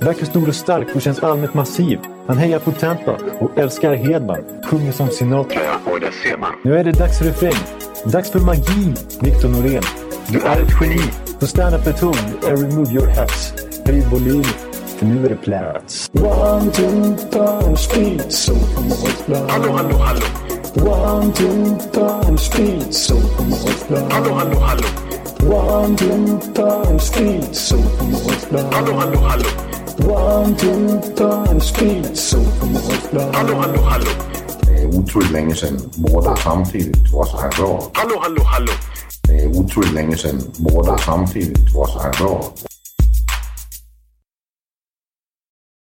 Verkar 0.00 0.26
stor 0.26 0.48
och 0.48 0.54
stark 0.54 0.88
och 0.94 1.02
känns 1.02 1.18
allmänt 1.18 1.54
massiv. 1.54 1.98
Han 2.26 2.38
hejar 2.38 2.58
på 2.58 2.72
Tampa 2.72 3.16
och 3.40 3.58
älskar 3.58 3.94
Hedman. 3.94 4.44
Sjunger 4.64 4.92
som 4.92 5.08
Sinatra. 5.08 5.60
Ja, 5.64 5.92
och 5.92 6.00
det 6.00 6.12
ser 6.12 6.36
man. 6.36 6.52
Nu 6.64 6.76
är 6.76 6.84
det 6.84 6.92
dags 6.92 7.18
för 7.18 7.24
refräng. 7.24 7.62
Dags 8.04 8.30
för 8.30 8.40
magi, 8.40 8.94
Victor 9.20 9.48
Norén. 9.48 9.82
Du 10.28 10.40
är 10.40 10.62
ett 10.62 10.72
geni. 10.80 11.00
Så 11.40 11.46
stand 11.46 11.74
up 11.74 11.86
at 11.86 12.00
home 12.00 12.18
and 12.48 12.58
remove 12.58 12.92
your 12.92 13.06
hats. 13.06 13.54
Höj 13.86 14.00
volym, 14.00 14.44
för 14.98 15.06
nu 15.06 15.24
är 15.24 15.28
det 15.28 15.36
plats. 15.36 16.10
One, 16.14 16.70
two, 16.70 17.16
punch, 17.32 17.78
speed, 17.78 18.32
så 18.32 18.54
Hallå, 19.48 19.72
hallå, 19.72 19.96
hallå. 19.96 20.26
One, 20.74 21.32
two, 21.32 21.76
punch, 21.92 22.40
speed, 22.40 22.94
så 22.94 23.14
Hallå, 24.10 24.34
hallå, 24.34 24.60
hallå. 24.60 24.84
One, 25.56 25.96
two, 25.96 26.38
punch, 26.54 27.02
speed, 27.02 27.54
så 27.54 27.76
Hallå, 28.72 28.92
hallå, 28.92 29.18
hallå. 29.18 29.69
One, 30.08 30.56
two, 30.56 31.00
punch, 31.16 31.62
speed, 31.64 32.16
så 32.16 32.36
Hallå, 33.34 33.54
hallå, 33.54 33.80
hallå. 33.82 34.10
Det 34.60 34.82
er 34.82 34.86
utroligt 34.86 35.32
længe 35.32 35.54
siden 35.54 35.92
mor, 35.98 36.20
der 36.20 36.34
samtidig 36.34 37.10
trods 37.10 37.30
har 37.30 37.50
råd. 37.62 37.90
Hallå, 37.96 38.20
hallå, 38.22 38.42
hallå. 38.44 38.72
Det 39.26 39.44
er 39.44 39.48
utroligt 39.48 39.94
længe 39.94 40.16
siden 40.16 40.40
mor, 40.58 40.82
der 40.82 40.96
samtidig 40.96 41.72
trods 41.72 41.92
har 41.92 42.12
råd. 42.20 42.69